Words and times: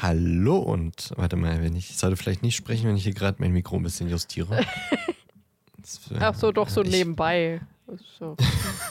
Hallo 0.00 0.58
und 0.58 1.12
warte 1.16 1.34
mal, 1.34 1.60
wenn 1.60 1.74
ich, 1.74 1.96
sollte 1.96 2.16
vielleicht 2.16 2.42
nicht 2.42 2.54
sprechen, 2.54 2.88
wenn 2.88 2.96
ich 2.96 3.02
hier 3.02 3.14
gerade 3.14 3.38
mein 3.40 3.52
Mikro 3.52 3.76
ein 3.76 3.82
bisschen 3.82 4.08
justiere. 4.08 4.64
Das, 5.80 6.10
äh, 6.10 6.18
Ach 6.20 6.34
so, 6.34 6.52
doch 6.52 6.68
so 6.68 6.82
ich, 6.82 6.90
nebenbei. 6.90 7.60
So. 8.18 8.36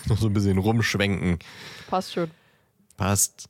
noch 0.07 0.17
so 0.17 0.25
ein 0.25 0.33
bisschen 0.33 0.57
rumschwenken. 0.57 1.37
Passt 1.87 2.13
schon. 2.13 2.31
Passt. 2.95 3.47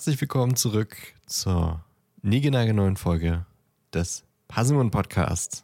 Herzlich 0.00 0.20
willkommen 0.22 0.56
zurück 0.56 0.96
zur 1.26 1.84
niegenageneuen 2.22 2.96
Folge 2.96 3.44
des 3.92 4.24
Puzzlemon 4.48 4.90
Podcasts. 4.90 5.62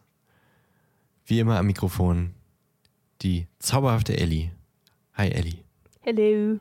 Wie 1.25 1.39
immer 1.39 1.59
am 1.59 1.65
Mikrofon 1.65 2.35
die 3.23 3.47
zauberhafte 3.61 4.15
Ellie. 4.19 4.51
Hi 5.15 5.31
Ellie. 5.31 5.65
Hello. 6.01 6.61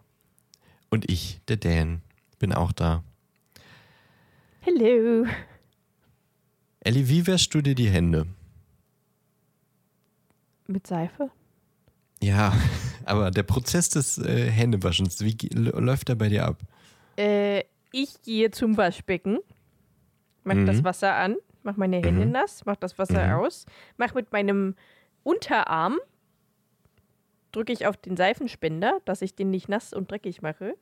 Und 0.89 1.11
ich, 1.11 1.41
der 1.49 1.57
Dan, 1.57 2.01
bin 2.39 2.53
auch 2.53 2.71
da. 2.71 3.03
Hello. 4.61 5.27
Ellie, 6.79 7.09
wie 7.09 7.27
wäschst 7.27 7.53
du 7.53 7.61
dir 7.61 7.75
die 7.75 7.89
Hände? 7.89 8.25
Mit 10.67 10.87
Seife? 10.87 11.29
Ja, 12.23 12.57
aber 13.03 13.31
der 13.31 13.43
Prozess 13.43 13.89
des 13.89 14.17
äh, 14.17 14.49
Händewaschens, 14.49 15.19
wie 15.19 15.35
läuft 15.51 16.07
der 16.07 16.15
bei 16.15 16.29
dir 16.29 16.45
ab? 16.45 16.61
Äh, 17.17 17.63
ich 17.91 18.21
gehe 18.23 18.51
zum 18.51 18.77
Waschbecken, 18.77 19.39
mach 20.43 20.55
Mhm. 20.55 20.65
das 20.65 20.83
Wasser 20.83 21.15
an, 21.15 21.35
mach 21.63 21.77
meine 21.77 21.97
Hände 21.97 22.25
Mhm. 22.25 22.31
nass, 22.31 22.65
mach 22.65 22.75
das 22.75 22.97
Wasser 22.99 23.25
Mhm. 23.27 23.33
aus, 23.33 23.65
mach 23.97 24.13
mit 24.13 24.31
meinem 24.33 24.75
Unterarm, 25.23 25.97
drücke 27.51 27.71
ich 27.73 27.87
auf 27.87 27.95
den 27.97 28.17
Seifenspender, 28.17 28.99
dass 29.05 29.21
ich 29.21 29.33
den 29.35 29.49
nicht 29.49 29.69
nass 29.69 29.93
und 29.93 30.11
dreckig 30.11 30.41
mache. 30.41 30.75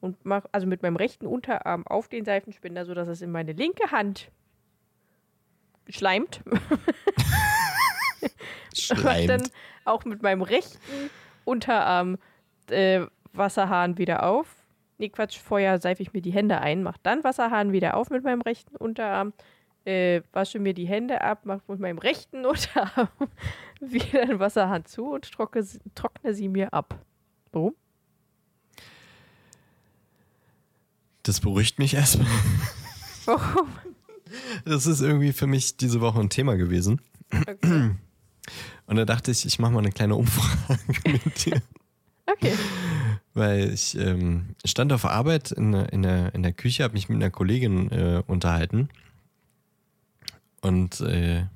Und 0.00 0.24
mach 0.24 0.46
also 0.50 0.66
mit 0.66 0.82
meinem 0.82 0.96
rechten 0.96 1.26
Unterarm 1.28 1.86
auf 1.86 2.08
den 2.08 2.24
Seifenspender, 2.24 2.84
sodass 2.84 3.06
es 3.06 3.22
in 3.22 3.30
meine 3.30 3.52
linke 3.52 3.92
Hand 3.92 4.32
schleimt. 5.88 6.40
Mach 8.90 9.14
dann 9.26 9.40
Schleimt. 9.40 9.52
auch 9.84 10.04
mit 10.04 10.22
meinem 10.22 10.42
rechten 10.42 11.10
Unterarm 11.44 12.18
äh, 12.70 13.06
Wasserhahn 13.32 13.98
wieder 13.98 14.24
auf. 14.24 14.61
Nee, 15.02 15.08
Quatsch, 15.08 15.36
vorher 15.36 15.80
seife 15.80 16.00
ich 16.00 16.12
mir 16.12 16.22
die 16.22 16.30
Hände 16.32 16.60
ein, 16.60 16.84
mach 16.84 16.96
dann 16.98 17.24
Wasserhahn 17.24 17.72
wieder 17.72 17.96
auf 17.96 18.10
mit 18.10 18.22
meinem 18.22 18.40
rechten 18.40 18.76
Unterarm, 18.76 19.32
äh, 19.84 20.20
wasche 20.32 20.60
mir 20.60 20.74
die 20.74 20.86
Hände 20.86 21.22
ab, 21.22 21.40
mach 21.42 21.58
mit 21.66 21.80
meinem 21.80 21.98
rechten 21.98 22.46
Unterarm 22.46 23.08
wieder 23.80 24.26
den 24.26 24.38
Wasserhahn 24.38 24.84
zu 24.84 25.06
und 25.06 25.28
trockne, 25.32 25.64
sie- 25.64 25.80
trockne 25.96 26.34
sie 26.34 26.46
mir 26.48 26.72
ab. 26.72 27.04
Warum? 27.50 27.74
Das 31.24 31.40
beruhigt 31.40 31.80
mich 31.80 31.94
erstmal. 31.94 32.28
Warum? 33.24 33.70
Das 34.64 34.86
ist 34.86 35.00
irgendwie 35.00 35.32
für 35.32 35.48
mich 35.48 35.76
diese 35.78 36.00
Woche 36.00 36.20
ein 36.20 36.30
Thema 36.30 36.54
gewesen. 36.56 37.00
Okay. 37.32 37.96
Und 38.86 38.96
da 38.96 39.04
dachte 39.04 39.32
ich, 39.32 39.44
ich 39.46 39.58
mache 39.58 39.72
mal 39.72 39.80
eine 39.80 39.90
kleine 39.90 40.14
Umfrage 40.14 40.78
mit 41.08 41.44
dir. 41.44 41.60
okay. 42.26 42.54
Weil 43.34 43.70
ich 43.72 43.96
ähm, 43.96 44.54
stand 44.64 44.92
auf 44.92 45.04
Arbeit 45.06 45.52
in, 45.52 45.72
der- 45.72 45.92
in, 45.92 46.02
der, 46.02 46.34
in 46.34 46.42
der 46.42 46.52
Küche, 46.52 46.84
habe 46.84 46.94
mich 46.94 47.08
mit 47.08 47.16
einer 47.16 47.30
Kollegin 47.30 47.90
äh, 47.90 48.22
unterhalten. 48.26 48.88
Und 50.60 51.00
äh, 51.00 51.46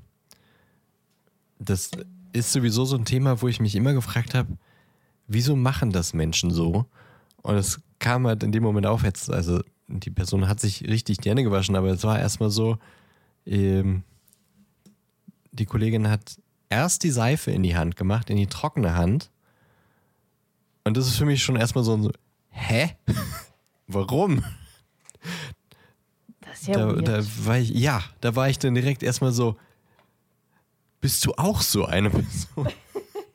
das 1.58 1.90
ist 2.32 2.52
sowieso 2.52 2.84
so 2.84 2.96
ein 2.96 3.04
Thema, 3.04 3.40
wo 3.42 3.48
ich 3.48 3.60
mich 3.60 3.74
immer 3.76 3.92
gefragt 3.92 4.34
habe, 4.34 4.56
wieso 5.26 5.54
machen 5.56 5.90
das 5.92 6.12
Menschen 6.14 6.50
so? 6.50 6.86
Und 7.42 7.56
es 7.56 7.80
kam 7.98 8.26
halt 8.26 8.42
in 8.42 8.52
dem 8.52 8.62
Moment 8.62 8.86
auf, 8.86 9.02
jetzt, 9.04 9.30
also 9.30 9.60
die 9.88 10.10
Person 10.10 10.48
hat 10.48 10.60
sich 10.60 10.82
richtig 10.88 11.18
Hände 11.24 11.42
gewaschen, 11.44 11.76
aber 11.76 11.88
es 11.88 12.02
war 12.04 12.18
erstmal 12.18 12.50
so, 12.50 12.78
ähm, 13.46 14.02
die 15.52 15.66
Kollegin 15.66 16.08
hat 16.08 16.36
erst 16.68 17.04
die 17.04 17.10
Seife 17.10 17.50
in 17.52 17.62
die 17.62 17.76
Hand 17.76 17.96
gemacht, 17.96 18.28
in 18.30 18.36
die 18.36 18.48
trockene 18.48 18.94
Hand. 18.96 19.30
Und 20.86 20.96
das 20.96 21.08
ist 21.08 21.16
für 21.16 21.24
mich 21.24 21.42
schon 21.42 21.56
erstmal 21.56 21.82
so 21.82 21.96
ein, 21.96 22.12
hä? 22.50 22.90
Warum? 23.88 24.44
Das 26.40 26.60
ist 26.60 26.68
ja 26.68 26.74
da, 26.74 26.92
da 26.92 27.24
war 27.44 27.58
ich, 27.58 27.70
ja, 27.70 28.04
da 28.20 28.36
war 28.36 28.48
ich 28.48 28.60
dann 28.60 28.76
direkt 28.76 29.02
erstmal 29.02 29.32
so, 29.32 29.56
bist 31.00 31.26
du 31.26 31.32
auch 31.36 31.60
so 31.60 31.86
eine 31.86 32.10
Person? 32.10 32.68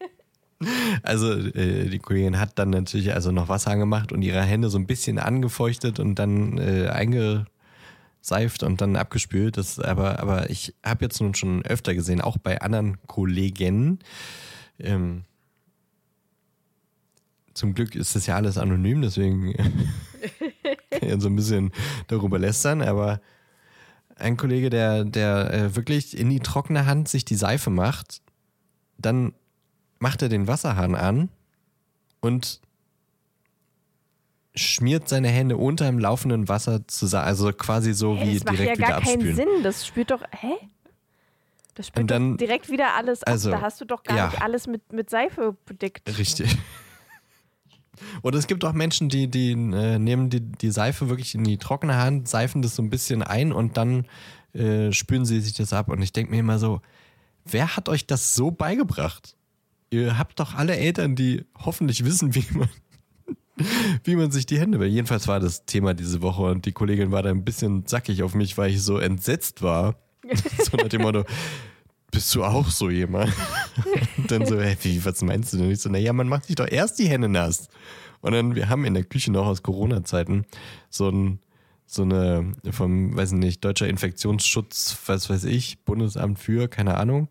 also 1.04 1.34
äh, 1.34 1.90
die 1.90 2.00
Kollegin 2.00 2.40
hat 2.40 2.58
dann 2.58 2.70
natürlich 2.70 3.14
also 3.14 3.34
noch 3.34 3.50
Wasser 3.50 3.72
angemacht 3.72 4.14
und 4.14 4.22
ihre 4.22 4.44
Hände 4.44 4.70
so 4.70 4.78
ein 4.78 4.88
bisschen 4.88 5.20
angefeuchtet 5.20 6.00
und 6.00 6.16
dann 6.16 6.58
äh, 6.58 6.88
eingeseift 6.88 8.64
und 8.64 8.80
dann 8.80 8.96
abgespült. 8.96 9.58
Das, 9.58 9.78
aber, 9.78 10.20
aber 10.20 10.50
ich 10.50 10.74
habe 10.86 11.04
jetzt 11.04 11.20
nun 11.20 11.36
schon 11.36 11.66
öfter 11.66 11.96
gesehen, 11.96 12.22
auch 12.22 12.38
bei 12.38 12.62
anderen 12.62 12.98
Kollegen. 13.08 14.00
Ähm, 14.80 15.26
zum 17.54 17.74
Glück 17.74 17.96
ist 17.96 18.16
das 18.16 18.26
ja 18.28 18.36
alles 18.36 18.58
anonym, 18.58 19.02
deswegen 19.02 19.54
kann 20.92 21.10
ich 21.10 21.22
so 21.22 21.28
ein 21.30 21.36
bisschen 21.36 21.72
darüber 22.08 22.40
lästern, 22.40 22.82
aber 22.82 23.22
ein 24.16 24.38
Kollege, 24.38 24.70
der, 24.70 25.04
der 25.04 25.54
äh, 25.54 25.76
wirklich 25.76 26.18
in 26.18 26.30
die 26.30 26.40
trockene 26.40 26.86
Hand 26.86 27.08
sich 27.10 27.26
die 27.26 27.36
Seife 27.36 27.70
macht, 27.70 28.22
dann 28.98 29.34
macht 30.00 30.22
er 30.22 30.30
den 30.30 30.48
Wasserhahn 30.48 30.96
an 30.96 31.30
und 32.22 32.62
schmiert 34.56 35.08
seine 35.08 35.30
Hände 35.30 35.58
unter 35.58 35.86
dem 35.86 36.00
laufenden 36.00 36.50
Wasser 36.50 36.88
zusammen, 36.88 37.26
also 37.26 37.52
quasi 37.54 37.94
so 37.94 38.16
Hä, 38.16 38.28
wie 38.28 38.34
das 38.36 38.44
macht 38.44 38.58
direkt 38.60 38.70
ja 38.70 38.78
wieder 38.78 38.88
gar 38.88 39.02
keinen 39.02 39.14
abspülen. 39.16 39.36
Sinn. 39.36 39.64
Das 39.64 39.88
spürt 39.88 40.12
doch. 40.12 40.24
Hä? 40.32 40.54
Das 41.76 41.88
spürt 41.88 42.12
dann- 42.12 42.32
doch 42.32 42.38
direkt 42.38 42.70
wieder 42.70 42.96
alles 42.96 43.24
ab. 43.24 43.32
also, 43.32 43.50
da 43.52 43.62
hast 43.62 43.80
du 43.80 43.86
doch 43.86 44.04
gar 44.04 44.18
ja. 44.18 44.28
nicht 44.28 44.42
alles 44.42 44.68
mit, 44.68 44.92
mit 44.92 45.10
Seife 45.10 45.56
bedeckt. 45.66 46.18
Richtig. 46.18 46.58
Oder 48.22 48.38
es 48.38 48.48
gibt 48.48 48.64
auch 48.66 48.74
Menschen, 48.74 49.10
die, 49.10 49.28
die 49.28 49.52
äh, 49.52 50.00
nehmen 50.00 50.30
die, 50.30 50.42
die 50.42 50.72
Seife 50.72 51.10
wirklich 51.10 51.36
in 51.36 51.44
die 51.44 51.58
trockene 51.58 51.96
Hand, 51.96 52.28
seifen 52.28 52.62
das 52.62 52.76
so 52.76 52.84
ein 52.84 52.90
bisschen 52.90 53.24
ein 53.24 53.52
und 53.52 53.78
dann 53.78 54.06
äh, 54.54 54.92
spülen 54.92 55.26
sie 55.26 55.40
sich 55.42 55.54
das 55.54 55.74
ab. 55.74 55.90
Und 55.90 56.02
ich 56.02 56.14
denke 56.14 56.32
mir 56.32 56.40
immer 56.40 56.60
so, 56.60 56.82
wer 57.46 57.76
hat 57.76 57.90
euch 57.90 58.06
das 58.06 58.34
so 58.34 58.52
beigebracht? 58.52 59.36
Ihr 59.90 60.18
habt 60.18 60.40
doch 60.40 60.56
alle 60.56 60.76
Eltern, 60.78 61.16
die 61.16 61.46
hoffentlich 61.58 62.06
wissen, 62.06 62.34
wie 62.36 62.46
man, 62.52 62.70
wie 64.04 64.16
man 64.16 64.32
sich 64.32 64.46
die 64.46 64.60
Hände 64.60 64.80
wäscht. 64.80 64.94
Jedenfalls 64.94 65.28
war 65.28 65.40
das 65.40 65.66
Thema 65.66 65.94
diese 65.94 66.22
Woche 66.22 66.44
und 66.44 66.66
die 66.66 66.72
Kollegin 66.72 67.12
war 67.12 67.24
da 67.24 67.30
ein 67.30 67.44
bisschen 67.44 67.86
zackig 67.86 68.24
auf 68.24 68.34
mich, 68.34 68.58
weil 68.58 68.72
ich 68.72 68.82
so 68.82 68.98
entsetzt 68.98 69.62
war. 69.62 69.96
so 70.60 70.78
nach 70.78 70.88
dem 70.88 71.02
Motto, 71.02 71.26
bist 72.12 72.36
du 72.36 72.44
auch 72.44 72.70
so 72.70 72.90
jemand? 72.90 73.34
Dann 74.28 74.46
so, 74.46 74.60
hey, 74.60 74.78
wie, 74.82 75.04
was 75.04 75.22
meinst 75.22 75.54
du 75.54 75.58
denn? 75.58 75.72
Ich 75.72 75.80
so, 75.80 75.90
naja, 75.90 76.14
man 76.14 76.28
macht 76.28 76.46
sich 76.46 76.56
doch 76.56 76.68
erst 76.68 77.00
die 77.00 77.08
Hände 77.08 77.30
nass. 77.30 77.70
Und 78.20 78.34
dann, 78.34 78.54
wir 78.54 78.70
haben 78.70 78.86
in 78.86 78.94
der 78.94 79.04
Küche 79.04 79.32
noch 79.32 79.48
aus 79.48 79.64
Corona-Zeiten 79.64 80.46
so 80.92 81.10
ein, 81.10 81.40
so 81.88 82.04
eine, 82.04 82.54
vom, 82.70 83.18
weiß 83.18 83.32
nicht, 83.32 83.66
Deutscher 83.66 83.88
Infektionsschutz, 83.88 84.96
was 85.08 85.30
weiß 85.30 85.46
ich, 85.46 85.84
Bundesamt 85.84 86.38
für, 86.38 86.68
keine 86.68 86.98
Ahnung, 86.98 87.30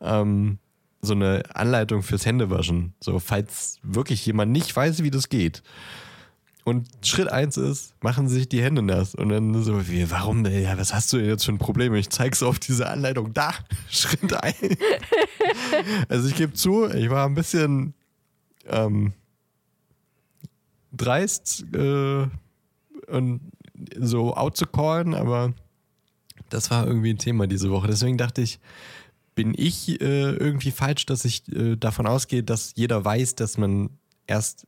ähm, 0.00 0.58
so 1.00 1.14
eine 1.14 1.42
Anleitung 1.54 2.02
fürs 2.02 2.26
Händewaschen. 2.26 2.94
So, 3.00 3.18
falls 3.20 3.78
wirklich 3.82 4.26
jemand 4.26 4.52
nicht 4.52 4.74
weiß, 4.74 5.02
wie 5.04 5.10
das 5.10 5.28
geht. 5.28 5.62
Und 6.64 6.88
Schritt 7.02 7.28
eins 7.28 7.56
ist, 7.56 7.94
machen 8.02 8.28
sich 8.28 8.48
die 8.48 8.62
Hände 8.62 8.82
nass. 8.82 9.14
Und 9.14 9.30
dann 9.30 9.62
so, 9.62 9.88
wie, 9.88 10.08
warum, 10.10 10.44
ey, 10.46 10.68
was 10.76 10.94
hast 10.94 11.12
du 11.12 11.18
jetzt 11.18 11.44
für 11.44 11.52
ein 11.52 11.58
Problem? 11.58 11.94
Ich 11.94 12.10
zeig's 12.10 12.42
auf 12.42 12.60
diese 12.60 12.88
Anleitung. 12.88 13.34
Da, 13.34 13.52
Schritt 13.90 14.32
ein. 14.32 14.54
also 16.08 16.28
ich 16.28 16.36
gebe 16.36 16.52
zu, 16.52 16.88
ich 16.88 17.10
war 17.10 17.26
ein 17.26 17.34
bisschen 17.34 17.94
ähm, 18.66 19.12
dreist 20.92 21.64
äh, 21.74 22.26
und 23.08 23.40
so 23.98 24.36
out 24.36 24.56
zu 24.56 24.66
callen, 24.66 25.14
aber 25.14 25.54
das 26.48 26.70
war 26.70 26.86
irgendwie 26.86 27.10
ein 27.10 27.18
Thema 27.18 27.48
diese 27.48 27.70
Woche. 27.70 27.88
Deswegen 27.88 28.18
dachte 28.18 28.42
ich, 28.42 28.60
bin 29.34 29.54
ich 29.56 30.00
äh, 30.00 30.30
irgendwie 30.32 30.70
falsch, 30.70 31.06
dass 31.06 31.24
ich 31.24 31.48
äh, 31.52 31.76
davon 31.76 32.06
ausgehe, 32.06 32.42
dass 32.42 32.74
jeder 32.76 33.04
weiß, 33.04 33.34
dass 33.34 33.58
man 33.58 33.90
erst 34.26 34.66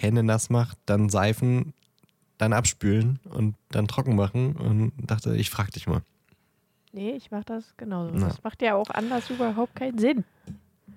Hände 0.00 0.22
nass 0.22 0.50
macht, 0.50 0.78
dann 0.86 1.08
Seifen, 1.08 1.74
dann 2.38 2.52
abspülen 2.52 3.18
und 3.28 3.54
dann 3.70 3.86
trocken 3.86 4.16
machen 4.16 4.56
und 4.56 4.92
dachte, 4.98 5.36
ich 5.36 5.50
frag 5.50 5.70
dich 5.72 5.86
mal. 5.86 6.02
Nee, 6.92 7.10
ich 7.12 7.30
mach 7.30 7.44
das 7.44 7.76
genauso. 7.76 8.12
Na. 8.14 8.28
Das 8.28 8.42
macht 8.42 8.62
ja 8.62 8.74
auch 8.74 8.90
anders 8.90 9.30
überhaupt 9.30 9.76
keinen 9.76 9.98
Sinn. 9.98 10.24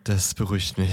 Das 0.05 0.33
beruhigt 0.33 0.77
mich. 0.77 0.89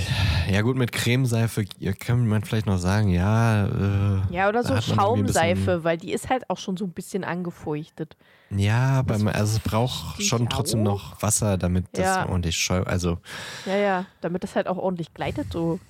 Ja, 0.49 0.61
gut, 0.61 0.77
mit 0.77 0.93
Cremeseife 0.93 1.65
kann 1.99 2.29
man 2.29 2.45
vielleicht 2.45 2.67
noch 2.67 2.79
sagen, 2.79 3.09
ja. 3.09 3.67
Äh, 3.67 4.21
Ja, 4.35 4.49
oder 4.49 4.63
so 4.63 4.81
Schaumseife, 4.81 5.83
weil 5.85 5.97
die 5.99 6.13
ist 6.13 6.29
halt 6.29 6.49
auch 6.51 6.59
schon 6.59 6.77
so 6.77 6.85
ein 6.85 6.93
bisschen 6.93 7.25
angefeuchtet. 7.25 8.17
Ja, 8.51 8.99
aber 9.01 9.19
man, 9.19 9.35
also 9.35 9.57
es 9.57 9.61
braucht 9.63 10.23
schon 10.23 10.49
trotzdem 10.49 10.81
auch. 10.81 10.85
noch 10.85 11.23
Wasser, 11.23 11.57
damit 11.59 11.87
das 11.93 12.05
Ja. 12.05 12.29
ordentlich 12.29 12.57
schäumt. 12.57 12.87
Also, 12.87 13.19
Ja, 13.67 13.77
ja, 13.77 14.07
damit 14.21 14.45
das 14.45 14.55
halt 14.55 14.69
auch 14.69 14.77
ordentlich 14.77 15.13
gleitet 15.15 15.53
so. 15.53 15.81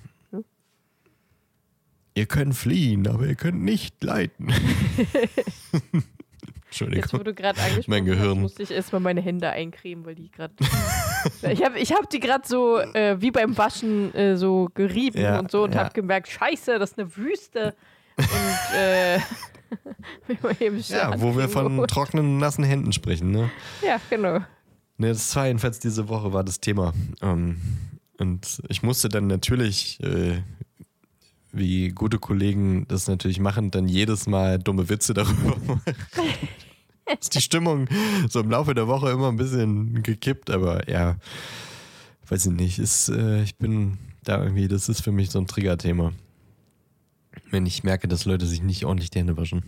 Ihr 2.15 2.25
könnt 2.25 2.55
fliehen, 2.55 3.07
aber 3.07 3.25
ihr 3.25 3.35
könnt 3.35 3.61
nicht 3.61 4.03
leiten. 4.03 4.49
Jetzt, 6.71 6.81
wo 6.81 6.87
Entschuldigung. 6.87 7.23
du 7.25 7.33
gerade 7.33 7.59
angesprochen 7.59 7.89
Mein 7.89 8.05
Gehirn. 8.05 8.29
hast, 8.29 8.41
musste 8.41 8.63
ich 8.63 8.71
erstmal 8.71 9.01
meine 9.01 9.19
Hände 9.21 9.49
eincremen, 9.49 10.05
weil 10.05 10.15
die 10.15 10.31
gerade. 10.31 10.53
ich 11.51 11.63
habe 11.65 11.77
ich 11.77 11.91
hab 11.91 12.09
die 12.09 12.21
gerade 12.21 12.47
so 12.47 12.79
äh, 12.79 13.21
wie 13.21 13.31
beim 13.31 13.57
Waschen 13.57 14.13
äh, 14.15 14.37
so 14.37 14.69
gerieben 14.73 15.19
Ja, 15.19 15.39
und 15.39 15.51
so 15.51 15.63
und 15.63 15.75
ja. 15.75 15.81
habe 15.81 15.93
gemerkt, 15.93 16.29
scheiße, 16.29 16.79
das 16.79 16.91
ist 16.91 16.99
eine 16.99 17.15
Wüste. 17.17 17.75
Und 18.17 18.77
äh, 18.77 19.19
Ja, 20.89 21.19
wo 21.21 21.37
wir 21.37 21.49
von 21.49 21.87
trockenen, 21.87 22.37
nassen 22.37 22.63
Händen 22.63 22.91
sprechen, 22.93 23.31
ne? 23.31 23.49
Ja, 23.85 23.99
genau. 24.09 24.39
Ne, 24.97 25.07
das 25.09 25.35
war 25.35 25.47
jedenfalls 25.47 25.79
diese 25.79 26.09
Woche 26.09 26.33
war 26.33 26.43
das 26.43 26.59
Thema. 26.59 26.93
Ähm, 27.21 27.57
und 28.17 28.61
ich 28.67 28.83
musste 28.83 29.09
dann 29.09 29.27
natürlich, 29.27 29.99
äh, 30.03 30.41
wie 31.51 31.89
gute 31.89 32.19
Kollegen 32.19 32.87
das 32.87 33.07
natürlich 33.07 33.39
machen, 33.39 33.71
dann 33.71 33.87
jedes 33.87 34.27
Mal 34.27 34.59
dumme 34.59 34.89
Witze 34.89 35.13
darüber 35.13 35.57
machen. 35.67 35.81
ist 37.19 37.35
die 37.35 37.41
Stimmung 37.41 37.87
so 38.29 38.39
im 38.39 38.49
Laufe 38.49 38.73
der 38.73 38.87
Woche 38.87 39.11
immer 39.11 39.29
ein 39.29 39.37
bisschen 39.37 40.01
gekippt, 40.03 40.49
aber 40.49 40.89
ja, 40.89 41.17
weiß 42.27 42.45
ich 42.47 42.53
nicht. 42.53 42.79
Ist, 42.79 43.09
äh, 43.09 43.43
ich 43.43 43.55
bin 43.57 43.97
da 44.23 44.41
irgendwie, 44.41 44.67
das 44.67 44.89
ist 44.89 45.01
für 45.01 45.11
mich 45.11 45.29
so 45.29 45.39
ein 45.39 45.47
Triggerthema. 45.47 46.13
Wenn 47.49 47.65
ich 47.65 47.83
merke, 47.83 48.07
dass 48.07 48.25
Leute 48.25 48.45
sich 48.45 48.61
nicht 48.61 48.85
ordentlich 48.85 49.09
die 49.09 49.19
Hände 49.19 49.37
waschen. 49.37 49.63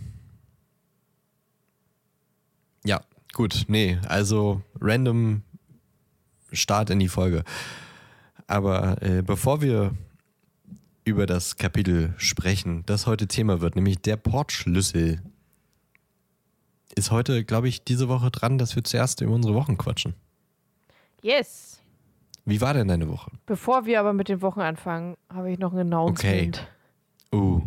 Ja, 2.84 3.02
gut, 3.32 3.64
nee, 3.68 3.98
also 4.06 4.62
random 4.80 5.42
Start 6.52 6.90
in 6.90 6.98
die 6.98 7.08
Folge. 7.08 7.44
Aber 8.46 9.02
äh, 9.02 9.22
bevor 9.22 9.60
wir 9.62 9.94
über 11.04 11.26
das 11.26 11.56
Kapitel 11.56 12.14
sprechen, 12.16 12.82
das 12.86 13.06
heute 13.06 13.26
Thema 13.28 13.60
wird, 13.60 13.76
nämlich 13.76 14.00
der 14.00 14.16
Portschlüssel, 14.16 15.20
ist 16.96 17.10
heute, 17.10 17.44
glaube 17.44 17.68
ich, 17.68 17.84
diese 17.84 18.08
Woche 18.08 18.30
dran, 18.30 18.56
dass 18.58 18.76
wir 18.76 18.84
zuerst 18.84 19.20
über 19.20 19.32
unsere 19.34 19.54
Wochen 19.54 19.76
quatschen. 19.76 20.14
Yes. 21.22 21.80
Wie 22.44 22.60
war 22.60 22.74
denn 22.74 22.88
deine 22.88 23.08
Woche? 23.08 23.30
Bevor 23.46 23.86
wir 23.86 23.98
aber 24.00 24.12
mit 24.12 24.28
den 24.28 24.42
Wochen 24.42 24.60
anfangen, 24.60 25.16
habe 25.32 25.50
ich 25.50 25.58
noch 25.58 25.72
ein 25.72 25.80
Announcement. 25.80 26.66
Uh, 27.32 27.62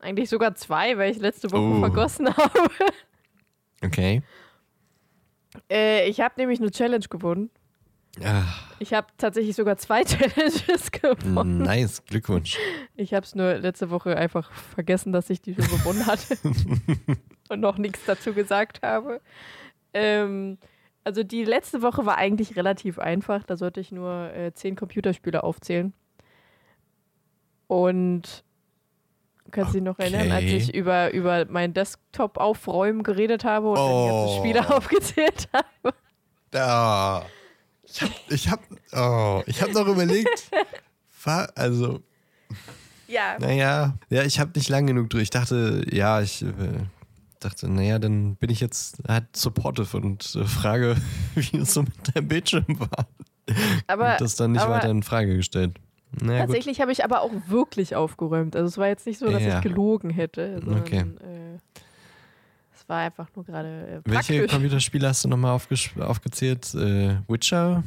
Eigentlich 0.00 0.28
sogar 0.30 0.54
zwei, 0.54 0.96
weil 0.96 1.10
ich 1.10 1.18
letzte 1.18 1.50
Woche 1.50 1.60
Oh. 1.76 1.80
vergossen 1.80 2.28
habe. 2.36 2.70
okay. 3.84 4.22
Äh, 5.70 6.08
ich 6.08 6.20
habe 6.20 6.34
nämlich 6.36 6.60
eine 6.60 6.70
Challenge 6.70 7.06
gewonnen. 7.08 7.50
Ah, 8.24 8.44
Ich 8.78 8.92
habe 8.94 9.06
tatsächlich 9.18 9.54
sogar 9.56 9.76
zwei 9.76 10.02
Challenges 10.04 10.90
gewonnen. 10.92 11.58
nice, 11.62 12.04
Glückwunsch. 12.04 12.58
Ich 12.96 13.14
habe 13.14 13.24
es 13.24 13.34
nur 13.34 13.54
letzte 13.54 13.90
Woche 13.90 14.16
einfach 14.16 14.50
vergessen, 14.52 15.12
dass 15.12 15.30
ich 15.30 15.40
die 15.42 15.54
schon 15.54 15.64
gewonnen 15.68 16.06
hatte 16.06 16.36
und 17.48 17.60
noch 17.60 17.78
nichts 17.78 18.00
dazu 18.06 18.32
gesagt 18.32 18.82
habe. 18.82 19.20
Ähm, 19.94 20.58
also 21.04 21.22
die 21.22 21.44
letzte 21.44 21.80
Woche 21.82 22.04
war 22.06 22.18
eigentlich 22.18 22.56
relativ 22.56 22.98
einfach. 22.98 23.44
Da 23.44 23.56
sollte 23.56 23.80
ich 23.80 23.92
nur 23.92 24.32
äh, 24.34 24.52
zehn 24.52 24.76
Computerspiele 24.76 25.42
aufzählen. 25.42 25.92
Und 27.66 28.44
kannst 29.50 29.70
du 29.74 29.78
dich 29.78 29.82
noch 29.84 29.98
erinnern, 29.98 30.30
als 30.32 30.44
Okay. 30.44 30.56
ich 30.56 30.74
über, 30.74 31.12
über 31.12 31.44
meinen 31.46 31.74
Desktop 31.74 32.38
aufräumen 32.38 33.02
geredet 33.02 33.44
habe 33.44 33.68
und 33.70 33.76
dann 33.76 33.86
die 33.86 34.08
ganzen 34.08 34.28
Oh. 34.28 34.38
Spiele 34.38 34.70
aufgezählt 34.76 35.48
habe? 35.52 35.94
Da. 36.50 37.26
Ich 37.90 38.02
hab, 38.02 38.10
ich 38.28 38.48
hab, 38.48 38.60
oh, 38.92 39.42
ich 39.46 39.60
hab 39.62 39.72
noch 39.72 39.86
überlegt, 39.86 40.50
also, 41.54 42.00
Ja. 43.06 43.36
naja, 43.38 43.98
ja, 44.10 44.22
ich 44.22 44.38
habe 44.40 44.52
nicht 44.54 44.68
lang 44.68 44.86
genug 44.86 45.10
durch. 45.10 45.24
Ich 45.24 45.30
dachte, 45.30 45.84
ja, 45.90 46.20
ich 46.20 46.42
äh, 46.42 46.48
dachte, 47.40 47.68
naja, 47.68 47.98
dann 47.98 48.36
bin 48.36 48.50
ich 48.50 48.60
jetzt 48.60 48.98
halt 49.06 49.24
supportive 49.36 49.96
und 49.96 50.34
äh, 50.36 50.44
frage, 50.44 50.96
wie 51.34 51.58
es 51.58 51.74
so 51.74 51.82
mit 51.82 52.14
deinem 52.14 52.28
Bildschirm 52.28 52.64
war. 52.78 53.06
Aber 53.86 54.12
und 54.12 54.20
das 54.20 54.36
dann 54.36 54.52
nicht 54.52 54.62
aber- 54.62 54.74
weiter 54.74 54.90
in 54.90 55.02
Frage 55.02 55.36
gestellt. 55.36 55.76
Naja. 56.22 56.40
Tatsächlich 56.46 56.80
habe 56.80 56.90
ich 56.90 57.04
aber 57.04 57.20
auch 57.20 57.32
wirklich 57.48 57.94
aufgeräumt. 57.94 58.56
Also 58.56 58.66
es 58.66 58.78
war 58.78 58.86
jetzt 58.88 59.06
nicht 59.06 59.18
so, 59.18 59.30
dass 59.30 59.42
Ja. 59.42 59.56
ich 59.58 59.62
gelogen 59.62 60.08
hätte, 60.08 60.60
sondern 60.64 60.80
Okay. 60.82 61.00
äh, 61.00 61.58
war 62.88 62.98
einfach 62.98 63.28
nur 63.34 63.44
gerade 63.44 64.02
äh, 64.04 64.10
Welche. 64.10 64.46
Computerspiele 64.46 65.08
hast 65.08 65.24
du 65.24 65.28
nochmal 65.28 65.52
aufgezählt? 65.52 66.74
Äh, 66.74 67.16
Witcher? 67.28 67.82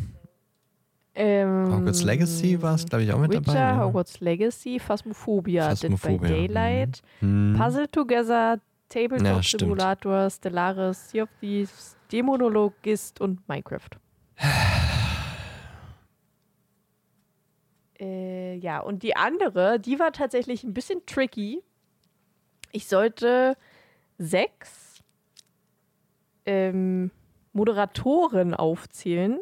Ähm, 1.13 1.73
Hogwarts 1.75 2.03
Legacy 2.03 2.61
war 2.61 2.75
es, 2.75 2.85
glaube 2.85 3.03
ich, 3.03 3.11
auch 3.11 3.19
mit 3.19 3.31
Witcher, 3.31 3.41
dabei. 3.53 3.71
ne? 3.77 3.83
Hogwarts 3.83 4.19
Legacy, 4.21 4.79
Phasmophobia, 4.79 5.69
Phasmophobia, 5.69 6.17
Dead 6.29 6.47
by 6.47 6.47
Daylight, 6.47 7.01
Hm. 7.19 7.55
Puzzle 7.57 7.87
Together, 7.89 8.59
Tabletop 8.87 9.25
Ja. 9.25 9.41
Simulator, 9.43 10.29
Stellaris, 10.29 11.09
Sea 11.09 11.23
of 11.23 11.29
Thieves, 11.41 11.97
Demonologist 12.11 13.19
und 13.19 13.45
Minecraft. 13.49 13.89
äh, 17.99 18.55
ja, 18.55 18.79
und 18.79 19.03
die 19.03 19.15
andere, 19.15 19.79
die 19.79 19.99
war 19.99 20.11
tatsächlich 20.11 20.63
ein 20.63 20.73
bisschen 20.73 21.05
tricky. 21.05 21.61
Ich 22.71 22.87
sollte 22.87 23.57
sechs 24.17 24.90
ähm, 26.45 27.11
Moderatoren 27.53 28.53
aufzählen, 28.53 29.39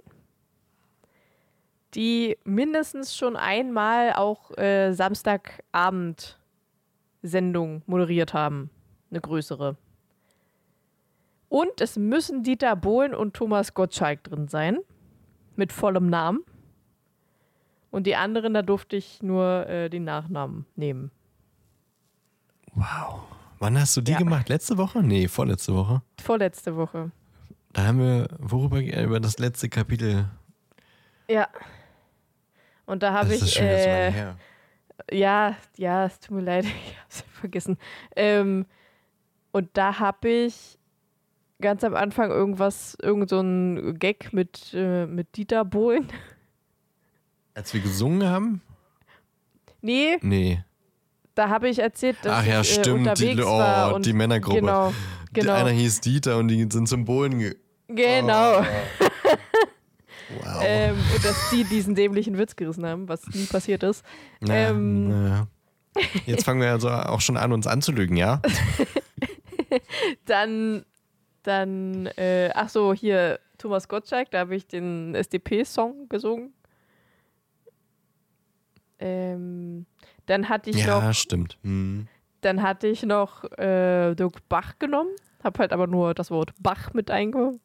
die 1.96 2.38
mindestens 2.44 3.16
schon 3.16 3.36
einmal 3.36 4.14
auch 4.14 4.58
äh, 4.58 4.94
Samstagabend 4.94 6.40
Sendung 7.22 7.82
moderiert 7.86 8.34
haben. 8.34 8.70
Eine 9.12 9.22
größere. 9.22 9.76
Und 11.50 11.82
es 11.82 11.98
müssen 11.98 12.44
Dieter 12.44 12.76
Bohlen 12.76 13.16
und 13.16 13.36
Thomas 13.36 13.74
Gottschalk 13.74 14.24
drin 14.24 14.48
sein. 14.48 14.78
Mit 15.56 15.74
vollem 15.74 16.08
Namen. 16.08 16.46
Und 17.92 18.06
die 18.06 18.16
anderen, 18.16 18.54
da 18.54 18.62
durfte 18.62 18.96
ich 18.96 19.24
nur 19.24 19.68
äh, 19.68 19.90
den 19.90 20.04
Nachnamen 20.04 20.66
nehmen. 20.76 21.12
Wow. 22.76 23.24
Wann 23.60 23.80
hast 23.80 23.96
du 23.98 24.02
die 24.02 24.14
Ja. 24.14 24.18
gemacht? 24.18 24.50
Letzte 24.50 24.78
Woche? 24.78 25.04
Nee, 25.04 25.28
vorletzte 25.28 25.74
Woche. 25.76 26.02
Vorletzte 26.22 26.76
Woche. 26.76 27.12
Da 27.74 27.86
haben 27.86 28.00
wir 28.00 28.28
worüber 28.40 28.80
äh, 28.80 29.04
über 29.04 29.20
das 29.20 29.38
letzte 29.38 29.70
Kapitel. 29.70 30.30
Ja. 31.30 31.48
Und 32.86 33.04
da 33.04 33.14
habe 33.14 33.30
das 33.30 33.42
ist 33.42 33.48
ich. 33.50 33.54
schon 33.56 33.66
Äh, 33.66 34.12
her. 34.12 34.38
ja, 35.12 35.56
ja, 35.78 36.06
es 36.06 36.20
tut 36.20 36.38
mir 36.38 36.42
leid, 36.44 36.66
ich 36.88 36.98
habe 36.98 37.08
es 37.10 37.22
vergessen. 37.40 37.78
Ähm, 38.16 38.66
und 39.52 39.70
da 39.74 40.00
habe 40.00 40.28
ich 40.30 40.78
ganz 41.62 41.84
am 41.84 41.94
Anfang 41.96 42.32
irgendwas, 42.32 42.96
irgend 43.02 43.30
so 43.30 43.42
ein 43.42 44.00
Gag 44.00 44.32
mit, 44.34 44.72
äh, 44.74 45.06
mit 45.06 45.36
Dieter 45.38 45.66
Bohlen. 45.66 46.08
Als 47.54 47.74
wir 47.74 47.82
gesungen 47.82 48.28
haben? 48.28 48.62
Nee, 49.82 50.18
Nee. 50.22 50.64
Da 51.40 51.48
habe 51.48 51.70
ich 51.70 51.80
erzählt, 51.80 52.18
dass 52.22 52.34
Ach 52.34 52.46
ja, 52.46 52.60
ich 52.60 52.70
äh, 52.70 52.82
stimmt. 52.82 53.06
Die, 53.06 53.10
unterwegs 53.10 53.46
oh, 53.46 53.60
war 53.60 53.94
und 53.96 54.06
die 54.06 54.12
Männergruppe. 54.12 54.60
genau, 54.60 54.94
Die- 55.30 55.40
genau, 55.40 55.54
Einer 55.54 55.70
hieß 55.70 56.02
Dieter 56.02 56.38
und 56.38 56.50
die 56.50 56.68
sind 56.70 56.90
zum 56.90 57.06
Bohlen. 57.06 57.40
Ge 57.40 57.56
genau. 57.88 58.62
wow. 60.44 60.62
Ähm, 60.62 60.98
und 61.16 61.24
dass 61.24 61.50
die 61.50 61.64
diesen 61.64 61.96
dämlichen 61.96 62.38
Witz 62.38 62.58
gerissen 62.58 62.86
haben, 62.86 63.08
was 63.08 63.26
nie 63.28 63.46
passiert 63.46 63.84
ist. 63.84 64.04
Na, 64.42 64.54
ähm, 64.54 65.08
na. 65.08 65.48
Jetzt 66.26 66.44
fangen 66.44 66.60
wir 66.60 66.72
also 66.72 66.90
auch 66.90 67.22
schon 67.22 67.38
an, 67.38 67.54
uns 67.54 67.68
anzulügen, 67.68 68.18
ja? 68.18 68.42
Dann, 70.26 70.84
dann, 71.44 72.08
äh, 72.18 72.50
ach 72.56 72.70
so, 72.70 72.94
hier 72.94 73.40
Thomas 73.60 73.88
Gottschalk, 73.88 74.32
da 74.32 74.40
habe 74.40 74.56
ich 74.56 74.66
den 74.68 75.14
SDP-Song 75.14 76.10
gesungen. 76.10 76.54
Ähm, 78.98 79.86
dann 80.30 80.48
hatte 80.50 80.70
ich 80.70 80.86
Ja, 80.86 81.02
noch, 81.02 81.14
stimmt. 81.14 81.58
Hm. 81.64 82.08
dann 82.42 82.62
hatte 82.62 82.88
ich 82.88 83.04
noch 83.04 83.44
äh, 83.58 84.14
Dirk 84.16 84.48
Bach 84.48 84.78
genommen, 84.80 85.10
habe 85.44 85.60
halt 85.60 85.74
aber 85.74 85.88
nur 85.88 86.14
das 86.14 86.30
Wort 86.32 86.52
Bach 86.60 86.94
mit 86.94 87.10
eingeflossen, 87.12 87.60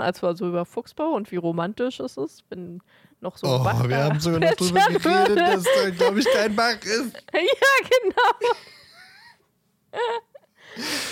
als 0.00 0.22
war 0.22 0.34
so 0.34 0.48
über 0.48 0.64
Fuchsbau 0.64 1.10
und 1.10 1.30
wie 1.30 1.36
romantisch 1.36 2.00
ist 2.00 2.16
es, 2.16 2.44
wenn 2.48 2.80
noch 3.20 3.36
so 3.36 3.46
ein 3.46 3.60
Oh, 3.60 3.64
Bach 3.64 3.86
wir 3.88 3.98
haben 4.04 4.18
sogar 4.20 4.40
noch 4.40 4.52
drüber 4.54 4.80
geredet, 4.88 5.04
würde. 5.04 5.34
dass 5.34 5.64
da, 5.64 5.90
glaube 5.90 6.20
ich, 6.20 6.26
kein 6.32 6.56
Bach 6.56 6.80
ist. 6.82 7.22
Ja, 7.34 7.88
genau. 7.90 8.54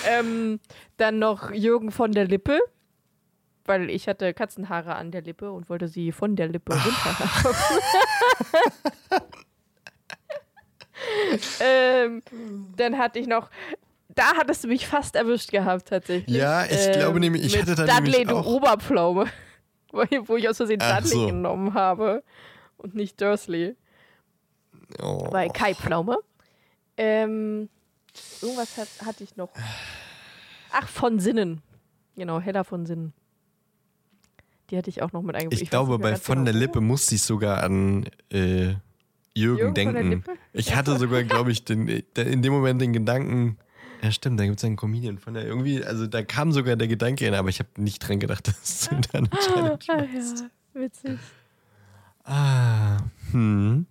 ähm, 0.07 0.61
dann 0.97 1.19
noch 1.19 1.51
Jürgen 1.51 1.91
von 1.91 2.13
der 2.13 2.27
Lippe, 2.27 2.59
weil 3.67 3.91
ich 3.91 4.09
hatte 4.09 4.33
Katzenhaare 4.33 4.95
an 4.95 5.11
der 5.11 5.21
Lippe 5.23 5.51
und 5.53 5.69
wollte 5.69 5.89
sie 5.89 6.13
von 6.13 6.37
der 6.37 6.49
Lippe 6.49 6.73
runter 6.73 7.55
ähm, 11.61 12.23
dann 12.77 12.99
hatte 12.99 13.19
ich 13.19 13.27
noch, 13.27 13.51
da 14.09 14.35
hattest 14.37 14.65
du 14.65 14.69
mich 14.69 14.87
fast 14.87 15.15
erwischt 15.17 15.51
gehabt 15.51 15.89
tatsächlich. 15.89 16.37
Ja, 16.37 16.65
ich 16.65 16.87
Ähm, 16.87 16.93
glaube 16.93 17.21
nämlich, 17.21 17.45
ich 17.45 17.61
hatte 17.61 17.75
da 17.75 17.87
Dudley, 17.87 18.19
nämlich 18.19 18.29
du 18.29 18.37
auch. 18.37 18.47
Oberpflaume. 18.47 19.27
Wo 19.93 20.37
ich 20.37 20.49
aus 20.49 20.59
Versehen 20.59 20.81
Ach 20.83 20.97
Dudley 20.99 21.11
so. 21.13 21.27
genommen 21.27 21.75
habe 21.75 22.23
und 22.77 22.95
nicht 22.95 23.21
Dursley. 23.21 23.75
Oh. 25.03 25.29
Bei 25.31 25.49
Kai 25.49 25.75
Pflaume. 25.75 26.19
Ähm, 26.97 27.69
irgendwas 28.43 28.77
hat, 28.77 28.89
hatte 29.05 29.25
ich 29.25 29.37
noch. 29.37 29.51
Ach, 30.73 30.89
von 30.89 31.19
Sinnen. 31.21 31.63
Genau, 32.17 32.41
Hella 32.41 32.65
von 32.65 32.85
Sinnen. 32.87 33.13
Die 34.71 34.77
hatte 34.77 34.91
ich 34.91 35.01
auch 35.03 35.13
noch 35.13 35.23
mit 35.23 35.35
eingebaut. 35.37 35.63
Ich, 35.63 35.71
glaube, 35.71 35.99
bei 35.99 36.17
von 36.17 36.45
der 36.45 36.53
Lippe 36.53 36.81
musste 36.81 37.15
ich 37.15 37.23
sogar 37.23 37.63
an 37.63 38.07
äh, 38.31 38.75
Jürgen, 39.39 39.75
denken. 39.75 40.25
Ich 40.53 40.75
hatte 40.75 40.97
sogar, 40.99 41.23
glaube 41.23 41.51
ich, 41.53 41.65
den, 41.65 41.87
in 41.89 42.43
dem 42.43 42.53
Moment 42.53 42.81
den 42.81 42.93
Gedanken, 42.93 43.59
ja 44.03 44.11
stimmt, 44.11 44.39
da 44.41 44.45
gibt 44.45 44.59
es 44.59 44.65
einen 44.65 44.77
Comedian 44.77 45.19
von 45.19 45.35
der 45.35 45.45
irgendwie, 45.45 45.85
also 45.85 46.07
da 46.07 46.23
kam 46.23 46.53
sogar 46.53 46.77
der 46.77 46.89
Gedanke 46.89 47.25
hin, 47.25 47.35
aber 47.35 47.49
ich 47.49 47.59
habe 47.59 47.69
nicht 47.77 48.01
dran 48.01 48.19
gedacht, 48.21 48.49
dass 48.49 48.89
du 48.89 48.97
da 48.97 49.19
eine 49.19 49.29
Challenge 49.79 49.79
Ah, 49.89 50.03
ja, 50.75 50.81
witzig. 50.81 51.19
Ah, 52.25 52.99
hm. 53.33 53.87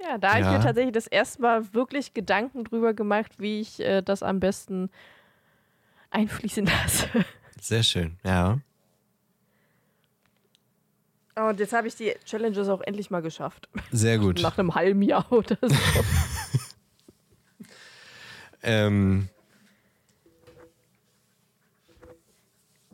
Ja, 0.00 0.18
da 0.18 0.30
habe 0.30 0.40
ich 0.40 0.46
Ja. 0.46 0.52
mir 0.54 0.60
tatsächlich 0.60 0.92
das 0.92 1.06
erste 1.06 1.42
Mal 1.42 1.72
wirklich 1.74 2.12
Gedanken 2.12 2.64
drüber 2.64 2.92
gemacht, 2.92 3.32
wie 3.38 3.60
ich 3.60 3.78
äh, 3.80 4.02
das 4.02 4.22
am 4.22 4.40
besten 4.40 4.90
einfließen 6.10 6.66
lasse. 6.82 7.08
Sehr 7.60 7.82
schön, 7.82 8.18
ja. 8.24 8.58
Und 11.34 11.60
jetzt 11.60 11.72
habe 11.72 11.88
ich 11.88 11.94
die 11.94 12.14
Challenges 12.24 12.68
auch 12.68 12.80
endlich 12.82 13.10
mal 13.10 13.22
geschafft. 13.22 13.68
Sehr 13.90 14.18
gut. 14.18 14.40
Nach 14.42 14.58
einem 14.58 14.74
halben 14.74 15.02
Jahr 15.02 15.30
oder 15.32 15.56
so. 15.60 15.74
Ähm, 18.64 19.28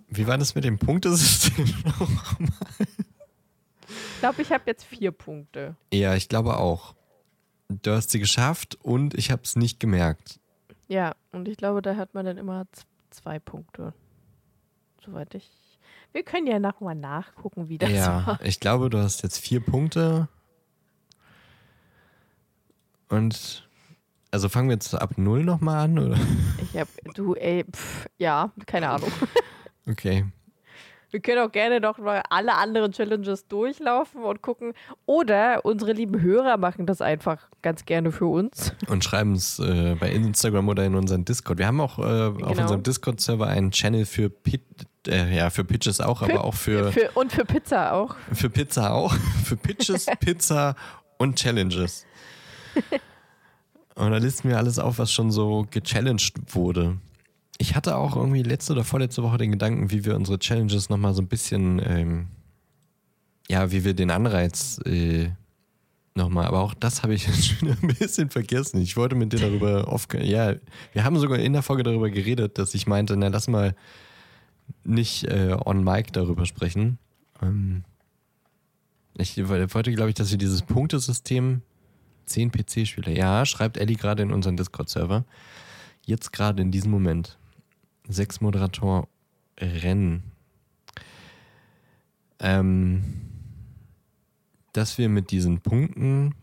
wie 0.08 0.26
war 0.26 0.38
das 0.38 0.54
mit 0.54 0.64
dem 0.64 0.78
Punktesystem? 0.78 1.66
Ich 3.90 4.20
glaube, 4.20 4.42
ich 4.42 4.50
habe 4.50 4.64
jetzt 4.66 4.82
vier 4.84 5.12
Punkte. 5.12 5.76
ja, 5.92 6.16
ich 6.16 6.28
glaube 6.28 6.56
auch. 6.56 6.96
Du 7.68 7.92
hast 7.92 8.10
sie 8.10 8.18
geschafft 8.18 8.76
und 8.82 9.14
ich 9.14 9.30
habe 9.30 9.42
es 9.44 9.54
nicht 9.54 9.78
gemerkt. 9.78 10.40
Ja, 10.88 11.14
und 11.30 11.46
ich 11.46 11.56
glaube, 11.56 11.82
da 11.82 11.94
hat 11.94 12.14
man 12.14 12.26
dann 12.26 12.36
immer 12.36 12.66
zwei 13.10 13.38
Punkte. 13.38 13.94
Soweit 15.04 15.36
ich. 15.36 15.48
Wir 16.12 16.22
können 16.22 16.46
ja 16.46 16.58
nochmal 16.58 16.94
nachgucken, 16.94 17.68
wie 17.68 17.78
das 17.78 17.90
ja, 17.90 18.26
war. 18.26 18.40
ich 18.42 18.60
glaube, 18.60 18.90
du 18.90 18.98
hast 18.98 19.22
jetzt 19.22 19.38
vier 19.38 19.60
Punkte. 19.60 20.28
Und 23.08 23.66
also 24.30 24.48
fangen 24.48 24.68
wir 24.68 24.74
jetzt 24.74 24.94
ab 24.94 25.12
null 25.16 25.44
nochmal 25.44 25.84
an, 25.84 25.98
oder? 25.98 26.18
Ich 26.62 26.78
hab, 26.78 26.88
du, 27.14 27.34
ey, 27.34 27.64
pff, 27.64 28.06
ja, 28.18 28.52
keine 28.66 28.90
Ahnung. 28.90 29.10
Okay. 29.90 30.26
Wir 31.10 31.20
können 31.20 31.38
auch 31.38 31.50
gerne 31.50 31.80
noch 31.80 31.96
mal 31.96 32.20
alle 32.28 32.54
anderen 32.56 32.92
Challenges 32.92 33.48
durchlaufen 33.48 34.22
und 34.22 34.42
gucken. 34.42 34.74
Oder 35.06 35.64
unsere 35.64 35.94
lieben 35.94 36.20
Hörer 36.20 36.58
machen 36.58 36.84
das 36.84 37.00
einfach 37.00 37.48
ganz 37.62 37.86
gerne 37.86 38.12
für 38.12 38.26
uns. 38.26 38.74
Und 38.88 39.02
schreiben 39.02 39.32
es 39.32 39.58
äh, 39.60 39.96
bei 39.98 40.10
Instagram 40.12 40.68
oder 40.68 40.84
in 40.84 40.94
unseren 40.94 41.24
Discord. 41.24 41.56
Wir 41.56 41.66
haben 41.68 41.80
auch 41.80 41.98
äh, 41.98 42.02
auf 42.02 42.36
Genau. 42.36 42.60
unserem 42.60 42.82
Discord-Server 42.82 43.46
einen 43.46 43.70
Channel 43.70 44.04
für 44.04 44.28
Pit 44.28 44.60
äh, 45.08 45.34
ja, 45.36 45.50
für 45.50 45.64
Pitches 45.64 46.00
auch, 46.00 46.22
aber 46.22 46.44
auch 46.44 46.54
für, 46.54 46.92
für. 46.92 47.10
Und 47.14 47.32
für 47.32 47.44
Pizza 47.44 47.92
auch. 47.92 48.16
für 48.32 48.50
Pizza 48.50 48.92
auch. 48.92 49.14
Für 49.44 49.56
Pitches, 49.56 50.06
Pizza 50.20 50.76
und 51.16 51.36
Challenges. 51.36 52.04
Und 53.94 54.10
da 54.10 54.18
listen 54.18 54.48
wir 54.48 54.58
alles 54.58 54.78
auf, 54.78 54.98
was 54.98 55.12
schon 55.12 55.30
so 55.30 55.66
gechallenged 55.70 56.34
wurde. 56.54 56.98
Ich 57.58 57.74
hatte 57.74 57.96
auch 57.96 58.14
irgendwie 58.14 58.42
letzte 58.42 58.72
oder 58.72 58.84
vorletzte 58.84 59.22
Woche 59.22 59.38
den 59.38 59.50
Gedanken, 59.50 59.90
wie 59.90 60.04
wir 60.04 60.14
unsere 60.14 60.38
Challenges 60.38 60.90
nochmal 60.90 61.14
so 61.14 61.22
ein 61.22 61.26
bisschen, 61.26 61.82
ähm, 61.84 62.26
ja, 63.48 63.72
wie 63.72 63.84
wir 63.84 63.94
den 63.94 64.10
Anreiz 64.12 64.80
äh, 64.84 65.30
nochmal, 66.14 66.46
aber 66.46 66.60
auch 66.60 66.74
das 66.74 67.02
habe 67.02 67.14
ich 67.14 67.26
jetzt 67.26 67.46
schon 67.46 67.70
ein 67.70 67.94
bisschen 67.98 68.28
vergessen. 68.30 68.80
Ich 68.80 68.96
wollte 68.96 69.16
mit 69.16 69.32
dir 69.32 69.40
darüber 69.40 69.88
oft, 69.88 70.12
ja, 70.14 70.54
wir 70.92 71.04
haben 71.04 71.18
sogar 71.18 71.38
in 71.38 71.54
der 71.54 71.62
Folge 71.62 71.82
darüber 71.82 72.10
geredet, 72.10 72.58
dass 72.58 72.74
ich 72.74 72.86
meinte, 72.86 73.16
na, 73.16 73.28
lass 73.28 73.48
mal 73.48 73.74
nicht 74.84 75.24
äh, 75.24 75.56
on 75.64 75.84
mic 75.84 76.12
darüber 76.12 76.46
sprechen. 76.46 76.98
Ähm, 77.42 77.84
ich 79.14 79.36
wollte, 79.48 79.92
glaube 79.92 80.10
ich, 80.10 80.14
dass 80.14 80.30
wir 80.30 80.38
dieses 80.38 80.62
Punktesystem 80.62 81.62
10 82.26 82.52
PC-Spieler, 82.52 83.10
ja, 83.10 83.44
schreibt 83.46 83.76
Ellie 83.76 83.96
gerade 83.96 84.22
in 84.22 84.32
unseren 84.32 84.56
Discord-Server. 84.56 85.24
Jetzt 86.04 86.32
gerade 86.32 86.62
in 86.62 86.70
diesem 86.70 86.90
Moment. 86.90 87.38
Sechs 88.08 88.40
Moderator 88.40 89.08
Rennen. 89.60 90.22
Ähm, 92.38 93.02
dass 94.72 94.98
wir 94.98 95.08
mit 95.08 95.32
diesen 95.32 95.60
Punkten 95.60 96.34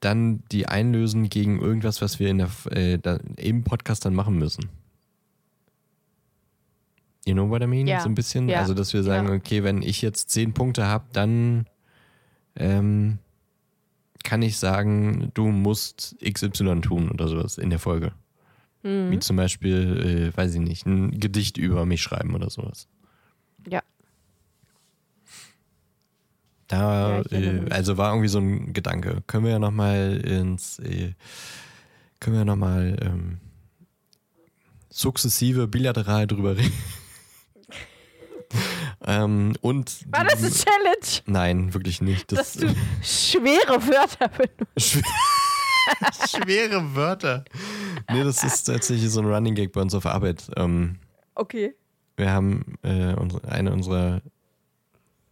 dann 0.00 0.42
die 0.50 0.66
einlösen 0.66 1.28
gegen 1.28 1.58
irgendwas, 1.60 2.02
was 2.02 2.18
wir 2.18 2.28
in 2.28 2.38
der, 2.38 2.50
äh, 2.70 2.98
da, 2.98 3.18
im 3.36 3.64
Podcast 3.64 4.04
dann 4.04 4.14
machen 4.14 4.38
müssen. 4.38 4.68
You 7.26 7.34
know 7.34 7.48
what 7.50 7.62
I 7.62 7.66
mean? 7.66 7.86
Ja. 7.86 8.00
So 8.00 8.08
ein 8.08 8.14
bisschen. 8.14 8.48
Ja. 8.48 8.60
Also, 8.60 8.74
dass 8.74 8.92
wir 8.92 9.02
sagen, 9.02 9.28
Ja. 9.28 9.34
okay, 9.34 9.62
wenn 9.62 9.82
ich 9.82 10.00
jetzt 10.02 10.30
zehn 10.30 10.54
Punkte 10.54 10.86
habe, 10.86 11.04
dann 11.12 11.66
ähm, 12.56 13.18
kann 14.24 14.42
ich 14.42 14.58
sagen, 14.58 15.30
du 15.34 15.48
musst 15.48 16.16
XY 16.24 16.80
tun 16.80 17.10
oder 17.10 17.28
sowas 17.28 17.58
in 17.58 17.70
der 17.70 17.78
Folge. 17.78 18.12
Mhm. 18.82 19.10
Wie 19.10 19.18
zum 19.18 19.36
Beispiel, 19.36 20.30
äh, 20.32 20.36
weiß 20.36 20.54
ich 20.54 20.60
nicht, 20.60 20.86
ein 20.86 21.18
Gedicht 21.20 21.58
über 21.58 21.84
mich 21.86 22.02
schreiben 22.02 22.34
oder 22.34 22.48
sowas. 22.50 22.88
Ja. 23.68 23.82
Da, 26.68 27.20
äh, 27.30 27.66
also 27.70 27.96
war 27.96 28.12
irgendwie 28.12 28.28
so 28.28 28.38
ein 28.38 28.72
Gedanke. 28.72 29.22
Können 29.26 29.44
wir 29.44 29.52
ja 29.52 29.58
nochmal 29.58 30.20
ins, 30.24 30.78
äh, 30.78 31.14
können 32.20 32.36
wir 32.36 32.44
nochmal 32.44 32.96
ähm, 33.02 33.38
sukzessive 34.88 35.66
bilateral 35.66 36.26
drüber 36.26 36.56
reden. 36.56 36.72
ähm, 39.06 39.54
und 39.60 40.04
War 40.10 40.24
das 40.24 40.38
eine 40.38 40.50
Challenge? 40.50 41.22
Nein, 41.26 41.74
wirklich 41.74 42.00
nicht. 42.00 42.32
Dass 42.32 42.54
Das, 42.54 42.62
du 42.62 42.74
schwere 43.02 43.86
Wörter 43.86 44.28
benutzt. 44.28 44.68
Schw 44.78 45.02
schwere 46.28 46.94
Wörter. 46.94 47.44
Nee, 48.12 48.22
das 48.22 48.44
ist 48.44 48.64
tatsächlich 48.64 49.10
so 49.10 49.20
ein 49.20 49.26
Running 49.26 49.54
Gag 49.54 49.72
bei 49.72 49.80
uns 49.80 49.94
auf 49.94 50.06
Arbeit. 50.06 50.44
Ähm, 50.56 50.96
Okay. 51.34 51.74
wir 52.16 52.30
haben 52.32 52.74
äh, 52.82 53.14
unsere, 53.14 53.48
eine 53.48 53.72
unserer 53.72 54.20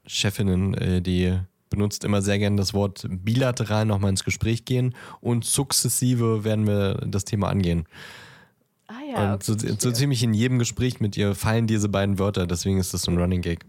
Chefinnen, 0.06 0.74
äh, 0.74 1.02
die 1.02 1.38
benutzt 1.70 2.02
immer 2.04 2.22
sehr 2.22 2.38
gerne 2.38 2.56
das 2.56 2.72
Wort 2.72 3.06
bilateral 3.10 3.84
nochmal 3.84 4.10
ins 4.10 4.24
Gespräch 4.24 4.64
gehen 4.64 4.94
und 5.20 5.44
sukzessive 5.44 6.44
werden 6.44 6.66
wir 6.66 6.94
das 7.06 7.24
Thema 7.26 7.48
angehen. 7.50 7.84
Ah 8.88 8.94
ja. 9.06 9.34
und 9.34 9.42
so, 9.42 9.52
okay, 9.52 9.74
so 9.78 9.92
ziemlich 9.92 10.22
in 10.22 10.32
jedem 10.34 10.58
Gespräch 10.58 10.98
mit 11.00 11.16
ihr 11.16 11.34
fallen 11.34 11.66
diese 11.66 11.88
beiden 11.88 12.18
Wörter, 12.18 12.46
deswegen 12.46 12.78
ist 12.78 12.92
das 12.94 13.02
so 13.02 13.10
ein 13.10 13.18
Running 13.18 13.42
Gag. 13.42 13.64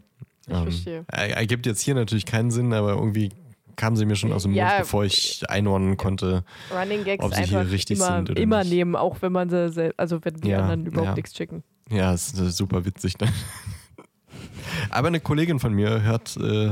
Ich 0.48 0.54
verstehe. 0.54 1.06
er- 1.08 1.38
Ergibt 1.38 1.66
jetzt 1.66 1.82
hier 1.82 1.94
natürlich 1.94 2.26
keinen 2.26 2.52
Sinn, 2.52 2.74
aber 2.74 2.94
irgendwie 2.94 3.32
kam 3.76 3.96
sie 3.96 4.06
mir 4.06 4.16
schon 4.16 4.32
aus 4.34 4.44
dem 4.44 4.54
Ja, 4.54 4.66
Mund, 4.68 4.78
bevor 4.80 5.04
ich 5.06 5.44
einordnen 5.50 5.96
konnte. 5.98 6.44
Running 6.74 7.04
Gags 7.04 7.24
ob 7.24 7.34
sie 7.36 7.44
hier 7.44 7.70
richtig 7.70 7.98
immer, 7.98 8.16
sind 8.16 8.30
oder 8.32 8.42
immer 8.42 8.60
nicht. 8.64 8.74
nehmen, 8.74 8.96
auch 8.96 9.22
wenn 9.22 9.32
man 9.32 9.50
sie, 9.50 9.92
also 9.98 10.24
wenn 10.24 10.36
die 10.36 10.50
Ja, 10.50 10.60
anderen 10.62 10.86
überhaupt 10.86 11.10
ja. 11.10 11.16
nichts 11.16 11.36
schicken. 11.36 11.64
Ja, 11.92 12.14
ist 12.14 12.40
äh, 12.40 12.50
super 12.50 12.86
witzig. 12.86 13.18
Ne? 13.20 13.28
Aber 14.90 15.08
eine 15.08 15.20
Kollegin 15.20 15.60
von 15.60 15.74
mir 15.74 16.02
hört 16.02 16.38
äh, 16.38 16.70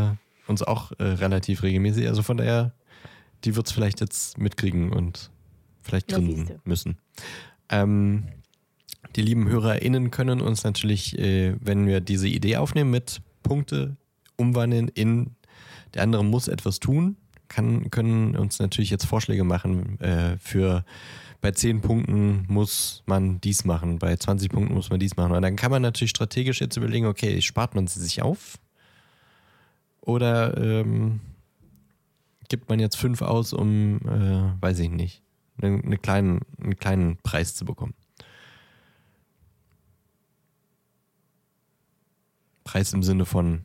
uns 0.48 0.64
auch 0.64 0.92
äh, 1.00 1.04
relativ 1.04 1.64
regelmäßig. 1.64 2.08
Also 2.08 2.24
von 2.24 2.38
daher, 2.38 2.74
die 3.44 3.56
wird 3.56 3.68
es 3.68 3.72
vielleicht 3.74 4.00
jetzt 4.02 4.38
mitkriegen 4.38 4.92
und 4.92 5.32
vielleicht 5.82 6.12
siehste. 6.14 6.60
müssen. 6.66 6.98
Ähm, 7.70 8.28
die 9.18 9.24
lieben 9.24 9.50
HörerInnen 9.50 10.12
können 10.12 10.42
uns 10.42 10.64
natürlich, 10.64 11.18
äh, 11.18 11.56
wenn 11.60 11.88
wir 11.88 12.00
diese 12.00 12.28
Idee 12.28 12.58
aufnehmen, 12.58 12.92
mit 12.92 13.22
Punkte 13.44 13.98
umwandeln 14.38 14.88
in 14.90 15.32
der 15.94 16.04
andere 16.04 16.24
muss 16.24 16.48
etwas 16.48 16.80
tun, 16.80 17.18
kann, 17.48 17.90
können 17.90 18.36
uns 18.36 18.60
natürlich 18.60 18.92
jetzt 18.92 19.06
Vorschläge 19.06 19.44
machen 19.44 20.00
äh, 20.00 20.38
für 20.38 20.86
bei 21.42 21.52
10 21.52 21.82
Punkten 21.82 22.46
muss 22.48 23.04
man 23.06 23.40
dies 23.42 23.64
machen, 23.64 24.00
bei 24.00 24.16
20 24.16 24.52
Punkten 24.52 24.74
muss 24.74 24.90
man 24.90 25.00
dies 25.00 25.18
machen. 25.18 25.34
Und 25.34 25.42
dann 25.42 25.56
kann 25.56 25.72
man 25.72 25.82
natürlich 25.82 26.10
strategisch 26.10 26.62
jetzt 26.62 26.78
überlegen, 26.78 27.06
okay, 27.06 27.42
spart 27.42 27.76
man 27.76 27.88
sie 27.88 28.02
sich 28.02 28.22
auf? 28.22 28.60
Oder 30.02 30.58
ähm, 30.58 31.20
gibt 32.50 32.70
man 32.70 32.80
jetzt 32.80 32.98
fünf 32.98 33.22
aus, 33.22 33.54
um, 33.54 34.00
äh, 34.08 34.62
weiß 34.62 34.80
ich 34.80 34.90
nicht, 34.90 35.22
einen, 35.62 35.84
eine 35.84 35.98
kleinen, 35.98 36.42
einen 36.62 36.78
kleinen 36.78 37.18
Preis 37.18 37.56
zu 37.56 37.66
bekommen? 37.66 37.94
Preis 42.68 42.92
im 42.92 43.02
Sinne 43.02 43.26
von, 43.26 43.62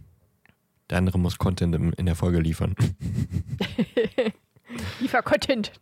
der 0.89 0.99
andere 0.99 1.19
muss 1.19 1.37
Content 1.39 1.75
im, 1.75 1.93
in 1.95 2.07
der 2.07 2.15
Folge 2.15 2.39
liefern. 2.39 2.77
Liefer 5.01 5.23
Content. 5.23 5.73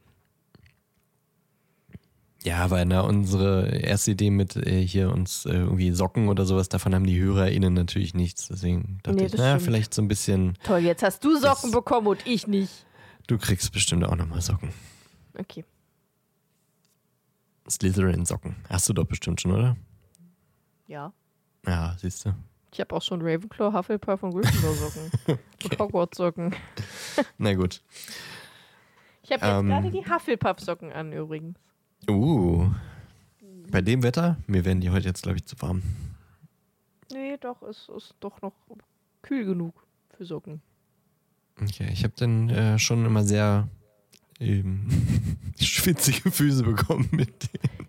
Ja, 2.42 2.70
weil 2.70 2.86
na, 2.86 3.02
unsere 3.02 3.68
erste 3.76 4.12
Idee 4.12 4.30
mit 4.30 4.56
äh, 4.56 4.80
hier 4.86 5.12
uns 5.12 5.44
äh, 5.44 5.50
irgendwie 5.52 5.90
Socken 5.90 6.28
oder 6.28 6.46
sowas, 6.46 6.70
davon 6.70 6.94
haben 6.94 7.04
die 7.04 7.20
HörerInnen 7.20 7.74
natürlich 7.74 8.14
nichts. 8.14 8.48
Deswegen 8.48 8.98
dachte 9.02 9.18
Nee, 9.18 9.26
ich, 9.26 9.34
naja, 9.34 9.50
stimmt. 9.56 9.62
vielleicht 9.64 9.92
so 9.92 10.00
ein 10.00 10.08
bisschen, 10.08 10.56
Toll, 10.64 10.78
jetzt 10.78 11.02
hast 11.02 11.22
du 11.22 11.34
Socken 11.36 11.70
Das- 11.70 11.72
bekommen 11.72 12.06
und 12.06 12.26
ich 12.26 12.46
nicht. 12.46 12.86
du 13.26 13.36
kriegst 13.36 13.70
bestimmt 13.72 14.04
auch 14.04 14.16
nochmal 14.16 14.40
Socken. 14.40 14.70
Okay. 15.38 15.66
Slytherin-Socken. 17.68 18.56
Hast 18.70 18.88
du 18.88 18.94
doch 18.94 19.04
bestimmt 19.04 19.42
schon, 19.42 19.52
oder? 19.52 19.76
Ja. 20.86 21.12
Ja, 21.66 21.94
siehst 22.00 22.24
du. 22.24 22.34
Ich 22.72 22.80
habe 22.80 22.94
auch 22.94 23.02
schon 23.02 23.20
Ravenclaw, 23.22 23.72
Hufflepuff 23.72 24.22
und 24.22 24.32
Gryffindor 24.32 24.74
Socken. 24.74 25.10
Und 25.64 25.78
Hogwarts 25.78 26.16
Socken. 26.16 26.54
Na 27.38 27.54
gut. 27.54 27.82
Ich 29.22 29.32
habe 29.32 29.44
jetzt 29.44 29.54
Ähm. 29.60 29.66
gerade 29.68 29.90
die 29.90 30.04
Hufflepuff 30.08 30.60
Socken 30.60 30.92
an 30.92 31.12
übrigens. 31.12 31.58
Uh. 32.08 32.70
Bei 33.70 33.82
dem 33.82 34.02
Wetter, 34.02 34.36
mir 34.46 34.64
werden 34.64 34.80
die 34.80 34.90
heute 34.90 35.06
jetzt, 35.08 35.22
glaube 35.22 35.38
ich, 35.38 35.44
zu 35.46 35.60
warm. 35.60 35.82
Nee, 37.12 37.36
doch, 37.40 37.60
es 37.62 37.88
ist 37.96 38.14
doch 38.20 38.40
noch 38.42 38.52
kühl 39.22 39.44
genug 39.44 39.74
für 40.16 40.24
Socken. 40.24 40.62
Okay, 41.60 41.88
ich 41.92 42.04
habe 42.04 42.14
dann 42.16 42.48
äh, 42.48 42.78
schon 42.78 43.04
immer 43.04 43.22
sehr 43.24 43.68
ähm, 44.38 44.86
schwitzige 45.60 46.30
Füße 46.30 46.62
bekommen 46.62 47.08
mit 47.12 47.48
denen. 47.52 47.88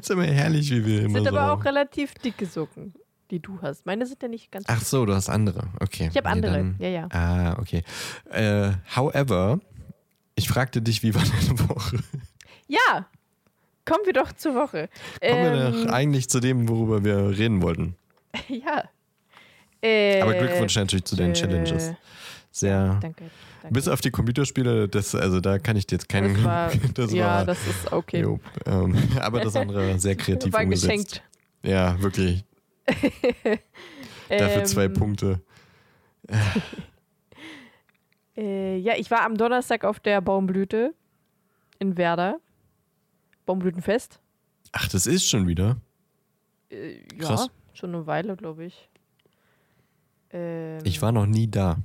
ist 0.00 0.10
immer 0.10 0.24
herrlich, 0.24 0.70
wie 0.70 0.84
wir 0.86 1.02
immer 1.04 1.18
Sind 1.20 1.28
so. 1.32 1.36
aber 1.38 1.52
auch 1.52 1.64
relativ 1.64 2.14
dicke 2.14 2.46
Socken, 2.46 2.94
die 3.32 3.40
du 3.40 3.58
hast. 3.62 3.84
Meine 3.86 4.06
sind 4.06 4.22
ja 4.22 4.28
nicht 4.28 4.52
ganz. 4.52 4.66
Ach 4.68 4.80
so, 4.82 5.04
du 5.06 5.14
hast 5.14 5.28
andere. 5.28 5.64
Okay. 5.80 6.08
ich 6.10 6.16
habe 6.16 6.28
andere. 6.28 6.52
dann- 6.52 6.76
ja, 6.78 6.88
ja. 6.88 7.08
Ah, 7.10 7.56
okay. 7.58 7.82
Äh, 8.30 8.72
however, 8.94 9.58
ich 10.36 10.48
fragte 10.48 10.80
dich, 10.82 11.02
wie 11.02 11.14
war 11.14 11.22
deine 11.40 11.68
Woche? 11.68 11.98
Ja! 12.68 13.06
Kommen 13.84 14.04
wir 14.06 14.12
doch 14.12 14.32
zur 14.32 14.54
Woche. 14.54 14.88
Kommen 15.20 15.42
wir 15.42 15.52
Ähm, 15.74 15.86
doch 15.86 15.92
eigentlich 15.92 16.28
zu 16.28 16.38
dem, 16.38 16.68
worüber 16.68 17.02
wir 17.02 17.36
reden 17.36 17.62
wollten. 17.62 17.96
ja. 18.48 18.84
Äh, 19.82 20.20
Aber 20.20 20.34
Glückwunsch 20.34 20.76
natürlich 20.76 21.04
zu 21.04 21.16
deinen 21.16 21.30
äh, 21.32 21.34
Challenges. 21.34 21.92
Sehr. 22.52 22.98
Danke. 23.00 23.24
danke. 23.62 23.74
Bis 23.74 23.88
auf 23.88 24.00
die 24.00 24.10
Computerspiele, 24.12 24.88
das, 24.88 25.14
also 25.16 25.40
da 25.40 25.58
kann 25.58 25.74
ich 25.76 25.86
dir 25.86 25.96
jetzt 25.96 26.08
keinen. 26.08 26.34
das 26.34 26.44
war, 26.44 26.70
das 26.94 27.12
ja, 27.12 27.26
war, 27.26 27.44
das 27.46 27.66
ist 27.66 27.92
okay. 27.92 28.20
jo, 28.20 28.38
ähm, 28.66 28.94
aber 29.20 29.40
das 29.40 29.56
andere 29.56 29.98
sehr 29.98 30.14
kreativ 30.16 30.52
war 30.52 30.62
umgesetzt. 30.62 30.86
geschenkt. 30.88 31.22
Ja, 31.64 32.00
wirklich. 32.00 32.44
Dafür 34.28 34.64
zwei 34.64 34.84
Ähm, 34.84 34.92
Punkte. 34.94 35.40
Äh, 38.36 38.78
ja, 38.78 38.94
ich 38.96 39.10
war 39.10 39.24
am 39.26 39.36
Donnerstag 39.36 39.84
auf 39.84 40.00
der 40.00 40.20
Baumblüte 40.20 40.94
in 41.78 41.96
Werder. 41.96 42.40
Baumblütenfest. 43.44 44.20
Ach, 44.72 44.88
das 44.88 45.06
ist 45.06 45.28
schon 45.28 45.46
wieder. 45.48 45.76
Äh, 46.70 47.00
Krass. 47.18 47.46
Ja, 47.48 47.52
schon 47.74 47.94
eine 47.94 48.06
Weile, 48.06 48.36
glaube 48.36 48.64
ich. 48.64 48.88
Ähm, 50.30 50.78
Ich 50.84 51.02
war 51.02 51.12
noch 51.12 51.26
nie 51.26 51.50
da. 51.50 51.76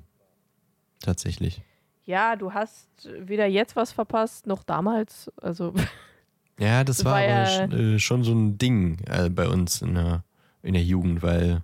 Tatsächlich. 1.01 1.61
Ja, 2.05 2.37
du 2.37 2.53
hast 2.53 2.87
weder 3.19 3.45
jetzt 3.47 3.75
was 3.75 3.91
verpasst, 3.91 4.47
noch 4.47 4.63
damals. 4.63 5.29
Also, 5.41 5.73
Ja, 6.59 6.83
das 6.85 6.97
Das 6.97 7.05
war, 7.05 7.11
war 7.13 7.19
aber 7.19 7.75
ja- 7.75 7.95
äh, 7.95 7.99
schon 7.99 8.23
so 8.23 8.31
ein 8.33 8.57
Ding 8.57 8.99
äh, 9.07 9.29
bei 9.29 9.47
uns 9.49 9.81
in 9.81 9.95
der, 9.95 10.23
in 10.67 10.73
der 10.73 10.83
Jugend, 10.83 11.23
weil 11.23 11.61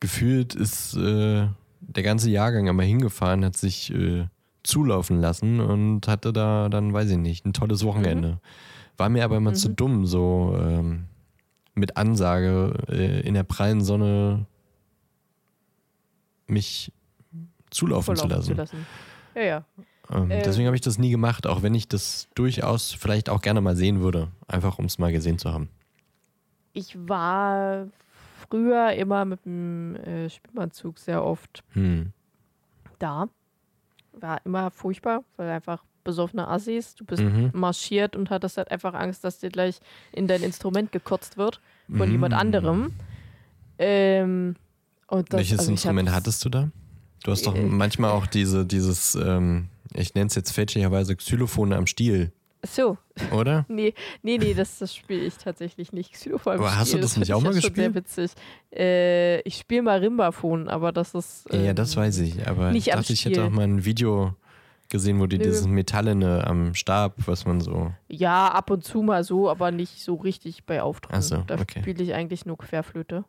gefühlt 0.00 0.54
ist 0.54 0.94
äh, 0.96 1.46
der 1.80 2.02
ganze 2.02 2.30
Jahrgang 2.30 2.68
einmal 2.68 2.86
hingefahren, 2.86 3.44
hat 3.44 3.56
sich 3.56 3.92
äh, 3.94 4.26
zulaufen 4.62 5.20
lassen 5.20 5.60
und 5.60 6.08
hatte 6.08 6.32
da 6.32 6.68
dann, 6.68 6.92
weiß 6.92 7.10
ich 7.10 7.18
nicht, 7.18 7.46
ein 7.46 7.52
tolles 7.52 7.84
Wochenende. 7.84 8.40
War 8.96 9.08
mir 9.08 9.24
aber 9.24 9.36
immer 9.36 9.54
zu 9.54 9.68
Mhm. 9.70 9.76
dumm, 9.76 10.06
so 10.06 10.56
ähm, 10.60 11.04
mit 11.74 11.96
Ansage 11.96 12.72
äh, 12.88 13.20
in 13.20 13.34
der 13.34 13.44
prallen 13.44 13.82
Sonne 13.82 14.46
mich 16.46 16.92
zulaufen 17.70 18.16
zu 18.16 18.26
lassen. 18.26 18.46
zu 18.48 18.54
lassen. 18.54 18.86
Ja, 19.34 19.42
ja. 19.42 19.64
Ähm, 20.10 20.30
Ähm. 20.30 20.42
deswegen 20.44 20.66
habe 20.66 20.76
ich 20.76 20.80
das 20.82 20.98
nie 20.98 21.10
gemacht, 21.10 21.46
auch 21.46 21.62
wenn 21.62 21.74
ich 21.74 21.88
das 21.88 22.28
durchaus 22.34 22.92
vielleicht 22.92 23.28
auch 23.28 23.42
gerne 23.42 23.60
mal 23.60 23.76
sehen 23.76 24.00
würde. 24.00 24.28
Einfach 24.48 24.78
um 24.78 24.86
es 24.86 24.98
mal 24.98 25.12
gesehen 25.12 25.38
zu 25.38 25.52
haben. 25.52 25.68
Ich 26.76 26.94
war 27.08 27.88
früher 28.50 28.92
immer 28.92 29.24
mit 29.24 29.46
dem 29.46 29.96
äh, 29.96 30.28
Schwimmanzug 30.28 30.98
sehr 30.98 31.24
oft 31.24 31.64
Hm. 31.72 32.12
da. 32.98 33.30
War 34.12 34.44
immer 34.44 34.70
furchtbar, 34.70 35.24
weil 35.38 35.48
einfach 35.48 35.84
besoffene 36.04 36.46
Assis, 36.46 36.94
du 36.94 37.06
bist 37.06 37.22
Mhm. 37.22 37.50
marschiert 37.54 38.14
und 38.14 38.28
hattest 38.28 38.58
halt 38.58 38.70
einfach 38.70 38.92
Angst, 38.92 39.24
dass 39.24 39.38
dir 39.38 39.48
gleich 39.48 39.80
in 40.12 40.26
dein 40.28 40.42
Instrument 40.42 40.92
gekotzt 40.92 41.38
wird 41.38 41.60
von 41.96 42.06
Mhm. 42.08 42.12
jemand 42.12 42.34
anderem. 42.34 42.92
Ähm, 43.78 44.54
das, 45.08 45.24
Welches 45.30 45.60
also 45.60 45.72
Instrument 45.72 46.12
hattest 46.12 46.44
du 46.44 46.50
da? 46.50 46.70
Du 47.24 47.30
hast 47.32 47.46
doch 47.46 47.54
Äh, 47.56 47.64
manchmal 47.64 48.10
auch 48.10 48.26
diese, 48.26 48.66
dieses, 48.66 49.14
ähm, 49.14 49.68
ich 49.94 50.14
nenne 50.14 50.26
es 50.28 50.34
jetzt 50.34 50.52
fälschlicherweise 50.52 51.16
Xylophone 51.16 51.72
am 51.72 51.86
Stiel, 51.86 52.32
So, 52.64 52.98
oder? 53.32 53.64
nee, 53.68 53.94
nee, 54.22 54.38
nee, 54.38 54.54
das, 54.54 54.78
das 54.78 54.94
spiele 54.94 55.24
ich 55.24 55.36
tatsächlich 55.36 55.92
nicht. 55.92 56.12
Xylophon 56.12 56.54
Aber 56.54 56.76
hast 56.76 56.88
du 56.88 56.96
Spiel, 56.96 57.00
das 57.00 57.16
nicht 57.16 57.32
auch 57.32 57.40
mal 57.40 57.54
ja 57.54 57.60
schon 57.60 57.74
Sehr 57.74 57.94
witzig. 57.94 58.32
Äh, 58.72 59.40
ich 59.42 59.56
spiele 59.58 59.82
Marimbaphon, 59.82 60.68
aber 60.68 60.92
das 60.92 61.14
ist. 61.14 61.46
Ja, 61.52 61.60
ja, 61.60 61.74
das 61.74 61.94
ähm, 61.94 62.02
weiß 62.02 62.18
ich. 62.18 62.46
Aber 62.46 62.72
nicht 62.72 62.88
ich 62.88 62.94
dachte, 62.94 63.12
ich 63.12 63.24
hätte 63.24 63.44
auch 63.44 63.50
mal 63.50 63.64
ein 63.64 63.84
Video 63.84 64.34
gesehen, 64.88 65.20
wo 65.20 65.26
die 65.26 65.38
Nö. 65.38 65.44
dieses 65.44 65.66
Metallene 65.66 66.46
am 66.46 66.74
Stab, 66.74 67.14
was 67.26 67.46
man 67.46 67.60
so. 67.60 67.92
Ja, 68.08 68.48
ab 68.48 68.70
und 68.70 68.84
zu 68.84 69.02
mal 69.02 69.24
so, 69.24 69.50
aber 69.50 69.70
nicht 69.70 70.02
so 70.02 70.14
richtig 70.14 70.64
bei 70.64 70.82
Auftritten. 70.82 71.16
Ach 71.16 71.22
so, 71.22 71.36
da 71.46 71.54
okay. 71.60 71.80
spiele 71.80 72.02
ich 72.02 72.14
eigentlich 72.14 72.46
nur 72.46 72.58
Querflöte. 72.58 73.24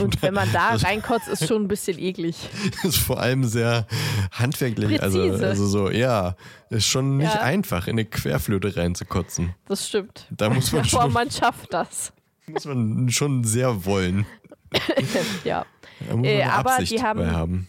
Und 0.00 0.22
wenn 0.22 0.34
man 0.34 0.50
da 0.52 0.72
Das- 0.72 0.84
reinkotzt, 0.84 1.28
ist 1.28 1.46
schon 1.48 1.62
ein 1.62 1.68
bisschen 1.68 1.98
eklig. 1.98 2.36
ist 2.84 2.96
vor 2.98 3.20
allem 3.20 3.44
sehr 3.44 3.86
handwerklich. 4.32 5.02
Also, 5.02 5.20
also 5.22 5.66
so, 5.66 5.90
ja, 5.90 6.36
ist 6.70 6.86
schon 6.86 7.16
nicht 7.16 7.34
Ja. 7.34 7.40
einfach, 7.42 7.86
in 7.88 7.94
eine 7.94 8.04
Querflöte 8.04 8.76
reinzukotzen. 8.76 9.54
Das 9.66 9.88
stimmt. 9.88 10.26
Da 10.30 10.48
muss 10.50 10.70
man 10.72 10.80
Aber 10.82 10.88
schon, 10.88 11.12
man 11.12 11.30
schafft 11.30 11.72
das. 11.72 12.12
muss 12.46 12.64
man 12.66 13.08
schon 13.10 13.42
sehr 13.44 13.84
wollen. 13.84 14.26
Ja. 15.44 15.64
Da 16.08 16.16
muss 16.16 16.26
Äh, 16.26 16.38
man 16.38 16.42
eine 16.42 16.52
aber 16.52 16.72
Absicht 16.72 16.92
die 16.92 17.02
haben- 17.02 17.18
bei 17.20 17.30
haben. 17.30 17.68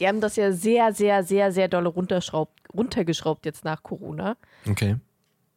Die 0.00 0.06
haben 0.08 0.20
das 0.20 0.36
ja 0.36 0.50
sehr, 0.52 0.92
sehr, 0.92 1.22
sehr, 1.24 1.52
sehr 1.52 1.68
dolle 1.68 1.88
runterschraubt, 1.88 2.60
runtergeschraubt 2.72 3.46
jetzt 3.46 3.64
nach 3.64 3.82
Corona. 3.82 4.36
Okay. 4.68 4.96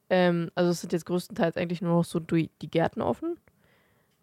Ähm, 0.09 0.49
also 0.55 0.71
es 0.71 0.81
sind 0.81 0.93
jetzt 0.93 1.05
größtenteils 1.05 1.57
eigentlich 1.57 1.81
nur 1.81 1.93
noch 1.97 2.05
so 2.05 2.19
die 2.19 2.49
Gärten 2.61 3.01
offen, 3.01 3.37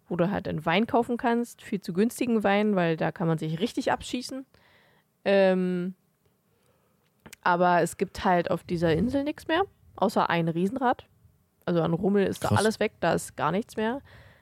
wo 0.07 0.15
du 0.15 0.29
halt 0.29 0.47
einen 0.47 0.65
Wein 0.65 0.87
kaufen 0.87 1.17
kannst, 1.17 1.61
viel 1.61 1.81
zu 1.81 1.93
günstigen 1.93 2.43
Wein, 2.43 2.75
weil 2.75 2.97
da 2.97 3.11
kann 3.11 3.27
man 3.27 3.37
sich 3.37 3.59
richtig 3.59 3.91
abschießen. 3.91 4.45
Ähm, 5.23 5.95
aber 7.41 7.81
es 7.81 7.97
gibt 7.97 8.23
halt 8.23 8.51
auf 8.51 8.63
dieser 8.63 8.93
Insel 8.93 9.23
nichts 9.23 9.47
mehr, 9.47 9.63
außer 9.95 10.29
ein 10.29 10.47
Riesenrad. 10.47 11.07
Also 11.65 11.81
an 11.81 11.93
Rummel 11.93 12.25
ist 12.27 12.43
da 12.43 12.49
Krass. 12.49 12.59
alles 12.59 12.79
weg, 12.79 12.93
da 12.99 13.13
ist 13.13 13.35
gar 13.35 13.51
nichts 13.51 13.75
mehr. 13.75 14.01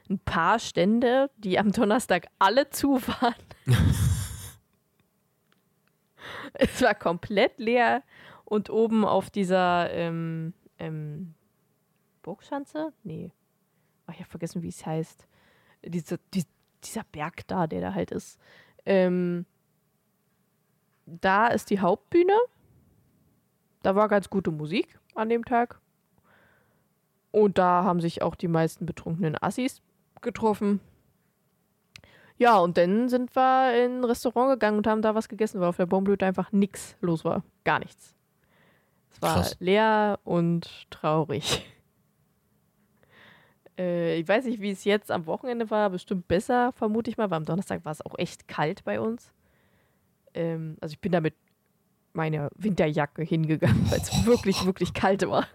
Ein 0.09 0.19
paar 0.19 0.59
Stände, 0.59 1.29
die 1.37 1.57
am 1.57 1.71
Donnerstag 1.71 2.27
alle 2.39 2.69
zu 2.69 3.01
waren. 3.07 3.35
es 6.53 6.81
war 6.81 6.93
komplett 6.93 7.57
leer 7.57 8.03
und 8.45 8.69
oben 8.69 9.05
auf 9.05 9.29
dieser 9.29 9.89
ähm, 9.91 10.53
ähm, 10.79 11.33
Burgschanze? 12.21 12.93
Nee. 13.03 13.31
Oh, 14.07 14.11
ich 14.11 14.19
habe 14.19 14.29
vergessen, 14.29 14.61
wie 14.61 14.69
es 14.69 14.85
heißt. 14.85 15.27
Diese, 15.85 16.19
die, 16.33 16.43
dieser 16.83 17.03
Berg 17.11 17.47
da, 17.47 17.67
der 17.67 17.81
da 17.81 17.93
halt 17.93 18.11
ist. 18.11 18.39
Ähm, 18.85 19.45
da 21.05 21.47
ist 21.47 21.69
die 21.69 21.79
Hauptbühne. 21.79 22.37
Da 23.81 23.95
war 23.95 24.07
ganz 24.07 24.29
gute 24.29 24.51
Musik 24.51 24.99
an 25.15 25.29
dem 25.29 25.45
Tag. 25.45 25.79
Und 27.31 27.57
da 27.57 27.83
haben 27.83 27.99
sich 27.99 28.21
auch 28.21 28.35
die 28.35 28.47
meisten 28.47 28.85
betrunkenen 28.85 29.41
Assis 29.41 29.81
getroffen. 30.21 30.79
Ja, 32.37 32.57
und 32.57 32.77
dann 32.77 33.09
sind 33.09 33.35
wir 33.35 33.85
in 33.85 33.99
ein 33.99 34.03
Restaurant 34.03 34.51
gegangen 34.51 34.77
und 34.77 34.87
haben 34.87 35.01
da 35.01 35.15
was 35.15 35.29
gegessen, 35.29 35.59
weil 35.59 35.67
auf 35.67 35.77
der 35.77 35.85
Baumblüte 35.85 36.25
einfach 36.25 36.51
nichts 36.51 36.95
los 37.01 37.23
war. 37.25 37.43
Gar 37.63 37.79
nichts. 37.79 38.15
Es 39.11 39.21
war 39.21 39.35
Krass. 39.35 39.55
leer 39.59 40.19
und 40.23 40.89
traurig. 40.89 41.65
Äh, 43.77 44.19
ich 44.19 44.27
weiß 44.27 44.45
nicht, 44.45 44.61
wie 44.61 44.71
es 44.71 44.83
jetzt 44.83 45.11
am 45.11 45.25
Wochenende 45.25 45.69
war. 45.69 45.89
Bestimmt 45.89 46.27
besser, 46.27 46.71
vermute 46.73 47.09
ich 47.09 47.17
mal, 47.17 47.29
weil 47.29 47.37
am 47.37 47.45
Donnerstag 47.45 47.85
war 47.85 47.91
es 47.91 48.05
auch 48.05 48.17
echt 48.17 48.47
kalt 48.47 48.83
bei 48.83 48.99
uns. 48.99 49.31
Ähm, 50.33 50.77
also 50.81 50.93
ich 50.93 50.99
bin 50.99 51.11
da 51.11 51.21
mit 51.21 51.35
meiner 52.13 52.49
Winterjacke 52.55 53.23
hingegangen, 53.23 53.89
weil 53.89 53.99
es 53.99 54.25
wirklich, 54.25 54.65
wirklich 54.65 54.93
kalt 54.93 55.27
war. 55.27 55.47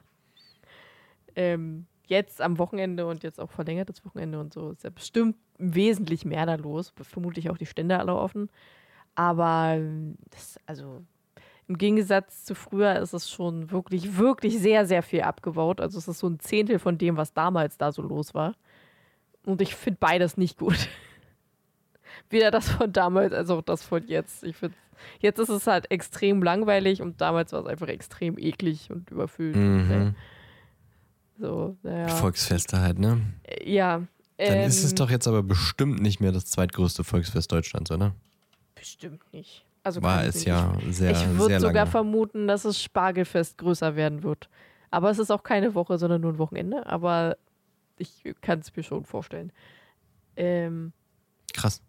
Ähm, 1.37 1.87
jetzt 2.07 2.41
am 2.41 2.59
Wochenende 2.59 3.07
und 3.07 3.23
jetzt 3.23 3.39
auch 3.39 3.51
verlängertes 3.51 4.05
Wochenende 4.05 4.41
und 4.41 4.53
so 4.53 4.71
ist 4.71 4.83
ja 4.83 4.91
bestimmt 4.91 5.37
wesentlich 5.59 6.25
mehr 6.25 6.47
da 6.47 6.57
los. 6.57 6.93
Vermutlich 7.01 7.51
auch 7.51 7.59
die 7.59 7.67
Stände 7.67 7.99
alle 7.99 8.15
offen. 8.15 8.51
Aber 9.15 9.75
ähm, 9.75 10.17
das, 10.31 10.59
also 10.67 11.05
im 11.69 11.77
Gegensatz 11.77 12.45
zu 12.45 12.55
früher 12.55 12.97
ist 12.99 13.13
es 13.13 13.31
schon 13.31 13.71
wirklich, 13.71 14.17
wirklich 14.17 14.59
sehr, 14.59 14.87
sehr 14.87 15.03
viel 15.03 15.21
abgebaut. 15.21 15.81
Also 15.81 15.99
es 15.99 16.09
ist 16.09 16.19
so 16.19 16.29
ein 16.29 16.41
Zehntel 16.41 16.79
von 16.79 16.97
dem, 16.97 17.17
was 17.19 17.35
damals 17.35 17.77
da 17.77 17.93
so 17.93 18.01
los 18.03 18.35
war. 18.35 18.55
Und 19.45 19.61
ich 19.61 19.75
finde 19.75 19.99
beides 20.01 20.37
nicht 20.39 20.59
gut. 20.59 20.89
Weder 22.31 22.51
das 22.51 22.71
von 22.71 22.93
damals 22.93 23.33
als 23.35 23.51
auch 23.51 23.63
das 23.63 23.83
von 23.83 24.07
jetzt. 24.09 24.45
Ich 24.45 24.57
finde, 24.57 24.77
jetzt 25.21 25.39
ist 25.39 25.51
es 25.51 25.67
halt 25.67 25.91
extrem 25.91 26.43
langweilig 26.43 27.03
und 27.03 27.21
damals 27.21 27.53
war 27.53 27.61
es 27.61 27.67
einfach 27.67 27.89
extrem 27.89 28.39
eklig 28.39 28.91
und 28.91 29.11
überfüllt. 29.11 29.57
Mhm. 29.57 30.15
So, 31.39 31.77
naja. 31.83 32.09
Volksfeste 32.09 32.81
halt, 32.81 32.99
ne? 32.99 33.21
Äh, 33.45 33.73
Ja. 33.73 34.03
Dann 34.39 34.61
ist 34.61 34.85
es 34.85 34.93
ähm, 34.93 34.97
doch 34.97 35.11
jetzt 35.11 35.27
aber 35.27 35.43
bestimmt 35.43 36.01
nicht 36.01 36.21
mehr 36.21 36.31
das 36.31 36.47
zweitgrößte 36.47 37.03
Volksfest 37.03 37.51
Deutschlands, 37.51 37.91
oder? 37.91 38.15
Bestimmt 38.77 39.21
nicht. 39.33 39.65
Also 39.83 40.03
War 40.03 40.25
es 40.25 40.45
ja 40.45 40.73
nicht. 40.77 40.95
sehr, 40.97 41.13
Ich 41.13 41.27
würde 41.39 41.55
lange. 41.55 41.61
sogar 41.61 41.87
vermuten, 41.87 42.47
dass 42.49 42.65
es 42.65 42.81
Spargelfest 42.83 43.59
größer 43.59 43.97
werden 43.97 44.23
wird. 44.23 44.49
Aber 44.91 45.11
es 45.11 45.19
ist 45.19 45.31
auch 45.31 45.43
keine 45.43 45.75
Woche, 45.75 45.99
sondern 45.99 46.21
nur 46.21 46.33
ein 46.33 46.39
Wochenende. 46.39 46.85
Aber 46.87 47.37
ich 47.97 48.23
kann 48.41 48.59
es 48.61 48.75
mir 48.75 48.83
schon 48.83 49.05
vorstellen. 49.05 49.53
Ähm, 50.37 50.93
Krass. 51.55 51.83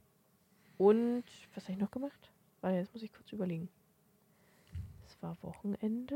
und 0.78 1.23
was 1.56 1.63
habe 1.65 1.73
ich 1.73 1.80
noch 1.80 1.91
gemacht? 1.91 2.32
Warte, 2.62 2.78
jetzt 2.78 2.93
muss 2.93 3.04
ich 3.04 3.13
kurz 3.13 3.32
überlegen. 3.32 3.69
Es 5.08 5.21
war 5.21 5.38
Wochenende. 5.41 6.15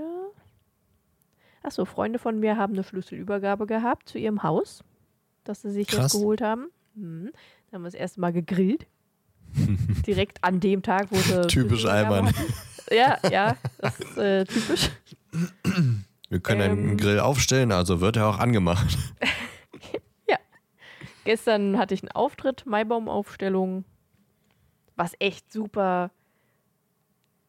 Achso, 1.62 1.86
Freunde 1.86 2.20
von 2.20 2.40
mir 2.40 2.58
haben 2.58 2.74
eine 2.74 2.84
Schlüsselübergabe 2.84 3.66
gehabt 3.68 4.10
zu 4.10 4.18
ihrem 4.18 4.44
Haus, 4.44 4.84
das 5.44 5.62
sie 5.62 5.72
sich 5.72 5.88
Krass. 5.88 6.14
jetzt 6.14 6.20
geholt 6.22 6.42
haben. 6.42 6.70
Mhm. 6.96 7.32
Dann 7.72 7.78
haben 7.78 7.82
wir 7.84 7.88
das 7.88 7.94
erste 7.94 8.20
Mal 8.20 8.34
gegrillt. 8.34 8.88
Direkt 10.08 10.44
an 10.44 10.60
dem 10.60 10.82
Tag, 10.82 11.08
wo 11.12 11.18
sie. 11.18 11.48
Typisch 11.48 11.86
hatten. 11.86 12.34
Ja, 12.92 13.18
ja, 13.32 13.56
das 13.80 14.00
ist 14.00 14.18
äh, 14.18 14.46
typisch. 14.46 14.90
Wir 16.30 16.40
können 16.40 16.62
einen 16.62 16.90
Ähm. 16.90 16.98
Grill 16.98 17.20
aufstellen, 17.20 17.72
also 17.72 18.02
wird 18.02 18.18
er 18.18 18.28
auch 18.28 18.40
angemacht. 18.40 18.98
Gestern 21.26 21.78
hatte 21.78 21.94
ich 21.94 22.04
einen 22.04 22.12
Auftritt, 22.12 22.66
Maibaumaufstellung, 22.66 23.86
was 24.98 25.14
echt 25.20 25.52
super. 25.52 26.12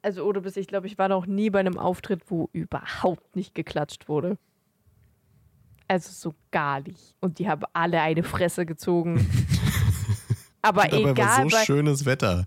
Also, 0.02 0.22
oder 0.24 0.42
bis 0.42 0.56
ich 0.56 0.68
glaube, 0.68 0.86
ich 0.86 0.96
war 0.96 1.08
noch 1.08 1.26
nie 1.26 1.50
bei 1.50 1.60
einem 1.60 1.78
Auftritt, 1.78 2.30
wo 2.30 2.48
überhaupt 2.52 3.34
nicht 3.34 3.54
geklatscht 3.54 4.08
wurde. 4.08 4.38
Also 5.88 6.10
so 6.12 6.34
gar 6.50 6.80
nicht. 6.80 7.16
Und 7.20 7.38
die 7.38 7.48
haben 7.48 7.62
alle 7.72 8.00
eine 8.00 8.22
Fresse 8.22 8.64
gezogen. 8.64 9.26
Aber 10.64 10.82
Dabei 10.84 11.10
egal. 11.10 11.16
war 11.26 11.42
so 11.50 11.56
bei, 11.56 11.64
schönes 11.64 12.04
Wetter. 12.06 12.46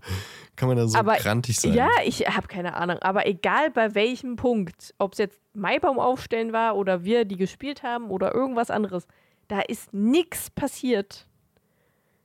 Kann 0.56 0.68
man 0.68 0.76
da 0.76 0.88
so 0.88 0.98
Aber- 0.98 1.16
grantig 1.16 1.58
sein? 1.60 1.72
Ja, 1.72 1.88
ich 2.04 2.26
habe 2.26 2.48
keine 2.48 2.74
Ahnung. 2.74 2.98
Aber 3.00 3.26
egal 3.26 3.70
bei 3.70 3.94
welchem 3.94 4.36
Punkt, 4.36 4.92
ob 4.98 5.12
es 5.12 5.18
jetzt 5.18 5.38
Maibaum 5.54 5.98
aufstellen 5.98 6.52
war 6.52 6.76
oder 6.76 7.04
wir 7.04 7.24
die 7.24 7.36
gespielt 7.36 7.82
haben 7.82 8.10
oder 8.10 8.34
irgendwas 8.34 8.70
anderes, 8.70 9.06
da 9.46 9.60
ist 9.60 9.92
nichts 9.94 10.50
passiert. 10.50 11.26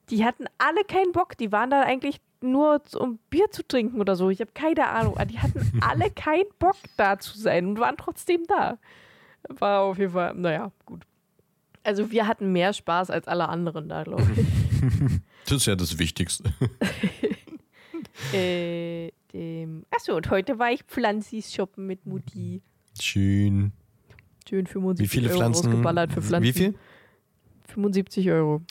Die 0.10 0.26
hatten 0.26 0.46
alle 0.58 0.84
keinen 0.84 1.12
Bock. 1.12 1.38
Die 1.38 1.52
waren 1.52 1.70
da 1.70 1.82
eigentlich 1.82 2.20
nur, 2.42 2.82
um 2.98 3.20
Bier 3.30 3.50
zu 3.52 3.66
trinken 3.66 4.02
oder 4.02 4.16
so. 4.16 4.30
Ich 4.30 4.42
habe 4.42 4.52
keine 4.54 4.88
Ahnung. 4.90 5.16
Die 5.30 5.40
hatten 5.40 5.80
alle 5.82 6.10
keinen 6.12 6.50
Bock 6.60 6.76
da 6.98 7.18
zu 7.20 7.38
sein 7.38 7.68
und 7.68 7.80
waren 7.80 7.96
trotzdem 7.98 8.44
da. 8.48 8.78
War 9.48 9.82
auf 9.82 9.98
jeden 9.98 10.12
Fall, 10.14 10.34
naja, 10.34 10.72
gut. 10.86 11.04
Also 11.84 12.12
wir 12.12 12.28
hatten 12.28 12.52
mehr 12.52 12.74
Spaß 12.74 13.10
als 13.10 13.28
alle 13.28 13.50
anderen 13.50 13.90
da, 13.90 14.04
glaube 14.04 14.28
ich. 14.36 14.48
Das 15.46 15.58
ist 15.58 15.66
ja 15.66 15.76
das 15.76 15.98
Wichtigste. 15.98 16.54
äh, 18.34 19.12
dem 19.34 19.86
Achso, 19.92 20.16
und 20.16 20.30
heute 20.30 20.58
war 20.58 20.72
ich 20.72 20.84
Pflanzis 20.84 21.54
shoppen 21.54 21.86
mit 21.86 22.06
Mutti. 22.06 22.62
Schön. 23.00 23.74
Schön 24.48 24.68
75 24.68 25.04
Wie 25.04 25.10
viele 25.10 25.30
Euro 25.30 25.40
Pflanzen? 25.40 25.68
ausgeballert 25.68 26.14
für 26.14 26.22
Pflanzen. 26.22 26.48
Wie 26.48 26.54
viel? 26.54 26.76
75 27.68 28.30
Euro. 28.32 28.62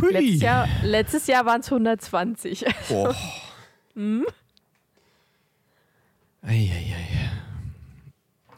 Hui. 0.00 0.12
Letztes 0.12 0.40
Jahr, 0.40 0.68
letztes 0.82 1.26
Jahr 1.26 1.46
waren 1.46 1.60
es 1.60 1.66
120. 1.66 2.64
Boah. 2.88 3.16
Hm? 3.94 4.26
Eieiei. 6.42 6.94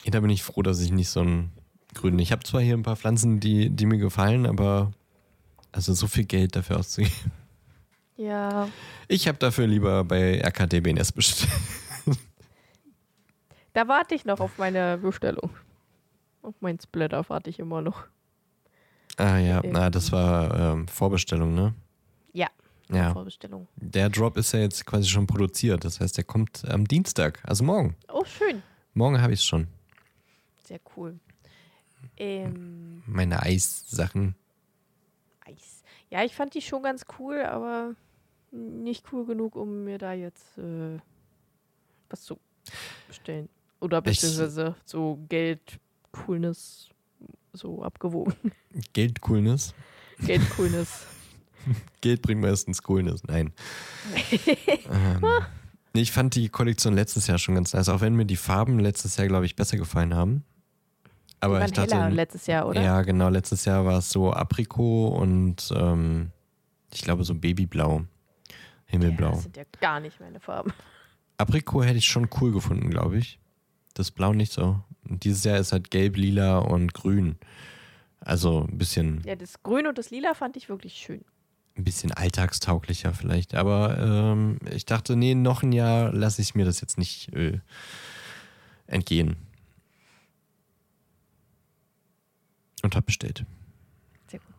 Ja, 0.04 0.10
da 0.10 0.20
bin 0.20 0.30
ich 0.30 0.42
froh, 0.42 0.62
dass 0.62 0.80
ich 0.80 0.92
nicht 0.92 1.08
so 1.08 1.20
einen 1.20 1.52
grünen. 1.94 2.18
Ich 2.18 2.32
habe 2.32 2.42
zwar 2.44 2.60
hier 2.60 2.76
ein 2.76 2.82
paar 2.82 2.96
Pflanzen, 2.96 3.40
die, 3.40 3.70
die 3.70 3.86
mir 3.86 3.98
gefallen, 3.98 4.46
aber 4.46 4.92
also 5.72 5.92
so 5.94 6.06
viel 6.06 6.24
Geld 6.24 6.56
dafür 6.56 6.78
auszugeben. 6.78 7.14
Ja, 8.16 8.68
Ich 9.08 9.26
habe 9.28 9.38
dafür 9.38 9.66
lieber 9.66 10.04
bei 10.04 10.40
RKDBNS 10.42 11.12
bestellt. 11.12 11.50
da 13.72 13.88
warte 13.88 14.14
ich 14.14 14.24
noch 14.24 14.40
auf 14.40 14.58
meine 14.58 14.98
Bestellung. 14.98 15.50
Auf 16.42 16.54
meinen 16.60 16.78
Splitter 16.80 17.24
warte 17.28 17.50
ich 17.50 17.58
immer 17.58 17.80
noch. 17.82 18.04
Ah 19.16 19.38
ja, 19.38 19.60
na, 19.64 19.90
das 19.90 20.12
war 20.12 20.74
ähm, 20.74 20.88
Vorbestellung, 20.88 21.54
ne? 21.54 21.74
Ja, 22.32 22.48
Ja. 22.90 23.12
Vorbestellung. 23.12 23.68
Der 23.76 24.08
Drop 24.08 24.36
ist 24.36 24.52
ja 24.52 24.60
jetzt 24.60 24.84
quasi 24.86 25.08
schon 25.08 25.26
produziert. 25.26 25.84
Das 25.84 26.00
heißt, 26.00 26.16
der 26.16 26.24
kommt 26.24 26.64
am 26.68 26.86
Dienstag, 26.86 27.40
also 27.44 27.64
morgen. 27.64 27.96
Oh, 28.12 28.24
schön. 28.24 28.62
Morgen 28.94 29.20
habe 29.20 29.32
ich 29.32 29.40
es 29.40 29.44
schon. 29.46 29.66
Sehr 30.64 30.80
cool. 30.96 31.18
Ähm, 32.20 33.02
Meine 33.06 33.42
Eissachen. 33.42 34.34
Eis. 35.46 35.82
Ja, 36.10 36.22
ich 36.22 36.34
fand 36.34 36.54
die 36.54 36.60
schon 36.60 36.82
ganz 36.82 37.06
cool, 37.18 37.40
aber 37.40 37.94
nicht 38.50 39.06
cool 39.12 39.24
genug, 39.24 39.56
um 39.56 39.84
mir 39.84 39.96
da 39.96 40.12
jetzt 40.12 40.58
äh, 40.58 40.98
was 42.10 42.22
zu 42.22 42.38
bestellen. 43.08 43.48
Oder 43.80 44.02
beziehungsweise 44.02 44.74
so 44.84 45.18
Geld, 45.30 45.80
Coolness 46.12 46.90
so 47.54 47.82
abgewogen. 47.82 48.34
Geldcoolness. 48.92 49.74
Geld, 52.02 52.20
bringt 52.20 52.42
meistens 52.42 52.82
Coolness. 52.82 53.22
Nein. 53.24 53.54
ähm, 54.90 55.24
ich 55.94 56.12
fand 56.12 56.34
die 56.34 56.50
Kollektion 56.50 56.94
letztes 56.94 57.26
Jahr 57.26 57.38
schon 57.38 57.54
ganz 57.54 57.72
nice, 57.72 57.88
auch 57.88 58.02
wenn 58.02 58.14
mir 58.14 58.26
die 58.26 58.36
Farben 58.36 58.78
letztes 58.78 59.16
Jahr, 59.16 59.26
glaube 59.26 59.46
ich, 59.46 59.56
besser 59.56 59.78
gefallen 59.78 60.14
haben. 60.14 60.44
Aber 61.40 61.64
ich 61.64 61.72
dachte, 61.72 62.08
letztes 62.08 62.46
Jahr, 62.46 62.68
oder? 62.68 62.80
ja, 62.82 63.02
genau, 63.02 63.28
letztes 63.28 63.64
Jahr 63.64 63.84
war 63.84 63.98
es 63.98 64.10
so 64.10 64.32
Aprikot 64.32 65.08
und 65.08 65.72
ähm, 65.74 66.30
ich 66.92 67.02
glaube 67.02 67.24
so 67.24 67.34
Babyblau. 67.34 68.00
Ja, 68.00 68.54
Himmelblau. 68.86 69.30
das 69.30 69.42
sind 69.44 69.56
ja 69.56 69.62
gar 69.80 70.00
nicht 70.00 70.20
meine 70.20 70.40
Farben. 70.40 70.72
Aprikot 71.38 71.84
hätte 71.84 71.98
ich 71.98 72.06
schon 72.06 72.28
cool 72.40 72.52
gefunden, 72.52 72.90
glaube 72.90 73.16
ich. 73.18 73.38
Das 73.94 74.10
Blau 74.10 74.32
nicht 74.32 74.52
so. 74.52 74.80
Und 75.08 75.24
dieses 75.24 75.44
Jahr 75.44 75.58
ist 75.58 75.72
halt 75.72 75.90
gelb, 75.90 76.16
lila 76.16 76.58
und 76.58 76.92
grün. 76.92 77.36
Also 78.20 78.66
ein 78.68 78.76
bisschen, 78.76 79.22
Ja, 79.24 79.34
das 79.34 79.62
Grün 79.62 79.86
und 79.86 79.96
das 79.96 80.10
Lila 80.10 80.34
fand 80.34 80.56
ich 80.56 80.68
wirklich 80.68 80.94
schön. 80.94 81.24
ein 81.76 81.84
bisschen 81.84 82.12
alltagstauglicher 82.12 83.14
vielleicht. 83.14 83.54
Aber 83.54 83.96
ähm, 83.98 84.58
ich 84.70 84.84
dachte, 84.84 85.16
nee, 85.16 85.34
noch 85.34 85.62
ein 85.62 85.72
Jahr 85.72 86.12
lasse 86.12 86.42
ich 86.42 86.54
mir 86.54 86.66
das 86.66 86.82
jetzt 86.82 86.98
nicht 86.98 87.32
äh, 87.34 87.60
entgehen. 88.86 89.36
Und 92.82 92.96
hab 92.96 93.04
bestellt. 93.06 93.44
Sehr 94.30 94.40
gut. 94.40 94.54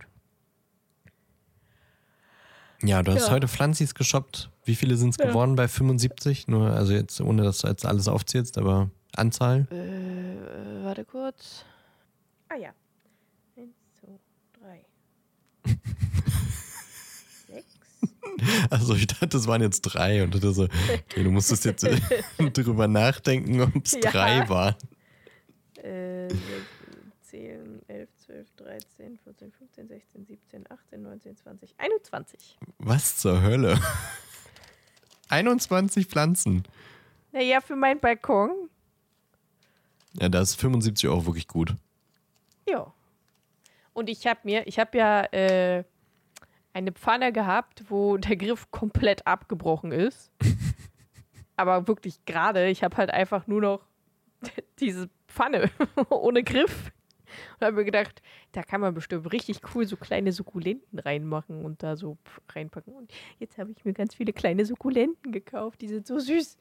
Ja, 2.84 3.02
du 3.04 3.12
hast 3.14 3.28
Ja. 3.28 3.32
heute 3.32 3.48
Pflanzis 3.48 3.96
geshoppt. 3.96 4.50
Wie 4.66 4.76
viele 4.76 4.96
sind 4.98 5.10
es 5.12 5.18
Ja. 5.18 5.28
geworden 5.28 5.56
bei 5.56 5.68
75? 5.68 6.48
Nur, 6.48 6.72
also 6.72 6.94
jetzt, 6.94 7.20
ohne 7.22 7.44
dass 7.44 7.60
du 7.60 7.68
jetzt 7.68 7.86
alles 7.86 8.08
aufzählst, 8.08 8.58
aber 8.58 8.90
Anzahl? 9.16 9.68
Äh, 9.72 10.84
warte 10.84 11.04
kurz. 11.06 11.66
Ah 12.50 12.56
ja. 12.58 12.72
Eins, 13.58 13.76
zwei, 14.00 14.20
drei. 14.60 14.86
Sechs. 17.48 17.78
Also 18.72 18.96
ich 18.96 19.06
dachte, 19.08 19.38
es 19.38 19.46
waren 19.48 19.62
jetzt 19.62 19.82
drei 19.82 20.24
und 20.24 20.34
dachte 20.34 20.52
so, 20.54 20.64
okay, 20.64 21.24
du 21.24 21.30
musstest 21.32 21.66
jetzt 21.66 21.84
äh, 21.84 22.00
drüber 22.54 22.88
nachdenken, 22.88 23.62
ob 23.62 23.86
es 23.86 23.92
Ja. 23.94 24.00
drei 24.12 24.50
waren. 24.50 24.76
Äh, 25.78 26.30
10, 27.22 27.42
11, 27.50 27.81
12, 28.32 28.48
13, 28.56 29.18
14, 29.26 29.52
15, 29.52 29.88
16, 29.90 30.26
17, 30.26 30.72
18, 30.72 31.02
19, 31.02 31.36
20, 31.36 31.76
21. 31.78 32.58
Was 32.78 33.18
zur 33.18 33.42
Hölle? 33.42 33.78
21 35.28 36.08
Pflanzen. 36.08 36.64
Naja, 37.34 37.60
für 37.60 37.76
meinen 37.76 38.00
Balkon. 38.00 38.70
Ja, 40.14 40.30
da 40.30 40.40
ist 40.40 40.56
75 40.56 41.10
Euro 41.10 41.26
wirklich 41.26 41.50
gut. 41.50 41.76
Ja. 42.70 42.94
Und 43.92 44.10
ich 44.10 44.26
habe 44.28 44.40
mir, 44.44 44.66
ich 44.66 44.80
habe 44.80 44.98
ja 44.98 45.24
äh, 45.34 45.84
eine 46.72 46.94
Pfanne 46.94 47.34
gehabt, 47.34 47.84
wo 47.90 48.16
der 48.16 48.38
Griff 48.38 48.72
komplett 48.72 49.28
abgebrochen 49.28 49.92
ist. 49.92 50.32
Aber 51.58 51.86
wirklich 51.90 52.24
gerade. 52.24 52.70
Ich 52.70 52.82
habe 52.82 52.96
halt 52.96 53.10
einfach 53.10 53.46
nur 53.48 53.60
noch 53.60 53.82
diese 54.80 55.10
Pfanne 55.28 55.70
ohne 56.10 56.44
Griff. 56.44 56.94
Und 57.60 57.66
habe 57.66 57.76
mir 57.76 57.86
gedacht, 57.86 58.22
da 58.52 58.64
kann 58.64 58.82
man 58.82 58.94
bestimmt 58.94 59.32
richtig 59.32 59.62
cool 59.74 59.86
so 59.86 59.98
kleine 59.98 60.32
Sukkulenten 60.32 61.00
reinmachen 61.00 61.64
und 61.64 61.84
da 61.84 61.96
so 61.96 62.18
reinpacken. 62.50 62.94
Und 62.94 63.12
jetzt 63.40 63.58
habe 63.58 63.72
ich 63.72 63.86
mir 63.86 63.94
ganz 63.94 64.16
viele 64.16 64.34
kleine 64.34 64.66
Sukkulenten 64.66 65.32
gekauft. 65.32 65.82
Die 65.82 65.88
sind 65.88 66.08
so 66.08 66.20
süß. 66.20 66.58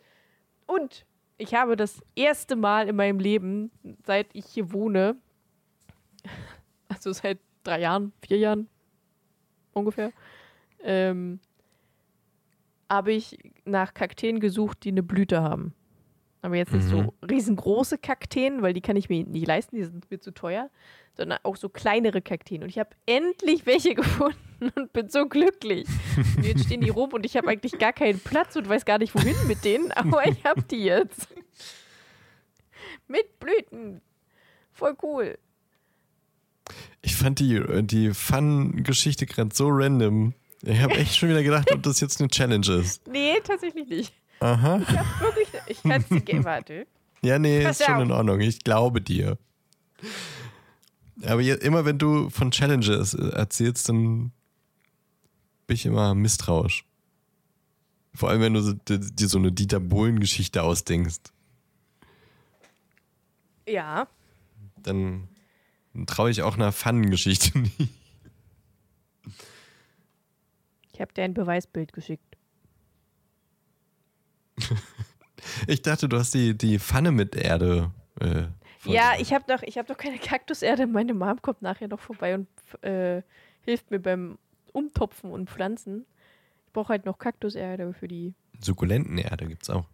Und 0.66 1.04
ich 1.38 1.54
habe 1.54 1.76
das 1.76 2.02
erste 2.14 2.56
Mal 2.56 2.88
in 2.88 2.96
meinem 2.96 3.18
Leben, 3.18 3.70
seit 4.04 4.28
ich 4.34 4.46
hier 4.46 4.72
wohne, 4.72 5.16
also 6.88 7.12
seit 7.12 7.38
drei 7.64 7.80
Jahren, 7.80 8.12
vier 8.26 8.38
Jahren 8.38 8.68
ungefähr, 9.72 10.12
ähm, 10.82 11.40
habe 12.90 13.12
ich 13.12 13.38
nach 13.64 13.94
Kakteen 13.94 14.40
gesucht, 14.40 14.84
die 14.84 14.90
eine 14.90 15.02
Blüte 15.02 15.42
haben. 15.42 15.74
Aber 16.42 16.56
jetzt 16.56 16.72
nicht 16.72 16.86
Mhm. 16.86 16.90
so 16.90 17.14
riesengroße 17.28 17.98
Kakteen, 17.98 18.62
weil 18.62 18.72
die 18.72 18.80
kann 18.80 18.96
ich 18.96 19.08
mir 19.08 19.24
nicht 19.24 19.46
leisten, 19.46 19.76
die 19.76 19.84
sind 19.84 20.10
mir 20.10 20.20
zu 20.20 20.32
teuer, 20.32 20.70
sondern 21.16 21.38
auch 21.42 21.56
so 21.56 21.68
kleinere 21.68 22.22
Kakteen. 22.22 22.62
Und 22.62 22.70
ich 22.70 22.78
habe 22.78 22.90
endlich 23.06 23.66
welche 23.66 23.94
gefunden 23.94 24.36
und 24.74 24.92
bin 24.92 25.08
so 25.10 25.26
glücklich. 25.26 25.86
Und 26.36 26.44
jetzt 26.46 26.64
stehen 26.64 26.80
die 26.80 26.88
rum 26.88 27.10
und 27.12 27.26
ich 27.26 27.36
habe 27.36 27.48
eigentlich 27.48 27.78
gar 27.78 27.92
keinen 27.92 28.20
Platz 28.20 28.56
und 28.56 28.68
weiß 28.68 28.84
gar 28.86 28.98
nicht, 28.98 29.14
wohin 29.14 29.36
mit 29.46 29.64
denen, 29.64 29.92
aber 29.92 30.26
ich 30.26 30.42
habe 30.44 30.62
die 30.62 30.84
jetzt. 30.84 31.28
Mit 33.06 33.38
Blüten. 33.40 34.00
Voll 34.72 34.96
cool. 35.02 35.38
Ich 37.02 37.16
fand 37.16 37.38
die, 37.40 37.60
die 37.82 38.14
Fun-Geschichte 38.14 39.26
gerade 39.26 39.54
so 39.54 39.68
random. 39.68 40.34
Ich 40.62 40.80
habe 40.80 40.94
echt 40.94 41.16
schon 41.16 41.28
wieder 41.30 41.42
gedacht, 41.42 41.72
ob 41.72 41.82
das 41.82 42.00
jetzt 42.00 42.20
eine 42.20 42.28
Challenge 42.28 42.66
ist. 42.80 43.06
Nee, 43.10 43.34
tatsächlich 43.42 43.88
nicht. 43.88 44.14
Aha. 44.40 44.80
Ich 44.80 44.88
hab 44.98 45.20
wirklich, 45.20 45.48
ich 45.66 45.82
kann 45.82 46.00
es 46.02 46.08
dir 46.08 46.20
geben, 46.20 46.44
warte. 46.44 46.86
Ja, 47.22 47.38
nee, 47.38 47.62
Pass 47.62 47.80
ist 47.80 47.86
schon 47.86 47.96
auf. 47.96 48.02
in 48.02 48.10
Ordnung. 48.12 48.40
Ich 48.40 48.60
glaube 48.64 49.00
dir. 49.02 49.36
Aber 51.22 51.40
je, 51.42 51.52
immer 51.54 51.84
wenn 51.84 51.98
du 51.98 52.30
von 52.30 52.50
Challenges 52.50 53.12
äh, 53.14 53.28
erzählst, 53.30 53.88
dann 53.90 54.32
bin 55.66 55.74
ich 55.74 55.84
immer 55.84 56.14
misstrauisch. 56.14 56.84
Vor 58.14 58.30
allem, 58.30 58.40
wenn 58.40 58.54
du 58.54 58.72
dir 58.74 59.28
so 59.28 59.38
eine 59.38 59.52
Dieter 59.52 59.78
Bohlen-Geschichte 59.78 60.62
ausdenkst. 60.62 61.20
Ja, 63.68 64.08
Dann 64.82 65.28
traue 66.06 66.30
ich 66.30 66.42
auch 66.42 66.54
einer 66.56 66.72
Fun-Geschichte 66.72 67.56
nicht. 67.58 67.76
ich 70.92 71.00
habe 71.00 71.12
dir 71.12 71.22
ein 71.24 71.34
Beweisbild 71.34 71.92
geschickt. 71.92 72.29
Ich 75.74 75.82
dachte, 75.82 76.08
du 76.08 76.18
hast 76.18 76.34
die, 76.34 76.56
die 76.56 76.78
Pfanne 76.78 77.12
mit 77.12 77.36
Erde. 77.36 77.92
Äh, 78.20 78.44
Ja, 78.84 79.12
ich 79.18 79.32
habe 79.32 79.44
doch, 79.46 79.62
ich 79.62 79.78
hab 79.78 79.86
doch 79.86 79.96
keine 79.96 80.18
Kaktuserde. 80.18 80.86
Meine 80.86 81.14
Mom 81.14 81.40
kommt 81.42 81.62
nachher 81.62 81.86
noch 81.88 82.00
vorbei 82.00 82.34
und 82.34 82.48
äh, 82.82 83.22
hilft 83.62 83.90
mir 83.90 84.00
beim 84.00 84.38
Umtopfen 84.72 85.30
und 85.30 85.48
Pflanzen. 85.48 86.06
Ich 86.66 86.72
brauche 86.72 86.88
halt 86.88 87.04
noch 87.06 87.18
Kaktuserde 87.18 87.92
für 87.92 88.08
die. 88.08 88.34
Sukkulentenerde 88.60 89.46
gibt's 89.46 89.70
auch. 89.70 89.86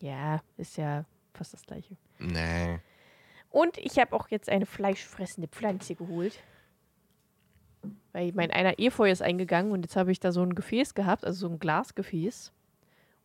Ja, 0.00 0.40
ist 0.56 0.76
ja 0.76 1.04
fast 1.34 1.52
das 1.52 1.62
gleiche. 1.64 1.96
Nee. 2.18 2.78
Und 3.50 3.78
ich 3.78 3.98
habe 3.98 4.14
auch 4.14 4.28
jetzt 4.28 4.48
eine 4.48 4.66
fleischfressende 4.66 5.48
Pflanze 5.48 5.94
geholt. 5.94 6.42
Weil 8.12 8.32
mein 8.32 8.50
einer 8.50 8.78
Efeu 8.78 9.10
ist 9.10 9.22
eingegangen 9.22 9.72
und 9.72 9.82
jetzt 9.82 9.96
habe 9.96 10.10
ich 10.10 10.20
da 10.20 10.32
so 10.32 10.42
ein 10.42 10.54
Gefäß 10.54 10.94
gehabt, 10.94 11.24
also 11.24 11.46
so 11.48 11.52
ein 11.54 11.58
Glasgefäß. 11.58 12.52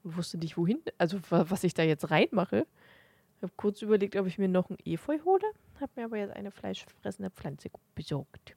Wusste 0.04 0.38
nicht, 0.38 0.58
wohin, 0.58 0.80
also 0.98 1.20
wa- 1.30 1.46
was 1.50 1.64
ich 1.64 1.74
da 1.74 1.84
jetzt 1.84 2.10
reinmache. 2.10 2.66
Habe 3.42 3.54
kurz 3.58 3.82
überlegt, 3.82 4.16
ob 4.16 4.28
ich 4.28 4.38
mir 4.38 4.48
noch 4.48 4.70
ein 4.70 4.78
Efeu 4.86 5.18
hole. 5.26 5.44
Habe 5.80 5.92
mir 5.96 6.06
aber 6.06 6.18
jetzt 6.18 6.36
eine 6.36 6.52
fleischfressende 6.52 7.30
Pflanze 7.32 7.70
besorgt. 7.96 8.56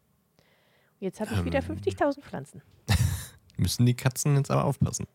Und 1.00 1.00
jetzt 1.07 1.20
habe 1.20 1.35
ich 1.35 1.44
wieder 1.44 1.59
Ähm. 1.61 1.76
50.000 1.76 2.20
Pflanzen. 2.22 2.62
Müssen 3.57 3.87
die 3.87 3.94
Katzen 3.94 4.37
jetzt 4.37 4.50
aber 4.50 4.64
aufpassen. 4.64 5.07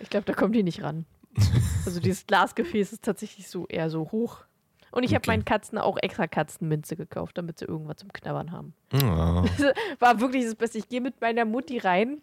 Ich 0.00 0.10
glaube, 0.10 0.24
da 0.26 0.32
kommen 0.34 0.52
die 0.52 0.62
nicht 0.62 0.82
ran. 0.82 1.06
Also 1.86 2.00
dieses 2.00 2.26
Glasgefäß 2.26 2.92
ist 2.92 3.02
tatsächlich 3.02 3.48
so 3.48 3.66
eher 3.66 3.88
so 3.88 4.10
hoch. 4.12 4.44
Und 4.90 5.04
ich 5.04 5.10
habe 5.14 5.20
Okay. 5.22 5.30
meinen 5.30 5.44
Katzen 5.46 5.78
auch 5.78 5.96
extra 5.96 6.26
Katzenminze 6.26 6.96
gekauft, 6.96 7.38
damit 7.38 7.58
sie 7.58 7.64
irgendwas 7.64 7.96
zum 7.98 8.12
Knabbern 8.12 8.52
haben. 8.52 8.74
Oh. 8.92 8.98
War 9.98 10.20
wirklich 10.20 10.44
das 10.44 10.54
Beste. 10.54 10.76
Ich 10.78 10.88
gehe 10.90 11.00
mit 11.00 11.18
meiner 11.22 11.46
Mutti 11.46 11.78
rein 11.78 12.20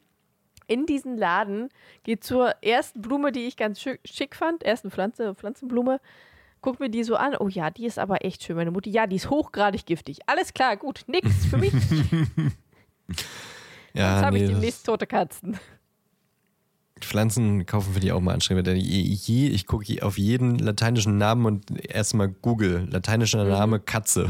in 0.67 0.85
diesen 0.85 1.17
Laden, 1.17 1.69
gehe 2.03 2.19
zur 2.19 2.55
ersten 2.63 3.01
Blume, 3.01 3.31
die 3.31 3.45
ich 3.47 3.57
ganz 3.57 3.79
schick, 3.79 4.35
fand, 4.35 4.63
ersten 4.63 4.91
Pflanze, 4.91 5.35
Pflanzenblume, 5.35 5.99
guck 6.61 6.79
mir 6.79 6.89
die 6.89 7.03
so 7.03 7.15
an. 7.15 7.35
Oh 7.39 7.47
ja, 7.47 7.69
die 7.69 7.85
ist 7.85 7.99
aber 7.99 8.25
echt 8.25 8.43
schön. 8.43 8.55
Meine 8.55 8.71
Mutti, 8.71 8.89
ja, 8.89 9.05
die 9.07 9.17
ist 9.17 9.29
hochgradig 9.29 9.85
giftig. 9.85 10.19
Alles 10.25 10.53
klar, 10.53 10.77
gut, 10.77 11.03
nix 11.07 11.27
für 11.45 11.57
mich. 11.57 11.73
Ja, 13.93 14.15
Jetzt 14.17 14.25
habe 14.25 14.37
nee, 14.37 14.43
ich 14.43 14.49
demnächst 14.49 14.85
tote 14.85 15.07
Katzen. 15.07 15.57
Pflanzen 16.99 17.65
kaufen 17.65 17.93
finde 17.93 18.07
ich 18.07 18.11
auch 18.11 18.19
mal 18.19 18.33
anstrengend. 18.33 18.67
Denn 18.67 18.75
ich 18.77 19.65
gucke 19.67 20.03
auf 20.03 20.17
jeden 20.17 20.59
lateinischen 20.59 21.17
Namen 21.17 21.45
und 21.45 21.85
erstmal 21.85 22.27
Google. 22.27 22.87
Lateinischer 22.89 23.45
Mhm. 23.45 23.51
Name 23.51 23.79
Katze. 23.79 24.27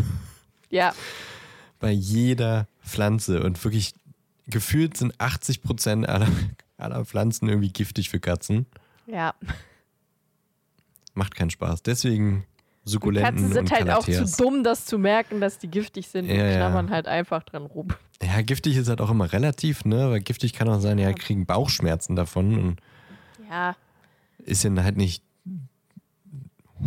Ja, 0.69 0.93
Bei 1.79 1.89
jeder 1.91 2.67
Pflanze. 2.83 3.41
Und 3.43 3.63
wirklich 3.63 3.93
gefühlt 4.47 4.97
sind 4.97 5.19
80 5.19 5.61
Prozent 5.61 6.07
aller, 6.07 6.27
aller 6.77 7.03
Pflanzen 7.05 7.49
irgendwie 7.49 7.69
giftig 7.71 8.09
für 8.09 8.19
Katzen. 8.19 8.65
ja. 9.07 9.33
Macht 11.17 11.33
keinen 11.35 11.49
Spaß. 11.49 11.81
Deswegen 11.81 12.43
Sukkulenten 12.83 13.35
Katzen 13.35 13.53
sind 13.53 13.59
und 13.59 13.71
halt 13.71 13.89
auch 13.89 14.03
zu 14.05 14.25
dumm, 14.37 14.65
das 14.65 14.85
zu 14.85 14.97
merken, 14.99 15.39
dass 15.39 15.57
die 15.59 15.69
giftig 15.69 16.07
sind 16.09 16.29
und 16.29 16.35
Ja, 16.35 16.45
ja. 16.45 16.57
knabbern 16.57 16.89
halt 16.89 17.07
einfach 17.07 17.41
dran 17.43 17.65
rum. 17.65 17.87
Ja, 18.21 18.41
giftig 18.41 18.75
ist 18.75 18.89
halt 18.89 18.99
auch 18.99 19.09
immer 19.09 19.31
relativ, 19.31 19.85
ne? 19.85 20.09
Weil 20.09 20.19
giftig 20.19 20.51
kann 20.51 20.67
auch 20.67 20.81
sein, 20.81 20.97
ja, 20.99 21.09
Ja. 21.09 21.15
kriegen 21.15 21.45
Bauchschmerzen 21.45 22.17
davon 22.17 22.57
und 22.59 22.81
Ja, 23.49 23.77
ist 24.39 24.65
ja 24.65 24.71
halt 24.83 24.97
nicht 24.97 25.23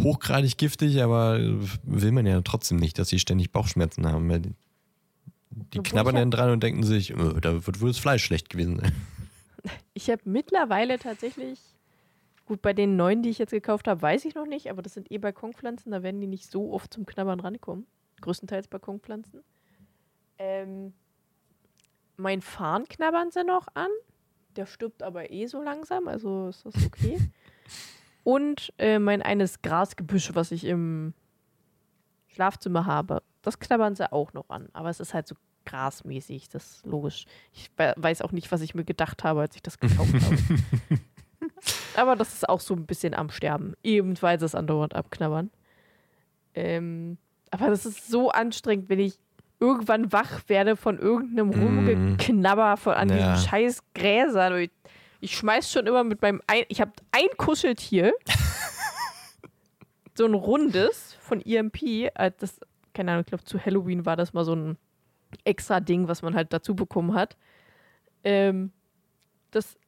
hochgradig 0.02 0.58
giftig, 0.58 1.02
aber 1.02 1.38
will 1.82 2.12
man 2.12 2.26
ja 2.26 2.40
trotzdem 2.42 2.76
nicht, 2.76 2.98
dass 2.98 3.08
sie 3.08 3.18
ständig 3.18 3.50
Bauchschmerzen 3.52 4.06
haben. 4.06 4.54
Die, 5.50 5.82
knabbern 5.82 6.14
dann 6.14 6.30
dran 6.30 6.50
und 6.50 6.62
denken 6.62 6.82
sich, 6.82 7.16
oh, 7.16 7.40
da 7.40 7.66
wird 7.66 7.80
wohl 7.80 7.88
das 7.88 7.98
Fleisch 7.98 8.24
schlecht 8.24 8.50
gewesen 8.50 8.78
sein. 8.78 8.92
ich 9.94 10.10
habe 10.10 10.22
mittlerweile 10.24 10.98
tatsächlich, 10.98 11.60
gut, 12.46 12.62
bei 12.62 12.72
den 12.72 12.96
neuen, 12.96 13.22
die 13.22 13.30
ich 13.30 13.38
jetzt 13.38 13.50
gekauft 13.50 13.88
habe, 13.88 14.02
weiß 14.02 14.24
ich 14.24 14.34
noch 14.34 14.46
nicht, 14.46 14.70
aber 14.70 14.82
das 14.82 14.94
sind 14.94 15.10
eh 15.10 15.18
Balkonpflanzen, 15.18 15.92
da 15.92 16.02
werden 16.02 16.20
die 16.20 16.26
nicht 16.26 16.50
so 16.50 16.72
oft 16.72 16.92
zum 16.92 17.06
Knabbern 17.06 17.40
rankommen. 17.40 17.86
Größtenteils 18.20 18.68
Balkonpflanzen. 18.68 19.42
Ähm, 20.38 20.92
mein 22.16 22.42
Farn 22.42 22.86
knabbern 22.88 23.30
sie 23.30 23.44
noch 23.44 23.68
an. 23.74 23.90
Der 24.56 24.66
stirbt 24.66 25.02
aber 25.02 25.30
eh 25.30 25.46
so 25.46 25.62
langsam, 25.62 26.08
also 26.08 26.48
ist 26.48 26.66
das 26.66 26.74
okay. 26.84 27.18
Und 28.24 28.72
äh, 28.78 28.98
mein 28.98 29.22
eines 29.22 29.62
Grasgebüsch, 29.62 30.34
was 30.34 30.50
ich 30.50 30.64
im 30.64 31.14
Schlafzimmer 32.26 32.86
habe, 32.86 33.22
das 33.42 33.58
knabbern 33.58 33.94
sie 33.96 34.10
auch 34.12 34.32
noch 34.32 34.48
an. 34.50 34.68
Aber 34.72 34.88
es 34.90 35.00
ist 35.00 35.14
halt 35.14 35.26
so 35.28 35.34
grasmäßig, 35.66 36.48
das 36.48 36.64
ist 36.76 36.86
logisch. 36.86 37.26
Ich 37.52 37.70
we- 37.76 37.94
weiß 37.96 38.22
auch 38.22 38.32
nicht, 38.32 38.50
was 38.52 38.60
ich 38.62 38.74
mir 38.74 38.84
gedacht 38.84 39.24
habe, 39.24 39.40
als 39.42 39.54
ich 39.56 39.62
das 39.62 39.78
gekauft 39.78 40.14
habe. 40.14 40.36
Aber 41.96 42.16
das 42.16 42.32
ist 42.34 42.48
auch 42.48 42.60
so 42.60 42.74
ein 42.74 42.86
bisschen 42.86 43.14
am 43.14 43.30
Sterben. 43.30 43.74
Eben 43.82 44.20
weil 44.22 44.38
sie 44.38 44.46
es 44.46 44.54
andauernd 44.54 44.94
abknabbern. 44.94 45.50
Ähm, 46.54 47.18
aber 47.50 47.68
das 47.68 47.86
ist 47.86 48.08
so 48.08 48.30
anstrengend, 48.30 48.88
wenn 48.88 48.98
ich 49.00 49.14
irgendwann 49.60 50.12
wach 50.12 50.42
werde 50.48 50.76
von 50.76 50.98
irgendeinem 50.98 51.48
Mm. 51.48 51.62
Rumgeknabber 51.88 52.76
von 52.76 52.94
an 52.94 53.08
Ja. 53.08 53.32
diesen 53.34 53.48
scheiß 53.48 53.82
Gräsern. 53.94 54.56
Ich, 54.58 54.70
ich 55.20 55.36
schmeiß 55.36 55.70
schon 55.70 55.86
immer 55.86 56.04
mit 56.04 56.22
meinem 56.22 56.40
ein, 56.46 56.64
ich 56.68 56.80
habe 56.80 56.92
ein 57.12 57.26
Kuscheltier. 57.36 58.12
so 60.16 60.24
ein 60.24 60.34
rundes 60.34 61.16
von 61.20 61.40
EMP. 61.40 61.82
äh, 62.14 62.30
Das, 62.38 62.60
keine 62.98 63.12
Ahnung, 63.12 63.20
ich 63.20 63.28
glaube 63.28 63.44
zu 63.44 63.64
Halloween 63.64 64.04
war 64.06 64.16
das 64.16 64.32
mal 64.32 64.44
so 64.44 64.56
ein 64.56 64.76
extra 65.44 65.78
Ding, 65.78 66.08
was 66.08 66.20
man 66.20 66.34
halt 66.34 66.52
dazu 66.52 66.74
bekommen 66.74 67.14
hat. 67.14 67.36
Ähm, 68.24 68.72
das 69.52 69.78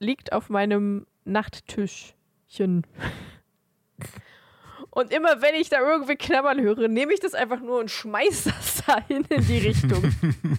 liegt 0.00 0.32
auf 0.32 0.50
meinem 0.50 1.06
Nachttischchen. 1.24 2.84
Und 4.90 5.12
immer 5.12 5.42
wenn 5.42 5.54
ich 5.54 5.68
da 5.68 5.78
irgendwie 5.78 6.16
knabbern 6.16 6.60
höre, 6.60 6.88
nehme 6.88 7.14
ich 7.14 7.20
das 7.20 7.34
einfach 7.34 7.60
nur 7.60 7.78
und 7.78 7.90
schmeiß 7.90 8.44
das 8.44 8.82
dahin 8.84 9.24
in 9.26 9.46
die 9.46 9.58
Richtung. 9.58 10.12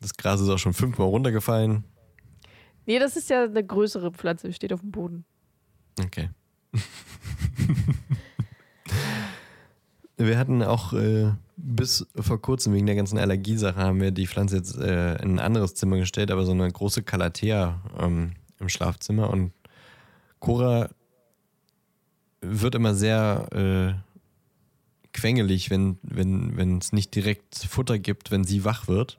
Das 0.00 0.16
Gras 0.16 0.40
ist 0.40 0.48
auch 0.48 0.58
schon 0.58 0.72
fünfmal 0.72 1.08
runtergefallen. 1.08 1.84
nee, 2.86 2.98
das 2.98 3.16
ist 3.16 3.28
ja 3.28 3.44
eine 3.44 3.62
größere 3.62 4.10
Pflanze, 4.10 4.50
steht 4.50 4.72
auf 4.72 4.80
dem 4.80 4.90
Boden. 4.90 5.26
Okay. 6.02 6.30
wir 10.26 10.38
hatten 10.38 10.62
auch 10.62 10.92
äh, 10.92 11.32
bis 11.56 12.06
vor 12.18 12.40
kurzem 12.40 12.72
wegen 12.72 12.86
der 12.86 12.94
ganzen 12.94 13.18
Allergiesache 13.18 13.76
haben 13.76 14.00
wir 14.00 14.10
die 14.10 14.26
Pflanze 14.26 14.56
jetzt 14.56 14.76
äh, 14.78 15.16
in 15.22 15.34
ein 15.34 15.38
anderes 15.38 15.74
Zimmer 15.74 15.98
gestellt, 15.98 16.30
aber 16.30 16.44
so 16.44 16.52
eine 16.52 16.70
große 16.70 17.02
Calathea 17.02 17.80
ähm, 17.98 18.32
im 18.58 18.68
Schlafzimmer 18.68 19.30
und 19.30 19.52
Cora 20.38 20.90
wird 22.40 22.74
immer 22.74 22.94
sehr 22.94 23.46
äh, 23.52 23.92
quengelig, 25.12 25.70
wenn 25.70 25.98
wenn 26.02 26.56
wenn 26.56 26.78
es 26.78 26.92
nicht 26.92 27.14
direkt 27.14 27.56
Futter 27.56 27.98
gibt, 27.98 28.30
wenn 28.30 28.44
sie 28.44 28.64
wach 28.64 28.88
wird. 28.88 29.18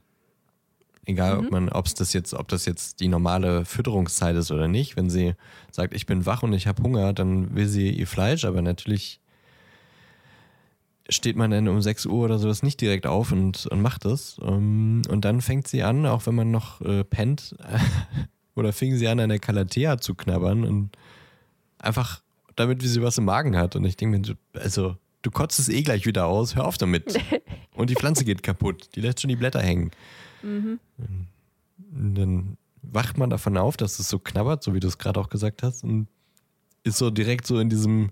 Egal, 1.05 1.37
mhm. 1.37 1.45
ob 1.45 1.51
man, 1.51 1.69
ob 1.69 1.95
das 1.95 2.13
jetzt, 2.13 2.33
ob 2.35 2.47
das 2.47 2.65
jetzt 2.65 2.99
die 2.99 3.07
normale 3.07 3.65
Fütterungszeit 3.65 4.35
ist 4.35 4.51
oder 4.51 4.67
nicht. 4.67 4.95
Wenn 4.95 5.09
sie 5.09 5.33
sagt, 5.71 5.95
ich 5.95 6.05
bin 6.05 6.27
wach 6.27 6.43
und 6.43 6.53
ich 6.53 6.67
habe 6.67 6.83
Hunger, 6.83 7.11
dann 7.13 7.55
will 7.55 7.67
sie 7.67 7.89
ihr 7.89 8.05
Fleisch, 8.05 8.45
aber 8.45 8.61
natürlich 8.61 9.20
steht 11.11 11.35
man 11.35 11.51
dann 11.51 11.67
um 11.67 11.81
6 11.81 12.05
Uhr 12.05 12.25
oder 12.25 12.39
sowas 12.39 12.63
nicht 12.63 12.79
direkt 12.81 13.05
auf 13.05 13.31
und, 13.31 13.67
und 13.67 13.81
macht 13.81 14.05
das. 14.05 14.37
Ähm, 14.41 15.01
und 15.09 15.25
dann 15.25 15.41
fängt 15.41 15.67
sie 15.67 15.83
an, 15.83 16.05
auch 16.05 16.25
wenn 16.25 16.35
man 16.35 16.51
noch 16.51 16.81
äh, 16.81 17.03
pennt, 17.03 17.55
oder 18.55 18.73
fing 18.73 18.95
sie 18.95 19.07
an, 19.07 19.19
an 19.19 19.29
der 19.29 19.39
Calathea 19.39 19.97
zu 19.97 20.15
knabbern 20.15 20.63
und 20.63 20.91
einfach 21.79 22.21
damit, 22.55 22.83
wie 22.83 22.87
sie 22.87 23.01
was 23.01 23.17
im 23.17 23.25
Magen 23.25 23.57
hat. 23.57 23.75
Und 23.75 23.85
ich 23.85 23.97
denke 23.97 24.19
mir, 24.19 24.37
also, 24.59 24.95
du 25.21 25.31
kotzt 25.31 25.59
es 25.59 25.69
eh 25.69 25.81
gleich 25.83 26.05
wieder 26.05 26.25
aus, 26.25 26.55
hör 26.55 26.65
auf 26.65 26.77
damit. 26.77 27.19
und 27.75 27.89
die 27.89 27.95
Pflanze 27.95 28.25
geht 28.25 28.43
kaputt, 28.43 28.89
die 28.95 29.01
lässt 29.01 29.21
schon 29.21 29.29
die 29.29 29.35
Blätter 29.35 29.61
hängen. 29.61 29.91
Mhm. 30.41 30.79
Und 31.93 32.15
dann 32.15 32.57
wacht 32.81 33.17
man 33.17 33.29
davon 33.29 33.57
auf, 33.57 33.77
dass 33.77 33.99
es 33.99 34.09
so 34.09 34.19
knabbert, 34.19 34.63
so 34.63 34.73
wie 34.73 34.79
du 34.79 34.87
es 34.87 34.97
gerade 34.97 35.19
auch 35.19 35.29
gesagt 35.29 35.63
hast, 35.63 35.83
und 35.83 36.07
ist 36.83 36.97
so 36.97 37.09
direkt 37.09 37.45
so 37.45 37.59
in 37.59 37.69
diesem 37.69 38.11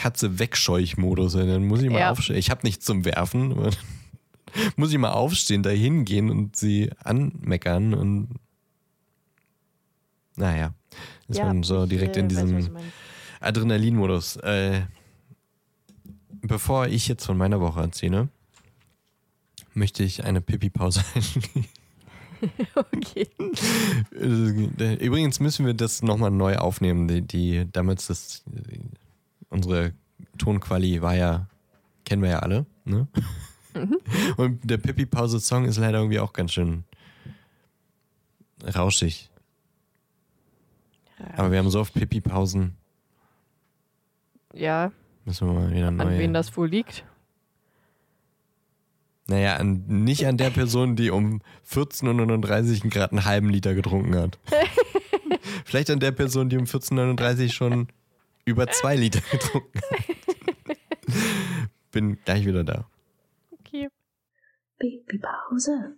Katze 0.00 0.38
wegscheuch-Modus. 0.38 1.34
Dann 1.34 1.66
muss 1.66 1.82
ich 1.82 1.90
mal 1.90 1.98
ja. 1.98 2.10
aufstehen. 2.10 2.36
Ich 2.36 2.50
habe 2.50 2.62
nichts 2.64 2.86
zum 2.86 3.04
Werfen. 3.04 3.54
muss 4.76 4.92
ich 4.92 4.98
mal 4.98 5.12
aufstehen, 5.12 5.62
da 5.62 5.68
hingehen 5.68 6.30
und 6.30 6.56
sie 6.56 6.90
anmeckern 7.04 7.92
und 7.92 8.28
naja, 10.36 10.72
ist 11.28 11.38
ja, 11.38 11.44
man 11.44 11.62
so 11.62 11.84
direkt 11.84 12.16
ich, 12.16 12.22
in 12.22 12.28
diesem 12.30 12.70
Adrenalin-Modus. 13.40 14.36
Äh, 14.36 14.82
bevor 16.40 16.86
ich 16.86 17.06
jetzt 17.08 17.26
von 17.26 17.36
meiner 17.36 17.60
Woche 17.60 17.80
erzähle, 17.80 18.28
möchte 19.74 20.02
ich 20.02 20.24
eine 20.24 20.40
Pipi-Pause 20.40 21.04
einlegen. 21.14 21.68
okay. 22.74 23.28
Äh, 24.18 24.94
übrigens 24.94 25.40
müssen 25.40 25.66
wir 25.66 25.74
das 25.74 26.02
nochmal 26.02 26.30
neu 26.30 26.56
aufnehmen. 26.56 27.06
Die, 27.06 27.20
die 27.20 27.70
damals 27.70 28.06
das 28.06 28.42
unsere 29.50 29.92
Tonquali 30.38 31.02
war 31.02 31.14
ja, 31.14 31.46
kennen 32.04 32.22
wir 32.22 32.30
ja 32.30 32.38
alle, 32.38 32.66
ne? 32.84 33.06
Mhm. 33.74 33.98
Und 34.36 34.68
der 34.68 34.78
Pippi 34.78 35.06
Pause 35.06 35.38
Song 35.38 35.64
ist 35.64 35.76
leider 35.76 35.98
irgendwie 35.98 36.18
auch 36.18 36.32
ganz 36.32 36.52
schön 36.52 36.84
rauschig. 38.74 39.30
Aber 41.36 41.52
wir 41.52 41.58
haben 41.58 41.70
so 41.70 41.80
oft 41.80 41.94
Pippi 41.94 42.20
Pausen. 42.20 42.76
Ja. 44.54 44.90
Müssen 45.24 45.48
wir 45.48 45.54
mal 45.54 45.70
wieder 45.70 45.90
neu. 45.90 46.04
An 46.04 46.18
wen 46.18 46.32
das 46.32 46.56
wohl 46.56 46.68
liegt? 46.68 47.04
Naja, 49.26 49.56
an, 49.56 49.84
nicht 49.86 50.26
an 50.26 50.38
der 50.38 50.50
Person, 50.50 50.96
die 50.96 51.10
um 51.10 51.40
14.39 51.70 52.84
Uhr 52.84 52.90
gerade 52.90 53.12
einen 53.12 53.24
halben 53.24 53.48
Liter 53.48 53.74
getrunken 53.74 54.16
hat. 54.16 54.38
Vielleicht 55.64 55.90
an 55.90 56.00
der 56.00 56.10
Person, 56.10 56.48
die 56.48 56.56
um 56.56 56.64
14.39 56.64 57.42
Uhr 57.44 57.48
schon 57.50 57.88
über 58.50 58.68
zwei 58.68 58.96
Liter 58.96 59.20
getrunken 59.30 59.80
hat. 59.80 60.76
Bin 61.90 62.18
gleich 62.24 62.46
wieder 62.46 62.64
da. 62.64 62.88
Okay. 63.50 63.88
Babypause. 64.78 65.96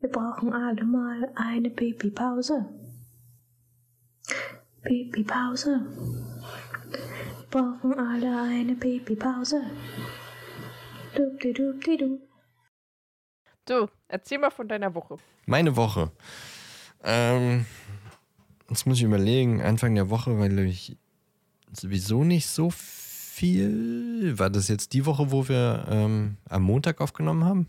Wir 0.00 0.10
brauchen 0.10 0.52
alle 0.52 0.84
mal 0.84 1.32
eine 1.36 1.70
Babypause. 1.70 2.68
Babypause. 4.82 5.80
Wir 6.90 7.46
brauchen 7.50 7.94
alle 7.94 8.42
eine 8.42 8.74
Babypause. 8.74 9.62
Dubdi-dubdi-du. 11.14 12.20
So, 13.68 13.88
erzähl 14.08 14.38
mal 14.38 14.50
von 14.50 14.66
deiner 14.66 14.94
Woche. 14.94 15.18
Meine 15.46 15.76
Woche. 15.76 16.10
Ähm, 17.04 17.66
jetzt 18.68 18.86
muss 18.86 18.96
ich 18.96 19.04
überlegen, 19.04 19.62
Anfang 19.62 19.94
der 19.94 20.10
Woche, 20.10 20.38
weil 20.38 20.58
ich 20.60 20.96
sowieso 21.72 22.24
nicht 22.24 22.46
so 22.46 22.70
viel. 22.70 24.38
War 24.38 24.50
das 24.50 24.68
jetzt 24.68 24.92
die 24.92 25.06
Woche, 25.06 25.30
wo 25.30 25.48
wir 25.48 25.86
ähm, 25.88 26.36
am 26.48 26.62
Montag 26.62 27.00
aufgenommen 27.00 27.44
haben? 27.44 27.66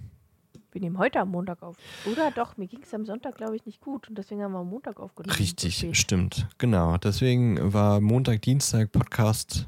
Wir 0.72 0.82
nehmen 0.82 0.98
heute 0.98 1.20
am 1.20 1.30
Montag 1.30 1.62
auf. 1.62 1.78
Oder 2.12 2.32
doch, 2.32 2.58
mir 2.58 2.68
ging 2.68 2.82
es 2.82 2.94
am 2.94 3.06
Sonntag, 3.06 3.38
glaube 3.38 3.56
ich, 3.56 3.66
nicht 3.66 3.80
gut. 3.80 4.10
Und 4.10 4.18
deswegen 4.18 4.42
haben 4.42 4.54
wir 4.54 4.60
am 4.60 4.70
Montag 4.70 5.00
aufgenommen. 5.00 5.36
Richtig, 5.38 5.88
stimmt. 5.94 6.48
Genau. 6.58 6.98
Deswegen 6.98 7.74
war 7.74 8.02
Montag, 8.02 8.42
Dienstag 8.42 8.92
Podcast 8.92 9.68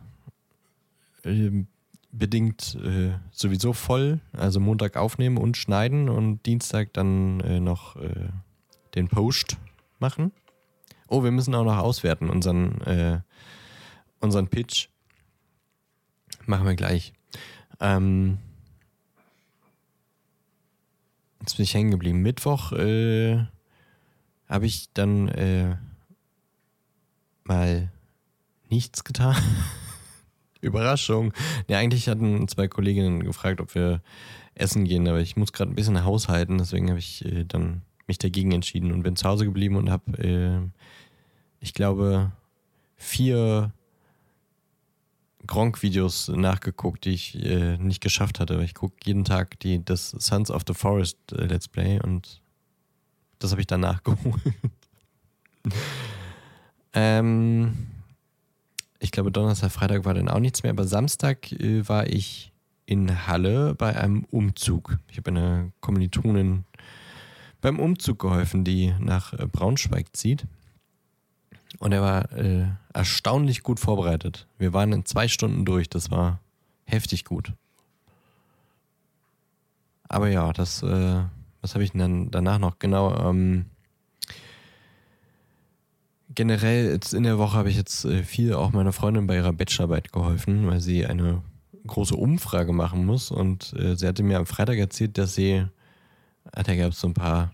äh, 1.24 1.52
bedingt 2.12 2.76
äh, 2.84 3.14
sowieso 3.32 3.74
voll. 3.74 4.20
Also 4.34 4.60
Montag 4.60 4.98
aufnehmen 4.98 5.38
und 5.38 5.58
schneiden 5.58 6.10
und 6.10 6.44
Dienstag 6.46 6.92
dann 6.94 7.40
äh, 7.42 7.60
noch 7.60 7.96
äh, 7.98 8.30
den 8.96 9.08
Post 9.08 9.58
machen. 10.00 10.32
Oh, 11.08 11.24
wir 11.24 11.32
müssen 11.32 11.54
auch 11.54 11.66
noch 11.66 11.78
auswerten, 11.78 12.30
unseren 12.30 12.82
äh, 12.82 13.20
unseren 14.20 14.48
Pitch. 14.48 14.88
Machen 16.46 16.66
wir 16.66 16.76
gleich. 16.76 17.14
Ähm, 17.80 18.38
jetzt 21.42 21.56
bin 21.58 21.64
ich 21.64 21.74
hängen 21.74 21.92
geblieben. 21.92 22.22
Mittwoch 22.22 22.72
äh, 22.72 23.46
habe 24.48 24.66
ich 24.66 24.92
dann 24.94 25.28
äh, 25.30 25.78
mal 27.44 27.92
nichts 28.70 29.04
getan. 29.04 29.36
Überraschung. 30.62 31.34
Ja, 31.68 31.78
eigentlich 31.78 32.10
hatten 32.10 32.48
zwei 32.48 32.68
Kolleginnen 32.68 33.24
gefragt, 33.24 33.62
ob 33.62 33.76
wir 33.76 34.02
essen 34.56 34.86
gehen, 34.86 35.08
aber 35.08 35.20
ich 35.20 35.36
muss 35.36 35.54
gerade 35.54 35.72
ein 35.72 35.76
bisschen 35.76 36.04
haushalten, 36.04 36.58
deswegen 36.58 36.90
habe 36.90 37.00
ich 37.00 37.24
äh, 37.26 37.44
dann 37.44 37.82
mich 38.08 38.18
dagegen 38.18 38.52
entschieden 38.52 38.92
und 38.92 39.04
bin 39.04 39.16
zu 39.16 39.28
Hause 39.28 39.46
geblieben 39.46 39.76
und 39.76 39.90
habe, 39.90 40.18
äh, 40.18 40.70
ich 41.60 41.74
glaube, 41.74 42.32
vier 42.96 43.72
Gronk-Videos 45.46 46.30
nachgeguckt, 46.30 47.06
die 47.06 47.12
ich 47.12 47.36
äh, 47.44 47.78
nicht 47.78 48.02
geschafft 48.02 48.40
hatte. 48.40 48.64
Ich 48.64 48.74
gucke 48.74 48.96
jeden 49.04 49.24
Tag 49.24 49.60
die, 49.60 49.84
das 49.84 50.10
Sons 50.12 50.52
of 50.52 50.64
the 50.68 50.74
Forest 50.74 51.18
äh, 51.32 51.46
Let's 51.46 51.68
Play 51.68 52.00
und 52.02 52.42
das 53.40 53.52
habe 53.52 53.62
ich 53.62 53.68
dann 53.68 53.82
nachgeholt. 53.82 54.42
ähm, 56.94 57.88
ich 59.00 59.12
glaube, 59.12 59.32
Donnerstag, 59.32 59.72
Freitag 59.72 60.06
war 60.06 60.14
dann 60.14 60.30
auch 60.30 60.40
nichts 60.40 60.64
mehr, 60.64 60.72
aber 60.72 60.88
Samstag 60.88 61.52
äh, 61.52 61.88
war 61.88 62.08
ich 62.08 62.52
in 62.86 63.28
Halle 63.28 63.76
bei 63.76 63.96
einem 63.96 64.26
Umzug. 64.26 65.00
Ich 65.10 65.18
habe 65.18 65.32
einer 65.32 65.72
Kommilitonin 65.82 66.66
beim 67.62 67.80
Umzug 67.80 68.20
geholfen, 68.20 68.64
die 68.64 68.94
nach 69.00 69.34
äh, 69.34 69.48
Braunschweig 69.48 70.16
zieht. 70.16 70.46
Und 71.80 71.92
er 71.92 72.02
war 72.02 72.32
äh, 72.32 72.68
erstaunlich 72.94 73.64
gut 73.64 73.80
vorbereitet. 73.80 74.48
Wir 74.58 74.74
waren 74.74 74.94
in 74.94 75.06
zwei 75.06 75.28
Stunden 75.28 75.66
durch. 75.66 75.90
Das 75.90 76.12
war 76.12 76.40
heftig 76.86 77.26
gut. 77.26 77.54
Aber 80.08 80.30
ja, 80.30 80.54
das, 80.54 80.84
äh, 80.84 81.24
was 81.62 81.74
habe 81.74 81.84
ich 81.84 81.92
denn 81.92 82.32
danach 82.32 82.60
noch? 82.60 82.80
Genau, 82.80 83.14
ähm, 83.30 83.66
generell 86.34 86.92
jetzt 86.92 87.14
in 87.14 87.24
der 87.24 87.38
Woche 87.38 87.58
habe 87.58 87.70
ich 87.70 87.78
jetzt 87.78 88.06
äh, 88.06 88.24
viel 88.24 88.54
auch 88.54 88.72
meiner 88.72 88.94
Freundin 88.94 89.28
bei 89.28 89.36
ihrer 89.36 89.54
Bachelorarbeit 89.54 90.12
geholfen, 90.12 90.68
weil 90.68 90.80
sie 90.80 91.06
eine 91.06 91.42
große 91.88 92.16
Umfrage 92.16 92.74
machen 92.74 93.06
muss. 93.06 93.32
Und 93.32 93.74
äh, 93.74 93.96
sie 93.96 94.08
hatte 94.08 94.24
mir 94.24 94.38
am 94.38 94.46
Freitag 94.46 94.78
erzählt, 94.78 95.18
dass 95.18 95.36
sie, 95.36 95.66
da 96.52 96.76
gab 96.76 96.92
es 96.92 97.00
so 97.00 97.08
ein 97.08 97.14
paar 97.14 97.52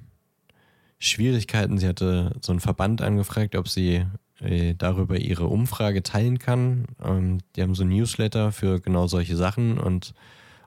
Schwierigkeiten. 1.01 1.77
Sie 1.77 1.87
hatte 1.87 2.35
so 2.41 2.51
einen 2.51 2.59
Verband 2.59 3.01
angefragt, 3.01 3.55
ob 3.55 3.67
sie 3.67 4.05
äh, 4.39 4.75
darüber 4.77 5.17
ihre 5.17 5.47
Umfrage 5.47 6.03
teilen 6.03 6.39
kann. 6.39 6.85
Ähm, 7.03 7.39
die 7.55 7.63
haben 7.63 7.75
so 7.75 7.83
ein 7.83 7.89
Newsletter 7.89 8.51
für 8.51 8.79
genau 8.79 9.07
solche 9.07 9.35
Sachen 9.35 9.77
und 9.79 10.13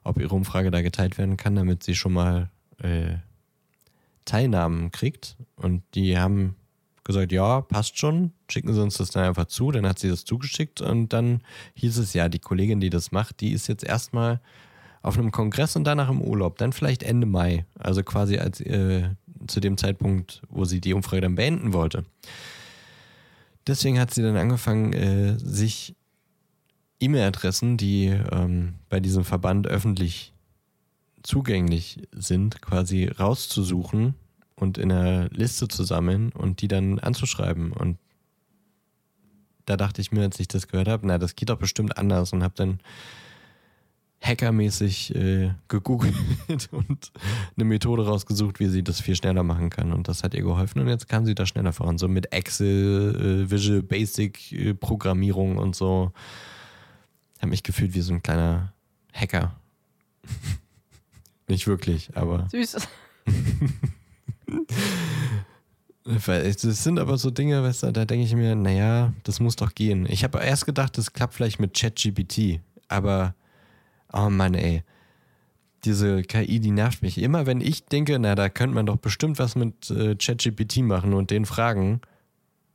ob 0.03 0.21
ihre 0.21 0.35
Umfrage 0.35 0.71
da 0.71 0.83
geteilt 0.83 1.19
werden 1.19 1.37
kann, 1.37 1.55
damit 1.55 1.83
sie 1.83 1.95
schon 1.95 2.13
mal 2.13 2.51
äh, 2.83 3.17
Teilnahmen 4.25 4.91
kriegt. 4.91 5.37
Und 5.57 5.83
die 5.95 6.19
haben 6.19 6.57
gesagt, 7.05 7.33
ja, 7.33 7.61
passt 7.61 7.99
schon, 7.99 8.33
schicken 8.51 8.75
Sie 8.75 8.83
uns 8.83 8.97
das 8.97 9.11
dann 9.11 9.25
einfach 9.25 9.47
zu. 9.47 9.71
Dann 9.71 9.87
hat 9.87 9.99
sie 9.99 10.09
das 10.09 10.25
zugeschickt 10.25 10.81
und 10.81 11.13
dann 11.13 11.43
hieß 11.75 11.99
es, 11.99 12.13
ja, 12.13 12.29
die 12.29 12.39
Kollegin, 12.39 12.81
die 12.81 12.91
das 12.91 13.13
macht, 13.13 13.41
die 13.41 13.53
ist 13.53 13.69
jetzt 13.69 13.85
erstmal 13.85 14.41
auf 15.03 15.19
einem 15.19 15.31
Kongress 15.31 15.77
und 15.77 15.85
danach 15.85 16.09
im 16.09 16.23
Urlaub, 16.23 16.57
dann 16.57 16.73
vielleicht 16.73 17.03
Ende 17.03 17.27
Mai, 17.27 17.67
also 17.79 18.03
quasi 18.03 18.39
als 18.39 18.61
äh, 18.63 19.11
zu 19.47 19.61
dem 19.61 19.77
Zeitpunkt, 19.77 20.43
wo 20.49 20.65
sie 20.65 20.81
die 20.81 20.95
Umfrage 20.95 21.23
dann 21.23 21.35
beenden 21.35 21.73
wollte. 21.73 22.05
Deswegen 23.67 23.99
hat 23.99 24.13
sie 24.13 24.23
dann 24.23 24.37
angefangen, 24.37 24.93
äh, 24.93 25.39
sich 25.39 25.95
E-Mail-Adressen, 27.01 27.77
die 27.77 28.07
ähm, 28.07 28.75
bei 28.89 29.01
diesem 29.01 29.25
Verband 29.25 29.67
öffentlich 29.67 30.33
zugänglich 31.23 32.03
sind, 32.13 32.61
quasi 32.61 33.07
rauszusuchen 33.07 34.15
und 34.57 34.79
in 34.79 34.93
einer 34.93 35.29
Liste 35.31 35.69
zu 35.69 35.85
sammeln 35.85 36.31
und 36.33 36.61
die 36.61 36.69
dann 36.69 36.99
anzuschreiben. 36.99 37.73
Und 37.73 37.99
da 39.67 39.77
dachte 39.77 40.01
ich 40.01 40.13
mir, 40.13 40.23
als 40.23 40.39
ich 40.39 40.49
das 40.49 40.69
gehört 40.69 40.89
habe, 40.89 41.07
na, 41.07 41.19
das 41.19 41.37
geht 41.37 41.49
doch 41.49 41.59
bestimmt 41.59 41.97
anders 41.97 42.33
und 42.33 42.43
habe 42.43 42.55
dann 42.57 42.81
hackermäßig 44.25 45.15
äh, 45.15 45.51
gegoogelt 45.69 46.15
und 46.71 47.13
eine 47.57 47.65
Methode 47.65 48.07
rausgesucht, 48.07 48.59
wie 48.59 48.69
sie 48.69 48.83
das 48.83 49.01
viel 49.01 49.15
schneller 49.15 49.43
machen 49.43 49.71
kann. 49.71 49.93
Und 49.93 50.09
das 50.09 50.23
hat 50.23 50.35
ihr 50.35 50.43
geholfen 50.43 50.81
und 50.81 50.89
jetzt 50.89 51.09
kann 51.09 51.27
sie 51.27 51.35
da 51.35 51.45
schneller 51.45 51.73
voran. 51.73 51.99
So 51.99 52.09
mit 52.09 52.33
Excel, 52.33 53.45
äh, 53.45 53.51
Visual 53.51 53.83
Basic 53.83 54.53
äh, 54.53 54.75
Programmierung 54.75 55.59
und 55.59 55.77
so. 55.77 56.13
Habe 57.39 57.51
mich 57.51 57.63
gefühlt 57.63 57.95
wie 57.95 58.01
so 58.01 58.15
ein 58.15 58.23
kleiner 58.23 58.73
Hacker. 59.13 59.55
Nicht 61.49 61.67
wirklich, 61.67 62.17
aber. 62.17 62.49
Süß. 62.51 62.77
Das 66.07 66.85
sind 66.85 66.99
aber 66.99 67.17
so 67.17 67.31
Dinge, 67.31 67.63
weißt 67.63 67.85
du, 67.85 67.91
da 67.91 68.05
denke 68.05 68.27
ich 68.27 68.35
mir, 68.35 68.55
naja, 68.55 69.15
das 69.23 69.41
muss 69.41 69.57
doch 69.57 69.75
gehen. 69.75 70.05
Ich 70.07 70.23
habe 70.23 70.39
erst 70.39 70.67
gedacht, 70.67 70.99
das 70.99 71.15
klappt 71.15 71.33
vielleicht 71.33 71.61
mit 71.61 71.73
ChatGPT, 71.73 72.61
aber 72.89 73.35
oh 74.15 74.31
Mann, 74.31 74.55
ey. 74.55 74.83
Diese 75.85 76.23
KI, 76.23 76.61
die 76.61 76.71
nervt 76.71 77.03
mich. 77.03 77.19
Immer 77.19 77.45
wenn 77.45 77.61
ich 77.61 77.85
denke, 77.85 78.19
na, 78.19 78.35
da 78.35 78.49
könnte 78.49 78.75
man 78.75 78.87
doch 78.87 78.97
bestimmt 78.97 79.39
was 79.39 79.55
mit 79.55 79.91
äh, 79.91 80.15
ChatGPT 80.15 80.79
machen 80.79 81.13
und 81.13 81.31
den 81.31 81.45
fragen 81.45 82.01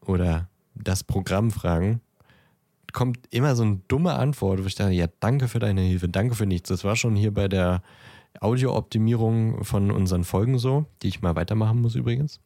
oder 0.05 0.47
das 0.75 1.03
Programm 1.03 1.49
fragen, 1.49 2.01
kommt 2.93 3.19
immer 3.31 3.55
so 3.55 3.63
eine 3.63 3.81
dumme 3.87 4.13
Antwort, 4.13 4.61
wo 4.63 4.67
ich 4.67 4.75
dachte, 4.75 4.93
ja, 4.93 5.07
danke 5.19 5.47
für 5.47 5.59
deine 5.59 5.81
Hilfe, 5.81 6.07
danke 6.07 6.35
für 6.35 6.45
nichts. 6.45 6.69
Das 6.69 6.83
war 6.83 6.95
schon 6.95 7.15
hier 7.15 7.33
bei 7.33 7.47
der 7.47 7.81
Audiooptimierung 8.41 9.63
von 9.63 9.91
unseren 9.91 10.23
Folgen 10.23 10.59
so, 10.59 10.85
die 11.01 11.07
ich 11.07 11.21
mal 11.21 11.35
weitermachen 11.35 11.81
muss 11.81 11.95
übrigens. 11.95 12.39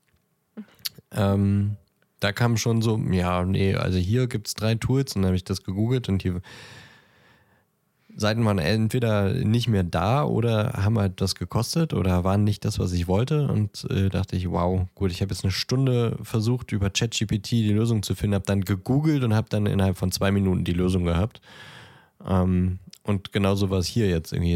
Ähm, 1.12 1.78
da 2.20 2.32
kam 2.32 2.58
schon 2.58 2.82
so, 2.82 2.98
ja, 3.12 3.44
nee, 3.44 3.76
also 3.76 3.98
hier 3.98 4.28
gibt 4.28 4.48
es 4.48 4.54
drei 4.54 4.76
Tools 4.76 5.16
und 5.16 5.24
dann 5.24 5.30
habe 5.30 5.36
ich 5.36 5.44
das 5.44 5.64
gegoogelt 5.64 6.08
und 6.10 6.22
hier 6.22 6.42
Seiten 8.16 8.46
waren 8.46 8.60
entweder 8.60 9.34
nicht 9.34 9.68
mehr 9.68 9.84
da 9.84 10.24
oder 10.24 10.74
haben 10.74 11.00
halt 11.00 11.20
das 11.20 11.36
gekostet 11.36 11.94
oder 11.94 12.24
waren 12.24 12.44
nicht 12.44 12.64
das, 12.64 12.78
was 12.78 12.92
ich 12.92 13.08
wollte. 13.08 13.48
Und 13.48 13.90
äh, 13.90 14.10
dachte 14.10 14.36
ich, 14.36 14.50
wow, 14.50 14.86
gut, 14.96 15.12
ich 15.12 15.22
habe 15.22 15.34
jetzt 15.34 15.44
eine 15.44 15.52
Stunde 15.52 16.18
versucht, 16.22 16.72
über 16.72 16.90
ChatGPT 16.90 17.52
die 17.52 17.74
Lösung 17.74 18.04
zu 18.04 18.16
finden, 18.16 18.36
habe 18.36 18.46
dann 18.46 18.62
gegoogelt 18.62 19.24
und 19.24 19.34
habe 19.34 19.50
dann 19.50 19.66
innerhalb 19.66 19.98
von 19.98 20.12
zwei 20.12 20.32
Minuten 20.32 20.64
die 20.64 20.74
Lösung 20.74 21.06
gehabt. 21.06 21.42
Ähm, 22.28 22.80
und 23.04 23.34
genauso 23.34 23.70
war 23.70 23.80
es 23.80 23.88
hier 23.88 24.08
jetzt 24.10 24.32
irgendwie. 24.32 24.56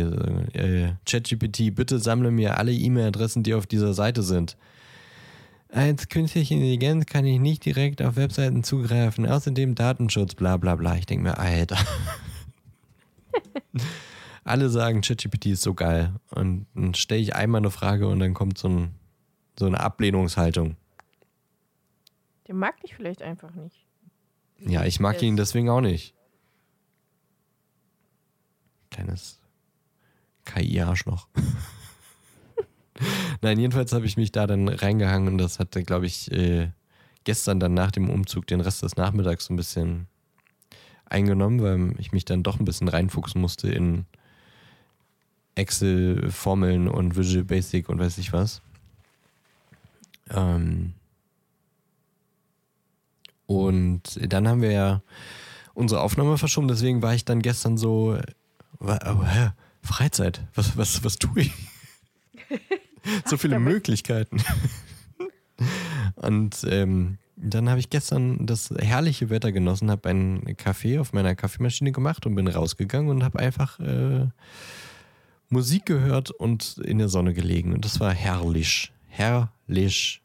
Äh, 0.57 0.93
ChatGPT, 1.05 1.75
bitte 1.75 1.99
sammle 1.99 2.31
mir 2.31 2.57
alle 2.57 2.71
E-Mail-Adressen, 2.71 3.43
die 3.43 3.53
auf 3.53 3.67
dieser 3.67 3.93
Seite 3.93 4.23
sind. 4.23 4.55
Als 5.69 6.07
künstliche 6.07 6.53
Intelligenz 6.53 7.05
kann 7.07 7.25
ich 7.25 7.39
nicht 7.39 7.65
direkt 7.65 8.01
auf 8.01 8.15
Webseiten 8.15 8.63
zugreifen, 8.63 9.25
außerdem 9.25 9.75
Datenschutz, 9.75 10.35
bla 10.35 10.55
bla 10.55 10.75
bla. 10.75 10.95
Ich 10.95 11.05
denke 11.05 11.23
mir, 11.23 11.37
Alter. 11.37 11.77
Alle 14.43 14.69
sagen, 14.69 15.01
ChatGPT 15.01 15.47
ist 15.47 15.61
so 15.61 15.73
geil. 15.73 16.13
Und 16.31 16.67
dann 16.73 16.93
stelle 16.93 17.21
ich 17.21 17.35
einmal 17.35 17.59
eine 17.59 17.71
Frage 17.71 18.07
und 18.07 18.19
dann 18.19 18.33
kommt 18.33 18.57
so, 18.57 18.69
ein, 18.69 18.95
so 19.59 19.65
eine 19.65 19.79
Ablehnungshaltung. 19.79 20.77
Der 22.47 22.55
mag 22.55 22.79
dich 22.81 22.95
vielleicht 22.95 23.21
einfach 23.21 23.53
nicht. 23.55 23.85
Ja, 24.59 24.85
ich 24.85 24.99
mag 24.99 25.21
ihn 25.21 25.35
deswegen 25.35 25.69
auch 25.69 25.81
nicht. 25.81 26.15
Kleines 28.89 29.39
KI-Arschloch. 30.45 31.27
Nein, 33.41 33.59
jedenfalls 33.59 33.93
habe 33.93 34.05
ich 34.05 34.17
mich 34.17 34.31
da 34.31 34.47
dann 34.47 34.67
reingehangen 34.67 35.27
und 35.27 35.37
das 35.37 35.59
hatte, 35.59 35.83
glaube 35.83 36.07
ich, 36.07 36.31
äh, 36.31 36.71
gestern 37.25 37.59
dann 37.59 37.73
nach 37.73 37.91
dem 37.91 38.09
Umzug 38.09 38.47
den 38.47 38.61
Rest 38.61 38.81
des 38.81 38.95
Nachmittags 38.95 39.45
so 39.45 39.53
ein 39.53 39.57
bisschen 39.57 40.07
eingenommen, 41.09 41.61
weil 41.61 41.99
ich 41.99 42.11
mich 42.11 42.25
dann 42.25 42.43
doch 42.43 42.59
ein 42.59 42.65
bisschen 42.65 42.87
reinfuchsen 42.87 43.41
musste 43.41 43.69
in 43.69 44.05
Excel-Formeln 45.55 46.87
und 46.87 47.15
Visual 47.15 47.43
Basic 47.43 47.89
und 47.89 47.99
weiß 47.99 48.17
ich 48.19 48.33
was. 48.33 48.61
Ähm 50.29 50.93
und 53.45 54.03
dann 54.21 54.47
haben 54.47 54.61
wir 54.61 54.71
ja 54.71 55.01
unsere 55.73 56.01
Aufnahme 56.01 56.37
verschoben, 56.37 56.67
deswegen 56.67 57.01
war 57.01 57.15
ich 57.15 57.23
dann 57.23 57.41
gestern 57.41 57.77
so, 57.77 58.17
oh, 58.79 59.23
hä? 59.25 59.51
Freizeit, 59.81 60.41
was, 60.53 60.75
was, 60.77 61.03
was 61.03 61.17
tue 61.17 61.43
ich? 61.43 61.53
so 63.25 63.37
viele. 63.37 63.57
Möglichkeiten. 63.57 64.43
Und 66.15 66.65
ähm, 66.69 67.17
dann 67.37 67.69
habe 67.69 67.79
ich 67.79 67.89
gestern 67.89 68.45
das 68.45 68.71
herrliche 68.71 69.29
Wetter 69.29 69.51
genossen, 69.51 69.91
habe 69.91 70.09
einen 70.09 70.57
Kaffee 70.57 70.97
auf 70.97 71.13
meiner 71.13 71.35
Kaffeemaschine 71.35 71.91
gemacht 71.91 72.25
und 72.25 72.35
bin 72.35 72.47
rausgegangen 72.47 73.09
und 73.09 73.23
habe 73.23 73.39
einfach 73.39 73.79
äh, 73.79 74.27
Musik 75.49 75.85
gehört 75.85 76.31
und 76.31 76.79
in 76.79 76.97
der 76.97 77.09
Sonne 77.09 77.33
gelegen. 77.33 77.73
Und 77.73 77.85
das 77.85 77.99
war 77.99 78.13
herrlich. 78.13 78.91
Herrlich. 79.07 80.21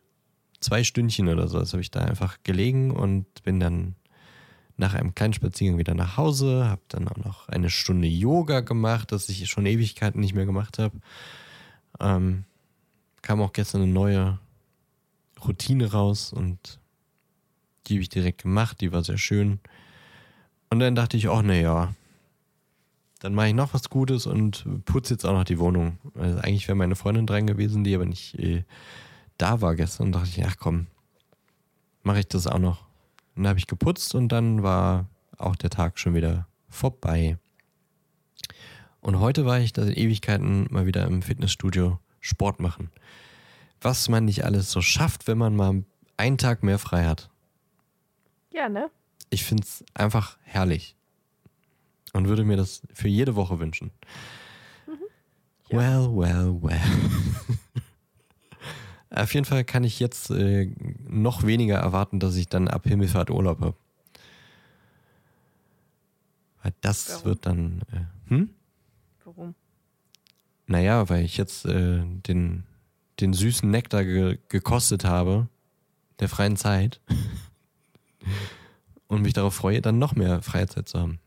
Zwei 0.60 0.84
Stündchen 0.84 1.28
oder 1.28 1.48
so. 1.48 1.58
Das 1.58 1.72
habe 1.72 1.82
ich 1.82 1.90
da 1.90 2.00
einfach 2.00 2.38
gelegen 2.44 2.90
und 2.90 3.26
bin 3.42 3.60
dann 3.60 3.94
nach 4.78 4.94
einem 4.94 5.14
kleinen 5.14 5.34
Spaziergang 5.34 5.78
wieder 5.78 5.94
nach 5.94 6.16
Hause, 6.16 6.66
habe 6.66 6.80
dann 6.88 7.06
auch 7.08 7.16
noch 7.16 7.48
eine 7.48 7.68
Stunde 7.68 8.08
Yoga 8.08 8.60
gemacht, 8.60 9.12
das 9.12 9.28
ich 9.28 9.48
schon 9.48 9.66
Ewigkeiten 9.66 10.20
nicht 10.20 10.34
mehr 10.34 10.46
gemacht 10.46 10.78
habe. 10.78 10.96
Ähm, 12.00 12.44
kam 13.20 13.42
auch 13.42 13.52
gestern 13.52 13.82
eine 13.82 13.92
neue 13.92 14.38
Routine 15.44 15.92
raus 15.92 16.32
und 16.32 16.80
die 17.92 17.98
habe 17.98 18.02
ich 18.02 18.08
direkt 18.08 18.42
gemacht, 18.42 18.80
die 18.80 18.92
war 18.92 19.04
sehr 19.04 19.18
schön. 19.18 19.60
Und 20.70 20.78
dann 20.78 20.94
dachte 20.94 21.18
ich, 21.18 21.28
ach 21.28 21.42
naja, 21.42 21.94
dann 23.20 23.34
mache 23.34 23.48
ich 23.48 23.54
noch 23.54 23.74
was 23.74 23.90
Gutes 23.90 24.26
und 24.26 24.64
putze 24.86 25.14
jetzt 25.14 25.26
auch 25.26 25.34
noch 25.34 25.44
die 25.44 25.58
Wohnung. 25.58 25.98
Also 26.14 26.38
eigentlich 26.38 26.66
wäre 26.66 26.76
meine 26.76 26.96
Freundin 26.96 27.26
dran 27.26 27.46
gewesen, 27.46 27.84
die 27.84 27.94
aber 27.94 28.06
nicht 28.06 28.38
äh, 28.38 28.64
da 29.36 29.60
war 29.60 29.74
gestern. 29.74 30.06
Und 30.06 30.12
dachte 30.12 30.30
ich, 30.30 30.44
ach 30.44 30.56
komm, 30.58 30.86
mache 32.02 32.20
ich 32.20 32.28
das 32.28 32.46
auch 32.46 32.58
noch. 32.58 32.80
Und 33.34 33.42
dann 33.42 33.48
habe 33.48 33.58
ich 33.58 33.66
geputzt 33.66 34.14
und 34.14 34.28
dann 34.28 34.62
war 34.62 35.06
auch 35.36 35.56
der 35.56 35.70
Tag 35.70 35.98
schon 35.98 36.14
wieder 36.14 36.46
vorbei. 36.68 37.36
Und 39.00 39.20
heute 39.20 39.44
war 39.44 39.60
ich 39.60 39.72
da 39.72 39.82
in 39.82 39.92
Ewigkeiten 39.92 40.66
mal 40.70 40.86
wieder 40.86 41.06
im 41.06 41.20
Fitnessstudio 41.20 41.98
Sport 42.20 42.60
machen. 42.60 42.90
Was 43.80 44.08
man 44.08 44.24
nicht 44.24 44.44
alles 44.44 44.70
so 44.70 44.80
schafft, 44.80 45.26
wenn 45.26 45.38
man 45.38 45.54
mal 45.54 45.84
einen 46.16 46.38
Tag 46.38 46.62
mehr 46.62 46.78
frei 46.78 47.04
hat. 47.04 47.31
Ja, 48.52 48.68
ne? 48.68 48.90
Ich 49.30 49.44
finde 49.44 49.62
es 49.62 49.84
einfach 49.94 50.38
herrlich. 50.42 50.96
Und 52.12 52.28
würde 52.28 52.44
mir 52.44 52.56
das 52.56 52.82
für 52.92 53.08
jede 53.08 53.34
Woche 53.34 53.58
wünschen. 53.58 53.90
Ja. 55.70 55.78
Well, 55.78 56.08
well, 56.14 56.58
well. 56.62 56.80
Auf 59.10 59.32
jeden 59.34 59.46
Fall 59.46 59.64
kann 59.64 59.84
ich 59.84 60.00
jetzt 60.00 60.30
äh, 60.30 60.70
noch 61.08 61.44
weniger 61.44 61.76
erwarten, 61.76 62.20
dass 62.20 62.36
ich 62.36 62.48
dann 62.48 62.68
ab 62.68 62.84
Himmelfahrt 62.86 63.30
Urlaub 63.30 63.60
habe. 63.60 63.76
Weil 66.62 66.74
das 66.80 67.10
Warum? 67.10 67.24
wird 67.24 67.46
dann. 67.46 67.82
Äh, 67.92 68.30
hm? 68.30 68.50
Warum? 69.24 69.54
Naja, 70.66 71.08
weil 71.08 71.24
ich 71.24 71.36
jetzt 71.36 71.64
äh, 71.66 72.02
den, 72.04 72.64
den 73.20 73.32
süßen 73.32 73.70
Nektar 73.70 74.04
ge 74.04 74.38
gekostet 74.48 75.04
habe, 75.04 75.48
der 76.20 76.28
freien 76.28 76.56
Zeit. 76.56 77.00
und 79.08 79.22
mich 79.22 79.32
darauf 79.32 79.54
freue, 79.54 79.80
dann 79.82 79.98
noch 79.98 80.14
mehr 80.14 80.42
Freizeit 80.42 80.88
zu 80.88 80.98
haben 80.98 81.18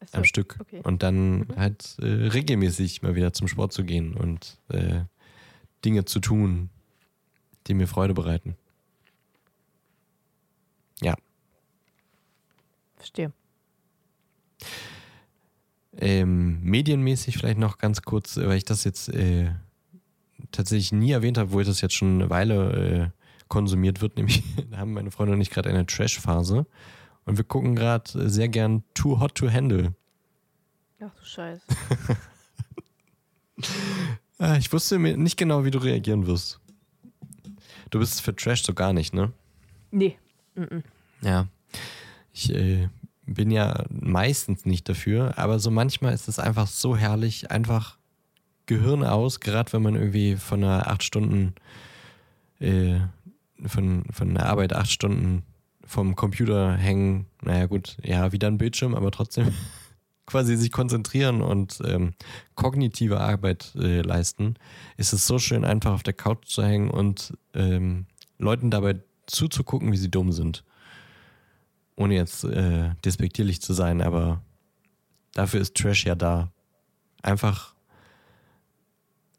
Achso, 0.00 0.18
am 0.18 0.24
Stück. 0.24 0.56
okay. 0.60 0.80
Und 0.84 1.02
dann 1.02 1.38
Mhm. 1.40 1.56
halt 1.56 1.96
äh, 2.00 2.06
regelmäßig 2.06 3.02
mal 3.02 3.14
wieder 3.14 3.32
zum 3.32 3.48
Sport 3.48 3.72
zu 3.72 3.84
gehen 3.84 4.14
und 4.14 4.58
äh, 4.68 5.02
Dinge 5.84 6.04
zu 6.04 6.20
tun, 6.20 6.70
die 7.66 7.74
mir 7.74 7.86
Freude 7.86 8.14
bereiten. 8.14 8.56
Ja. 11.00 11.14
Verstehe. 12.96 13.32
Ähm, 15.96 16.60
medienmäßig 16.62 17.36
vielleicht 17.38 17.58
noch 17.58 17.78
ganz 17.78 18.02
kurz, 18.02 18.36
äh, 18.36 18.46
weil 18.48 18.56
ich 18.56 18.64
das 18.64 18.84
jetzt 18.84 19.08
äh, 19.10 19.50
tatsächlich 20.50 20.92
nie 20.92 21.12
erwähnt 21.12 21.38
habe, 21.38 21.52
wo 21.52 21.60
das 21.62 21.80
jetzt 21.80 21.94
schon 21.94 22.14
eine 22.14 22.30
Weile 22.30 23.12
äh, 23.14 23.23
konsumiert 23.48 24.00
wird, 24.00 24.16
nämlich 24.16 24.42
da 24.70 24.78
haben 24.78 24.92
meine 24.92 25.10
Freunde 25.10 25.34
und 25.34 25.40
ich 25.40 25.50
gerade 25.50 25.70
eine 25.70 25.86
Trash-Phase 25.86 26.66
und 27.24 27.36
wir 27.36 27.44
gucken 27.44 27.74
gerade 27.74 28.28
sehr 28.28 28.48
gern 28.48 28.84
Too 28.94 29.20
Hot 29.20 29.34
to 29.34 29.50
Handle. 29.50 29.94
Ach 31.00 31.14
du 31.14 31.24
Scheiße. 31.24 31.66
Ah, 34.38 34.56
ich 34.56 34.72
wusste 34.72 34.98
mir 34.98 35.16
nicht 35.16 35.36
genau, 35.36 35.64
wie 35.64 35.70
du 35.70 35.78
reagieren 35.78 36.26
wirst. 36.26 36.60
Du 37.90 37.98
bist 38.00 38.20
für 38.20 38.34
Trash 38.34 38.64
so 38.64 38.74
gar 38.74 38.92
nicht, 38.92 39.14
ne? 39.14 39.32
Nee. 39.90 40.18
Mhm. 40.54 40.82
Ja. 41.22 41.46
Ich 42.32 42.52
äh, 42.52 42.88
bin 43.26 43.50
ja 43.50 43.84
meistens 43.90 44.66
nicht 44.66 44.88
dafür, 44.88 45.38
aber 45.38 45.60
so 45.60 45.70
manchmal 45.70 46.12
ist 46.12 46.28
es 46.28 46.38
einfach 46.38 46.66
so 46.66 46.96
herrlich, 46.96 47.50
einfach 47.52 47.96
Gehirn 48.66 49.04
aus, 49.04 49.40
gerade 49.40 49.72
wenn 49.72 49.82
man 49.82 49.94
irgendwie 49.94 50.36
von 50.36 50.64
einer 50.64 50.88
acht 50.88 51.04
Stunden, 51.04 51.54
äh, 52.60 53.00
von, 53.66 54.04
von 54.10 54.30
einer 54.30 54.46
Arbeit 54.46 54.72
acht 54.72 54.90
Stunden 54.90 55.42
vom 55.84 56.16
Computer 56.16 56.74
hängen, 56.74 57.26
naja 57.42 57.66
gut, 57.66 57.96
ja, 58.02 58.32
wieder 58.32 58.48
ein 58.48 58.58
Bildschirm, 58.58 58.94
aber 58.94 59.10
trotzdem 59.10 59.52
quasi 60.26 60.56
sich 60.56 60.72
konzentrieren 60.72 61.42
und 61.42 61.80
ähm, 61.84 62.14
kognitive 62.54 63.20
Arbeit 63.20 63.74
äh, 63.76 64.00
leisten, 64.00 64.54
ist 64.96 65.12
es 65.12 65.26
so 65.26 65.38
schön, 65.38 65.64
einfach 65.64 65.92
auf 65.92 66.02
der 66.02 66.14
Couch 66.14 66.46
zu 66.46 66.64
hängen 66.64 66.90
und 66.90 67.34
ähm, 67.52 68.06
Leuten 68.38 68.70
dabei 68.70 69.00
zuzugucken, 69.26 69.92
wie 69.92 69.96
sie 69.96 70.10
dumm 70.10 70.32
sind. 70.32 70.64
Ohne 71.96 72.14
jetzt 72.14 72.44
äh, 72.44 72.90
despektierlich 73.04 73.60
zu 73.60 73.72
sein, 73.72 74.02
aber 74.02 74.42
dafür 75.32 75.60
ist 75.60 75.76
Trash 75.76 76.04
ja 76.06 76.14
da. 76.14 76.50
Einfach 77.22 77.74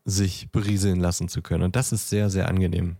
sich 0.05 0.49
berieseln 0.51 0.99
lassen 0.99 1.27
zu 1.27 1.41
können. 1.41 1.63
Und 1.63 1.75
das 1.75 1.91
ist 1.91 2.09
sehr, 2.09 2.29
sehr 2.29 2.47
angenehm. 2.47 2.97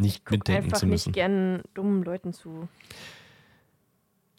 Nicht 0.00 0.30
mitdenken 0.30 0.64
einfach 0.64 0.78
zu 0.78 0.86
müssen. 0.86 1.10
nicht 1.10 1.14
gern 1.14 1.62
dummen 1.74 2.02
Leuten 2.02 2.32
zu. 2.32 2.68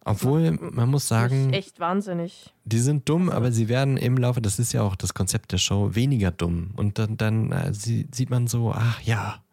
Obwohl, 0.03 0.51
man 0.51 0.89
muss 0.89 1.07
sagen, 1.07 1.53
echt 1.53 1.80
wahnsinnig. 1.80 2.51
die 2.66 2.80
sind 2.80 3.07
dumm, 3.07 3.30
aber 3.30 3.51
sie 3.51 3.70
werden 3.70 3.97
im 3.97 4.18
Laufe, 4.18 4.41
das 4.41 4.57
ist 4.57 4.74
ja 4.74 4.82
auch 4.82 4.95
das 4.95 5.14
Konzept 5.14 5.51
der 5.51 5.59
Show, 5.59 5.93
weniger 5.93 6.32
dumm. 6.32 6.72
Und 6.76 6.97
dann, 6.97 7.18
dann 7.18 7.51
äh, 7.51 7.72
sie, 7.74 8.07
sieht 8.12 8.32
man 8.32 8.47
so, 8.47 8.72
ach 8.74 8.99
ja, 9.01 9.43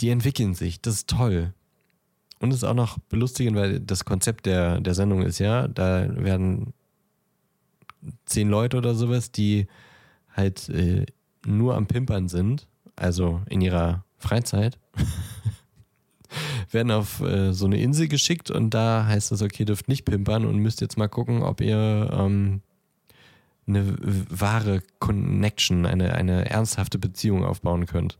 die 0.00 0.08
entwickeln 0.08 0.54
sich, 0.54 0.80
das 0.80 0.94
ist 0.94 1.10
toll. 1.10 1.52
Und 2.38 2.50
es 2.52 2.58
ist 2.58 2.64
auch 2.64 2.74
noch 2.74 2.98
belustigend, 3.10 3.56
weil 3.56 3.80
das 3.80 4.06
Konzept 4.06 4.46
der, 4.46 4.80
der 4.80 4.94
Sendung 4.94 5.22
ist 5.22 5.40
ja, 5.40 5.68
da 5.68 6.06
werden 6.16 6.72
zehn 8.24 8.48
Leute 8.48 8.78
oder 8.78 8.94
sowas, 8.94 9.30
die 9.30 9.66
halt 10.32 10.68
äh, 10.70 11.04
nur 11.44 11.74
am 11.74 11.86
Pimpern 11.86 12.28
sind, 12.28 12.66
also 12.96 13.42
in 13.50 13.60
ihrer 13.60 14.04
Freizeit, 14.18 14.78
werden 16.70 16.90
auf 16.90 17.20
äh, 17.20 17.52
so 17.52 17.66
eine 17.66 17.80
Insel 17.80 18.08
geschickt 18.08 18.50
und 18.50 18.70
da 18.70 19.06
heißt 19.06 19.32
es, 19.32 19.42
okay, 19.42 19.64
dürft 19.64 19.88
nicht 19.88 20.04
pimpern 20.04 20.44
und 20.44 20.58
müsst 20.58 20.80
jetzt 20.80 20.98
mal 20.98 21.08
gucken, 21.08 21.42
ob 21.42 21.60
ihr 21.60 22.10
ähm, 22.12 22.60
eine 23.66 23.96
wahre 24.00 24.82
Connection, 24.98 25.86
eine, 25.86 26.14
eine 26.14 26.48
ernsthafte 26.50 26.98
Beziehung 26.98 27.44
aufbauen 27.44 27.86
könnt. 27.86 28.18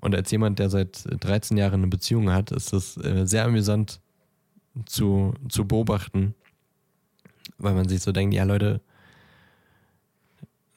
Und 0.00 0.14
als 0.14 0.30
jemand, 0.30 0.58
der 0.58 0.68
seit 0.68 1.04
13 1.06 1.56
Jahren 1.56 1.80
eine 1.80 1.86
Beziehung 1.86 2.30
hat, 2.30 2.50
ist 2.50 2.72
das 2.72 2.96
äh, 2.98 3.26
sehr 3.26 3.44
amüsant 3.44 4.00
zu, 4.84 5.34
zu 5.48 5.66
beobachten, 5.66 6.34
weil 7.58 7.74
man 7.74 7.88
sich 7.88 8.02
so 8.02 8.12
denkt, 8.12 8.34
ja 8.34 8.44
Leute, 8.44 8.80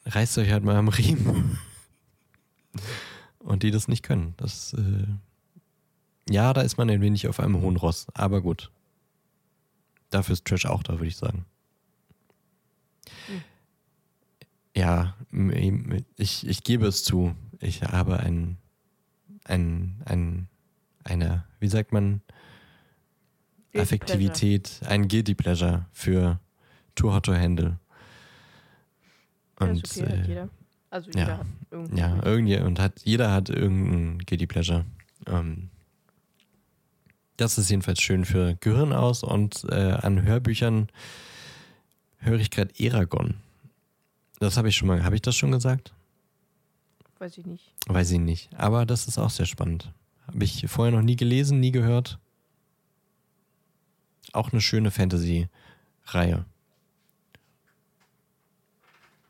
reißt 0.06 0.38
euch 0.38 0.52
halt 0.52 0.64
mal 0.64 0.76
am 0.76 0.88
Riemen. 0.88 1.60
Und 3.48 3.64
die 3.64 3.72
das 3.72 3.88
nicht 3.88 4.04
können. 4.04 4.34
Das, 4.36 4.74
äh, 4.74 5.08
ja, 6.30 6.52
da 6.54 6.62
ist 6.62 6.78
man 6.78 6.90
ein 6.90 7.00
wenig 7.00 7.28
auf 7.30 7.40
einem 7.40 7.62
hohen 7.62 7.78
Ross, 7.78 8.08
aber 8.14 8.42
gut. 8.42 8.72
Dafür 10.10 10.34
ist 10.34 10.44
Trash 10.44 10.66
auch 10.66 10.84
da, 10.84 10.94
würde 10.96 11.08
ich 11.08 11.16
sagen. 11.16 11.46
Ja, 14.76 15.16
m- 15.32 15.50
m- 15.52 16.06
ich, 16.18 16.46
ich 16.46 16.64
gebe 16.64 16.88
es 16.88 17.04
zu. 17.06 17.36
Ich 17.60 17.84
habe 17.84 18.20
ein, 18.20 18.58
ein, 19.46 20.02
ein, 20.06 20.48
eine, 21.06 21.46
wie 21.60 21.70
sagt 21.70 21.94
man, 21.94 22.22
Guilty 23.72 23.80
Affektivität, 23.82 24.82
ein 24.88 25.08
Guilty 25.08 25.36
Pleasure 25.36 25.86
für 25.94 26.40
Too 26.96 27.14
Hot 27.14 27.26
to 27.26 27.34
Handle. 27.34 27.80
Ja, 29.60 29.68
Und 29.68 29.84
ist 29.84 30.02
okay, 30.02 30.42
hat 30.42 30.50
äh, 30.92 31.00
jeder. 31.00 31.10
Also 31.10 31.12
ja. 31.12 31.20
jeder 31.20 31.38
hat 31.38 31.48
irgendwie. 31.72 32.00
ja, 32.00 32.24
irgendwie, 32.24 32.58
und 32.60 32.80
hat, 32.80 33.02
jeder 33.04 33.32
hat 33.32 33.50
irgendein 33.50 34.20
Guilty 34.26 34.48
Pleasure. 34.48 34.86
Ähm, 35.26 35.70
das 37.38 37.58
ist 37.58 37.70
jedenfalls 37.70 38.02
schön 38.02 38.26
für 38.26 38.56
Gehirn 38.56 38.94
aus 38.94 39.24
und 39.24 39.64
äh, 39.70 39.92
an 39.92 40.24
Hörbüchern 40.24 40.90
höre 42.18 42.40
ich 42.40 42.50
gerade 42.50 42.74
Eragon. 42.80 43.36
Das 44.40 44.58
habe 44.58 44.70
ich 44.70 44.76
schon 44.76 44.88
mal, 44.88 45.04
habe 45.04 45.16
ich 45.16 45.22
das 45.22 45.36
schon 45.36 45.52
gesagt? 45.52 45.94
Weiß 47.20 47.38
ich 47.38 47.46
nicht. 47.46 47.74
Weiß 47.88 48.12
ich 48.12 48.20
nicht. 48.20 48.50
Aber 48.56 48.86
das 48.86 49.08
ist 49.08 49.18
auch 49.18 49.30
sehr 49.30 49.46
spannend. 49.46 49.92
Habe 50.28 50.44
ich 50.44 50.66
vorher 50.68 50.96
noch 50.96 51.02
nie 51.02 51.16
gelesen, 51.16 51.60
nie 51.60 51.72
gehört. 51.72 52.20
Auch 54.34 54.52
eine 54.52 54.62
schöne 54.62 54.92
Fantasy-Reihe. 54.92 56.46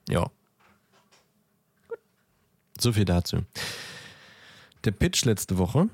Ja. 0.09 0.29
So 2.79 2.93
viel 2.93 3.05
dazu. 3.05 3.43
Der 4.83 4.91
Pitch 4.91 5.25
letzte 5.25 5.57
Woche 5.57 5.89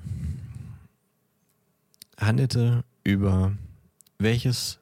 handelte 2.18 2.84
über 3.02 3.52
welches 4.18 4.78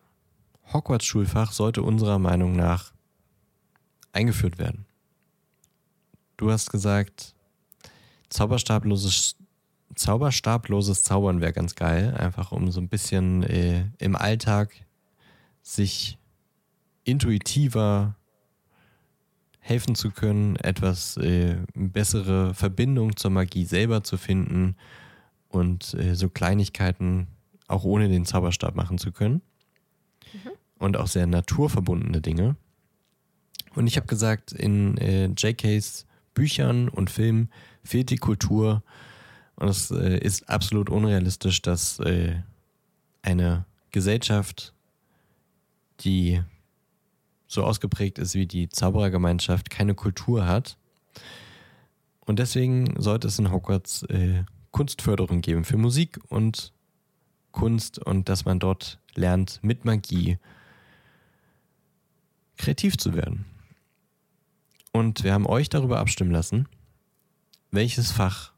Hogwarts-Schulfach 0.72 1.52
sollte 1.52 1.82
unserer 1.82 2.18
Meinung 2.18 2.56
nach 2.56 2.92
eingeführt 4.12 4.58
werden. 4.58 4.84
Du 6.36 6.50
hast 6.50 6.70
gesagt, 6.70 7.34
Zauberstabloses, 8.28 9.36
Zauberstabloses 9.94 11.02
Zaubern 11.02 11.40
wäre 11.40 11.52
ganz 11.52 11.74
geil, 11.74 12.14
einfach 12.14 12.52
um 12.52 12.70
so 12.70 12.80
ein 12.80 12.88
bisschen 12.88 13.42
äh, 13.42 13.86
im 13.98 14.16
Alltag 14.16 14.74
sich 15.62 16.18
intuitiver 17.04 18.16
helfen 19.62 19.94
zu 19.94 20.10
können, 20.10 20.56
etwas 20.56 21.16
äh, 21.16 21.56
bessere 21.74 22.52
Verbindung 22.52 23.16
zur 23.16 23.30
Magie 23.30 23.64
selber 23.64 24.02
zu 24.02 24.18
finden 24.18 24.76
und 25.48 25.94
äh, 25.94 26.14
so 26.14 26.28
Kleinigkeiten 26.28 27.28
auch 27.68 27.84
ohne 27.84 28.08
den 28.08 28.26
Zauberstab 28.26 28.74
machen 28.74 28.98
zu 28.98 29.12
können. 29.12 29.40
Und 30.78 30.96
auch 30.96 31.06
sehr 31.06 31.28
naturverbundene 31.28 32.20
Dinge. 32.20 32.56
Und 33.76 33.86
ich 33.86 33.96
habe 33.96 34.08
gesagt, 34.08 34.50
in 34.50 34.96
äh, 34.98 35.26
JKs 35.26 36.06
Büchern 36.34 36.88
und 36.88 37.08
Filmen 37.08 37.50
fehlt 37.84 38.10
die 38.10 38.16
Kultur. 38.16 38.82
Und 39.54 39.68
es 39.68 39.92
äh, 39.92 40.18
ist 40.18 40.48
absolut 40.48 40.90
unrealistisch, 40.90 41.62
dass 41.62 42.00
äh, 42.00 42.34
eine 43.22 43.64
Gesellschaft, 43.92 44.74
die 46.00 46.42
so 47.52 47.64
ausgeprägt 47.64 48.18
ist 48.18 48.34
wie 48.34 48.46
die 48.46 48.70
Zauberergemeinschaft, 48.70 49.68
keine 49.68 49.94
Kultur 49.94 50.46
hat. 50.46 50.78
Und 52.24 52.38
deswegen 52.38 52.98
sollte 52.98 53.28
es 53.28 53.38
in 53.38 53.52
Hogwarts 53.52 54.04
äh, 54.04 54.44
Kunstförderung 54.70 55.42
geben 55.42 55.64
für 55.64 55.76
Musik 55.76 56.18
und 56.30 56.72
Kunst 57.50 57.98
und 57.98 58.30
dass 58.30 58.46
man 58.46 58.58
dort 58.58 58.98
lernt, 59.14 59.60
mit 59.62 59.84
Magie 59.84 60.38
kreativ 62.56 62.96
zu 62.96 63.12
werden. 63.12 63.44
Und 64.90 65.22
wir 65.22 65.34
haben 65.34 65.46
euch 65.46 65.68
darüber 65.68 65.98
abstimmen 65.98 66.30
lassen, 66.30 66.68
welches 67.70 68.12
Fach 68.12 68.52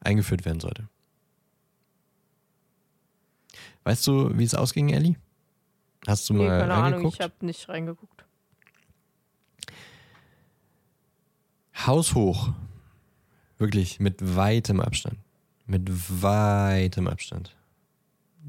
eingeführt 0.00 0.44
werden 0.44 0.58
sollte. 0.58 0.88
Weißt 3.84 4.04
du, 4.08 4.36
wie 4.36 4.44
es 4.44 4.56
ausging, 4.56 4.88
Ellie? 4.88 5.14
Hast 6.08 6.28
du 6.30 6.34
Nee, 6.34 6.46
mal 6.48 6.60
keine 6.60 6.72
Ahnung, 6.74 6.84
reingeguckt? 6.92 7.14
ich 7.16 7.20
habe 7.20 7.34
nicht 7.46 7.68
reingeguckt. 7.68 8.24
Haushoch. 11.86 12.50
Wirklich 13.58 14.00
mit 14.00 14.36
weitem 14.36 14.80
Abstand. 14.80 15.18
Mit 15.66 15.88
weitem 16.22 17.08
Abstand. 17.08 17.54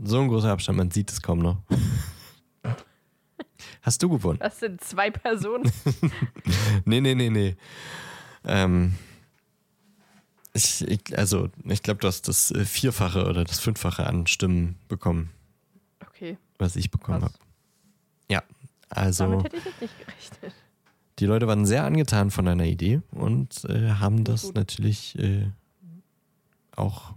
So 0.03 0.22
ein 0.22 0.30
großer 0.30 0.51
Abstand, 0.51 0.78
man 0.78 0.91
sieht 0.91 1.12
es 1.12 1.22
kaum 1.22 1.39
noch. 1.39 1.57
Hast 3.82 4.01
du 4.01 4.10
gewonnen? 4.10 4.39
Das 4.39 4.60
sind 4.60 4.82
zwei 4.82 5.12
Personen. 5.12 5.70
Nee, 6.86 7.01
nee, 7.01 7.14
nee, 7.14 7.30
nee. 7.30 7.55
Ähm, 8.45 8.95
ich, 10.53 10.82
ich, 10.88 11.18
also, 11.18 11.49
ich 11.66 11.84
glaube, 11.84 11.99
du 11.99 12.07
hast 12.07 12.28
das 12.28 12.51
äh, 12.51 12.64
Vierfache 12.66 13.26
oder 13.28 13.43
das 13.43 13.60
Fünffache 13.60 14.07
an 14.07 14.26
Stimmen 14.28 14.76
bekommen, 14.88 15.30
Okay, 16.07 16.38
was 16.57 16.76
ich 16.76 16.89
bekommen 16.89 17.24
habe. 17.24 17.34
Ja, 18.30 18.44
also 18.90 19.26
damit 19.26 19.46
hätte 19.46 19.58
ich 19.58 19.66
jetzt 19.66 19.82
nicht 19.82 20.00
gerechnet. 20.00 20.54
die 21.20 21.26
Leute 21.26 21.48
waren 21.48 21.66
sehr 21.66 21.84
angetan 21.84 22.32
von 22.32 22.46
deiner 22.46 22.66
Idee 22.66 23.02
und 23.12 23.66
äh, 23.66 23.92
haben 23.94 24.24
das 24.24 24.44
gut. 24.44 24.56
natürlich 24.56 25.18
äh, 25.20 25.48
auch 26.76 27.14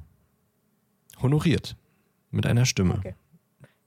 honoriert 1.21 1.77
mit 2.31 2.47
einer 2.47 2.67
Stimme. 2.67 2.95
Danke. 2.95 3.15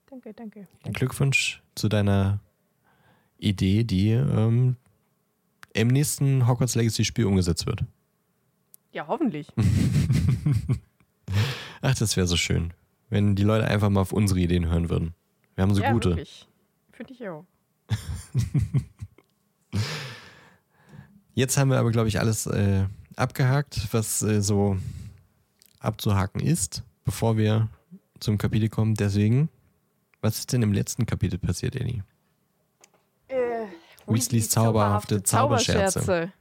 Danke, 0.09 0.33
danke. 0.33 0.67
danke. 0.83 0.99
Glückwunsch 0.99 1.61
zu 1.75 1.89
deiner 1.89 2.39
Idee, 3.37 3.83
die 3.83 4.11
ähm, 4.11 4.77
im 5.73 5.87
nächsten 5.89 6.47
Hogwarts 6.47 6.75
Legacy 6.75 7.03
Spiel 7.03 7.25
umgesetzt 7.25 7.65
wird. 7.65 7.83
Ja, 8.91 9.07
hoffentlich. 9.07 9.51
Ach, 11.81 11.95
das 11.95 12.15
wäre 12.15 12.27
so 12.27 12.37
schön, 12.37 12.73
wenn 13.09 13.35
die 13.35 13.43
Leute 13.43 13.67
einfach 13.67 13.89
mal 13.89 14.01
auf 14.01 14.13
unsere 14.13 14.39
Ideen 14.39 14.67
hören 14.67 14.89
würden. 14.89 15.13
Wir 15.55 15.63
haben 15.63 15.75
so 15.75 15.81
ja, 15.81 15.91
gute. 15.91 16.11
wirklich. 16.11 16.47
Finde 16.95 17.13
ich 17.13 17.27
auch. 17.27 17.45
Jetzt 21.33 21.57
haben 21.57 21.69
wir 21.69 21.77
aber, 21.77 21.91
glaube 21.91 22.07
ich, 22.07 22.19
alles 22.19 22.47
äh, 22.47 22.85
abgehakt, 23.17 23.89
was 23.91 24.21
äh, 24.21 24.41
so 24.41 24.77
abzuhaken 25.79 26.39
ist, 26.39 26.83
bevor 27.03 27.35
wir 27.35 27.67
zum 28.21 28.37
Kapitel 28.37 28.69
kommen. 28.69 28.93
Deswegen, 28.95 29.49
was 30.21 30.39
ist 30.39 30.53
denn 30.53 30.61
im 30.61 30.71
letzten 30.71 31.05
Kapitel 31.05 31.37
passiert, 31.37 31.75
Ellie? 31.75 32.05
Äh, 33.27 33.65
Weasleys 34.07 34.49
zauberhafte 34.49 35.21
Zauberscherze. 35.21 36.31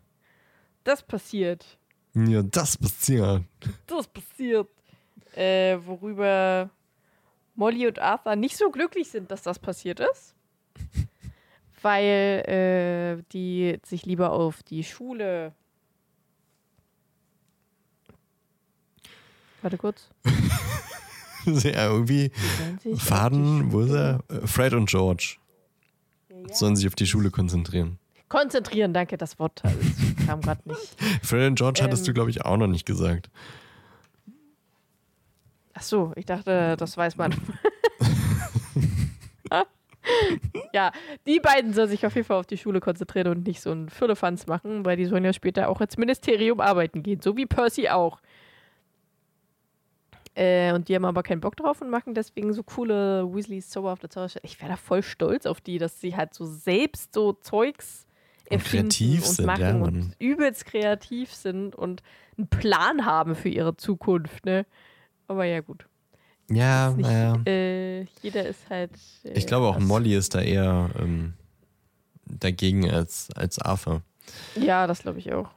Das 0.84 1.02
passiert. 1.02 1.66
Ja, 2.14 2.44
das 2.44 2.76
passiert. 2.76 3.42
Das 3.88 4.07
passiert. 4.07 4.68
Äh, 5.34 5.78
worüber 5.84 6.70
Molly 7.57 7.88
und 7.88 7.98
Arthur 7.98 8.36
nicht 8.36 8.57
so 8.57 8.70
glücklich 8.70 9.11
sind, 9.11 9.32
dass 9.32 9.42
das 9.42 9.59
passiert 9.59 9.98
ist. 9.98 10.34
Weil 11.83 13.18
äh, 13.18 13.22
die 13.33 13.79
sich 13.85 14.07
lieber 14.07 14.33
auf 14.33 14.62
die 14.62 14.85
Schule. 14.85 15.53
Warte 19.62 19.79
kurz. 19.79 20.11
ja, 21.47 21.87
irgendwie 21.91 22.31
Faden, 22.97 23.72
wo 23.72 23.81
ist 23.81 23.93
er? 23.93 24.20
Äh, 24.29 24.47
Fred 24.47 24.72
und 24.75 24.89
George 24.89 25.37
sollen 26.53 26.77
sich 26.77 26.87
auf 26.87 26.95
die 26.95 27.07
Schule 27.07 27.31
konzentrieren. 27.31 27.99
Konzentrieren, 28.29 28.93
danke, 28.93 29.16
das 29.16 29.39
Wort 29.39 29.61
das 29.62 29.72
kam 30.27 30.41
gerade 30.41 30.68
nicht. 30.68 30.97
Fred 31.22 31.49
und 31.49 31.55
George 31.57 31.81
hattest 31.83 32.03
Ähm. 32.03 32.07
du, 32.07 32.14
glaube 32.14 32.31
ich, 32.31 32.45
auch 32.45 32.57
noch 32.57 32.66
nicht 32.66 32.87
gesagt. 32.87 33.31
Ach 35.75 35.83
so, 35.83 36.12
ich 36.16 36.25
dachte, 36.27 36.77
das 36.79 36.97
weiß 36.97 37.16
man. 37.16 37.35
Ja, 40.72 40.92
die 41.26 41.40
beiden 41.40 41.72
sollen 41.72 41.88
sich 41.88 42.05
auf 42.07 42.14
jeden 42.14 42.26
Fall 42.26 42.38
auf 42.38 42.46
die 42.46 42.59
Schule 42.59 42.80
konzentrieren 42.80 43.28
und 43.28 43.46
nicht 43.46 43.61
so 43.61 43.70
einen 43.70 43.88
Füllefanz 43.88 44.46
machen, 44.46 44.84
weil 44.84 44.96
die 44.96 45.07
sollen 45.07 45.24
ja 45.24 45.32
später 45.32 45.68
auch 45.68 45.80
ins 45.80 45.96
Ministerium 45.96 46.61
arbeiten 46.61 47.02
gehen, 47.02 47.20
so 47.20 47.36
wie 47.36 47.46
Percy 47.46 47.88
auch. 47.88 48.20
Äh, 50.34 50.72
und 50.72 50.88
die 50.88 50.94
haben 50.96 51.05
aber 51.05 51.22
keinen 51.22 51.40
Bock 51.40 51.57
drauf 51.57 51.80
und 51.80 51.90
machen 51.90 52.14
deswegen 52.14 52.52
so 52.52 52.62
coole 52.64 53.32
Weasleys 53.32 53.70
zauberhafte 53.70 54.09
Zauberscher. 54.09 54.40
Ich 54.42 54.61
wäre 54.61 54.72
da 54.72 54.76
voll 54.76 55.02
stolz 55.02 55.46
auf 55.46 55.61
die, 55.61 55.78
dass 55.78 56.00
sie 56.00 56.16
halt 56.16 56.34
so 56.34 56.44
selbst 56.44 57.14
so 57.14 57.34
Zeugs 57.34 58.07
erfinden 58.50 58.88
kreativ 58.88 59.28
und 59.28 59.34
sind, 59.34 59.46
machen 59.46 59.62
ja, 59.62 59.74
und 59.76 60.16
übelst 60.18 60.66
kreativ 60.66 61.32
sind 61.32 61.76
und 61.76 62.02
einen 62.36 62.48
Plan 62.48 63.07
haben 63.07 63.36
für 63.36 63.48
ihre 63.48 63.76
Zukunft, 63.76 64.44
ne? 64.44 64.66
Aber 65.28 65.44
ja, 65.44 65.61
gut. 65.61 65.86
Ja, 66.51 66.90
Ist 66.90 66.97
nicht, 66.99 67.07
naja. 67.09 67.40
äh, 67.47 68.03
jeder 68.22 68.47
ist 68.47 68.68
halt. 68.68 68.90
Äh, 69.24 69.32
Ich 69.38 69.47
glaube 69.47 69.66
auch 69.66 69.78
Molly 69.78 70.14
ist 70.14 70.34
da 70.34 70.40
eher 70.40 70.90
ähm, 70.99 71.34
dagegen 72.26 72.90
als, 72.90 73.28
als 73.34 73.59
Arthur. 73.59 74.03
Ja, 74.55 74.86
das 74.86 75.03
glaube 75.03 75.18
ich 75.18 75.32
auch. 75.32 75.51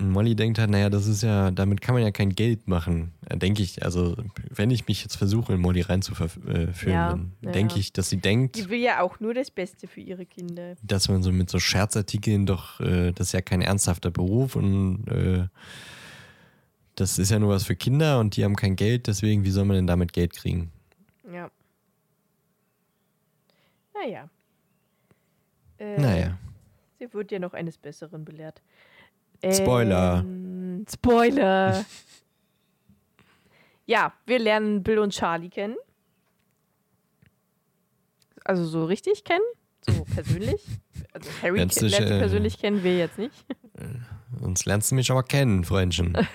Molly 0.00 0.34
denkt 0.34 0.58
halt, 0.58 0.70
naja, 0.70 0.90
das 0.90 1.06
ist 1.06 1.22
ja, 1.22 1.52
damit 1.52 1.80
kann 1.80 1.94
man 1.94 2.02
ja 2.02 2.10
kein 2.10 2.30
Geld 2.30 2.66
machen. 2.66 3.12
Äh, 3.28 3.36
Denke 3.36 3.62
ich, 3.62 3.84
also 3.84 4.16
wenn 4.50 4.70
ich 4.72 4.88
mich 4.88 5.02
jetzt 5.02 5.14
versuche, 5.14 5.52
in 5.52 5.60
Molly 5.60 5.80
reinzuführen, 5.82 6.72
Ja, 6.84 7.10
dann 7.10 7.32
ja, 7.40 7.50
denke 7.52 7.78
ich, 7.78 7.92
dass 7.92 8.08
sie 8.08 8.16
denkt, 8.16 8.56
Die 8.56 8.68
will 8.68 8.80
ja 8.80 9.00
auch 9.00 9.20
nur 9.20 9.32
das 9.32 9.52
Beste 9.52 9.86
für 9.86 10.00
ihre 10.00 10.26
Kinder. 10.26 10.74
dass 10.82 11.08
man 11.08 11.22
so 11.22 11.30
mit 11.30 11.50
so 11.50 11.60
Scherzartikeln 11.60 12.46
doch, 12.46 12.80
äh, 12.80 13.12
das 13.12 13.28
ist 13.28 13.32
ja 13.32 13.42
kein 13.42 13.62
ernsthafter 13.62 14.10
Beruf 14.10 14.56
und 14.56 15.06
äh, 15.08 15.46
das 17.02 17.18
ist 17.18 17.30
ja 17.30 17.38
nur 17.38 17.50
was 17.50 17.64
für 17.64 17.74
Kinder 17.74 18.20
und 18.20 18.36
die 18.36 18.44
haben 18.44 18.54
kein 18.56 18.76
Geld, 18.76 19.08
deswegen, 19.08 19.44
wie 19.44 19.50
soll 19.50 19.64
man 19.64 19.74
denn 19.76 19.86
damit 19.86 20.12
Geld 20.12 20.32
kriegen? 20.32 20.70
Ja. 21.30 21.50
Naja. 23.92 24.28
Äh, 25.78 26.00
Naja. 26.00 26.38
Sie 26.98 27.12
wird 27.12 27.32
ja 27.32 27.40
noch 27.40 27.52
eines 27.54 27.76
Besseren 27.76 28.24
belehrt. 28.24 28.62
Spoiler. 29.44 30.20
Ähm, 30.24 30.84
Spoiler. 30.88 31.84
ja, 33.86 34.12
wir 34.24 34.38
lernen 34.38 34.84
Bill 34.84 35.00
und 35.00 35.10
Charlie 35.12 35.50
kennen. 35.50 35.76
Also 38.44 38.64
so 38.64 38.84
richtig 38.84 39.24
kennen. 39.24 39.42
So 39.84 40.04
persönlich. 40.14 40.64
Also 41.12 41.28
Harry 41.42 41.56
lernt 41.56 41.74
sie 41.74 41.86
äh, 41.86 42.18
persönlich 42.18 42.58
kennen, 42.58 42.84
wir 42.84 42.96
jetzt 42.96 43.18
nicht. 43.18 43.34
Sonst 44.40 44.64
lernst 44.64 44.90
du 44.90 44.94
mich 44.94 45.10
aber 45.10 45.22
kennen, 45.22 45.64
Freundchen. 45.64 46.16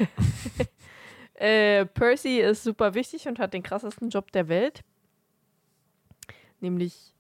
Äh, 1.40 1.86
Percy 1.86 2.40
ist 2.40 2.64
super 2.64 2.96
wichtig 2.96 3.28
und 3.28 3.38
hat 3.38 3.54
den 3.54 3.62
krassesten 3.62 4.10
Job 4.10 4.32
der 4.32 4.48
Welt. 4.48 4.84
Nämlich 6.62 7.14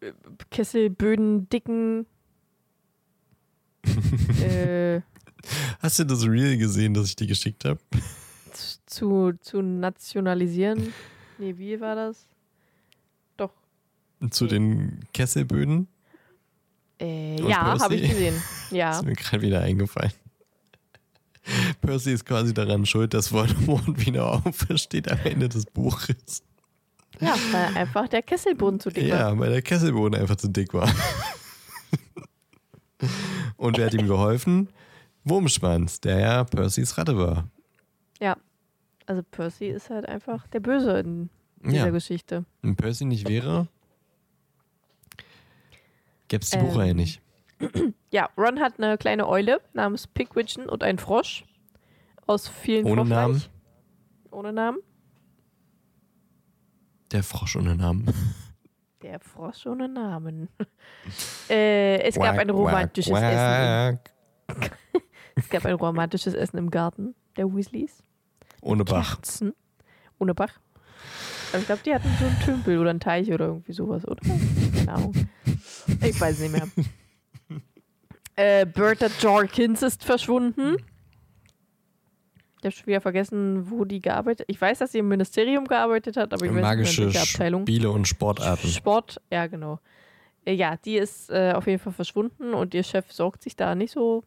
äh, 0.00 0.10
Kesselböden, 0.50 1.48
Dicken. 1.48 2.06
äh, 4.42 5.00
Hast 5.78 6.00
du 6.00 6.04
das 6.04 6.26
Reel 6.26 6.58
gesehen, 6.58 6.92
das 6.92 7.06
ich 7.06 7.14
dir 7.14 7.28
geschickt 7.28 7.64
habe? 7.64 7.78
zu, 8.86 9.32
zu 9.40 9.62
nationalisieren. 9.62 10.92
Nee, 11.38 11.56
wie 11.58 11.80
war 11.80 11.94
das? 11.94 12.26
Doch. 13.36 13.52
Zu 14.30 14.46
den 14.46 15.04
Kesselböden? 15.12 15.88
Äh, 17.00 17.40
ja, 17.42 17.78
habe 17.78 17.94
ich 17.94 18.08
gesehen. 18.10 18.42
Ja. 18.70 18.90
Ist 18.98 19.04
mir 19.04 19.12
gerade 19.14 19.42
wieder 19.42 19.60
eingefallen. 19.60 20.12
Percy 21.80 22.12
ist 22.12 22.24
quasi 22.26 22.52
daran 22.52 22.84
schuld, 22.84 23.14
dass 23.14 23.32
Voldemort 23.32 23.86
wieder 24.06 24.32
aufersteht 24.32 25.08
am 25.10 25.18
Ende 25.22 25.48
des 25.48 25.66
Buches. 25.66 26.42
ja, 27.20 27.34
weil 27.52 27.76
einfach 27.76 28.08
der 28.08 28.22
Kesselboden 28.22 28.80
zu 28.80 28.90
dick 28.90 29.08
war. 29.10 29.18
Ja, 29.18 29.38
weil 29.38 29.50
der 29.52 29.62
Kesselboden 29.62 30.18
einfach 30.20 30.34
zu 30.36 30.48
dick 30.48 30.74
war. 30.74 30.92
Und 33.56 33.78
wer 33.78 33.86
hat 33.86 33.94
ihm 33.94 34.06
geholfen? 34.08 34.68
Wurmschwanz, 35.24 36.00
der 36.00 36.18
ja 36.18 36.44
Percys 36.44 36.96
Ratte 36.98 37.16
war. 37.18 37.48
Ja. 38.20 38.36
Also 39.06 39.22
Percy 39.22 39.66
ist 39.68 39.90
halt 39.90 40.06
einfach 40.06 40.46
der 40.48 40.60
Böse 40.60 40.98
in 40.98 41.30
dieser 41.62 41.86
Ja, 41.86 41.90
Geschichte. 41.90 42.44
wenn 42.62 42.74
Percy 42.76 43.04
nicht 43.04 43.28
wäre, 43.28 43.68
gäbe 46.28 46.42
es 46.42 46.50
die 46.50 46.58
Ähm, 46.58 46.66
Buchreihe 46.66 46.94
nicht. 46.94 47.22
Ja, 48.10 48.30
Ron 48.38 48.60
hat 48.60 48.78
eine 48.78 48.96
kleine 48.96 49.28
Eule 49.28 49.60
namens 49.74 50.06
Pigwidgeon 50.06 50.68
und 50.68 50.82
einen 50.82 50.98
Frosch 50.98 51.44
aus 52.26 52.48
vielen 52.48 52.86
Ohne 52.86 53.02
Froschreich. 53.04 53.08
Namen? 53.16 53.42
Ohne 54.30 54.52
Namen. 54.52 54.78
Der 57.12 57.22
Frosch 57.22 57.56
ohne 57.56 57.76
Namen. 57.76 58.06
Der 59.02 59.20
Frosch 59.20 59.66
ohne 59.66 59.88
Namen. 59.88 60.48
äh, 61.50 62.00
es 62.02 62.14
gab 62.16 62.38
ein 62.38 62.48
Quack, 62.48 62.56
romantisches 62.56 63.12
quack, 63.12 63.22
Essen. 63.22 64.00
quack. 64.48 64.78
Im, 64.94 65.02
es 65.36 65.48
gab 65.50 65.64
ein 65.66 65.74
romantisches 65.74 66.34
Essen 66.34 66.56
im 66.58 66.70
Garten 66.70 67.14
der 67.36 67.54
Weasleys. 67.54 68.02
Ohne 68.62 68.84
Bach. 68.84 69.16
Kerzen. 69.16 69.52
Ohne 70.18 70.34
Bach. 70.34 70.58
Aber 71.52 71.60
ich 71.60 71.66
glaube, 71.66 71.82
die 71.84 71.94
hatten 71.94 72.08
so 72.18 72.24
einen 72.26 72.40
Tümpel 72.40 72.78
oder 72.78 72.90
einen 72.90 73.00
Teich 73.00 73.30
oder 73.32 73.46
irgendwie 73.46 73.72
sowas, 73.72 74.06
oder? 74.08 74.22
Keine 74.74 74.92
Ahnung. 74.92 75.14
Ich 76.02 76.20
weiß 76.20 76.40
nicht 76.40 76.52
mehr. 76.52 76.68
äh, 78.36 78.66
Bertha 78.66 79.06
Jorkins 79.20 79.82
ist 79.82 80.04
verschwunden. 80.04 80.76
Ich 82.58 82.64
habe 82.64 82.72
schon 82.72 82.86
wieder 82.86 83.00
vergessen, 83.00 83.70
wo 83.70 83.84
die 83.84 84.00
gearbeitet 84.00 84.46
Ich 84.48 84.60
weiß, 84.60 84.78
dass 84.78 84.92
sie 84.92 84.98
im 84.98 85.08
Ministerium 85.08 85.66
gearbeitet 85.66 86.16
hat, 86.16 86.32
aber 86.32 86.44
ich 86.44 86.50
weiß 86.50 86.56
nicht 86.56 86.62
Magische 86.64 87.00
mehr, 87.02 87.08
in 87.08 87.14
welcher 87.14 87.30
Abteilung. 87.34 87.62
Spiele 87.62 87.90
und 87.90 88.08
Sportarten. 88.08 88.68
Sport, 88.68 89.20
ja, 89.30 89.46
genau. 89.46 89.78
Äh, 90.44 90.54
Ja, 90.54 90.76
die 90.76 90.96
ist 90.96 91.30
äh, 91.30 91.52
auf 91.54 91.66
jeden 91.66 91.78
Fall 91.78 91.92
verschwunden 91.92 92.54
und 92.54 92.74
ihr 92.74 92.82
Chef 92.82 93.12
sorgt 93.12 93.42
sich 93.42 93.54
da 93.56 93.74
nicht 93.74 93.92
so 93.92 94.24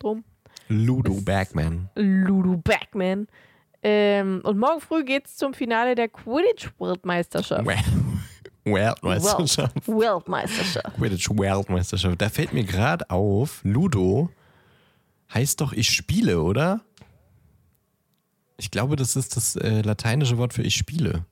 drum. 0.00 0.24
Ludo 0.68 1.20
Bagman. 1.20 1.88
Lulu 1.94 2.56
Backman. 2.58 3.28
Ähm, 3.82 4.40
und 4.44 4.58
morgen 4.58 4.80
früh 4.80 5.04
geht's 5.04 5.36
zum 5.36 5.52
Finale 5.52 5.94
der 5.94 6.08
Quidditch-Weltmeisterschaft. 6.08 7.66
Weltmeisterschaft. 8.64 9.86
Weltmeisterschaft. 9.86 10.96
Quidditch 10.96 11.30
Weltmeisterschaft. 11.30 12.20
Da 12.20 12.28
fällt 12.28 12.52
mir 12.52 12.64
gerade 12.64 13.08
auf, 13.10 13.60
Ludo 13.64 14.30
heißt 15.32 15.60
doch 15.60 15.72
ich 15.72 15.90
spiele, 15.90 16.42
oder? 16.42 16.80
Ich 18.56 18.70
glaube, 18.70 18.96
das 18.96 19.16
ist 19.16 19.36
das 19.36 19.56
äh, 19.56 19.82
lateinische 19.82 20.38
Wort 20.38 20.54
für 20.54 20.62
ich 20.62 20.76
spiele. 20.76 21.24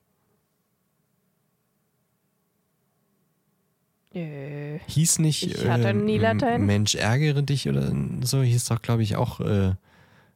Äh, 4.13 4.79
Hieß 4.87 5.19
nicht 5.19 5.43
Ich 5.43 5.67
hatte 5.67 5.89
äh, 5.89 5.93
nie 5.93 6.17
Latein. 6.17 6.65
Mensch 6.65 6.95
ärgere 6.95 7.41
dich 7.41 7.67
oder 7.67 7.91
so, 8.21 8.41
hieß 8.43 8.65
doch, 8.65 8.81
glaube 8.81 9.03
ich, 9.03 9.15
auch 9.15 9.39
äh, 9.39 9.73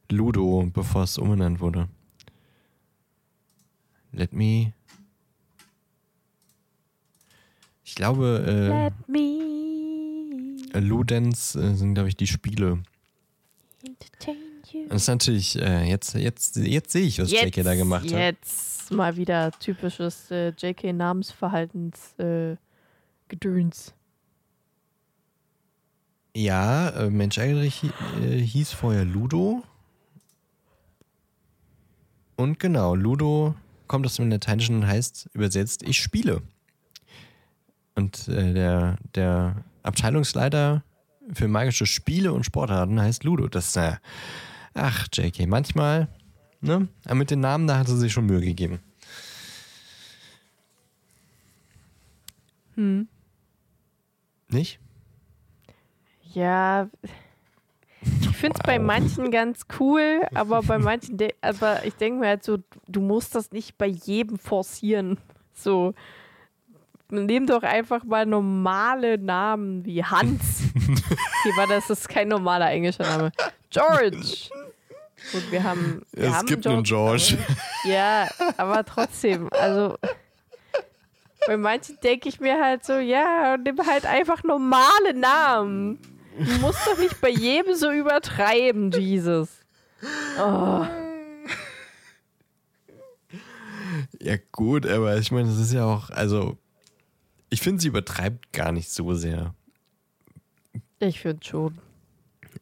Ludo, 0.10 0.68
bevor 0.74 1.04
es 1.04 1.18
umbenannt 1.18 1.60
wurde. 1.60 1.90
Let 4.12 4.34
me. 4.34 4.74
Ich 7.88 7.96
glaube, 7.96 8.92
me 9.08 9.38
äh, 10.74 10.80
Ludens 10.80 11.56
äh, 11.56 11.74
sind, 11.74 11.94
glaube 11.94 12.10
ich, 12.10 12.18
die 12.18 12.28
Spiele. 12.28 12.84
entertain 13.82 14.36
you. 14.74 14.88
Das 14.90 15.04
ist 15.04 15.08
natürlich, 15.08 15.62
äh, 15.62 15.90
jetzt, 15.90 16.14
jetzt, 16.16 16.58
jetzt 16.58 16.92
sehe 16.92 17.04
ich, 17.04 17.18
was 17.20 17.32
JK 17.32 17.64
da 17.64 17.76
gemacht 17.76 18.04
hat. 18.12 18.20
Jetzt 18.20 18.92
mal 18.92 19.16
wieder 19.16 19.52
typisches 19.60 20.30
äh, 20.32 20.50
JK-Namensverhaltens 20.50 22.20
äh, 22.20 22.58
Gedöns. 23.30 23.94
Ja, 26.36 26.90
äh, 26.90 27.10
Mensch 27.10 27.38
äh, 27.38 27.70
hieß 27.70 28.74
vorher 28.74 29.06
Ludo. 29.06 29.64
Und 32.36 32.60
genau, 32.60 32.96
Ludo 32.96 33.56
kommt 33.88 34.06
aus 34.06 34.18
dem 34.18 34.30
Lateinischen 34.30 34.76
und 34.76 34.88
heißt 34.88 35.30
übersetzt, 35.32 35.84
ich 35.84 35.98
spiele. 35.98 36.42
Und 37.98 38.28
äh, 38.28 38.54
der, 38.54 38.98
der 39.16 39.64
Abteilungsleiter 39.82 40.84
für 41.34 41.48
magische 41.48 41.88
Spiele 41.88 42.32
und 42.32 42.46
Sportarten 42.46 43.02
heißt 43.02 43.24
Ludo. 43.24 43.48
Das 43.48 43.70
ist, 43.70 43.78
äh, 43.78 43.96
ach, 44.76 45.08
JK, 45.12 45.48
manchmal, 45.48 46.08
ne? 46.62 46.88
Aber 47.06 47.16
mit 47.16 47.32
den 47.32 47.40
Namen, 47.40 47.66
da 47.66 47.80
hat 47.80 47.88
sie 47.88 47.98
sich 47.98 48.14
schon 48.14 48.28
Mühe 48.28 48.40
gegeben. 48.42 48.80
Hm. 52.76 53.08
Nicht? 54.50 54.80
Ja, 56.34 56.88
ich 58.22 58.30
finde 58.38 58.60
es 58.60 58.64
bei 58.64 58.78
Wow. 58.78 58.86
manchen 58.86 59.32
ganz 59.32 59.66
cool, 59.80 60.22
aber 60.36 60.62
bei 60.62 60.78
manchen, 60.78 61.18
aber 61.42 61.84
ich 61.84 61.96
denke 61.96 62.20
mir 62.20 62.28
halt 62.28 62.44
so, 62.44 62.60
du 62.88 63.02
musst 63.02 63.34
das 63.34 63.52
nicht 63.52 63.80
bei 63.80 63.88
jedem 63.88 64.38
forcieren. 64.38 65.18
So, 65.54 65.96
nimm 67.10 67.48
doch 67.48 67.64
einfach 67.64 68.04
mal 68.04 68.26
normale 68.26 69.18
Namen 69.18 69.86
wie 69.86 70.04
Hans. 70.04 70.64
okay, 70.76 71.52
warte, 71.58 71.74
das 71.74 71.90
ist 71.90 72.10
kein 72.10 72.28
normaler 72.28 72.70
englischer 72.72 73.04
Name. 73.04 73.32
George. 73.70 74.50
Gut, 75.32 75.52
wir 75.52 75.64
haben. 75.64 76.02
Wir 76.14 76.26
Es 76.30 76.34
haben 76.34 76.46
gibt 76.48 76.66
einen 76.68 76.84
George. 76.84 77.38
aber- 77.84 77.90
Ja, 77.92 78.28
aber 78.58 78.86
trotzdem, 78.86 79.50
also. 79.52 79.98
Bei 81.46 81.56
manchen 81.58 81.98
denke 82.04 82.28
ich 82.28 82.40
mir 82.42 82.62
halt 82.62 82.84
so, 82.86 82.94
ja, 82.98 83.56
nimm 83.58 83.78
halt 83.86 84.06
einfach 84.06 84.44
normale 84.44 85.14
Namen. 85.16 85.98
Du 86.38 86.52
musst 86.60 86.86
doch 86.86 86.98
nicht 86.98 87.20
bei 87.22 87.30
jedem 87.30 87.74
so 87.76 87.90
übertreiben, 87.92 88.92
Jesus. 88.92 89.50
Oh, 90.40 90.86
Ja, 94.22 94.36
gut, 94.52 94.86
aber 94.86 95.18
ich 95.18 95.32
meine, 95.32 95.48
das 95.48 95.58
ist 95.58 95.74
ja 95.74 95.86
auch, 95.86 96.10
also, 96.10 96.58
ich 97.50 97.62
finde, 97.62 97.82
sie 97.82 97.88
übertreibt 97.88 98.52
gar 98.54 98.72
nicht 98.72 98.90
so 98.90 99.14
sehr. 99.14 99.54
ich 101.00 101.20
finde 101.20 101.46
schon. 101.46 101.78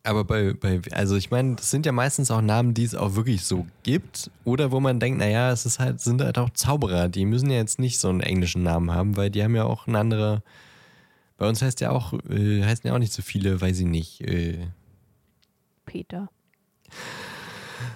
Aber 0.03 0.23
bei, 0.23 0.53
bei 0.53 0.81
also 0.91 1.15
ich 1.15 1.31
meine, 1.31 1.55
das 1.55 1.71
sind 1.71 1.85
ja 1.85 1.91
meistens 1.91 2.29
auch 2.29 2.41
Namen, 2.41 2.73
die 2.73 2.83
es 2.83 2.95
auch 2.95 3.15
wirklich 3.15 3.43
so 3.43 3.65
gibt. 3.83 4.29
Oder 4.43 4.71
wo 4.71 4.79
man 4.79 4.99
denkt, 4.99 5.19
naja, 5.19 5.51
es 5.51 5.65
ist 5.65 5.79
halt, 5.79 6.01
sind 6.01 6.21
halt 6.21 6.37
auch 6.37 6.49
Zauberer, 6.51 7.07
die 7.07 7.25
müssen 7.25 7.49
ja 7.49 7.57
jetzt 7.57 7.79
nicht 7.79 7.99
so 7.99 8.09
einen 8.09 8.21
englischen 8.21 8.63
Namen 8.63 8.91
haben, 8.91 9.17
weil 9.17 9.29
die 9.29 9.43
haben 9.43 9.55
ja 9.55 9.65
auch 9.65 9.87
eine 9.87 9.99
andere. 9.99 10.43
Bei 11.37 11.47
uns 11.47 11.61
heißt 11.61 11.81
ja 11.81 11.91
auch, 11.91 12.13
äh, 12.29 12.63
heißen 12.63 12.87
ja 12.87 12.93
auch 12.93 12.99
nicht 12.99 13.13
so 13.13 13.21
viele, 13.21 13.59
weiß 13.59 13.79
ich 13.79 13.85
nicht. 13.85 14.21
Äh, 14.21 14.67
Peter. 15.85 16.29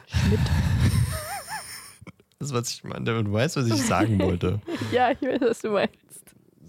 Schmidt. 0.08 0.40
das, 2.40 2.54
was 2.54 2.72
ich 2.72 2.84
meine, 2.84 3.06
du 3.06 3.32
weißt, 3.32 3.58
was 3.58 3.68
ich 3.68 3.82
sagen 3.82 4.20
wollte. 4.20 4.62
Ja, 4.92 5.12
ich 5.12 5.22
weiß, 5.22 5.42
was 5.42 5.60
du 5.60 5.70
meinst. 5.70 5.96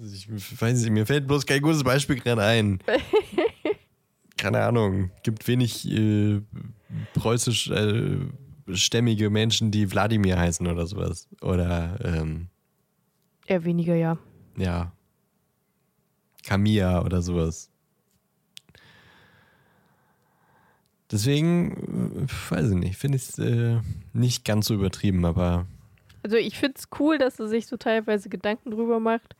Ich 0.02 0.60
weiß 0.60 0.80
nicht, 0.80 0.90
mir 0.90 1.06
fällt 1.06 1.26
bloß 1.26 1.44
kein 1.46 1.60
gutes 1.60 1.84
Beispiel 1.84 2.16
gerade 2.16 2.42
ein. 2.42 2.80
Keine 4.36 4.62
Ahnung. 4.62 5.10
Gibt 5.22 5.46
wenig 5.46 5.86
äh, 5.90 6.40
preußisch 7.14 7.70
äh, 7.70 8.16
stämmige 8.72 9.28
Menschen, 9.28 9.70
die 9.70 9.90
Wladimir 9.90 10.38
heißen 10.38 10.66
oder 10.66 10.86
sowas. 10.86 11.28
Oder 11.42 11.98
ähm, 12.02 12.48
Eher 13.46 13.64
weniger, 13.64 13.94
ja. 13.94 14.16
ja. 14.56 14.92
Camilla 16.44 17.04
oder 17.04 17.20
sowas. 17.20 17.68
Deswegen, 21.10 22.26
äh, 22.26 22.54
weiß 22.54 22.70
ich 22.70 22.76
nicht, 22.76 22.96
finde 22.96 23.16
ich 23.16 23.28
es 23.28 23.38
äh, 23.38 23.80
nicht 24.12 24.44
ganz 24.44 24.66
so 24.66 24.74
übertrieben, 24.74 25.24
aber 25.24 25.66
Also 26.22 26.36
ich 26.36 26.56
finde 26.58 26.76
es 26.78 26.88
cool, 26.98 27.18
dass 27.18 27.40
er 27.40 27.48
sich 27.48 27.66
so 27.66 27.76
teilweise 27.76 28.28
Gedanken 28.28 28.70
drüber 28.70 29.00
macht, 29.00 29.34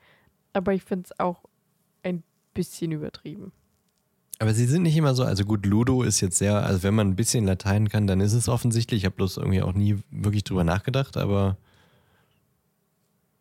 aber 0.53 0.73
ich 0.73 0.83
finde 0.83 1.07
es 1.07 1.21
auch 1.21 1.45
ein 2.03 2.23
bisschen 2.55 2.93
übertrieben. 2.93 3.53
Aber 4.39 4.55
sie 4.55 4.65
sind 4.65 4.85
nicht 4.85 4.97
immer 4.97 5.15
so, 5.15 5.23
also 5.23 5.45
gut, 5.45 5.67
Ludo 5.67 6.03
ist 6.03 6.21
jetzt 6.21 6.39
sehr, 6.39 6.65
also 6.65 6.83
wenn 6.83 6.95
man 6.95 7.09
ein 7.09 7.17
bisschen 7.17 7.45
Latein 7.45 7.91
kann, 7.91 8.07
dann 8.07 8.21
ist 8.21 8.33
es 8.33 8.49
offensichtlich. 8.49 9.03
Ich 9.03 9.05
habe 9.05 9.17
bloß 9.17 9.37
irgendwie 9.37 9.61
auch 9.61 9.75
nie 9.75 9.99
wirklich 10.11 10.45
drüber 10.45 10.65
nachgedacht, 10.65 11.19
aber 11.19 11.59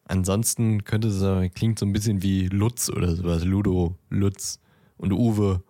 ansonsten 0.03 0.83
könnte 0.83 1.07
es, 1.07 1.53
klingt 1.53 1.79
so 1.79 1.85
ein 1.85 1.93
bisschen 1.93 2.21
wie 2.21 2.47
Lutz 2.47 2.89
oder 2.89 3.15
sowas. 3.15 3.45
Ludo, 3.45 3.95
Lutz 4.09 4.59
und 4.97 5.13
Uwe. 5.13 5.63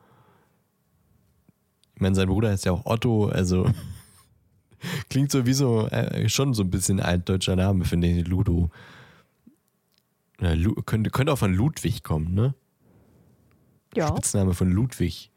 Ich 1.93 2.01
meine, 2.01 2.15
sein 2.15 2.27
Bruder 2.27 2.49
heißt 2.49 2.65
ja 2.65 2.71
auch 2.71 2.87
Otto, 2.87 3.27
also 3.27 3.69
klingt 5.09 5.31
so 5.31 5.45
wie 5.45 5.53
so, 5.53 5.87
äh, 5.89 6.27
schon 6.27 6.55
so 6.55 6.63
ein 6.63 6.71
bisschen 6.71 6.99
altdeutscher 6.99 7.55
Name, 7.55 7.85
finde 7.85 8.07
ich, 8.07 8.27
Ludo. 8.27 8.71
Ja, 10.41 10.53
könnte, 10.85 11.09
könnte 11.09 11.33
auch 11.33 11.37
von 11.37 11.53
Ludwig 11.53 12.03
kommen, 12.03 12.33
ne? 12.33 12.53
Ja. 13.95 14.07
Spitzname 14.07 14.53
von 14.53 14.71
Ludwig. 14.71 15.31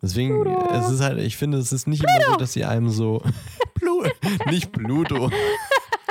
Deswegen, 0.00 0.42
Pluto. 0.42 0.70
es 0.70 0.90
ist 0.90 1.00
halt, 1.00 1.18
ich 1.18 1.36
finde, 1.36 1.58
es 1.58 1.72
ist 1.72 1.86
nicht 1.86 2.02
immer 2.02 2.32
so, 2.32 2.36
dass 2.36 2.52
sie 2.52 2.64
einem 2.64 2.90
so. 2.90 3.22
Nicht 4.50 4.72
Pluto. 4.72 5.30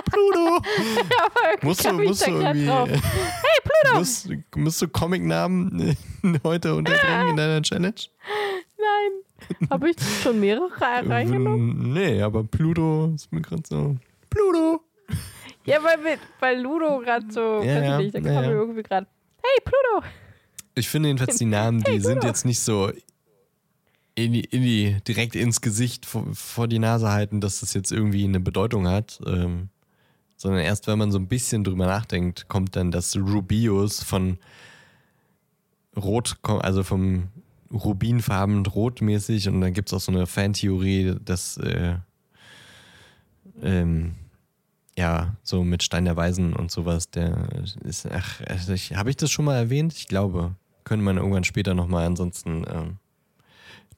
Pluto. 0.05 0.61
Musst 1.61 1.85
du, 1.85 1.93
musst 1.93 2.25
du 2.27 2.31
irgendwie. 2.31 2.65
drauf. 2.65 2.89
Hey, 2.89 3.59
Pluto! 3.63 3.99
Musst, 3.99 4.29
musst 4.55 4.81
du 4.81 4.87
Comicnamen 4.87 5.95
heute 6.43 6.75
unterbringen 6.75 7.29
in 7.29 7.37
deiner 7.37 7.61
Challenge? 7.61 7.93
Nein. 8.77 9.69
Habe 9.69 9.89
ich 9.89 9.97
schon 10.21 10.39
mehrere 10.39 10.69
reingenommen? 10.79 11.93
Nee, 11.93 12.21
aber 12.21 12.43
Pluto 12.43 13.11
ist 13.15 13.31
mir 13.31 13.41
gerade 13.41 13.63
so. 13.67 13.95
Pluto! 14.29 14.81
Ja, 15.65 15.77
weil, 15.83 16.17
weil 16.39 16.61
Ludo 16.61 16.99
gerade 16.99 17.25
so, 17.31 17.61
Ja, 17.63 17.75
weiß 17.75 17.83
ja, 17.83 17.97
nicht, 17.97 18.15
da 18.15 18.19
ja, 18.19 18.33
kam 18.33 18.43
ja. 18.43 18.51
irgendwie 18.51 18.83
gerade, 18.83 19.07
hey 19.41 19.63
Pluto. 19.63 20.05
Ich 20.75 20.89
finde 20.89 21.09
jedenfalls 21.09 21.37
die 21.37 21.45
Namen, 21.57 21.83
die 21.83 21.91
Hey, 21.91 21.99
sind 21.99 22.23
jetzt 22.23 22.45
nicht 22.45 22.59
so 22.59 22.91
in 24.15 24.33
die, 24.33 24.41
in 24.41 24.61
die, 24.61 24.97
direkt 25.07 25.35
ins 25.35 25.61
Gesicht 25.61 26.05
vor, 26.05 26.25
vor 26.33 26.67
die 26.67 26.79
Nase 26.79 27.09
halten, 27.11 27.41
dass 27.41 27.61
das 27.61 27.73
jetzt 27.73 27.91
irgendwie 27.91 28.25
eine 28.25 28.39
Bedeutung 28.39 28.87
hat. 28.87 29.19
Ähm, 29.25 29.69
sondern 30.37 30.61
erst 30.61 30.87
wenn 30.87 30.99
man 30.99 31.11
so 31.11 31.17
ein 31.17 31.27
bisschen 31.27 31.63
drüber 31.63 31.85
nachdenkt, 31.85 32.49
kommt 32.49 32.75
dann 32.75 32.91
das 32.91 33.15
Rubius 33.15 34.03
von 34.03 34.37
Rot, 35.95 36.37
also 36.43 36.83
vom 36.83 37.29
Rubinfarben 37.71 38.65
rotmäßig 38.65 39.47
und 39.47 39.61
dann 39.61 39.73
gibt 39.73 39.89
es 39.89 39.93
auch 39.93 40.01
so 40.01 40.11
eine 40.11 40.27
Fantheorie, 40.27 41.15
dass 41.23 41.57
äh, 41.57 41.95
ähm, 43.61 44.15
ja, 44.97 45.35
so 45.43 45.63
mit 45.63 45.83
Stein 45.83 46.05
der 46.05 46.15
Weisen 46.15 46.53
und 46.53 46.71
sowas, 46.71 47.09
der 47.09 47.47
ist, 47.83 48.07
ach, 48.11 48.41
also 48.47 48.73
ich, 48.73 48.95
habe 48.95 49.09
ich 49.09 49.17
das 49.17 49.31
schon 49.31 49.45
mal 49.45 49.55
erwähnt? 49.55 49.93
Ich 49.93 50.07
glaube, 50.07 50.55
könnte 50.83 51.03
man 51.03 51.17
irgendwann 51.17 51.43
später 51.43 51.73
nochmal 51.73 52.05
ansonsten 52.05 52.63
ähm, 52.67 52.97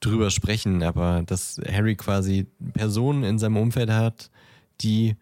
drüber 0.00 0.30
sprechen, 0.30 0.82
aber 0.82 1.22
dass 1.26 1.60
Harry 1.70 1.96
quasi 1.96 2.46
Personen 2.72 3.24
in 3.24 3.38
seinem 3.38 3.56
Umfeld 3.56 3.90
hat, 3.90 4.30
die 4.80 5.16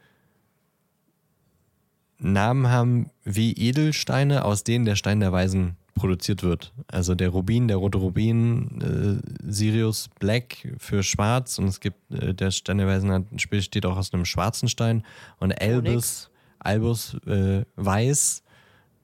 Namen 2.19 2.69
haben 2.69 3.11
wie 3.25 3.53
Edelsteine, 3.53 4.45
aus 4.45 4.65
denen 4.65 4.85
der 4.85 4.97
Stein 4.97 5.21
der 5.21 5.33
Weisen 5.33 5.77
produziert 5.95 6.43
wird. 6.43 6.73
Also 6.89 7.15
der 7.15 7.31
Rubin, 7.31 7.69
der 7.69 7.77
rote 7.77 7.99
Rubin, 7.99 8.81
äh, 8.81 9.51
Sirius 9.51 10.11
Black 10.19 10.75
für 10.79 11.03
schwarz 11.03 11.59
und 11.59 11.67
es 11.67 11.81
gibt, 11.81 12.13
äh, 12.13 12.35
der 12.35 12.51
Stein 12.51 12.79
der 12.79 12.87
Weisen 12.87 13.11
hat, 13.11 13.25
besteht 13.51 13.87
auch 13.87 13.97
aus 13.97 14.13
einem 14.13 14.25
schwarzen 14.25 14.69
Stein 14.69 15.05
und 15.39 15.61
Albus, 15.61 16.31
Albus 16.59 17.15
äh, 17.27 17.65
weiß, 17.77 18.43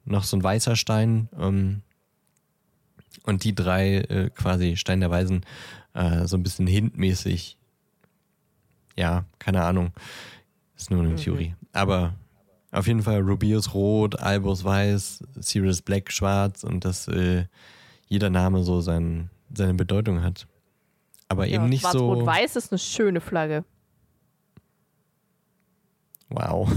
noch 0.05 0.25
so 0.25 0.37
ein 0.37 0.43
weißer 0.43 0.77
Stein 0.77 1.29
ähm, 1.39 1.83
und 3.25 3.45
die 3.45 3.55
drei 3.55 3.99
äh, 3.99 4.31
quasi 4.31 4.77
Stein 4.77 5.01
der 5.01 5.11
Weisen 5.11 5.45
äh, 5.95 6.27
so 6.27 6.37
ein 6.37 6.43
bisschen 6.43 6.67
hintmäßig. 6.67 7.57
Ja, 8.97 9.25
keine 9.39 9.65
Ahnung. 9.65 9.93
Ist 10.77 10.91
nur 10.91 11.03
eine 11.03 11.17
Theorie. 11.17 11.55
Aber 11.73 12.15
auf 12.73 12.87
jeden 12.87 13.03
Fall 13.03 13.21
Rubius 13.21 13.75
rot, 13.75 14.19
Albus 14.21 14.65
weiß, 14.65 15.25
Sirius 15.41 15.83
Black 15.83 16.13
schwarz 16.13 16.63
und 16.65 16.85
dass 16.85 17.09
äh, 17.09 17.47
jeder 18.07 18.31
Name 18.31 18.63
so 18.63 18.81
sein, 18.81 19.31
seine 19.53 19.75
Bedeutung 19.75 20.23
hat. 20.23 20.47
Aber 21.29 21.47
eben 21.47 21.69
nicht 21.69 21.83
so. 21.83 21.91
Schwarz-Rot-Weiß 21.91 22.57
ist 22.57 22.73
eine 22.73 22.79
schöne 22.79 23.21
Flagge. 23.21 23.65
Wow. 26.29 26.71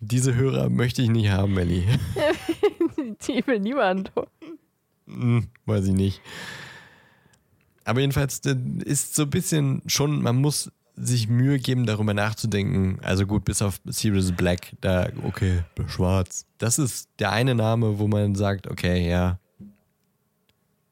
Diese 0.00 0.34
Hörer 0.34 0.68
möchte 0.68 1.00
ich 1.00 1.08
nicht 1.08 1.30
haben, 1.30 1.54
Melli. 1.54 1.86
Die 3.26 3.46
will 3.46 3.60
niemand. 3.60 4.12
Hm, 5.06 5.48
weiß 5.64 5.86
ich 5.86 5.94
nicht. 5.94 6.20
Aber 7.84 8.00
jedenfalls 8.00 8.40
ist 8.84 9.14
so 9.14 9.22
ein 9.22 9.30
bisschen 9.30 9.82
schon, 9.86 10.22
man 10.22 10.36
muss 10.36 10.70
sich 10.94 11.28
Mühe 11.28 11.58
geben, 11.58 11.86
darüber 11.86 12.14
nachzudenken. 12.14 12.98
Also 13.02 13.26
gut, 13.26 13.44
bis 13.44 13.62
auf 13.62 13.80
Sirius 13.86 14.32
Black, 14.32 14.72
da, 14.80 15.08
okay, 15.24 15.64
schwarz. 15.86 16.46
Das 16.58 16.78
ist 16.78 17.08
der 17.18 17.32
eine 17.32 17.54
Name, 17.54 17.98
wo 17.98 18.06
man 18.06 18.34
sagt, 18.34 18.68
okay, 18.68 19.08
ja. 19.08 19.38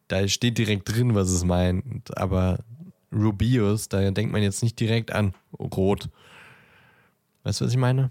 da 0.08 0.26
steht 0.26 0.58
direkt 0.58 0.88
drin, 0.88 1.14
was 1.14 1.30
es 1.30 1.44
meint. 1.44 2.16
Aber 2.16 2.58
Rubius, 3.12 3.88
da 3.88 4.10
denkt 4.10 4.32
man 4.32 4.42
jetzt 4.42 4.62
nicht 4.62 4.80
direkt 4.80 5.12
an 5.12 5.34
Rot. 5.58 6.08
Weißt 7.44 7.60
du, 7.60 7.64
was 7.66 7.72
ich 7.72 7.78
meine? 7.78 8.10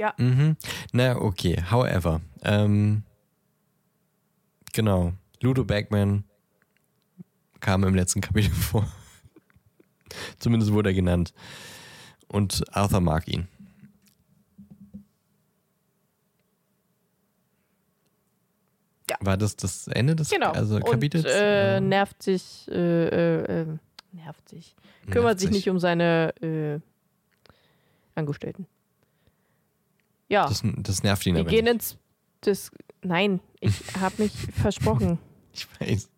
Ja. 0.00 0.14
Mhm. 0.16 0.56
Na, 0.92 1.16
okay. 1.16 1.62
However. 1.70 2.22
Ähm, 2.42 3.02
genau. 4.72 5.12
Ludo 5.42 5.64
Bagman 5.64 6.24
kam 7.60 7.84
im 7.84 7.94
letzten 7.94 8.20
Kapitel 8.20 8.50
vor. 8.54 8.86
Zumindest 10.38 10.72
wurde 10.72 10.90
er 10.90 10.94
genannt. 10.94 11.32
Und 12.28 12.62
Arthur 12.74 13.00
mag 13.00 13.26
ihn. 13.28 13.48
Ja. 19.08 19.16
War 19.20 19.36
das 19.36 19.56
das 19.56 19.88
Ende 19.88 20.14
des 20.14 20.30
Genau. 20.30 20.52
also 20.52 20.78
Kapitels? 20.80 21.24
Und 21.24 21.30
äh, 21.32 21.80
nervt 21.80 22.22
sich, 22.22 22.68
äh, 22.70 23.08
äh, 23.08 23.62
äh, 23.62 23.66
nervt 24.12 24.48
sich, 24.48 24.76
kümmert 25.06 25.24
Nervt 25.24 25.40
sich 25.40 25.50
nicht 25.50 25.68
um 25.68 25.78
seine 25.80 26.32
äh, 26.42 26.78
Angestellten. 28.14 28.66
Ja, 30.28 30.46
Das, 30.46 30.62
das 30.64 31.02
nervt 31.02 31.26
ihn 31.26 31.34
wir 31.34 31.40
aber 31.40 31.50
gehen 31.50 31.64
nicht. 31.64 31.74
ins. 31.74 31.96
Das, 32.42 32.70
nein, 33.02 33.40
ich 33.60 33.72
habe 34.00 34.22
mich 34.22 34.32
versprochen. 34.32 35.18
Ich 35.52 35.66
weiß. 35.80 36.08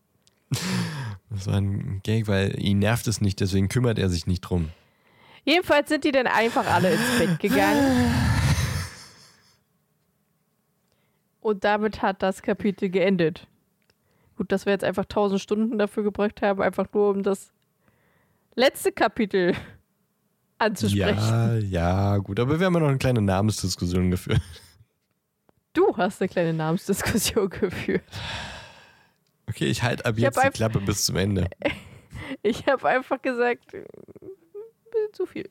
Das 1.30 1.46
war 1.46 1.54
ein 1.54 2.00
Gag, 2.02 2.28
weil 2.28 2.62
ihn 2.62 2.80
nervt 2.80 3.06
es 3.06 3.22
nicht, 3.22 3.40
deswegen 3.40 3.68
kümmert 3.68 3.98
er 3.98 4.10
sich 4.10 4.26
nicht 4.26 4.42
drum. 4.42 4.68
Jedenfalls 5.44 5.88
sind 5.88 6.04
die 6.04 6.12
dann 6.12 6.26
einfach 6.26 6.66
alle 6.66 6.92
ins 6.92 7.18
Bett 7.18 7.40
gegangen. 7.40 8.12
Und 11.40 11.64
damit 11.64 12.02
hat 12.02 12.22
das 12.22 12.42
Kapitel 12.42 12.90
geendet. 12.90 13.48
Gut, 14.36 14.52
dass 14.52 14.66
wir 14.66 14.72
jetzt 14.72 14.84
einfach 14.84 15.06
tausend 15.06 15.40
Stunden 15.40 15.78
dafür 15.78 16.02
gebracht 16.02 16.42
haben, 16.42 16.62
einfach 16.62 16.86
nur 16.92 17.10
um 17.10 17.22
das 17.22 17.50
letzte 18.54 18.92
Kapitel 18.92 19.54
anzusprechen. 20.58 21.18
Ja, 21.18 21.54
ja, 21.56 22.18
gut. 22.18 22.38
Aber 22.38 22.60
wir 22.60 22.66
haben 22.66 22.74
ja 22.74 22.80
noch 22.80 22.88
eine 22.88 22.98
kleine 22.98 23.22
Namensdiskussion 23.22 24.10
geführt. 24.10 24.40
Du 25.72 25.96
hast 25.96 26.20
eine 26.20 26.28
kleine 26.28 26.52
Namensdiskussion 26.52 27.48
geführt. 27.50 28.04
Okay, 29.48 29.66
ich 29.66 29.82
halte 29.82 30.04
ab 30.04 30.14
Ich 30.16 30.22
jetzt 30.22 30.42
die 30.42 30.50
Klappe 30.50 30.80
bis 30.80 31.04
zum 31.04 31.16
Ende. 31.16 31.48
Ich 32.42 32.66
habe 32.66 32.88
einfach 32.88 33.20
gesagt, 33.20 33.74
äh, 33.74 33.80
ein 33.80 34.30
bisschen 34.90 35.12
zu 35.12 35.26
viel. 35.26 35.50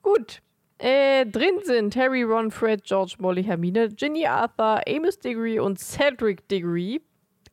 Gut. 0.00 0.40
Äh, 0.78 1.26
drin 1.26 1.60
sind 1.64 1.94
Harry, 1.96 2.22
Ron, 2.22 2.50
Fred, 2.50 2.82
George, 2.84 3.16
Molly, 3.18 3.44
Hermine, 3.44 3.90
Ginny, 3.90 4.26
Arthur, 4.26 4.80
Amos 4.88 5.18
Diggory 5.18 5.60
und 5.60 5.78
Cedric 5.78 6.48
Diggory. 6.48 7.02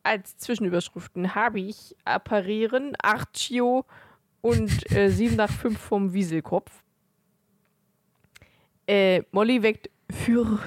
Als 0.02 0.38
Zwischenüberschriften 0.38 1.34
habe 1.34 1.60
ich 1.60 1.94
Apparieren, 2.04 2.96
Archio 3.02 3.84
und 4.40 4.90
äh, 4.90 5.10
7 5.10 5.36
nach 5.36 5.50
5 5.50 5.78
vom 5.78 6.12
Wieselkopf. 6.14 6.82
Äh, 8.86 9.22
Molly 9.30 9.62
weckt 9.62 9.90
für. 10.12 10.58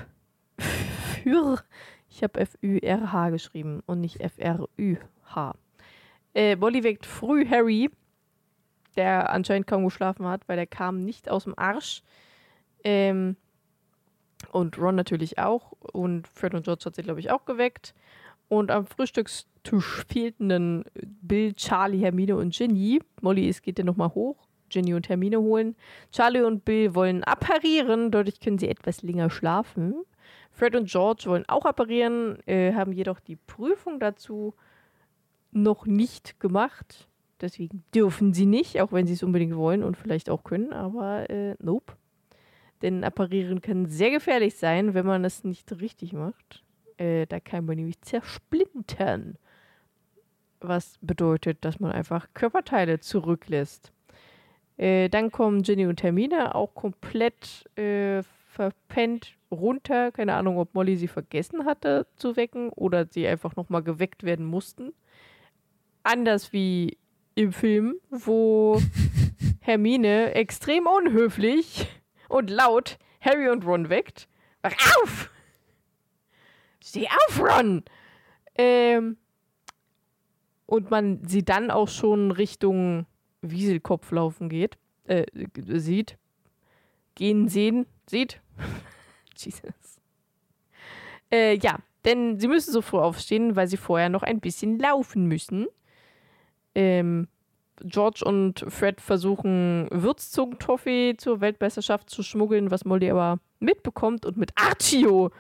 für. 0.58 1.64
Ich 2.10 2.24
habe 2.24 2.40
F-Ü-R-H 2.40 3.30
geschrieben 3.32 3.82
und 3.86 4.02
nicht 4.02 4.20
F-R-Ü-H. 4.20 5.56
Äh, 6.36 6.56
Molly 6.56 6.84
weckt 6.84 7.06
früh 7.06 7.48
Harry, 7.48 7.90
der 8.96 9.32
anscheinend 9.32 9.68
kaum 9.68 9.84
geschlafen 9.84 10.28
hat, 10.28 10.48
weil 10.48 10.60
er 10.60 10.68
kam 10.68 11.04
nicht 11.04 11.30
aus 11.30 11.46
dem 11.46 11.58
Arsch. 11.58 12.04
Ähm, 12.84 13.36
und 14.52 14.78
Ron 14.78 14.96
natürlich 14.96 15.40
auch. 15.40 15.72
Und 15.72 16.28
Fred 16.28 16.54
und 16.54 16.64
George 16.66 16.84
hat 16.86 16.96
sie, 16.96 17.04
glaube 17.04 17.20
ich, 17.20 17.32
auch 17.32 17.46
geweckt. 17.46 17.94
Und 18.50 18.72
am 18.72 18.86
Frühstückstisch 18.86 20.06
fehlten 20.08 20.50
dann 20.50 20.86
Bill, 20.94 21.54
Charlie, 21.54 22.02
Hermine 22.02 22.36
und 22.36 22.54
Ginny. 22.54 23.02
Molly 23.22 23.48
ist, 23.48 23.64
geht 23.64 23.80
dann 23.80 23.86
nochmal 23.86 24.14
hoch. 24.14 24.48
Ginny 24.74 24.94
und 24.94 25.08
Hermine 25.08 25.40
holen. 25.40 25.76
Charlie 26.12 26.42
und 26.42 26.66
Bill 26.66 26.96
wollen 26.96 27.24
apparieren. 27.24 28.12
Dadurch 28.12 28.40
können 28.40 28.58
sie 28.58 28.70
etwas 28.70 29.04
länger 29.04 29.30
schlafen. 29.30 30.04
Fred 30.52 30.76
und 30.76 30.90
George 30.90 31.24
wollen 31.28 31.48
auch 31.48 31.66
apparieren, 31.66 32.38
äh, 32.48 32.74
haben 32.74 32.92
jedoch 32.92 33.20
die 33.20 33.36
Prüfung 33.36 34.00
dazu 34.00 34.54
noch 35.52 35.86
nicht 35.86 36.40
gemacht. 36.40 37.08
Deswegen 37.42 37.84
dürfen 37.94 38.34
sie 38.34 38.46
nicht, 38.46 38.80
auch 38.82 38.92
wenn 38.92 39.08
sie 39.08 39.14
es 39.14 39.24
unbedingt 39.24 39.56
wollen 39.56 39.84
und 39.84 39.98
vielleicht 39.98 40.30
auch 40.30 40.44
können, 40.44 40.74
aber 40.74 41.30
äh, 41.30 41.56
nope. 41.60 41.94
Denn 42.82 43.04
apparieren 43.04 43.62
kann 43.62 43.86
sehr 43.88 44.12
gefährlich 44.12 44.56
sein, 44.56 44.94
wenn 44.94 45.06
man 45.06 45.24
es 45.24 45.44
nicht 45.44 45.72
richtig 45.80 46.14
macht. 46.14 46.64
Äh, 46.98 47.26
da 47.28 47.40
kann 47.40 47.66
man 47.66 47.78
nämlich 47.78 48.02
zersplintern. 48.02 49.38
Was 50.60 50.98
bedeutet, 51.02 51.64
dass 51.66 51.80
man 51.80 51.92
einfach 51.92 52.28
Körperteile 52.34 53.00
zurücklässt. 53.00 53.93
Äh, 54.78 55.10
dann 55.10 55.32
kommen 55.32 55.62
Ginny 55.62 55.86
und 55.86 56.02
Hermine 56.02 56.56
auch 56.56 56.74
komplett 56.74 57.66
äh, 57.78 58.24
verpennt 58.54 59.36
runter. 59.52 60.12
Keine 60.12 60.34
Ahnung, 60.34 60.58
ob 60.58 60.74
Molly 60.74 60.98
sie 60.98 61.08
vergessen 61.08 61.66
hatte 61.66 62.08
zu 62.16 62.36
wecken 62.36 62.70
oder 62.70 63.06
sie 63.06 63.28
einfach 63.28 63.56
nochmal 63.56 63.84
geweckt 63.84 64.24
werden 64.24 64.46
mussten. 64.46 64.94
Anders 66.04 66.54
wie 66.54 66.98
im 67.36 67.52
Film, 67.52 67.96
wo 68.10 68.82
Hermine 69.62 70.36
extrem 70.36 70.88
unhöflich 70.88 71.88
und 72.30 72.50
laut 72.50 72.98
Harry 73.22 73.50
und 73.50 73.66
Ron 73.66 73.90
weckt. 73.90 74.28
Wach 74.62 74.74
auf! 75.02 75.30
Steh 76.84 77.08
auf, 77.08 77.42
Ron! 77.42 77.84
Ähm, 78.56 79.18
und 80.66 80.92
man 80.92 81.26
sie 81.26 81.44
dann 81.44 81.72
auch 81.72 81.88
schon 81.88 82.32
Richtung 82.32 83.06
Wieselkopf 83.44 84.12
laufen 84.12 84.50
geht, 84.50 84.78
äh, 85.06 85.26
sieht. 85.62 86.18
Gehen 87.16 87.48
sehen, 87.48 87.86
sieht. 88.10 88.42
Jesus. 89.38 90.00
Äh, 91.32 91.58
ja, 91.58 91.78
denn 92.06 92.40
sie 92.40 92.48
müssen 92.48 92.72
so 92.72 92.82
früh 92.82 92.98
aufstehen, 92.98 93.56
weil 93.56 93.68
sie 93.68 93.78
vorher 93.78 94.10
noch 94.10 94.24
ein 94.24 94.40
bisschen 94.40 94.80
laufen 94.80 95.28
müssen. 95.28 95.68
Ähm, 96.76 97.28
George 97.82 98.24
und 98.24 98.66
Fred 98.68 99.02
versuchen, 99.02 99.88
Würzzungentoffee 99.92 101.16
zur 101.18 101.42
Weltmeisterschaft 101.42 102.10
zu 102.10 102.24
schmuggeln, 102.24 102.72
was 102.72 102.86
Molly 102.86 103.10
aber 103.10 103.40
mitbekommt 103.60 104.26
und 104.26 104.38
mit 104.38 104.52
Archio 104.56 105.32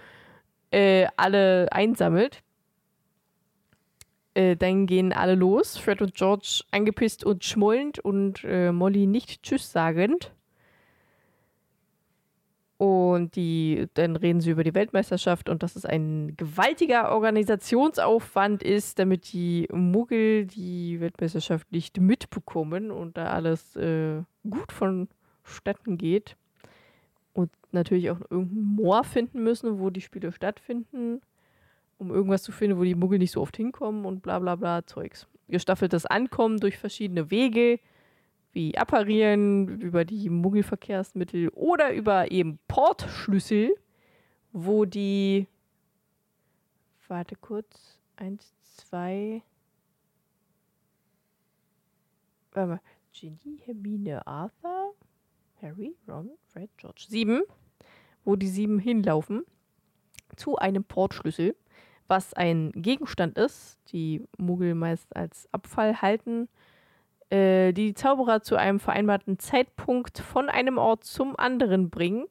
äh, 0.72 1.08
alle 1.16 1.72
einsammelt. 1.72 2.44
Äh, 4.34 4.56
dann 4.56 4.88
gehen 4.88 5.14
alle 5.14 5.36
los. 5.36 5.78
Fred 5.78 6.02
und 6.02 6.16
George 6.16 6.64
angepisst 6.72 7.24
und 7.24 7.44
schmollend 7.44 8.00
und 8.00 8.44
äh, 8.44 8.72
Molly 8.72 9.06
nicht 9.06 9.44
Tschüss 9.44 9.72
sagend. 9.72 10.32
Und 12.78 13.36
die, 13.36 13.88
dann 13.94 14.16
reden 14.16 14.42
sie 14.42 14.50
über 14.50 14.64
die 14.64 14.74
Weltmeisterschaft 14.74 15.48
und 15.48 15.64
dass 15.64 15.76
es 15.76 15.86
ein 15.86 16.36
gewaltiger 16.36 17.12
Organisationsaufwand 17.12 18.64
ist, 18.64 19.00
damit 19.00 19.32
die 19.32 19.70
Muggel 19.72 20.46
die 20.48 21.00
Weltmeisterschaft 21.00 21.72
nicht 21.72 22.02
mitbekommen 22.02 22.92
und 22.92 23.16
da 23.16 23.28
alles 23.28 23.76
äh, 23.76 24.24
gut 24.50 24.72
vonstatten 24.74 25.98
geht. 25.98 26.36
Und 27.32 27.52
natürlich 27.72 28.10
auch 28.12 28.20
irgendein 28.30 28.76
Moor 28.76 29.04
finden 29.04 29.44
müssen, 29.44 29.80
wo 29.80 29.90
die 29.90 30.02
Spiele 30.02 30.32
stattfinden, 30.32 31.22
um 31.98 32.12
irgendwas 32.12 32.44
zu 32.44 32.52
finden, 32.52 32.78
wo 32.78 32.84
die 32.84 32.96
Muggel 32.96 33.20
nicht 33.20 33.32
so 33.32 33.42
oft 33.42 33.58
hinkommen 33.58 34.06
und 34.06 34.22
bla 34.22 34.40
bla 34.40 34.56
bla 34.56 34.86
Zeugs. 34.86 35.28
Gestaffeltes 35.48 36.06
Ankommen 36.06 36.60
durch 36.60 36.78
verschiedene 36.78 37.30
Wege, 37.30 37.80
wie 38.54 38.78
Apparieren, 38.78 39.82
über 39.82 40.06
die 40.06 40.30
Muggelverkehrsmittel 40.30 41.50
oder 41.50 41.94
über 41.94 42.32
eben 42.32 42.60
Portschlüssel, 42.68 43.76
wo 44.52 44.86
die. 44.86 45.48
Warte 47.08 47.36
kurz. 47.36 48.00
Eins, 48.16 48.54
zwei. 48.62 49.44
Warte 52.52 52.70
mal. 52.70 52.82
Ginny, 53.12 53.60
Hermine, 53.66 54.26
Arthur, 54.26 54.96
Harry, 55.62 55.96
Ron, 56.08 56.32
Fred, 56.48 56.70
George. 56.78 57.06
Sieben. 57.08 57.44
Wo 58.24 58.36
die 58.36 58.48
sieben 58.48 58.80
hinlaufen. 58.80 59.44
Zu 60.36 60.58
einem 60.58 60.84
Portschlüssel, 60.84 61.56
was 62.14 62.36
ein 62.36 62.72
Gegenstand 62.76 63.40
ist, 63.40 63.80
die 63.92 64.24
Muggel 64.38 64.76
meist 64.76 65.16
als 65.16 65.50
Abfall 65.52 66.00
halten 66.00 66.48
äh, 67.34 67.74
die 67.74 67.96
Zauberer 67.96 68.44
zu 68.44 68.58
einem 68.58 68.80
vereinbarten 68.80 69.40
Zeitpunkt 69.40 70.20
von 70.20 70.50
einem 70.50 70.78
Ort 70.78 71.04
zum 71.04 71.36
anderen 71.36 71.90
bringen. 71.90 72.28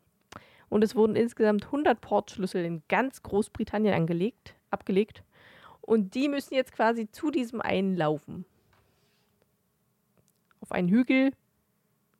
Und 0.68 0.84
es 0.84 0.94
wurden 0.94 1.16
insgesamt 1.16 1.64
100 1.64 2.00
Portschlüssel 2.00 2.64
in 2.64 2.84
ganz 2.88 3.20
Großbritannien 3.24 3.94
angelegt, 3.94 4.54
abgelegt. 4.70 5.24
Und 5.80 6.14
die 6.14 6.28
müssen 6.28 6.54
jetzt 6.54 6.72
quasi 6.72 7.10
zu 7.10 7.32
diesem 7.32 7.60
einen 7.60 7.96
laufen. 7.96 8.44
Auf 10.60 10.70
einen 10.70 10.88
Hügel, 10.88 11.32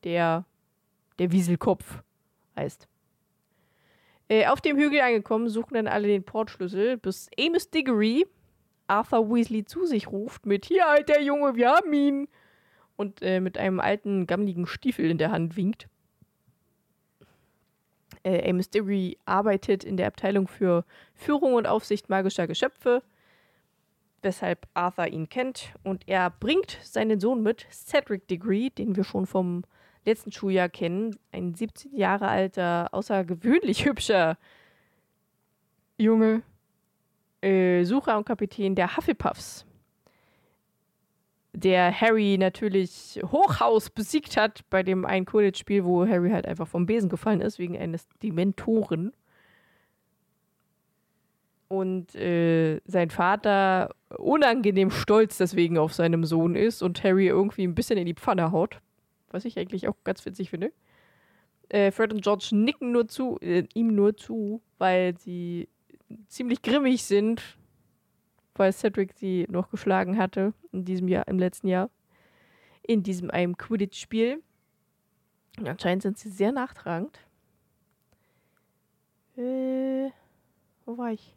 der 0.03 0.45
der 1.21 1.31
Wieselkopf 1.31 2.03
heißt. 2.57 2.89
Äh, 4.33 4.47
auf 4.47 4.63
dem 4.63 4.79
Hügel 4.79 5.03
angekommen, 5.03 5.51
suchen 5.51 5.75
dann 5.75 5.87
alle 5.87 6.09
den 6.09 6.25
Portschlüssel, 6.25 6.97
bis 6.97 7.29
Amos 7.39 7.69
Diggory 7.69 8.27
Arthur 8.87 9.29
Weasley 9.29 9.67
zu 9.67 9.85
sich 9.85 10.11
ruft 10.11 10.47
mit 10.47 10.65
Hier, 10.65 10.89
alter 10.89 11.21
Junge, 11.21 11.55
wir 11.55 11.69
haben 11.69 11.93
ihn! 11.93 12.29
Und 12.97 13.21
äh, 13.21 13.41
mit 13.41 13.59
einem 13.59 13.79
alten, 13.79 14.27
gammeligen 14.27 14.67
Stiefel 14.67 15.11
in 15.11 15.19
der 15.19 15.33
Hand 15.33 15.55
winkt. 15.59 15.87
Äh, 18.23 18.49
Amos 18.49 18.71
Diggory 18.71 19.19
arbeitet 19.27 19.85
in 19.85 19.99
der 19.99 20.07
Abteilung 20.07 20.49
für 20.49 20.87
Führung 21.13 21.53
und 21.53 21.67
Aufsicht 21.67 22.09
magischer 22.09 22.47
Geschöpfe, 22.47 23.03
weshalb 24.23 24.67
Arthur 24.73 25.09
ihn 25.09 25.29
kennt. 25.29 25.75
Und 25.85 26.09
er 26.09 26.31
bringt 26.31 26.79
seinen 26.83 27.21
Sohn 27.21 27.43
mit, 27.43 27.67
Cedric 27.71 28.27
Diggory, 28.29 28.71
den 28.71 28.97
wir 28.97 29.05
schon 29.05 29.27
vom 29.27 29.65
letzten 30.05 30.33
Schuljahr 30.33 30.69
kennen. 30.69 31.17
Ein 31.33 31.55
17 31.55 31.95
Jahre 31.97 32.29
alter, 32.29 32.89
außergewöhnlich 32.93 33.85
hübscher 33.85 34.37
Junge, 35.99 36.43
äh, 37.43 37.85
Sucher 37.85 38.17
und 38.19 38.25
Kapitän 38.25 38.75
der 38.75 38.97
Hufflepuffs, 38.97 39.67
der 41.53 42.01
Harry 42.01 42.39
natürlich 42.39 43.21
Hochhaus 43.31 43.91
besiegt 43.91 44.37
hat 44.37 44.63
bei 44.71 44.83
dem 44.83 45.05
einen 45.05 45.27
Quidditch-Spiel, 45.27 45.85
wo 45.85 46.07
Harry 46.07 46.31
halt 46.31 46.47
einfach 46.47 46.67
vom 46.67 46.87
Besen 46.87 47.11
gefallen 47.11 47.41
ist, 47.41 47.59
wegen 47.59 47.77
eines 47.77 48.09
Dementoren. 48.23 49.13
Und 51.69 52.15
äh, 52.15 52.81
sein 52.85 53.11
Vater 53.11 53.95
unangenehm 54.17 54.91
stolz 54.91 55.39
deswegen 55.39 55.79
auf 55.79 55.95
seinem 55.95 56.25
Sohn 56.25 56.55
ist 56.55 56.83
und 56.83 57.03
Harry 57.03 57.29
irgendwie 57.29 57.65
ein 57.67 57.75
bisschen 57.75 57.99
in 57.99 58.07
die 58.07 58.15
Pfanne 58.15 58.53
haut. 58.53 58.81
Was 59.33 59.45
ich 59.45 59.59
eigentlich 59.59 59.89
auch 59.89 59.97
ganz 60.05 60.25
witzig 60.25 60.51
finde. 60.51 60.73
Äh, 61.69 61.91
Fred 61.91 62.13
und 62.13 62.23
George 62.23 62.51
nicken 62.53 62.93
nur 62.93 63.09
zu, 63.09 63.39
äh, 63.41 63.65
ihm 63.75 63.95
nur 63.95 64.17
zu, 64.17 64.63
weil 64.79 65.17
sie 65.19 65.69
ziemlich 66.29 66.63
grimmig 66.63 67.03
sind, 67.03 67.43
weil 68.55 68.73
Cedric 68.73 69.15
sie 69.15 69.47
noch 69.49 69.71
geschlagen 69.71 70.19
hatte 70.19 70.53
in 70.73 70.85
diesem 70.85 71.09
Jahr, 71.09 71.27
im 71.29 71.39
letzten 71.39 71.69
Jahr. 71.69 71.91
In 72.83 73.03
diesem 73.03 73.31
einem 73.31 73.57
Quidditch-Spiel. 73.57 74.43
Anscheinend 75.65 76.03
sind 76.03 76.19
sie 76.19 76.31
sehr 76.31 76.53
nachtragend. 76.53 77.19
Äh, 79.37 80.11
wo 80.85 80.99
war 80.99 81.13
ich? 81.13 81.35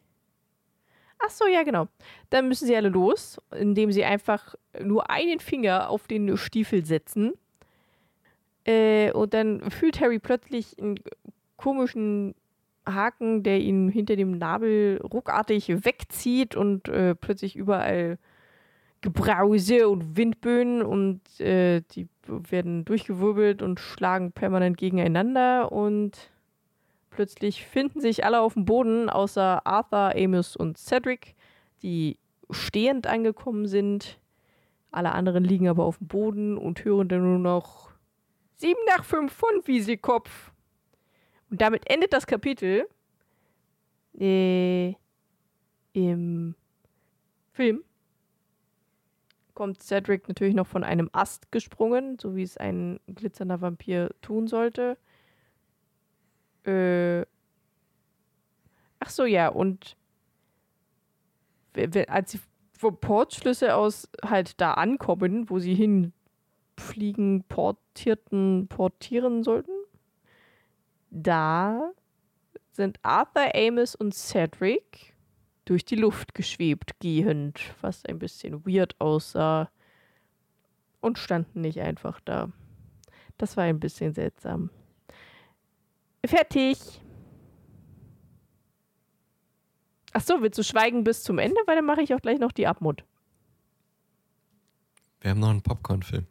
Ach 1.18 1.30
so, 1.30 1.46
ja, 1.46 1.62
genau. 1.62 1.88
Dann 2.30 2.48
müssen 2.48 2.66
sie 2.66 2.76
alle 2.76 2.88
los, 2.88 3.40
indem 3.52 3.90
sie 3.90 4.04
einfach 4.04 4.54
nur 4.82 5.08
einen 5.08 5.40
Finger 5.40 5.88
auf 5.88 6.06
den 6.06 6.36
Stiefel 6.36 6.84
setzen. 6.84 7.32
Äh, 8.66 9.12
und 9.12 9.32
dann 9.32 9.70
fühlt 9.70 10.00
Harry 10.00 10.18
plötzlich 10.18 10.76
einen 10.78 10.96
komischen 11.56 12.34
Haken, 12.84 13.42
der 13.42 13.60
ihn 13.60 13.88
hinter 13.88 14.16
dem 14.16 14.38
Nabel 14.38 15.00
ruckartig 15.02 15.84
wegzieht 15.84 16.54
und 16.56 16.88
äh, 16.88 17.14
plötzlich 17.14 17.56
überall 17.56 18.18
Gebrause 19.00 19.88
und 19.88 20.16
Windböen 20.16 20.82
und 20.82 21.20
äh, 21.40 21.82
die 21.92 22.08
werden 22.26 22.84
durchgewirbelt 22.84 23.62
und 23.62 23.78
schlagen 23.78 24.32
permanent 24.32 24.76
gegeneinander 24.78 25.70
und 25.70 26.30
plötzlich 27.10 27.64
finden 27.64 28.00
sich 28.00 28.24
alle 28.24 28.40
auf 28.40 28.54
dem 28.54 28.64
Boden, 28.64 29.08
außer 29.08 29.64
Arthur, 29.64 30.14
Amos 30.16 30.56
und 30.56 30.76
Cedric, 30.76 31.34
die 31.82 32.18
stehend 32.50 33.06
angekommen 33.06 33.66
sind. 33.66 34.18
Alle 34.90 35.12
anderen 35.12 35.44
liegen 35.44 35.68
aber 35.68 35.84
auf 35.84 35.98
dem 35.98 36.08
Boden 36.08 36.58
und 36.58 36.84
hören 36.84 37.08
dann 37.08 37.22
nur 37.22 37.38
noch 37.38 37.95
7 38.56 38.78
nach 38.86 39.04
5 39.04 39.32
von 39.32 39.66
Wieselkopf. 39.66 40.52
Und 41.50 41.60
damit 41.60 41.88
endet 41.90 42.12
das 42.12 42.26
Kapitel 42.26 42.88
äh, 44.18 44.94
im 45.92 46.54
Film. 47.52 47.84
Kommt 49.54 49.82
Cedric 49.82 50.28
natürlich 50.28 50.54
noch 50.54 50.66
von 50.66 50.84
einem 50.84 51.08
Ast 51.12 51.50
gesprungen, 51.50 52.18
so 52.18 52.36
wie 52.36 52.42
es 52.42 52.56
ein 52.56 53.00
glitzernder 53.06 53.60
Vampir 53.60 54.10
tun 54.20 54.48
sollte. 54.48 54.98
Äh, 56.64 57.22
ach 59.00 59.10
so, 59.10 59.24
ja, 59.24 59.48
und 59.48 59.96
als 62.08 62.32
sie 62.32 62.40
vom 62.72 62.98
Portschlüssel 62.98 63.70
aus 63.70 64.10
halt 64.22 64.60
da 64.60 64.74
ankommen, 64.74 65.48
wo 65.48 65.58
sie 65.58 65.74
hinfliegen, 66.76 67.44
portierten, 67.44 68.68
portieren 68.68 69.42
sollten, 69.42 69.72
da 71.10 71.92
sind 72.72 72.98
Arthur, 73.02 73.54
Amos 73.54 73.94
und 73.94 74.14
Cedric 74.14 75.14
durch 75.64 75.84
die 75.84 75.96
Luft 75.96 76.34
geschwebt, 76.34 76.98
gehend, 77.00 77.74
was 77.80 78.04
ein 78.04 78.18
bisschen 78.18 78.64
weird 78.66 79.00
aussah. 79.00 79.70
Und 81.00 81.18
standen 81.18 81.60
nicht 81.60 81.80
einfach 81.80 82.20
da. 82.20 82.50
Das 83.38 83.56
war 83.56 83.64
ein 83.64 83.80
bisschen 83.80 84.12
seltsam. 84.12 84.70
Fertig. 86.24 86.78
Ach 90.12 90.22
so, 90.22 90.40
willst 90.40 90.58
du 90.58 90.64
schweigen 90.64 91.04
bis 91.04 91.22
zum 91.22 91.38
Ende? 91.38 91.60
Weil 91.66 91.76
dann 91.76 91.84
mache 91.84 92.02
ich 92.02 92.14
auch 92.14 92.20
gleich 92.20 92.38
noch 92.38 92.50
die 92.50 92.66
Abmut. 92.66 93.04
Wir 95.20 95.30
haben 95.30 95.40
noch 95.40 95.50
einen 95.50 95.62
Popcorn-Film. 95.62 96.26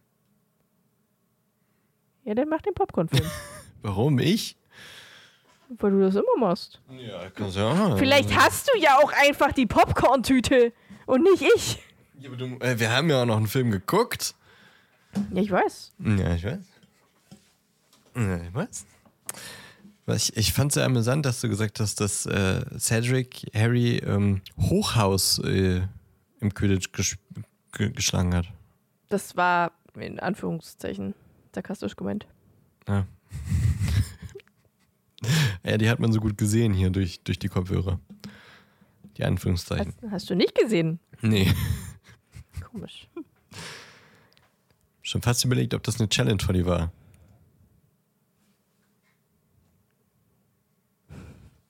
Ja, 2.26 2.34
dann 2.34 2.50
mach 2.50 2.62
den 2.62 2.74
Popcorn-Film. 2.74 3.30
Warum 3.84 4.20
ich? 4.20 4.58
Weil 5.70 5.92
du 5.92 6.02
das 6.02 6.16
immer 6.16 6.38
machst. 6.38 6.82
Ja, 6.90 7.30
kannst 7.30 7.56
ja 7.56 7.70
auch. 7.70 7.98
Vielleicht 7.98 8.36
hast 8.36 8.68
du 8.68 8.80
ja 8.80 8.98
auch 8.98 9.12
einfach 9.14 9.52
die 9.52 9.68
Popcorn-Tüte 9.68 10.74
und 11.06 11.24
nicht 11.24 11.44
ich. 11.56 11.80
Ja, 12.20 12.30
aber 12.30 12.38
du, 12.38 12.46
äh, 12.60 12.80
wir 12.80 12.92
haben 12.92 13.10
ja 13.10 13.22
auch 13.22 13.26
noch 13.26 13.38
einen 13.38 13.48
Film 13.48 13.72
geguckt. 13.72 14.36
Ja, 15.32 15.42
ich 15.42 15.52
weiß. 15.52 15.94
Ja, 16.00 16.36
ich 16.36 16.44
weiß. 16.44 16.66
Ja, 18.16 18.38
ich 18.38 18.54
weiß. 18.54 18.86
Ich, 20.08 20.38
ich 20.38 20.54
fand 20.54 20.72
es 20.72 20.76
sehr 20.76 20.86
amüsant, 20.86 21.26
dass 21.26 21.42
du 21.42 21.50
gesagt 21.50 21.80
hast, 21.80 22.00
dass 22.00 22.26
äh, 22.26 22.62
Cedric 22.78 23.50
Harry 23.56 23.98
ähm, 23.98 24.42
Hochhaus 24.60 25.40
äh, 25.40 25.82
im 26.40 26.54
Quidditch 26.54 26.92
ges 26.92 27.18
ge 27.72 27.92
geschlagen 27.92 28.36
hat. 28.36 28.46
Das 29.10 29.36
war 29.36 29.72
in 29.96 30.20
Anführungszeichen 30.20 31.16
sarkastisch 31.56 31.96
gemeint. 31.96 32.28
Ja. 32.88 33.08
ja, 35.64 35.78
die 35.78 35.90
hat 35.90 36.00
man 36.00 36.12
so 36.14 36.20
gut 36.20 36.38
gesehen 36.38 36.74
hier 36.74 36.92
durch, 36.92 37.22
durch 37.24 37.40
die 37.40 37.48
Kopfhörer. 37.48 38.00
Die 39.18 39.24
Anführungszeichen. 39.24 39.94
Hast, 40.04 40.12
hast 40.12 40.30
du 40.30 40.36
nicht 40.36 40.56
gesehen? 40.56 41.00
Nee. 41.22 41.52
Komisch. 42.72 43.08
Schon 45.02 45.22
fast 45.22 45.44
überlegt, 45.46 45.74
ob 45.74 45.84
das 45.84 46.00
eine 46.00 46.10
Challenge 46.10 46.44
von 46.44 46.54
dir 46.54 46.66
war. 46.66 46.92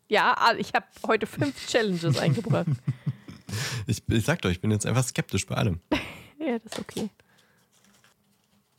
Ja, 0.08 0.36
ah, 0.38 0.54
ich 0.58 0.74
habe 0.74 0.86
heute 1.08 1.28
fünf 1.28 1.68
Challenges 1.68 2.18
eingebracht. 2.18 2.68
Ich, 3.88 4.02
ich 4.08 4.26
sag 4.26 4.42
doch, 4.42 4.50
ich 4.50 4.60
bin 4.60 4.72
jetzt 4.72 4.88
einfach 4.88 5.04
skeptisch 5.04 5.46
bei 5.46 5.56
allem. 5.56 5.80
Ja, 6.40 6.60
das 6.60 6.74
ist 6.74 6.80
okay. 6.80 7.10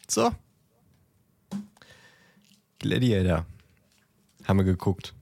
So. 0.08 0.30
Gladiator. 2.78 3.46
Haben 4.44 4.58
wir 4.58 4.64
geguckt. 4.64 5.14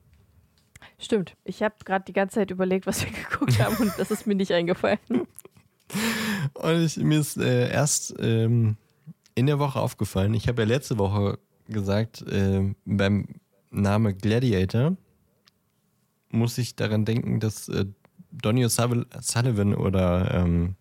Stimmt. 0.99 1.37
Ich 1.45 1.63
habe 1.63 1.75
gerade 1.85 2.05
die 2.05 2.13
ganze 2.13 2.37
Zeit 2.37 2.51
überlegt, 2.51 2.87
was 2.87 3.05
wir 3.05 3.11
geguckt 3.31 3.59
haben 3.61 3.77
und 3.77 3.93
das 3.99 4.11
ist 4.11 4.27
mir 4.27 4.35
nicht 4.35 4.53
eingefallen. 4.53 4.99
Und 6.55 6.85
ich, 6.85 6.97
mir 6.97 7.21
ist 7.21 7.37
äh, 7.37 7.71
erst 7.71 8.15
ähm, 8.19 8.77
in 9.35 9.47
der 9.47 9.59
Woche 9.59 9.81
aufgefallen, 9.81 10.35
ich 10.35 10.49
habe 10.49 10.63
ja 10.63 10.69
letzte 10.69 10.99
Woche 10.99 11.39
gesagt, 11.69 12.23
äh, 12.23 12.75
beim 12.85 13.27
Name 13.71 14.15
Gladiator 14.15 14.97
muss 16.31 16.59
ich 16.59 16.77
daran 16.77 17.05
denken, 17.05 17.41
dass 17.41 17.69
äh, 17.69 17.87
Donny 18.31 18.65
O'Sullivan 18.65 19.07
Sullivan 19.21 19.75
oder 19.75 20.35
ähm, 20.35 20.77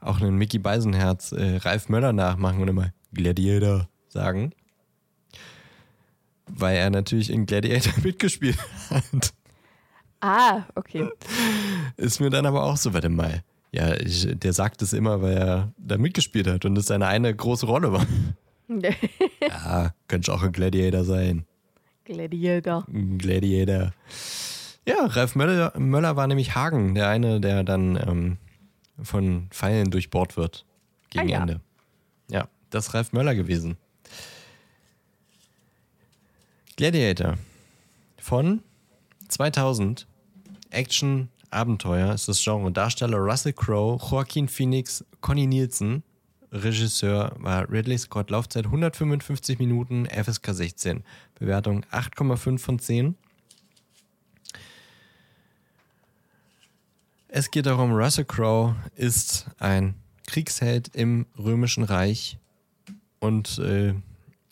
auch 0.00 0.20
einen 0.20 0.36
Mickey 0.36 0.58
Beisenherz 0.58 1.32
äh, 1.32 1.56
Ralf 1.56 1.88
Möller 1.88 2.12
nachmachen 2.12 2.60
und 2.60 2.68
immer 2.68 2.92
Gladiator 3.12 3.88
sagen. 4.08 4.52
Weil 6.46 6.76
er 6.76 6.90
natürlich 6.90 7.30
in 7.30 7.46
Gladiator 7.46 7.92
mitgespielt 8.02 8.58
hat. 8.90 9.32
Ah, 10.20 10.64
okay. 10.74 11.08
Ist 11.96 12.20
mir 12.20 12.30
dann 12.30 12.46
aber 12.46 12.64
auch 12.64 12.76
so, 12.76 12.92
warte 12.94 13.08
mal. 13.08 13.42
Ja, 13.72 13.94
ich, 13.94 14.26
der 14.38 14.52
sagt 14.52 14.82
es 14.82 14.92
immer, 14.92 15.20
weil 15.20 15.36
er 15.36 15.72
da 15.78 15.98
mitgespielt 15.98 16.46
hat 16.46 16.64
und 16.64 16.78
es 16.78 16.86
seine 16.86 17.06
eine 17.06 17.34
große 17.34 17.66
Rolle 17.66 17.92
war. 17.92 18.06
Ja, 19.46 19.92
könnte 20.08 20.32
auch 20.32 20.42
ein 20.42 20.50
Gladiator 20.52 21.04
sein. 21.04 21.44
Gladiator. 22.04 22.86
Gladiator. 23.18 23.92
Ja, 24.88 25.04
Ralf 25.04 25.34
Möller, 25.36 25.72
Möller 25.78 26.16
war 26.16 26.26
nämlich 26.26 26.54
Hagen, 26.54 26.94
der 26.94 27.08
eine, 27.08 27.40
der 27.40 27.62
dann 27.62 27.96
ähm, 27.96 28.38
von 29.02 29.48
Pfeilen 29.50 29.90
durchbohrt 29.90 30.38
wird. 30.38 30.64
Gegen 31.10 31.26
Ah, 31.26 31.30
ja. 31.30 31.40
Ende. 31.42 31.60
Ja, 32.30 32.48
das 32.70 32.88
ist 32.88 32.94
Ralf 32.94 33.12
Möller 33.12 33.34
gewesen. 33.34 33.76
Gladiator. 36.76 37.38
Von 38.18 38.60
2000, 39.28 40.08
Action, 40.70 41.28
Abenteuer 41.50 42.12
ist 42.12 42.26
das 42.26 42.42
Genre. 42.42 42.72
Darsteller 42.72 43.18
Russell 43.18 43.52
Crowe, 43.52 43.96
Joaquin 44.10 44.48
Phoenix, 44.48 45.04
Connie 45.20 45.46
Nielsen. 45.46 46.02
Regisseur 46.50 47.32
war 47.38 47.70
Ridley 47.70 47.96
Scott. 47.96 48.30
Laufzeit 48.30 48.64
155 48.66 49.60
Minuten, 49.60 50.06
FSK 50.06 50.52
16. 50.52 51.04
Bewertung 51.38 51.84
8,5 51.92 52.58
von 52.58 52.78
10. 52.80 53.14
Es 57.28 57.52
geht 57.52 57.66
darum, 57.66 57.92
Russell 57.92 58.24
Crowe 58.24 58.74
ist 58.96 59.46
ein 59.60 59.94
Kriegsheld 60.26 60.90
im 60.94 61.26
Römischen 61.38 61.84
Reich 61.84 62.38
und 63.20 63.58
äh, 63.58 63.94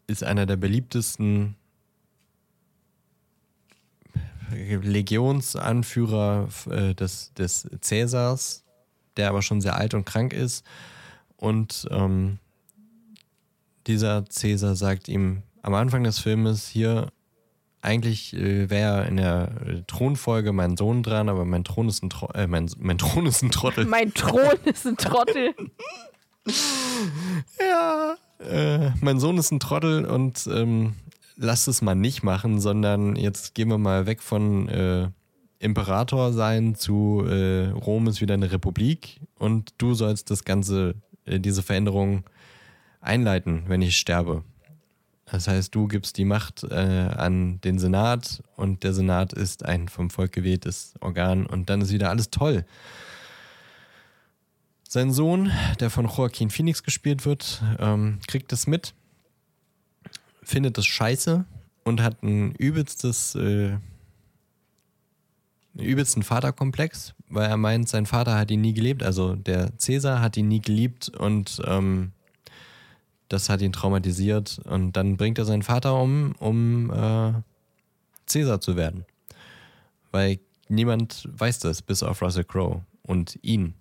ist 0.06 0.22
einer 0.22 0.46
der 0.46 0.56
beliebtesten 0.56 1.56
Legionsanführer 4.54 6.48
äh, 6.70 6.94
des, 6.94 7.32
des 7.34 7.68
Cäsars, 7.80 8.64
der 9.16 9.28
aber 9.28 9.42
schon 9.42 9.60
sehr 9.60 9.76
alt 9.76 9.94
und 9.94 10.04
krank 10.04 10.32
ist. 10.32 10.64
Und 11.36 11.88
ähm, 11.90 12.38
dieser 13.86 14.24
Cäsar 14.26 14.76
sagt 14.76 15.08
ihm 15.08 15.42
am 15.62 15.74
Anfang 15.74 16.04
des 16.04 16.18
Filmes 16.18 16.68
hier, 16.68 17.08
eigentlich 17.82 18.34
äh, 18.34 18.70
wäre 18.70 19.06
in 19.06 19.16
der 19.16 19.50
äh, 19.66 19.82
Thronfolge 19.88 20.52
mein 20.52 20.76
Sohn 20.76 21.02
dran, 21.02 21.28
aber 21.28 21.44
mein 21.44 21.64
Thron 21.64 21.88
ist 21.88 22.02
ein, 22.02 22.10
Tro 22.10 22.28
äh, 22.32 22.46
mein, 22.46 22.70
mein 22.78 22.96
Thron 22.96 23.26
ist 23.26 23.42
ein 23.42 23.50
Trottel. 23.50 23.84
Mein 23.86 24.14
Thron 24.14 24.56
ist 24.64 24.86
ein 24.86 24.96
Trottel. 24.96 25.52
ja, 27.60 28.16
äh, 28.38 28.90
mein 29.00 29.18
Sohn 29.18 29.36
ist 29.36 29.50
ein 29.50 29.60
Trottel 29.60 30.04
und 30.04 30.46
ähm, 30.46 30.94
lass 31.42 31.66
es 31.66 31.82
mal 31.82 31.94
nicht 31.94 32.22
machen, 32.22 32.60
sondern 32.60 33.16
jetzt 33.16 33.54
gehen 33.54 33.68
wir 33.68 33.78
mal 33.78 34.06
weg 34.06 34.22
von 34.22 34.68
äh, 34.68 35.10
Imperator 35.58 36.32
sein 36.32 36.74
zu 36.74 37.24
äh, 37.26 37.68
Rom 37.70 38.06
ist 38.06 38.20
wieder 38.20 38.34
eine 38.34 38.50
Republik 38.50 39.20
und 39.38 39.74
du 39.78 39.94
sollst 39.94 40.30
das 40.30 40.44
Ganze, 40.44 40.94
äh, 41.24 41.40
diese 41.40 41.62
Veränderung 41.62 42.24
einleiten, 43.00 43.64
wenn 43.66 43.82
ich 43.82 43.96
sterbe. 43.96 44.44
Das 45.26 45.48
heißt, 45.48 45.74
du 45.74 45.88
gibst 45.88 46.18
die 46.18 46.24
Macht 46.24 46.62
äh, 46.64 46.74
an 46.74 47.60
den 47.62 47.78
Senat 47.78 48.42
und 48.56 48.84
der 48.84 48.92
Senat 48.92 49.32
ist 49.32 49.64
ein 49.64 49.88
vom 49.88 50.10
Volk 50.10 50.32
gewähltes 50.32 50.94
Organ 51.00 51.46
und 51.46 51.70
dann 51.70 51.80
ist 51.80 51.92
wieder 51.92 52.10
alles 52.10 52.30
toll. 52.30 52.64
Sein 54.88 55.10
Sohn, 55.10 55.50
der 55.80 55.90
von 55.90 56.06
Joaquin 56.06 56.50
Phoenix 56.50 56.82
gespielt 56.82 57.24
wird, 57.24 57.62
ähm, 57.78 58.18
kriegt 58.26 58.52
es 58.52 58.66
mit, 58.66 58.94
findet 60.42 60.78
es 60.78 60.86
scheiße 60.86 61.44
und 61.84 62.02
hat 62.02 62.22
ein 62.22 62.52
übelstes, 62.52 63.34
äh, 63.34 63.76
einen 65.74 65.86
übelsten 65.86 66.22
Vaterkomplex, 66.22 67.14
weil 67.28 67.48
er 67.48 67.56
meint, 67.56 67.88
sein 67.88 68.06
Vater 68.06 68.38
hat 68.38 68.50
ihn 68.50 68.60
nie 68.60 68.74
gelebt. 68.74 69.02
Also 69.02 69.34
der 69.34 69.76
Cäsar 69.78 70.20
hat 70.20 70.36
ihn 70.36 70.48
nie 70.48 70.60
geliebt 70.60 71.08
und 71.08 71.60
ähm, 71.66 72.12
das 73.28 73.48
hat 73.48 73.62
ihn 73.62 73.72
traumatisiert. 73.72 74.60
Und 74.64 74.92
dann 74.92 75.16
bringt 75.16 75.38
er 75.38 75.44
seinen 75.44 75.62
Vater 75.62 76.00
um, 76.00 76.34
um 76.38 76.90
äh, 76.90 77.32
Cäsar 78.26 78.60
zu 78.60 78.76
werden. 78.76 79.06
Weil 80.10 80.40
niemand 80.68 81.28
weiß 81.32 81.60
das, 81.60 81.80
bis 81.80 82.02
auf 82.02 82.20
Russell 82.20 82.44
Crowe 82.44 82.82
und 83.02 83.38
ihn. 83.42 83.74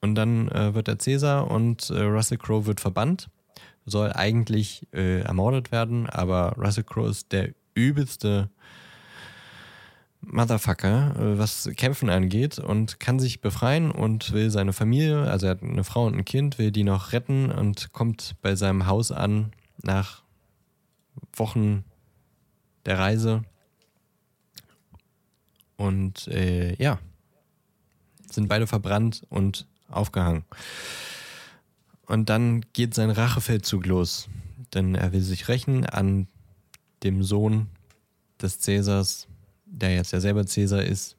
Und 0.00 0.14
dann 0.16 0.48
äh, 0.48 0.74
wird 0.74 0.88
er 0.88 0.98
Cäsar 0.98 1.50
und 1.50 1.90
äh, 1.90 2.02
Russell 2.02 2.38
Crowe 2.38 2.66
wird 2.66 2.80
verbannt, 2.80 3.28
soll 3.86 4.12
eigentlich 4.12 4.86
äh, 4.92 5.20
ermordet 5.20 5.72
werden, 5.72 6.08
aber 6.08 6.56
Russell 6.58 6.84
Crowe 6.84 7.08
ist 7.08 7.32
der 7.32 7.54
übelste 7.74 8.50
Motherfucker, 10.20 11.14
äh, 11.16 11.38
was 11.38 11.70
Kämpfen 11.76 12.10
angeht 12.10 12.58
und 12.58 12.98
kann 12.98 13.18
sich 13.18 13.40
befreien 13.40 13.90
und 13.90 14.32
will 14.32 14.50
seine 14.50 14.72
Familie, 14.72 15.22
also 15.22 15.46
er 15.46 15.52
hat 15.52 15.62
eine 15.62 15.84
Frau 15.84 16.06
und 16.06 16.16
ein 16.16 16.24
Kind, 16.24 16.58
will 16.58 16.72
die 16.72 16.84
noch 16.84 17.12
retten 17.12 17.50
und 17.50 17.92
kommt 17.92 18.34
bei 18.42 18.56
seinem 18.56 18.86
Haus 18.86 19.12
an 19.12 19.52
nach 19.82 20.22
Wochen 21.34 21.84
der 22.84 22.98
Reise. 22.98 23.44
Und 25.76 26.26
äh, 26.28 26.74
ja, 26.82 26.98
sind 28.30 28.48
beide 28.48 28.66
verbrannt 28.66 29.22
und 29.28 29.66
aufgehangen. 29.88 30.44
Und 32.06 32.28
dann 32.30 32.64
geht 32.72 32.94
sein 32.94 33.10
Rachefeldzug 33.10 33.86
los, 33.86 34.28
denn 34.74 34.94
er 34.94 35.12
will 35.12 35.20
sich 35.20 35.48
rächen 35.48 35.84
an 35.86 36.28
dem 37.02 37.22
Sohn 37.22 37.68
des 38.40 38.60
Cäsars, 38.60 39.26
der 39.64 39.94
jetzt 39.94 40.12
ja 40.12 40.20
selber 40.20 40.46
Cäsar 40.46 40.82
ist, 40.82 41.16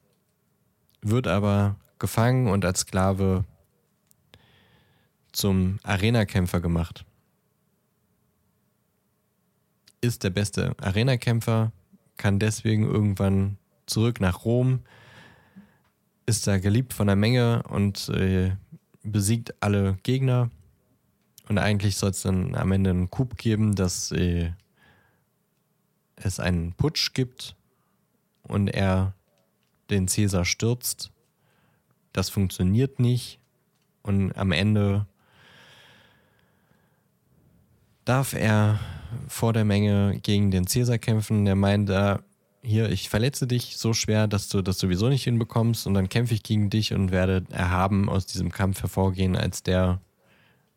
wird 1.02 1.26
aber 1.26 1.76
gefangen 1.98 2.48
und 2.48 2.64
als 2.64 2.80
Sklave 2.80 3.44
zum 5.32 5.78
Arenakämpfer 5.82 6.60
gemacht. 6.60 7.04
Ist 10.00 10.24
der 10.24 10.30
beste 10.30 10.74
Arenakämpfer, 10.80 11.72
kann 12.16 12.38
deswegen 12.38 12.84
irgendwann 12.84 13.58
zurück 13.86 14.20
nach 14.20 14.44
Rom, 14.44 14.80
ist 16.26 16.46
da 16.46 16.58
geliebt 16.58 16.92
von 16.92 17.06
der 17.06 17.16
Menge 17.16 17.62
und 17.68 18.08
äh, 18.10 18.56
besiegt 19.02 19.54
alle 19.62 19.98
Gegner. 20.02 20.50
Und 21.48 21.58
eigentlich 21.58 21.96
soll 21.96 22.10
es 22.10 22.22
dann 22.22 22.54
am 22.54 22.72
Ende 22.72 22.90
einen 22.90 23.10
Coup 23.10 23.36
geben, 23.36 23.74
dass 23.74 24.12
äh, 24.12 24.52
es 26.16 26.40
einen 26.40 26.72
Putsch 26.74 27.14
gibt 27.14 27.56
und 28.42 28.68
er 28.68 29.14
den 29.90 30.08
Cäsar 30.08 30.44
stürzt. 30.44 31.10
Das 32.12 32.28
funktioniert 32.28 33.00
nicht. 33.00 33.38
Und 34.02 34.32
am 34.36 34.52
Ende 34.52 35.06
darf 38.04 38.34
er 38.34 38.78
vor 39.26 39.52
der 39.52 39.64
Menge 39.64 40.18
gegen 40.22 40.50
den 40.50 40.66
Cäsar 40.66 40.98
kämpfen. 40.98 41.44
Der 41.44 41.56
meint, 41.56 41.88
äh, 41.88 42.18
hier, 42.62 42.90
ich 42.90 43.08
verletze 43.08 43.46
dich 43.46 43.76
so 43.78 43.94
schwer, 43.94 44.26
dass 44.26 44.48
du 44.48 44.60
das 44.60 44.78
sowieso 44.78 45.08
nicht 45.08 45.24
hinbekommst 45.24 45.86
und 45.86 45.94
dann 45.94 46.08
kämpfe 46.08 46.34
ich 46.34 46.42
gegen 46.42 46.68
dich 46.68 46.92
und 46.92 47.10
werde 47.10 47.44
erhaben 47.50 48.08
aus 48.08 48.26
diesem 48.26 48.50
Kampf 48.50 48.82
hervorgehen 48.82 49.36
als 49.36 49.62
der 49.62 50.00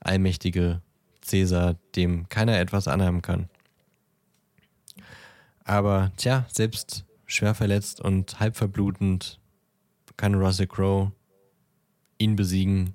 allmächtige 0.02 0.82
Cäsar, 1.22 1.76
dem 1.96 2.28
keiner 2.30 2.60
etwas 2.60 2.88
anhaben 2.88 3.22
kann. 3.22 3.50
Aber 5.64 6.12
tja, 6.18 6.46
selbst 6.52 7.06
schwer 7.26 7.56
verletzt 7.56 8.02
und 8.02 8.40
halb 8.40 8.58
verblutend 8.58 9.40
kann 10.18 10.36
Russell 10.36 10.68
Crowe 10.68 11.12
ihn 12.18 12.36
besiegen 12.36 12.94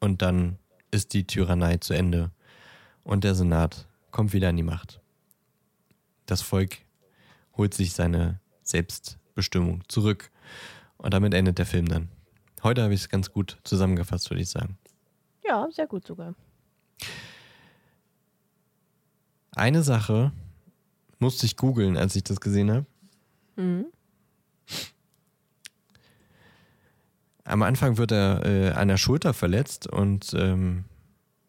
und 0.00 0.22
dann 0.22 0.58
ist 0.90 1.12
die 1.12 1.26
Tyrannei 1.26 1.78
zu 1.78 1.94
Ende 1.94 2.30
und 3.02 3.24
der 3.24 3.34
Senat 3.34 3.86
kommt 4.10 4.32
wieder 4.32 4.48
an 4.48 4.56
die 4.56 4.62
Macht. 4.62 5.00
Das 6.26 6.42
Volk 6.42 6.78
holt 7.56 7.74
sich 7.74 7.92
seine 7.92 8.40
Selbstbestimmung 8.62 9.82
zurück 9.88 10.30
und 10.98 11.12
damit 11.12 11.34
endet 11.34 11.58
der 11.58 11.66
Film 11.66 11.86
dann. 11.86 12.08
Heute 12.62 12.82
habe 12.82 12.94
ich 12.94 13.00
es 13.00 13.08
ganz 13.08 13.32
gut 13.32 13.58
zusammengefasst, 13.64 14.30
würde 14.30 14.42
ich 14.42 14.48
sagen. 14.48 14.78
Ja, 15.48 15.68
sehr 15.70 15.86
gut 15.86 16.06
sogar. 16.06 16.34
Eine 19.54 19.82
Sache 19.82 20.32
musste 21.18 21.46
ich 21.46 21.56
googeln, 21.56 21.96
als 21.96 22.14
ich 22.16 22.24
das 22.24 22.40
gesehen 22.40 22.70
habe. 22.70 22.86
Mhm. 23.56 23.86
Am 27.44 27.62
Anfang 27.62 27.96
wird 27.96 28.10
er 28.12 28.44
äh, 28.44 28.70
an 28.72 28.88
der 28.88 28.96
Schulter 28.96 29.32
verletzt 29.32 29.86
und 29.86 30.34
ähm, 30.36 30.84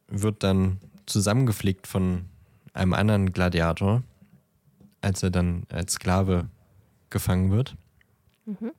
wird 0.07 0.43
dann 0.43 0.79
zusammengeflickt 1.07 1.87
von 1.87 2.25
einem 2.73 2.93
anderen 2.93 3.33
Gladiator, 3.33 4.03
als 5.01 5.23
er 5.23 5.31
dann 5.31 5.63
als 5.69 5.93
Sklave 5.93 6.49
gefangen 7.09 7.51
wird. 7.51 7.75
Mhm. 8.45 8.71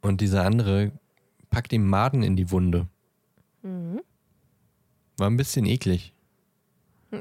Und 0.00 0.22
dieser 0.22 0.44
andere 0.44 0.92
packt 1.50 1.72
ihm 1.72 1.86
Maden 1.86 2.22
in 2.22 2.36
die 2.36 2.50
Wunde. 2.50 2.88
Mhm. 3.62 4.00
War 5.20 5.28
ein 5.28 5.36
bisschen 5.36 5.66
eklig. 5.66 6.12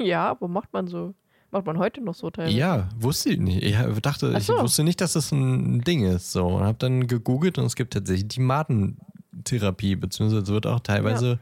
Ja, 0.00 0.30
aber 0.30 0.48
macht 0.48 0.72
man 0.72 0.88
so. 0.88 1.14
Macht 1.52 1.64
man 1.66 1.78
heute 1.78 2.00
noch 2.00 2.16
so 2.16 2.30
teilweise. 2.30 2.58
Ja, 2.58 2.88
wusste 2.98 3.30
ich 3.30 3.38
nicht. 3.38 3.62
Ich 3.62 3.76
dachte, 4.00 4.32
Ach 4.34 4.38
ich 4.38 4.46
so. 4.46 4.58
wusste 4.58 4.82
nicht, 4.82 5.00
dass 5.00 5.12
das 5.12 5.30
ein 5.30 5.82
Ding 5.82 6.04
ist. 6.04 6.32
So 6.32 6.44
und 6.48 6.64
habe 6.64 6.78
dann 6.78 7.06
gegoogelt 7.06 7.58
und 7.58 7.64
es 7.64 7.76
gibt 7.76 7.92
tatsächlich 7.92 8.26
die 8.26 8.40
Madentherapie, 8.40 9.94
beziehungsweise 9.94 10.42
es 10.42 10.48
wird 10.48 10.66
auch 10.66 10.80
teilweise 10.80 11.38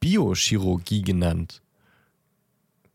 Biochirurgie 0.00 1.02
genannt. 1.02 1.60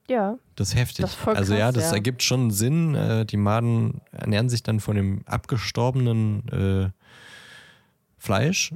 Ja. 0.10 0.40
Das 0.56 0.70
ist 0.70 0.76
heftig. 0.76 1.04
Das 1.04 1.14
ist 1.14 1.28
also 1.28 1.54
ja, 1.54 1.66
krass, 1.66 1.76
das 1.76 1.84
ja. 1.92 1.94
ergibt 1.94 2.24
schon 2.24 2.50
Sinn. 2.50 2.96
Äh, 2.96 3.26
Die 3.28 3.38
Maden 3.38 4.02
ernähren 4.12 4.50
sich 4.50 4.64
dann 4.64 4.80
von 4.80 4.96
dem 4.96 5.22
abgestorbenen 5.28 6.48
äh, 6.50 6.90
Fleisch 8.18 8.74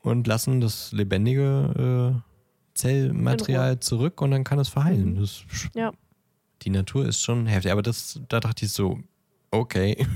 und 0.00 0.28
lassen 0.28 0.60
das 0.60 0.92
lebendige 0.92 2.14
äh, 2.14 2.27
Zellmaterial 2.78 3.80
zurück 3.80 4.20
und 4.22 4.30
dann 4.30 4.44
kann 4.44 4.58
es 4.60 4.68
verheilen. 4.68 5.14
Mhm. 5.14 5.20
Das, 5.20 5.42
Ja. 5.74 5.92
die 6.62 6.70
Natur 6.70 7.06
ist 7.06 7.20
schon 7.22 7.46
heftig. 7.46 7.72
Aber 7.72 7.82
das, 7.82 8.20
da 8.28 8.38
dachte 8.40 8.64
ich 8.66 8.70
so, 8.72 9.00
okay, 9.50 10.06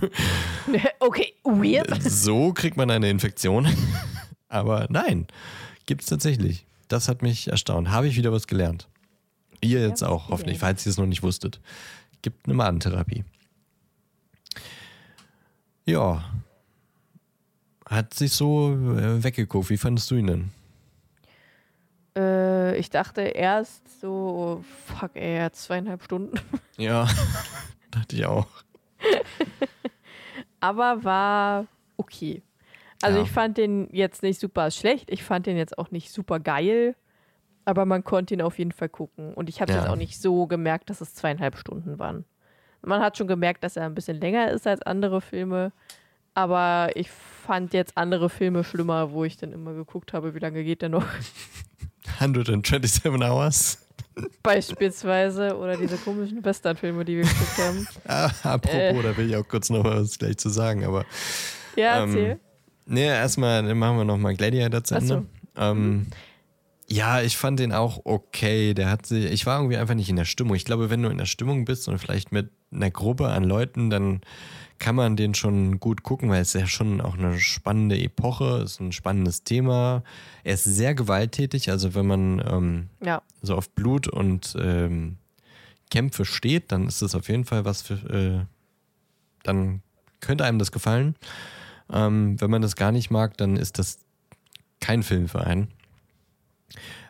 okay, 1.01 1.35
weird. 1.43 2.03
so 2.03 2.53
kriegt 2.53 2.77
man 2.77 2.91
eine 2.91 3.11
Infektion. 3.11 3.67
Aber 4.49 4.87
nein, 4.91 5.27
gibt 5.87 6.03
es 6.03 6.07
tatsächlich. 6.09 6.65
Das 6.89 7.09
hat 7.09 7.23
mich 7.23 7.49
erstaunt. 7.49 7.91
Habe 7.91 8.07
ich 8.07 8.17
wieder 8.17 8.33
was 8.33 8.47
gelernt. 8.47 8.87
Ihr 9.61 9.81
jetzt 9.81 10.03
was 10.03 10.09
auch, 10.09 10.29
hoffentlich, 10.29 10.59
falls 10.59 10.85
ihr 10.87 10.91
es 10.91 10.99
noch 10.99 11.07
nicht 11.07 11.23
wusstet. 11.23 11.61
Gibt 12.21 12.47
eine 12.47 12.55
Madentherapie. 12.55 13.25
Ja. 15.87 16.25
Hat 17.89 18.15
sich 18.15 18.33
so 18.33 18.73
äh, 18.73 19.23
weggeguckt. 19.25 19.71
Wie 19.71 19.77
fandest 19.77 20.11
du 20.11 20.15
ihn 20.17 20.27
denn? 20.27 20.51
Äh, 22.17 22.77
ich 22.77 22.91
dachte 22.91 23.23
erst 23.23 24.01
so, 24.01 24.65
fuck 24.87 25.13
ey, 25.15 25.37
er 25.39 25.45
hat 25.45 25.57
zweieinhalb 25.57 26.03
Stunden. 26.03 26.39
Ja, 26.77 27.07
dachte 27.91 28.17
ich 28.17 28.27
auch. 28.27 28.47
Aber 30.61 31.03
war 31.05 31.67
okay. 31.97 32.43
Also 33.01 33.19
Ja. 33.19 33.25
ich 33.25 33.31
fand 33.31 33.59
den 33.59 33.89
jetzt 33.93 34.23
nicht 34.23 34.39
super 34.39 34.71
schlecht. 34.71 35.11
Ich 35.11 35.25
fand 35.25 35.47
den 35.47 35.57
jetzt 35.57 35.77
auch 35.79 35.91
nicht 35.91 36.13
super 36.13 36.39
geil. 36.39 36.95
Aber 37.65 37.85
man 37.85 38.03
konnte 38.05 38.35
ihn 38.35 38.43
auf 38.43 38.59
jeden 38.59 38.73
Fall 38.73 38.89
gucken. 38.89 39.35
Und 39.35 39.49
ich 39.49 39.61
habe 39.61 39.73
Ja. 39.73 39.79
jetzt 39.79 39.89
auch 39.89 39.97
nicht 39.97 40.21
so 40.21 40.47
gemerkt, 40.47 40.91
dass 40.91 41.01
es 41.01 41.15
zweieinhalb 41.15 41.57
Stunden 41.57 41.99
waren. 41.99 42.25
Man 42.83 43.01
hat 43.01 43.17
schon 43.17 43.29
gemerkt, 43.29 43.63
dass 43.65 43.77
er 43.77 43.87
ein 43.87 43.95
bisschen 43.95 44.21
länger 44.21 44.51
ist 44.51 44.67
als 44.67 44.83
andere 44.83 45.21
Filme. 45.21 45.73
Aber 46.35 46.91
ich 46.95 47.11
fand 47.11 47.73
jetzt 47.75 47.97
andere 47.97 48.31
Filme 48.31 48.65
schlimmer, 48.65 49.13
wo 49.13 49.25
ich 49.25 49.37
dann 49.37 49.53
immer 49.53 49.75
geguckt 49.75 50.13
habe, 50.13 50.35
wie 50.35 50.39
lange 50.41 50.65
geht 50.65 50.83
der 50.83 50.89
noch. 50.89 51.05
127 52.23 53.05
Hours. 53.23 53.79
Beispielsweise. 54.43 55.57
Oder 55.57 55.77
diese 55.77 55.97
komischen 55.97 56.45
Western-Filme, 56.45 57.05
die 57.05 57.17
wir 57.19 57.25
geguckt 57.25 57.59
haben. 57.59 57.87
Ah, 58.07 58.31
apropos, 58.43 58.75
Äh. 58.75 59.03
da 59.03 59.17
will 59.17 59.31
ich 59.31 59.37
auch 59.37 59.47
kurz 59.49 59.71
noch 59.71 59.85
was 59.85 60.19
gleich 60.19 60.37
zu 60.39 60.49
sagen. 60.51 60.85
Aber 60.85 61.05
Ja, 61.77 62.03
Ähm, 62.03 62.11
erzähl. 62.11 62.41
nee, 62.87 63.07
erstmal 63.07 63.63
machen 63.75 63.97
wir 63.99 64.05
nochmal 64.05 64.35
Gladiator 64.37 64.85
zu 64.85 64.97
Ach 64.97 65.01
so. 65.03 65.15
Ende. 65.15 65.27
Ähm, 65.57 66.07
ja, 66.89 67.23
ich 67.23 67.37
fand 67.37 67.59
den 67.61 67.73
auch 67.73 68.01
okay. 68.05 68.75
Der 68.75 68.91
hat 68.91 69.07
sich, 69.07 69.25
ich 69.31 69.47
war 69.47 69.59
irgendwie 69.59 69.77
einfach 69.79 69.95
nicht 69.95 70.11
in 70.11 70.17
der 70.17 70.25
Stimmung. 70.27 70.57
Ich 70.57 70.65
glaube, 70.65 70.91
wenn 70.91 71.03
du 71.03 71.09
in 71.09 71.19
der 71.19 71.27
Stimmung 71.27 71.65
bist 71.65 71.89
und 71.89 71.99
vielleicht 71.99 72.33
mit 72.33 72.51
einer 72.73 72.91
Gruppe 72.91 73.29
an 73.29 73.45
Leuten, 73.45 73.91
dann 73.91 74.21
kann 74.79 74.97
man 74.97 75.15
den 75.17 75.35
schon 75.35 75.79
gut 75.79 76.03
gucken, 76.03 76.29
weil 76.31 76.43
es 76.43 76.55
ja 76.55 76.67
schon 76.67 77.01
auch 77.01 77.17
eine 77.17 77.39
spannende 77.39 77.97
Epoche 78.01 78.63
ist, 78.65 78.81
ein 78.81 78.91
spannendes 78.93 79.45
Thema. 79.45 80.03
Er 80.43 80.55
ist 80.55 80.65
sehr 80.65 80.95
gewalttätig, 80.95 81.71
also 81.71 81.95
wenn 81.95 82.07
man 82.07 82.43
ähm, 82.45 82.89
Ja. 83.05 83.23
so 83.43 83.55
auf 83.57 83.71
Blut 83.71 84.09
und 84.09 84.57
ähm, 84.59 85.19
Kämpfe 85.91 86.25
steht, 86.25 86.73
dann 86.73 86.89
ist 86.89 87.01
das 87.03 87.15
auf 87.15 87.29
jeden 87.29 87.45
Fall 87.45 87.65
was 87.65 87.83
für, 87.83 87.95
äh, 87.95 88.45
dann 89.45 89.83
könnte 90.21 90.45
einem 90.45 90.59
das 90.59 90.73
gefallen. 90.73 91.15
Ähm, 91.93 92.41
wenn 92.41 92.51
man 92.51 92.63
das 92.63 92.75
gar 92.75 92.91
nicht 92.91 93.11
mag, 93.11 93.37
dann 93.37 93.57
ist 93.57 93.79
das 93.79 93.99
kein 94.81 95.03
Film 95.03 95.29
für 95.29 95.47
einen. 95.47 95.69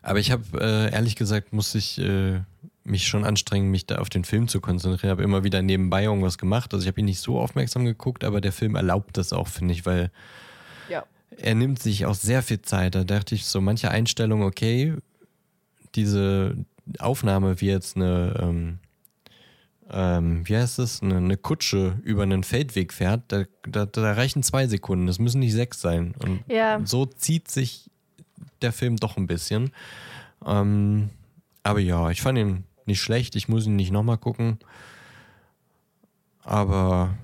Aber 0.03 0.19
ich 0.19 0.31
habe, 0.33 0.45
äh, 0.61 0.93
ehrlich 0.93 1.15
gesagt, 1.17 1.53
muss 1.53 1.75
ich 1.75 1.99
äh, 1.99 2.41
mich 2.85 3.07
schon 3.07 3.25
anstrengen, 3.25 3.71
mich 3.71 3.87
da 3.87 3.97
auf 3.99 4.09
den 4.09 4.25
Film 4.25 4.49
zu 4.49 4.61
konzentrieren. 4.61 5.11
habe 5.13 5.23
immer 5.23 5.45
wieder 5.45 5.63
nebenbei 5.63 6.05
irgendwas 6.05 6.37
gemacht. 6.39 6.73
Also 6.75 6.83
ich 6.85 6.89
habe 6.89 7.01
ihn 7.01 7.07
nicht 7.07 7.21
so 7.21 7.39
aufmerksam 7.41 7.85
geguckt, 7.85 8.25
aber 8.25 8.41
der 8.41 8.53
Film 8.53 8.75
erlaubt 8.75 9.17
das 9.17 9.33
auch, 9.33 9.47
finde 9.49 9.73
ich, 9.75 9.87
weil 9.87 10.11
Ja. 10.89 11.05
er 11.37 11.55
nimmt 11.55 11.79
sich 11.81 12.07
auch 12.07 12.15
sehr 12.15 12.43
viel 12.43 12.61
Zeit. 12.63 12.95
Da 12.97 13.05
dachte 13.05 13.35
ich 13.35 13.47
so, 13.47 13.61
manche 13.61 13.91
Einstellung, 13.91 14.43
okay, 14.43 14.95
diese 15.95 16.57
Aufnahme, 16.99 17.61
wie 17.61 17.67
jetzt 17.69 17.97
eine, 17.97 18.35
ähm, 18.43 18.79
ähm, 19.91 20.49
wie 20.49 20.57
heißt 20.57 20.79
es, 20.79 21.03
eine, 21.03 21.19
eine 21.19 21.37
Kutsche 21.37 21.99
über 22.03 22.23
einen 22.23 22.45
Feldweg 22.45 22.93
fährt, 22.93 23.23
da, 23.29 23.45
da, 23.69 23.87
da 23.87 24.13
reichen 24.13 24.43
zwei 24.43 24.67
Sekunden. 24.67 25.07
Das 25.07 25.19
müssen 25.19 25.41
nicht 25.41 25.53
sechs 25.53 25.81
sein. 25.81 26.15
Und 26.19 26.43
Ja. 26.49 26.81
so 26.85 27.07
zieht 27.07 27.51
sich 27.51 27.91
der 28.63 28.73
Film 28.73 28.97
doch 28.97 29.17
ein 29.17 29.27
bisschen. 29.27 29.71
Ähm, 30.45 31.11
aber 31.63 31.79
ja, 31.81 32.11
ich 32.11 32.23
fand 32.23 32.39
ihn 32.39 32.65
nicht 32.87 33.01
schlecht. 33.01 33.37
Ich 33.37 33.49
muss 33.49 33.67
ihn 33.67 33.77
nicht 33.77 33.91
nochmal 33.93 34.19
gucken. 34.19 34.59
Aber 36.45 37.15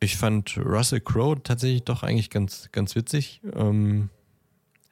ich 0.00 0.16
fand 0.16 0.56
Russell 0.58 1.00
Crowe 1.00 1.42
tatsächlich 1.42 1.84
doch 1.84 2.02
eigentlich 2.02 2.30
ganz, 2.30 2.68
ganz 2.72 2.94
witzig. 2.96 3.40
Ähm, 3.54 4.10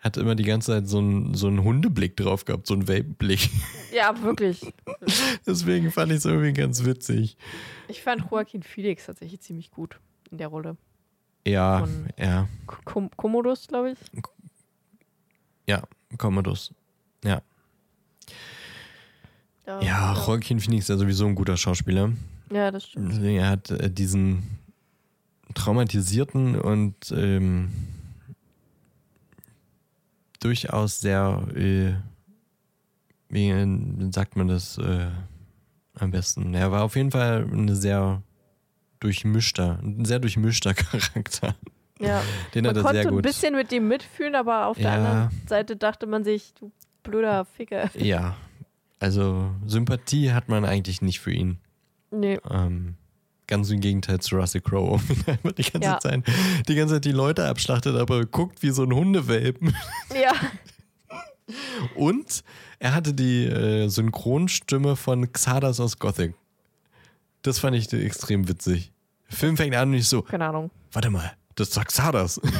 hat 0.01 0.17
immer 0.17 0.37
die 0.37 0.45
ganze 0.45 0.73
Zeit 0.73 0.89
so 0.89 0.99
einen, 0.99 1.35
so 1.35 1.49
einen 1.49 1.65
Hundeblick 1.65 2.17
drauf 2.17 2.45
gehabt, 2.45 2.67
so 2.67 2.75
einen 2.75 2.87
Welpenblick. 2.89 3.49
Ja, 3.91 4.23
wirklich. 4.23 4.61
Deswegen 5.47 5.91
fand 5.91 6.13
ich 6.13 6.19
es 6.19 6.27
irgendwie 6.27 6.53
ganz 6.53 6.85
witzig. 6.85 7.39
Ich 7.89 8.03
fand 8.03 8.23
Joaquin 8.31 8.63
Phoenix 8.63 9.07
tatsächlich 9.07 9.41
ziemlich 9.41 9.71
gut 9.71 9.99
in 10.31 10.37
der 10.37 10.49
Rolle. 10.49 10.77
Ja, 11.47 11.79
Von- 11.81 12.09
ja, 12.19 12.47
Com 12.85 13.11
Commodus, 13.17 13.67
glaube 13.67 13.93
ich. 13.93 13.99
ja, 15.67 15.83
Commodus. 16.19 16.75
Ja. 17.25 17.41
Ja, 19.69 19.81
Ja, 19.83 20.15
Joaquin 20.27 20.59
Phoenix 20.61 20.85
ist 20.85 20.89
ja 20.89 20.97
sowieso 20.97 21.27
ein 21.27 21.35
guter 21.35 21.57
Schauspieler. 21.57 22.11
ja, 22.51 22.71
das 22.71 22.87
stimmt. 22.89 23.13
Deswegen, 23.13 23.37
er 23.39 23.51
hat 23.51 23.71
äh, 23.71 23.91
diesen 23.91 24.43
traumatisierten 25.55 26.59
und 26.61 26.95
ähm, 27.15 27.71
durchaus 30.41 31.01
sehr, 31.01 31.43
äh, 31.55 31.93
wie 33.29 33.49
äh, 33.51 34.11
sagt 34.13 34.37
man 34.37 34.49
das 34.49 34.79
äh, 34.79 35.07
am 35.95 36.11
besten? 36.11 36.55
Er 36.55 36.71
war 36.71 36.85
auf 36.85 36.97
jeden 36.97 37.11
Fall 37.11 37.47
eine 37.53 37.75
sehr 37.77 38.23
durchmischter, 39.01 39.79
ein 39.83 40.05
sehr 40.05 40.19
durchmischter 40.19 40.75
Charakter. 40.75 41.55
Ja. 42.01 42.23
Den 42.55 42.65
Man 42.65 42.71
hat 42.71 42.77
er 42.77 42.83
konnte 42.83 42.97
sehr 43.03 43.09
ein 43.09 43.15
gut. 43.15 43.23
bisschen 43.23 43.55
mit 43.57 43.73
dem 43.73 43.89
mitfühlen, 43.89 44.35
aber 44.37 44.67
auf 44.67 44.77
der 44.77 44.87
Ja. 44.87 44.95
anderen 44.95 45.31
Seite 45.49 45.77
dachte 45.77 46.07
man 46.07 46.25
sich, 46.25 46.55
du 46.55 46.71
blöder 47.03 47.45
Ficker. 47.45 47.91
Ja, 47.97 48.37
also 49.01 49.51
Sympathie 49.67 50.33
hat 50.33 50.49
man 50.49 50.65
eigentlich 50.65 51.03
nicht 51.03 51.21
für 51.21 51.33
ihn. 51.33 51.59
Nee. 52.11 52.39
Ähm, 52.51 52.97
ganz 53.47 53.71
im 53.71 53.81
Gegenteil 53.81 54.21
zu 54.21 54.37
Russell 54.37 54.61
Crowe. 54.61 55.01
der 55.27 55.53
die 55.53 55.63
ganze, 55.63 55.89
Ja. 55.89 55.99
Zeit, 56.01 56.23
die 56.69 56.75
ganze 56.75 56.95
Zeit 56.95 57.05
die 57.05 57.13
Leute 57.13 57.47
abschlachtet, 57.49 57.97
aber 57.97 58.25
guckt 58.27 58.63
wie 58.63 58.71
so 58.71 58.83
ein 58.85 58.93
Hundewelpen. 58.95 59.75
Ja. 60.21 60.33
Und 61.95 62.43
er 62.79 62.95
hatte 62.95 63.15
die 63.15 63.47
äh, 63.47 63.89
Synchronstimme 63.89 64.97
von 64.97 65.33
Xardas 65.33 65.81
aus 65.81 65.99
Gothic. 65.99 66.35
Das 67.43 67.59
fand 67.59 67.75
ich 67.77 67.91
extrem 67.93 68.49
witzig. 68.49 68.93
Der 69.31 69.37
Film 69.37 69.57
fängt 69.57 69.75
an 69.75 69.89
und 69.91 69.95
ich 69.95 70.09
so, 70.09 70.23
Keine 70.23 70.47
Ahnung. 70.47 70.71
warte 70.93 71.11
mal, 71.11 71.33
das 71.55 71.69
ist 71.69 71.85
Xardas. 71.87 72.41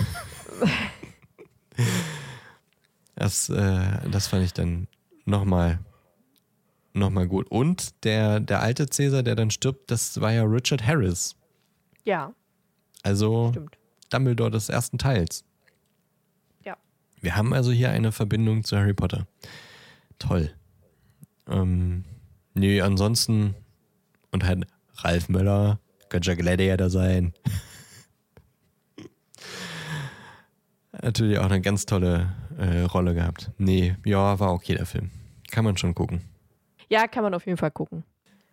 das, 3.17 3.49
äh, 3.51 4.09
das 4.11 4.27
fand 4.29 4.45
ich 4.45 4.53
dann 4.53 4.87
nochmal 5.25 5.79
noch 6.99 7.11
mal 7.11 7.27
gut. 7.27 7.49
Und 7.51 8.05
der, 8.05 8.41
der 8.41 8.61
alte 8.61 8.87
Cäsar, 8.89 9.23
der 9.23 9.35
dann 9.37 9.51
stirbt, 9.51 9.91
das 9.91 10.21
war 10.21 10.33
ja 10.33 10.43
Richard 10.45 10.87
Harris. 10.87 11.37
Ja, 12.05 12.33
Also 13.03 13.51
stimmt. 13.53 13.79
Dumbledore 14.11 14.51
des 14.51 14.69
ersten 14.69 14.99
Teils. 14.99 15.45
Ja. 16.65 16.77
Wir 17.21 17.37
haben 17.37 17.53
also 17.53 17.71
hier 17.71 17.91
eine 17.91 18.13
Verbindung 18.13 18.65
zu 18.65 18.77
Harry 18.77 18.95
Potter. 18.95 19.27
Toll. 20.19 20.51
Ähm, 21.49 22.05
nee, 22.55 22.81
ansonsten 22.81 23.55
und 24.31 24.45
halt 24.45 24.67
Ralf 24.97 25.29
Möller, 25.29 25.79
könnte 26.09 26.31
ja 26.31 26.37
Gladiator 26.37 26.91
sein. 26.91 27.33
Natürlich 31.03 31.39
auch 31.39 31.45
eine 31.45 31.61
ganz 31.61 31.87
tolle 31.87 32.33
äh, 32.59 32.81
Rolle 32.83 33.15
gehabt. 33.15 33.53
Nee, 33.59 33.95
ja, 34.05 34.41
war 34.41 34.53
okay 34.53 34.75
der 34.75 34.87
Film. 34.87 35.11
Kann 35.51 35.65
man 35.65 35.77
schon 35.77 35.95
gucken. 35.95 36.23
Ja, 36.89 37.07
kann 37.07 37.23
man 37.23 37.35
auf 37.35 37.47
jeden 37.47 37.59
Fall 37.59 37.71
gucken. 37.71 38.05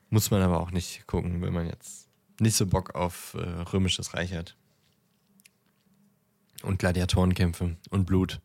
Muss 0.09 0.31
man 0.31 0.41
aber 0.41 0.59
auch 0.59 0.71
nicht 0.71 1.07
gucken, 1.07 1.41
wenn 1.41 1.53
man 1.53 1.67
jetzt 1.67 2.09
nicht 2.39 2.55
so 2.55 2.67
Bock 2.67 2.95
auf 2.95 3.33
äh, 3.35 3.39
römisches 3.73 4.13
Reich 4.13 4.33
hat. 4.33 4.55
Und 6.63 6.79
Gladiatorenkämpfe 6.79 7.77
und 7.89 8.05
Blut. 8.05 8.41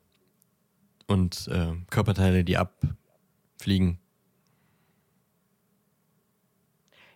Und 1.06 1.48
äh, 1.48 1.72
Körperteile, 1.90 2.44
die 2.44 2.56
abfliegen. 2.56 3.98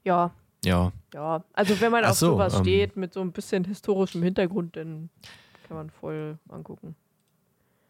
Ja, 0.03 0.33
Ja, 0.65 0.93
ja. 1.13 1.45
Also 1.53 1.81
wenn 1.81 1.93
man 1.93 2.05
Ach 2.05 2.11
auf 2.11 2.17
so, 2.17 2.33
sowas 2.33 2.55
ähm. 2.55 2.61
steht 2.61 2.97
mit 2.97 3.15
so 3.15 3.21
ein 3.21 3.33
bisschen 3.33 3.65
historischem 3.65 4.23
Hintergrund, 4.23 4.77
dann 4.77 5.11
kann 5.69 5.77
man 5.77 5.91
voll 5.91 6.39
angucken. 6.49 6.97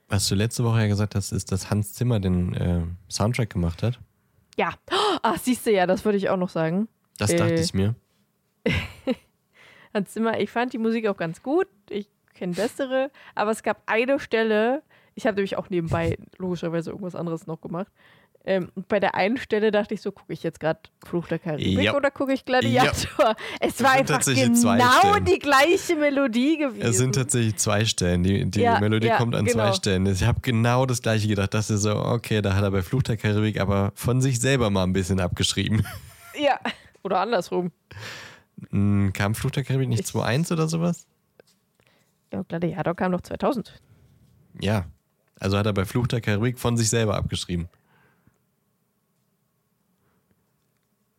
was 0.09 0.29
du 0.29 0.35
letzte 0.35 0.65
Woche 0.65 0.81
ja 0.81 0.87
gesagt 0.87 1.15
hast, 1.15 1.33
ist, 1.33 1.51
dass 1.53 1.71
Hans 1.71 1.95
Zimmer 1.95 2.21
den 2.21 2.55
äh, 2.55 2.83
Soundtrack 3.09 3.51
gemacht 3.51 3.83
hat. 3.83 3.99
Ja. 4.57 4.71
Ach, 5.23 5.39
siehst 5.39 5.67
du 5.67 5.73
ja, 5.73 5.87
das 5.87 6.05
würde 6.05 6.19
ich 6.19 6.29
auch 6.29 6.37
noch 6.37 6.49
sagen. 6.49 6.89
Das 7.19 7.31
Äh. 7.31 7.37
dachte 7.37 7.55
ich 7.55 7.75
mir. 7.75 7.95
Hans 9.95 10.13
Zimmer, 10.13 10.41
ich 10.41 10.51
fand 10.51 10.73
die 10.73 10.79
Musik 10.79 11.07
auch 11.07 11.17
ganz 11.17 11.43
gut. 11.43 11.69
Ich 11.89 12.09
kenne 12.35 12.53
bessere. 12.55 13.11
Aber 13.35 13.51
es 13.51 13.63
gab 13.63 13.83
eine 13.87 14.19
Stelle, 14.19 14.83
ich 15.15 15.27
habe 15.27 15.37
nämlich 15.37 15.57
auch 15.57 15.71
nebenbei 15.71 16.19
logischerweise 16.39 16.91
irgendwas 16.91 17.15
anderes 17.15 17.47
noch 17.47 17.61
gemacht. 17.61 17.93
Ähm, 18.47 18.71
bei 18.89 19.01
der 19.01 19.15
einen 19.15 19.39
Stelle 19.39 19.71
dachte 19.71 19.95
ich 19.95 20.03
so, 20.03 20.13
gucke 20.13 20.33
ich 20.35 20.43
jetzt 20.43 20.61
gerade 20.61 20.79
Fluch 21.07 21.29
der 21.29 21.39
Karibik 21.39 21.83
Ja. 21.83 21.97
oder 21.97 22.11
gucke 22.11 22.35
ich 22.35 22.45
Gladiator? 22.45 23.37
Es 23.61 23.83
war 23.83 23.93
einfach 23.93 24.21
genau 24.23 25.19
die 25.21 25.39
gleiche 25.39 25.97
Melodie 25.97 26.59
gewesen. 26.59 26.83
Es 26.83 26.99
sind 26.99 27.15
tatsächlich 27.15 27.57
zwei 27.57 27.87
Stellen. 27.87 28.23
Die, 28.23 28.45
die 28.51 28.61
Ja, 28.61 28.81
Melodie 28.81 29.07
ja, 29.07 29.17
kommt 29.17 29.35
an 29.35 29.47
genau. 29.47 29.57
zwei 29.69 29.73
Stellen. 29.73 30.05
Ich 30.05 30.25
habe 30.25 30.41
genau 30.43 30.85
das 30.85 31.01
gleiche 31.01 31.27
gedacht. 31.27 31.55
Das 31.55 31.71
ist 31.71 31.83
so, 31.83 31.97
okay, 31.97 32.43
da 32.43 32.55
hat 32.55 32.63
er 32.63 32.71
bei 32.71 32.83
Fluch 32.83 33.03
der 33.03 33.17
Karibik 33.17 33.59
aber 33.59 33.93
von 33.95 34.21
sich 34.21 34.39
selber 34.41 34.69
mal 34.69 34.83
ein 34.85 34.93
bisschen 34.93 35.21
abgeschrieben. 35.21 35.87
ja, 36.39 36.59
oder 37.03 37.21
andersrum. 37.21 37.73
Hm, 38.71 39.13
Kam 39.15 39.35
Fluch 39.35 39.53
der 39.53 39.65
Karibik 39.65 39.89
nicht 39.89 40.01
Ich- 40.01 40.07
2.1 40.15 40.53
oder 40.53 40.69
sowas? 40.69 41.07
Ja, 42.31 42.43
Gladiator 42.43 42.95
kam 42.95 43.13
noch 43.13 43.23
2000. 43.23 43.81
Ja. 44.61 44.85
Also 45.41 45.57
hat 45.57 45.65
er 45.65 45.73
bei 45.73 45.87
Fluch 45.87 46.09
der 46.09 46.21
Karibik 46.21 46.59
von 46.59 46.77
sich 46.77 46.91
selber 46.91 47.17
abgeschrieben. 47.17 47.69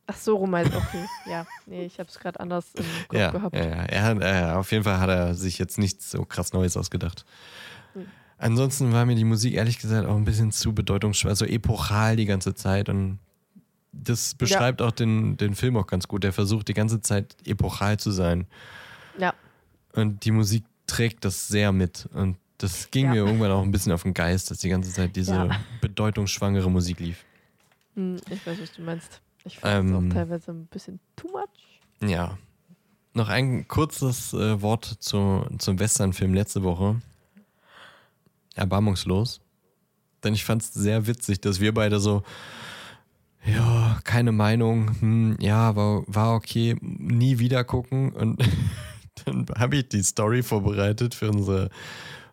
Ach 0.07 0.17
so, 0.17 0.35
rum 0.37 0.55
halt, 0.55 0.73
okay. 0.75 1.09
ja, 1.25 1.47
nee, 1.65 1.85
ich 1.85 1.99
habe 1.99 2.09
es 2.09 2.19
gerade 2.19 2.39
anders 2.39 2.75
im 2.75 2.85
Kopf 3.07 3.19
Ja, 3.19 3.31
gehabt. 3.31 3.55
ja, 3.55 3.63
ja. 3.65 3.83
Er 3.85 4.03
hat, 4.03 4.21
äh, 4.21 4.53
auf 4.53 4.71
jeden 4.71 4.83
Fall 4.83 4.99
hat 4.99 5.09
er 5.09 5.33
sich 5.33 5.57
jetzt 5.57 5.77
nichts 5.79 6.11
so 6.11 6.23
krass 6.25 6.53
Neues 6.53 6.77
ausgedacht. 6.77 7.25
Hm. 7.93 8.05
Ansonsten 8.37 8.91
war 8.91 9.05
mir 9.05 9.15
die 9.15 9.23
Musik 9.23 9.53
ehrlich 9.55 9.79
gesagt 9.79 10.07
auch 10.07 10.15
ein 10.15 10.25
bisschen 10.25 10.51
zu 10.51 10.73
bedeutungsschwer, 10.75 11.35
so 11.35 11.45
epochal 11.45 12.15
die 12.17 12.25
ganze 12.25 12.53
Zeit 12.53 12.89
und 12.89 13.19
das 13.93 14.35
beschreibt 14.35 14.81
auch 14.81 14.91
den, 14.91 15.37
den 15.37 15.55
Film 15.55 15.77
auch 15.77 15.87
ganz 15.87 16.07
gut. 16.07 16.23
Der 16.23 16.33
versucht 16.33 16.67
die 16.67 16.73
ganze 16.73 16.99
Zeit 17.01 17.35
epochal 17.45 17.97
zu 17.97 18.11
sein 18.11 18.45
Ja, 19.17 19.33
und 19.93 20.25
die 20.25 20.31
Musik 20.31 20.65
trägt 20.85 21.23
das 21.25 21.47
sehr 21.47 21.71
mit 21.71 22.07
und 22.13 22.37
das 22.57 22.91
ging 22.91 23.05
Ja. 23.05 23.11
mir 23.11 23.17
irgendwann 23.19 23.51
auch 23.51 23.63
ein 23.63 23.71
bisschen 23.71 23.91
auf 23.93 24.03
den 24.03 24.13
Geist, 24.13 24.51
dass 24.51 24.59
die 24.59 24.69
ganze 24.69 24.91
Zeit 24.91 25.15
diese 25.15 25.31
Ja. 25.33 25.65
bedeutungsschwangere 25.81 26.69
Musik 26.69 26.99
lief. 26.99 27.25
hm, 27.95 28.17
ich 28.29 28.45
weiß, 28.45 28.59
was 28.61 28.73
du 28.73 28.81
meinst. 28.81 29.21
Ich 29.45 29.59
fand 29.59 29.89
es 29.89 29.95
Ähm, 29.95 30.09
auch 30.09 30.13
teilweise 30.13 30.51
ein 30.51 30.65
bisschen 30.67 30.99
too 31.15 31.29
much. 31.29 32.09
Ja. 32.09 32.37
Noch 33.13 33.29
ein 33.29 33.67
kurzes 33.67 34.33
äh, 34.33 34.61
Wort 34.61 34.85
zu, 34.99 35.45
zum 35.57 35.79
Westernfilm 35.79 36.33
letzte 36.33 36.63
Woche. 36.63 37.01
Erbarmungslos. 38.55 39.41
Denn 40.23 40.33
ich 40.33 40.43
fand 40.43 40.61
es 40.63 40.73
sehr 40.73 41.07
witzig, 41.07 41.41
dass 41.41 41.59
wir 41.59 41.73
beide 41.73 41.99
so, 41.99 42.23
ja, 43.45 43.99
keine 44.03 44.31
Meinung, 44.31 44.99
hm, 44.99 45.37
ja, 45.39 45.75
war, 45.75 46.03
war 46.07 46.35
okay, 46.35 46.75
nie 46.81 47.37
wieder 47.39 47.63
gucken. 47.63 48.11
Und 48.13 48.41
dann 49.25 49.45
habe 49.57 49.77
ich 49.77 49.89
die 49.89 50.01
Story 50.03 50.41
vorbereitet 50.41 51.13
für 51.13 51.29
unsere 51.29 51.69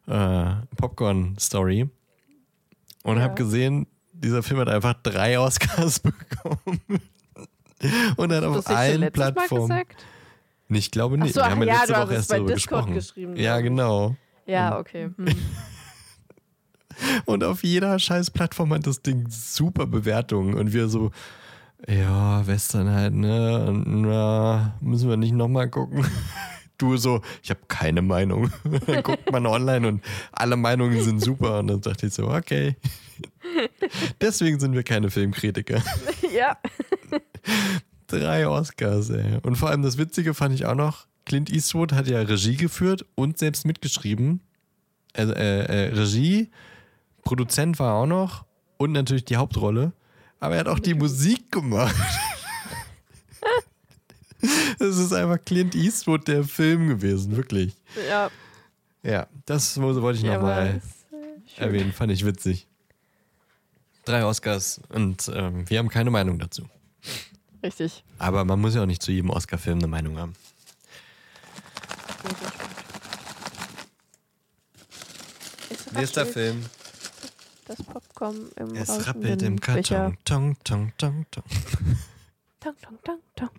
äh, 0.06 0.54
Popcorn-Story 0.76 1.88
und 3.04 3.16
Ja. 3.16 3.22
habe 3.22 3.34
gesehen, 3.34 3.86
dieser 4.22 4.42
Film 4.42 4.60
hat 4.60 4.68
einfach 4.68 4.94
drei 5.02 5.38
Oscars 5.38 6.00
bekommen. 6.00 6.80
Und 8.16 8.32
hat 8.32 8.44
auf 8.44 8.66
allen 8.68 9.00
Mal 9.00 9.10
Plattformen. 9.10 9.68
gesagt? 9.68 10.04
Nee, 10.68 10.78
Ich 10.78 10.90
glaube 10.90 11.18
nicht. 11.18 11.34
so, 11.34 11.40
Wir 11.40 11.50
haben 11.50 11.62
ja 11.62 11.80
letzte 11.80 11.94
Woche 11.96 12.14
erst 12.14 12.28
bei 12.30 12.36
darüber 12.36 12.54
Discord 12.54 12.86
gesprochen. 12.86 12.94
geschrieben, 12.94 13.36
Ja, 13.36 13.60
genau. 13.60 14.16
Ja, 14.46 14.78
okay. 14.78 15.10
Hm. 15.16 15.26
Und 17.24 17.42
auf 17.42 17.64
jeder 17.64 17.98
scheiß 17.98 18.30
Plattform 18.30 18.72
hat 18.72 18.86
das 18.86 19.02
Ding 19.02 19.26
super 19.28 19.86
Bewertungen. 19.86 20.54
Und 20.54 20.72
wir 20.72 20.88
so, 20.88 21.10
ja, 21.88 22.46
Western 22.46 22.90
halt, 22.90 23.14
ne? 23.14 23.66
Und, 23.66 24.02
na, 24.02 24.74
müssen 24.80 25.08
wir 25.08 25.16
nicht 25.16 25.32
nochmal 25.34 25.68
gucken. 25.68 26.04
Du 26.78 26.96
so, 26.96 27.20
ich 27.44 27.50
habe 27.50 27.60
keine 27.68 28.02
Meinung. 28.02 28.50
Dann 28.86 29.04
guckt 29.04 29.30
man 29.30 29.46
online 29.46 29.86
und 29.86 30.02
alle 30.32 30.56
Meinungen 30.56 31.00
sind 31.00 31.20
super. 31.20 31.60
Und 31.60 31.68
dann 31.68 31.80
dachte 31.80 32.06
ich 32.08 32.14
so, 32.14 32.26
okay. 32.28 32.74
Deswegen 34.20 34.58
sind 34.60 34.74
wir 34.74 34.82
keine 34.82 35.10
Filmkritiker. 35.10 35.82
ja. 36.34 36.56
Drei 38.06 38.46
Oscars, 38.46 39.10
ey. 39.10 39.38
Und 39.42 39.56
vor 39.56 39.70
allem 39.70 39.82
das 39.82 39.96
Witzige 39.98 40.34
fand 40.34 40.54
ich 40.54 40.66
auch 40.66 40.74
noch, 40.74 41.06
Clint 41.24 41.50
Eastwood 41.50 41.92
hat 41.92 42.08
ja 42.08 42.20
Regie 42.20 42.56
geführt 42.56 43.06
und 43.14 43.38
selbst 43.38 43.64
mitgeschrieben. 43.64 44.40
Also, 45.14 45.32
äh, 45.34 45.64
äh, 45.88 45.94
Regie, 45.94 46.50
Produzent 47.24 47.78
war 47.78 47.92
er 47.92 47.94
auch 48.02 48.06
noch 48.06 48.44
und 48.76 48.92
natürlich 48.92 49.24
die 49.24 49.36
Hauptrolle. 49.36 49.92
Aber 50.40 50.54
er 50.54 50.60
hat 50.60 50.68
auch 50.68 50.80
die 50.80 50.94
Musik 50.94 51.52
gemacht. 51.52 51.94
Es 54.80 54.98
ist 54.98 55.12
einfach 55.12 55.38
Clint 55.44 55.74
Eastwood 55.76 56.26
der 56.26 56.42
Film 56.42 56.88
gewesen, 56.88 57.36
wirklich. 57.36 57.76
Ja, 58.08 58.30
Ja, 59.04 59.28
das 59.46 59.80
wollte 59.80 60.18
ich 60.18 60.24
ja 60.24 60.34
nochmal 60.34 60.82
schön. 61.46 61.64
erwähnen, 61.64 61.92
fand 61.92 62.10
ich 62.10 62.26
witzig. 62.26 62.66
Drei 64.04 64.24
Oscars 64.24 64.80
und 64.88 65.30
ähm, 65.32 65.68
wir 65.70 65.78
haben 65.78 65.88
keine 65.88 66.10
Meinung 66.10 66.38
dazu. 66.38 66.68
Richtig. 67.62 68.04
Aber 68.18 68.44
man 68.44 68.60
muss 68.60 68.74
ja 68.74 68.82
auch 68.82 68.86
nicht 68.86 69.02
zu 69.02 69.12
jedem 69.12 69.30
Oscar-Film 69.30 69.78
eine 69.78 69.86
Meinung 69.86 70.18
haben. 70.18 70.34
Nächster 75.94 76.26
Film. 76.26 76.64
Das 77.66 77.82
Popcorn 77.82 78.50
im 78.56 78.74
Es 78.74 79.06
rappelt 79.06 79.42
im. 79.42 79.60
Karton. 79.60 80.16
Tong, 80.24 80.56
tong, 80.64 80.92
tong, 80.98 81.26
tong. 81.30 81.44
Tong, 82.60 82.74
tong, 82.80 82.98
tong, 83.04 83.18
tong. 83.36 83.50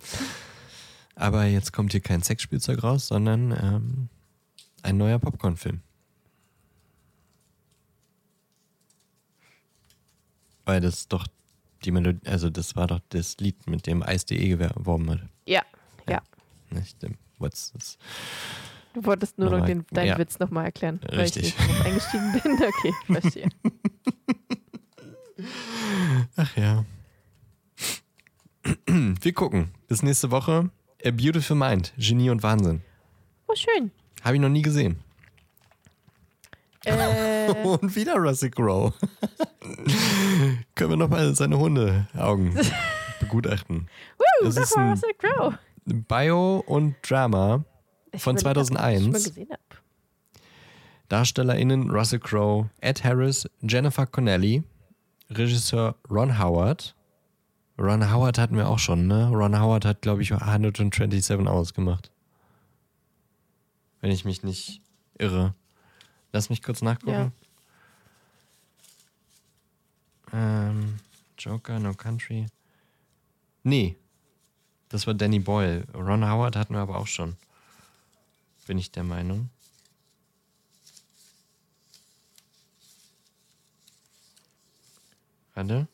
Aber 1.14 1.44
jetzt 1.44 1.72
kommt 1.72 1.92
hier 1.92 2.00
kein 2.00 2.22
Sexspielzeug 2.22 2.82
raus, 2.82 3.06
sondern 3.06 3.52
ähm, 3.52 4.08
ein 4.82 4.96
neuer 4.96 5.18
Popcorn-Film. 5.18 5.80
Weil 10.64 10.80
das 10.80 11.08
doch 11.08 11.26
die 11.84 11.90
Melodie, 11.90 12.26
also 12.26 12.48
das 12.50 12.74
war 12.76 12.86
doch 12.86 13.00
das 13.10 13.36
Lied, 13.38 13.66
mit 13.68 13.86
dem 13.86 14.02
Ice.de 14.06 14.48
geworben 14.48 15.10
hat. 15.10 15.20
Ja, 15.46 15.62
ja. 16.08 16.22
Nicht 16.70 17.02
dem 17.02 17.16
What's 17.38 17.72
das? 17.72 17.98
Du 18.94 19.04
wolltest 19.04 19.38
nur 19.38 19.50
noch 19.50 19.58
Nochmal- 19.58 19.68
den, 19.68 19.86
deinen 19.90 20.06
ja. 20.06 20.18
Witz 20.18 20.38
nochmal 20.38 20.66
erklären, 20.66 21.00
weil 21.10 21.20
Richtig. 21.20 21.48
ich 21.48 21.66
nicht 21.68 21.84
eingestiegen 21.84 22.32
bin. 22.32 22.52
Okay, 22.62 22.92
verstehe. 23.20 23.48
Ach 26.36 26.56
ja. 26.56 26.84
Wir 28.86 29.32
gucken. 29.32 29.70
Bis 29.88 30.02
nächste 30.02 30.30
Woche. 30.30 30.70
A 31.04 31.10
Beautiful 31.10 31.56
Mind. 31.56 31.92
Genie 31.98 32.30
und 32.30 32.42
Wahnsinn. 32.42 32.82
Oh, 33.46 33.54
schön. 33.54 33.90
Habe 34.22 34.36
ich 34.36 34.40
noch 34.40 34.48
nie 34.48 34.62
gesehen. 34.62 35.00
Äh, 36.84 37.50
Und 37.64 37.94
wieder 37.96 38.16
Russell 38.16 38.50
Crowe. 38.50 38.92
Können 40.74 40.90
wir 40.90 40.96
nochmal 40.96 41.34
seine 41.34 41.58
Hundeaugen 41.58 42.54
begutachten. 43.20 43.88
Woo, 44.18 44.44
Das 44.44 44.56
ist 44.56 44.76
ein- 44.76 44.90
Russell 44.90 45.14
Crowe. 45.18 45.58
Bio 45.86 46.64
und 46.66 46.96
Drama. 47.02 47.64
Ich 48.12 48.22
Von 48.22 48.36
überleg 48.38 48.54
grad, 48.54 48.56
ob 48.56 48.62
ich 48.62 48.68
2001. 48.78 49.02
schon 49.02 49.12
mal 49.12 49.22
gesehen 49.22 49.48
hab. 49.50 49.82
DarstellerInnen 51.10 51.90
Russell 51.90 52.20
Crowe, 52.20 52.70
Ed 52.80 53.04
Harris, 53.04 53.46
Jennifer 53.60 54.06
Connelly, 54.06 54.62
Regisseur 55.30 55.96
Ron 56.10 56.38
Howard. 56.38 56.94
Ron 57.78 58.10
Howard 58.12 58.38
hatten 58.38 58.56
wir 58.56 58.68
auch 58.68 58.78
schon, 58.78 59.06
ne? 59.06 59.28
Ron 59.30 59.60
Howard 59.60 59.84
hat, 59.84 60.00
glaube 60.00 60.22
ich, 60.22 60.32
127 60.32 61.46
ausgemacht. 61.46 62.10
Wenn 64.00 64.10
ich 64.10 64.24
mich 64.24 64.42
nicht 64.42 64.80
irre. 65.18 65.54
Lass 66.34 66.50
mich 66.50 66.64
kurz 66.64 66.82
nachgucken. 66.82 67.32
Ähm, 70.32 70.98
Joker, 71.38 71.78
No 71.78 71.94
Country. 71.94 72.46
Nee. 73.62 73.94
Das 74.88 75.06
war 75.06 75.14
Danny 75.14 75.38
Boyle. 75.38 75.86
Ron 75.94 76.28
Howard 76.28 76.56
hatten 76.56 76.74
wir 76.74 76.80
aber 76.80 76.98
auch 76.98 77.06
schon. 77.06 77.36
Bin 78.66 78.78
ich 78.78 78.90
der 78.90 79.04
Meinung. 79.04 79.48
Warte. 85.54 85.86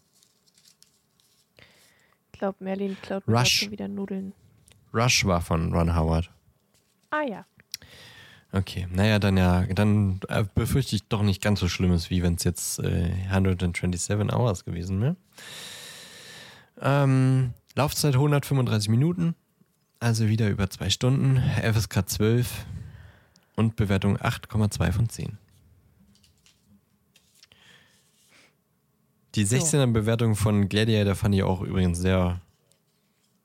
Ich 2.33 2.39
glaube, 2.39 2.65
Merlin 2.65 2.97
klaut 3.03 3.29
mir 3.29 3.41
Rush. 3.41 3.59
schon 3.59 3.73
wieder 3.73 3.89
Nudeln. 3.89 4.33
Rush 4.95 5.27
war 5.27 5.43
von 5.43 5.71
Ron 5.75 5.95
Howard. 5.95 6.31
Ah 7.11 7.25
ja. 7.29 7.45
Okay, 8.53 8.89
naja, 8.91 9.21
dann 9.21 9.37
ja, 9.37 9.65
dann 9.67 10.21
äh, 10.29 10.45
befürchte 10.55 10.97
ich 10.97 11.05
doch 11.05 11.23
nicht 11.23 11.41
ganz 11.41 11.61
so 11.61 11.69
Schlimmes, 11.69 12.11
wie 12.11 12.23
wenn 12.23 12.35
es 12.35 12.45
jetzt 12.45 12.81
äh, 12.81 13.13
127 13.29 14.33
Hours 14.33 14.65
gewesen 14.65 15.01
wäre. 15.01 15.17
Ähm, 16.81 17.55
Laufzeit 17.77 18.15
135 18.15 18.89
Minuten, 18.89 19.37
also 20.01 20.29
wieder 20.29 20.49
über 20.49 20.69
zwei 20.69 20.91
Stunden, 20.91 21.41
FSK 21.63 22.09
12 22.09 22.67
und 23.55 23.77
Bewertung 23.77 24.17
8,2 24.17 24.93
von 24.93 25.09
10. 25.09 25.39
Die 29.37 29.47
16er 29.47 29.87
Bewertung 29.93 30.35
von 30.35 30.69
Gladiator 30.69 31.15
fand 31.15 31.37
ich 31.37 31.45
auch 31.45 31.61
übrigens 31.61 31.99
sehr 31.99 32.41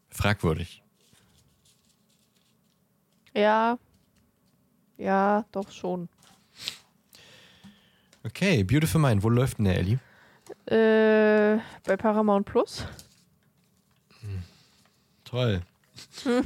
fragwürdig. 0.10 0.82
Ja. 3.36 3.78
Ja, 4.98 5.46
doch 5.52 5.72
schon. 5.72 6.10
Okay, 8.24 8.64
Beautiful 8.64 9.02
Mind, 9.02 9.24
wo 9.24 9.30
läuft 9.30 9.58
denn 9.58 9.66
der 9.66 9.78
Ellie? 9.78 10.00
Äh, 10.66 11.60
bei 11.86 11.98
Paramount 11.98 12.46
Plus. 12.46 12.86
Toll. 15.24 15.62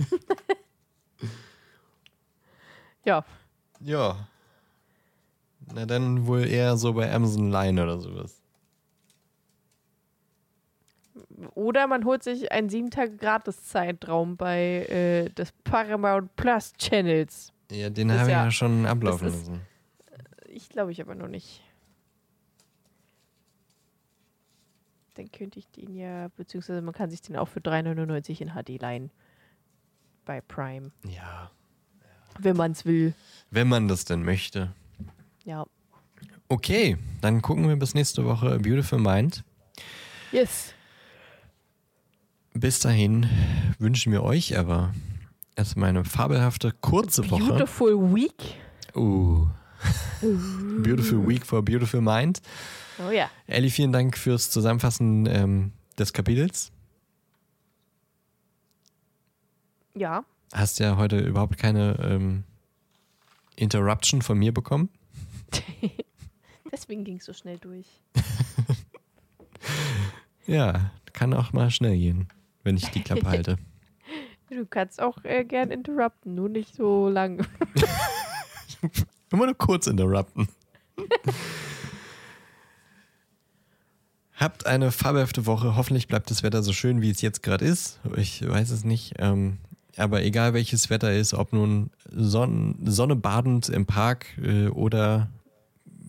Ja. 3.05 3.23
Ja. 3.79 4.27
Na 5.73 5.85
dann 5.85 6.27
wohl 6.27 6.47
eher 6.47 6.77
so 6.77 6.93
bei 6.93 7.11
Amazon 7.11 7.49
Line 7.49 7.81
oder 7.81 7.97
sowas. 7.99 8.41
Oder 11.55 11.87
man 11.87 12.05
holt 12.05 12.23
sich 12.23 12.51
einen 12.51 12.69
7 12.69 12.89
Tage 12.91 13.15
Gratis-Zeitraum 13.15 14.35
bei 14.35 14.85
äh, 14.85 15.29
des 15.29 15.51
Paramount 15.63 16.35
Plus 16.35 16.73
Channels. 16.77 17.53
Ja, 17.71 17.89
den 17.89 18.11
habe 18.11 18.23
ich 18.23 18.27
ja- 18.29 18.45
ja 18.45 18.51
schon 18.51 18.85
ablaufen 18.85 19.27
ist- 19.27 19.33
lassen. 19.47 19.61
Ich 20.47 20.69
glaube 20.69 20.91
ich 20.91 21.01
aber 21.01 21.15
noch 21.15 21.27
nicht. 21.27 21.61
Dann 25.15 25.31
könnte 25.31 25.59
ich 25.59 25.67
den 25.69 25.93
ja, 25.95 26.29
beziehungsweise 26.37 26.81
man 26.81 26.93
kann 26.93 27.09
sich 27.09 27.21
den 27.21 27.35
auch 27.35 27.47
für 27.47 27.59
3,99 27.59 28.41
in 28.41 28.49
HD 28.51 28.77
leihen. 28.81 29.11
Bei 30.25 30.41
Prime. 30.41 30.91
Ja. 31.07 31.51
Wenn 32.39 32.55
man 32.55 32.71
es 32.71 32.85
will. 32.85 33.13
Wenn 33.51 33.67
man 33.67 33.87
das 33.87 34.05
denn 34.05 34.23
möchte. 34.23 34.73
Ja. 35.43 35.65
Okay, 36.47 36.97
dann 37.21 37.41
gucken 37.41 37.67
wir 37.67 37.75
bis 37.75 37.93
nächste 37.93 38.23
Woche 38.25 38.59
Beautiful 38.59 38.99
Mind. 38.99 39.43
Yes. 40.31 40.73
Bis 42.53 42.79
dahin 42.79 43.27
wünschen 43.77 44.11
wir 44.11 44.23
euch 44.23 44.57
aber 44.57 44.93
erstmal 45.59 45.89
eine 45.89 46.05
fabelhafte 46.05 46.71
kurze 46.71 47.29
Woche. 47.29 47.43
Beautiful 47.43 48.15
Week. 48.15 48.55
Uh. 48.95 49.45
Beautiful 50.81 51.27
Week 51.27 51.45
for 51.45 51.61
Beautiful 51.63 52.01
Mind. 52.01 52.41
Oh 53.05 53.11
ja. 53.11 53.29
Ellie, 53.45 53.69
vielen 53.69 53.91
Dank 53.91 54.17
fürs 54.17 54.49
Zusammenfassen 54.49 55.25
ähm, 55.25 55.73
des 55.97 56.13
Kapitels. 56.13 56.71
Ja. 59.95 60.23
Hast 60.53 60.79
ja 60.79 60.95
heute 60.97 61.19
überhaupt 61.19 61.57
keine 61.57 61.97
ähm, 62.01 62.45
Interruption 63.57 64.21
von 64.21 64.37
mir 64.37 64.53
bekommen. 64.53 64.89
Deswegen 66.71 67.03
ging 67.03 67.17
es 67.17 67.25
so 67.25 67.33
schnell 67.33 67.57
durch. 67.57 67.87
Ja, 70.45 70.89
kann 71.13 71.35
auch 71.35 71.53
mal 71.53 71.69
schnell 71.69 71.95
gehen, 71.95 72.27
wenn 72.63 72.75
ich 72.75 72.87
die 72.87 73.03
Klappe 73.03 73.29
halte. 73.29 73.59
Du 74.49 74.65
kannst 74.65 75.01
auch 75.01 75.23
äh, 75.23 75.45
gern 75.45 75.69
interrupten, 75.69 76.33
nur 76.35 76.49
nicht 76.49 76.75
so 76.75 77.07
lang. 77.07 77.45
Immer 79.31 79.45
nur 79.47 79.55
kurz 79.55 79.85
interrupten. 79.85 80.47
Habt 84.33 84.65
eine 84.65 84.91
fabelhafte 84.91 85.45
Woche. 85.45 85.75
Hoffentlich 85.75 86.07
bleibt 86.07 86.31
das 86.31 86.41
Wetter 86.41 86.63
so 86.63 86.73
schön, 86.73 87.01
wie 87.01 87.11
es 87.11 87.21
jetzt 87.21 87.43
gerade 87.43 87.65
ist. 87.65 87.99
Ich 88.15 88.47
weiß 88.47 88.71
es 88.71 88.83
nicht. 88.83 89.15
Ähm, 89.19 89.59
aber 89.97 90.23
egal 90.23 90.53
welches 90.53 90.89
Wetter 90.89 91.13
ist, 91.13 91.33
ob 91.33 91.53
nun 91.53 91.91
Sonn 92.09 92.75
Sonne 92.85 93.15
badend 93.15 93.69
im 93.69 93.85
Park 93.85 94.37
äh, 94.41 94.67
oder 94.67 95.29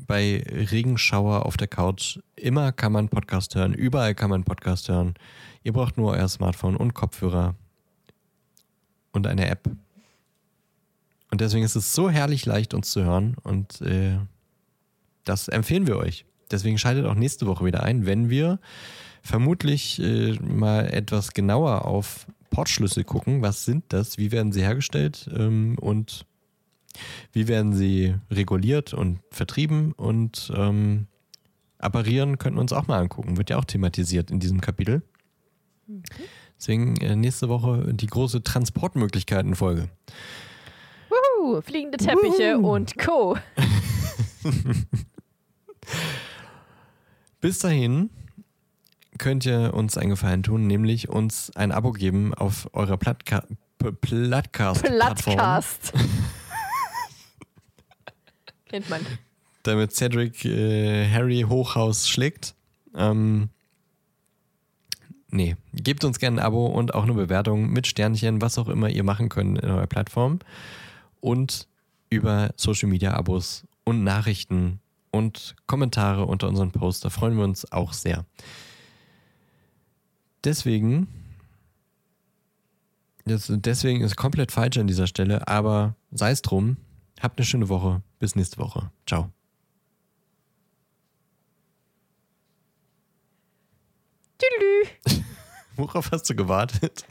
bei 0.06 0.42
Regenschauer 0.48 1.44
auf 1.44 1.56
der 1.56 1.68
Couch, 1.68 2.18
immer 2.36 2.72
kann 2.72 2.92
man 2.92 3.08
Podcast 3.08 3.54
hören. 3.54 3.74
Überall 3.74 4.14
kann 4.14 4.30
man 4.30 4.44
Podcast 4.44 4.88
hören. 4.88 5.14
Ihr 5.62 5.72
braucht 5.72 5.98
nur 5.98 6.12
euer 6.12 6.28
Smartphone 6.28 6.76
und 6.76 6.94
Kopfhörer 6.94 7.54
und 9.12 9.26
eine 9.26 9.48
App. 9.48 9.68
Und 11.30 11.40
deswegen 11.40 11.64
ist 11.64 11.76
es 11.76 11.94
so 11.94 12.10
herrlich 12.10 12.44
leicht, 12.46 12.74
uns 12.74 12.90
zu 12.90 13.04
hören. 13.04 13.36
Und 13.42 13.80
äh, 13.82 14.18
das 15.24 15.48
empfehlen 15.48 15.86
wir 15.86 15.96
euch. 15.96 16.24
Deswegen 16.50 16.78
schaltet 16.78 17.06
auch 17.06 17.14
nächste 17.14 17.46
Woche 17.46 17.64
wieder 17.64 17.82
ein, 17.82 18.06
wenn 18.06 18.30
wir 18.30 18.58
vermutlich 19.22 20.00
äh, 20.00 20.32
mal 20.40 20.92
etwas 20.92 21.32
genauer 21.32 21.84
auf 21.84 22.26
Portschlüssel 22.50 23.04
gucken. 23.04 23.42
Was 23.42 23.64
sind 23.64 23.84
das? 23.88 24.18
Wie 24.18 24.32
werden 24.32 24.52
sie 24.52 24.62
hergestellt? 24.62 25.30
Ähm, 25.32 25.76
und 25.80 26.26
wie 27.32 27.46
werden 27.46 27.72
sie 27.72 28.16
reguliert 28.30 28.92
und 28.92 29.20
vertrieben? 29.30 29.92
Und 29.92 30.52
ähm, 30.56 31.06
apparieren 31.78 32.38
könnten 32.38 32.56
wir 32.56 32.62
uns 32.62 32.72
auch 32.72 32.88
mal 32.88 32.98
angucken. 32.98 33.36
Wird 33.36 33.50
ja 33.50 33.58
auch 33.58 33.64
thematisiert 33.64 34.32
in 34.32 34.40
diesem 34.40 34.60
Kapitel. 34.60 35.02
Deswegen 36.60 36.96
äh, 36.98 37.16
nächste 37.16 37.48
Woche 37.48 37.94
die 37.94 38.06
große 38.06 38.42
Transportmöglichkeiten-Folge. 38.42 39.88
Wuhu, 41.08 41.62
fliegende 41.62 41.96
Teppiche 41.96 42.58
und 42.58 42.98
Co. 42.98 43.38
Bis 47.40 47.58
dahin 47.60 48.10
könnt 49.18 49.46
ihr 49.46 49.72
uns 49.74 49.96
einen 49.96 50.10
Gefallen 50.10 50.42
tun, 50.42 50.66
nämlich 50.66 51.08
uns 51.08 51.50
ein 51.56 51.72
Abo 51.72 51.92
geben 51.92 52.34
auf 52.34 52.68
eurer 52.74 52.96
Platka 52.98 53.44
P- 53.78 53.92
Plattcast-Plattform, 53.92 55.36
Plattcast. 55.36 55.92
Kennt 58.68 58.88
man. 58.90 59.00
damit 59.62 59.92
Cedric 59.94 60.44
äh, 60.44 61.08
Harry 61.10 61.46
Hochhaus 61.48 62.06
schlägt. 62.08 62.54
Ähm, 62.94 63.48
nee, 65.30 65.56
gebt 65.74 66.04
uns 66.04 66.18
gerne 66.18 66.40
ein 66.40 66.44
Abo 66.44 66.66
und 66.66 66.94
auch 66.94 67.04
eine 67.04 67.14
Bewertung 67.14 67.70
mit 67.70 67.86
Sternchen, 67.86 68.40
was 68.40 68.58
auch 68.58 68.68
immer 68.68 68.88
ihr 68.88 69.04
machen 69.04 69.28
könnt 69.28 69.58
in 69.58 69.70
eurer 69.70 69.86
Plattform. 69.86 70.40
Und 71.20 71.68
über 72.10 72.52
Social 72.56 72.88
Media 72.88 73.14
Abos 73.14 73.66
und 73.84 74.04
Nachrichten 74.04 74.80
und 75.10 75.54
Kommentare 75.66 76.26
unter 76.26 76.48
unseren 76.48 76.72
Posts. 76.72 77.02
Da 77.02 77.10
freuen 77.10 77.36
wir 77.36 77.44
uns 77.44 77.70
auch 77.72 77.92
sehr. 77.92 78.24
Deswegen, 80.44 81.08
das, 83.24 83.52
deswegen 83.54 84.02
ist 84.02 84.16
komplett 84.16 84.52
falsch 84.52 84.78
an 84.78 84.86
dieser 84.86 85.06
Stelle, 85.06 85.46
aber 85.46 85.94
sei 86.10 86.30
es 86.30 86.42
drum. 86.42 86.76
Habt 87.20 87.38
eine 87.38 87.44
schöne 87.44 87.68
Woche. 87.68 88.02
Bis 88.18 88.34
nächste 88.34 88.58
Woche. 88.58 88.90
Ciao. 89.06 89.30
Worauf 95.76 96.10
hast 96.12 96.28
du 96.30 96.34
gewartet? 96.34 97.04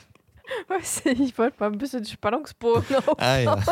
Weiß 0.68 1.06
nicht, 1.06 1.20
ich 1.22 1.38
wollte 1.38 1.58
mal 1.60 1.72
ein 1.72 1.78
bisschen 1.78 2.06
Spannungsbogen 2.06 2.96
auf. 2.98 3.16
Ah 3.20 3.38
ja. 3.38 3.64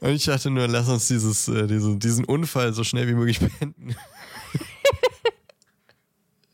Und 0.00 0.10
ich 0.10 0.24
dachte 0.24 0.50
nur, 0.50 0.66
lass 0.68 0.88
uns 0.88 1.08
dieses, 1.08 1.48
äh, 1.48 1.66
diesen, 1.66 1.98
diesen 1.98 2.24
Unfall 2.24 2.72
so 2.74 2.84
schnell 2.84 3.06
wie 3.08 3.14
möglich 3.14 3.38
beenden. 3.40 3.94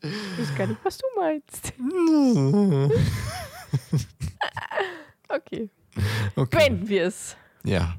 Ich 0.01 0.39
weiß 0.39 0.55
gar 0.57 0.67
nicht, 0.67 0.79
was 0.83 0.97
du 0.97 1.05
meinst. 1.17 1.73
Okay, 5.29 5.69
Okay. 6.35 6.57
beenden 6.57 6.89
wir 6.89 7.05
es. 7.05 7.37
Ja. 7.63 7.95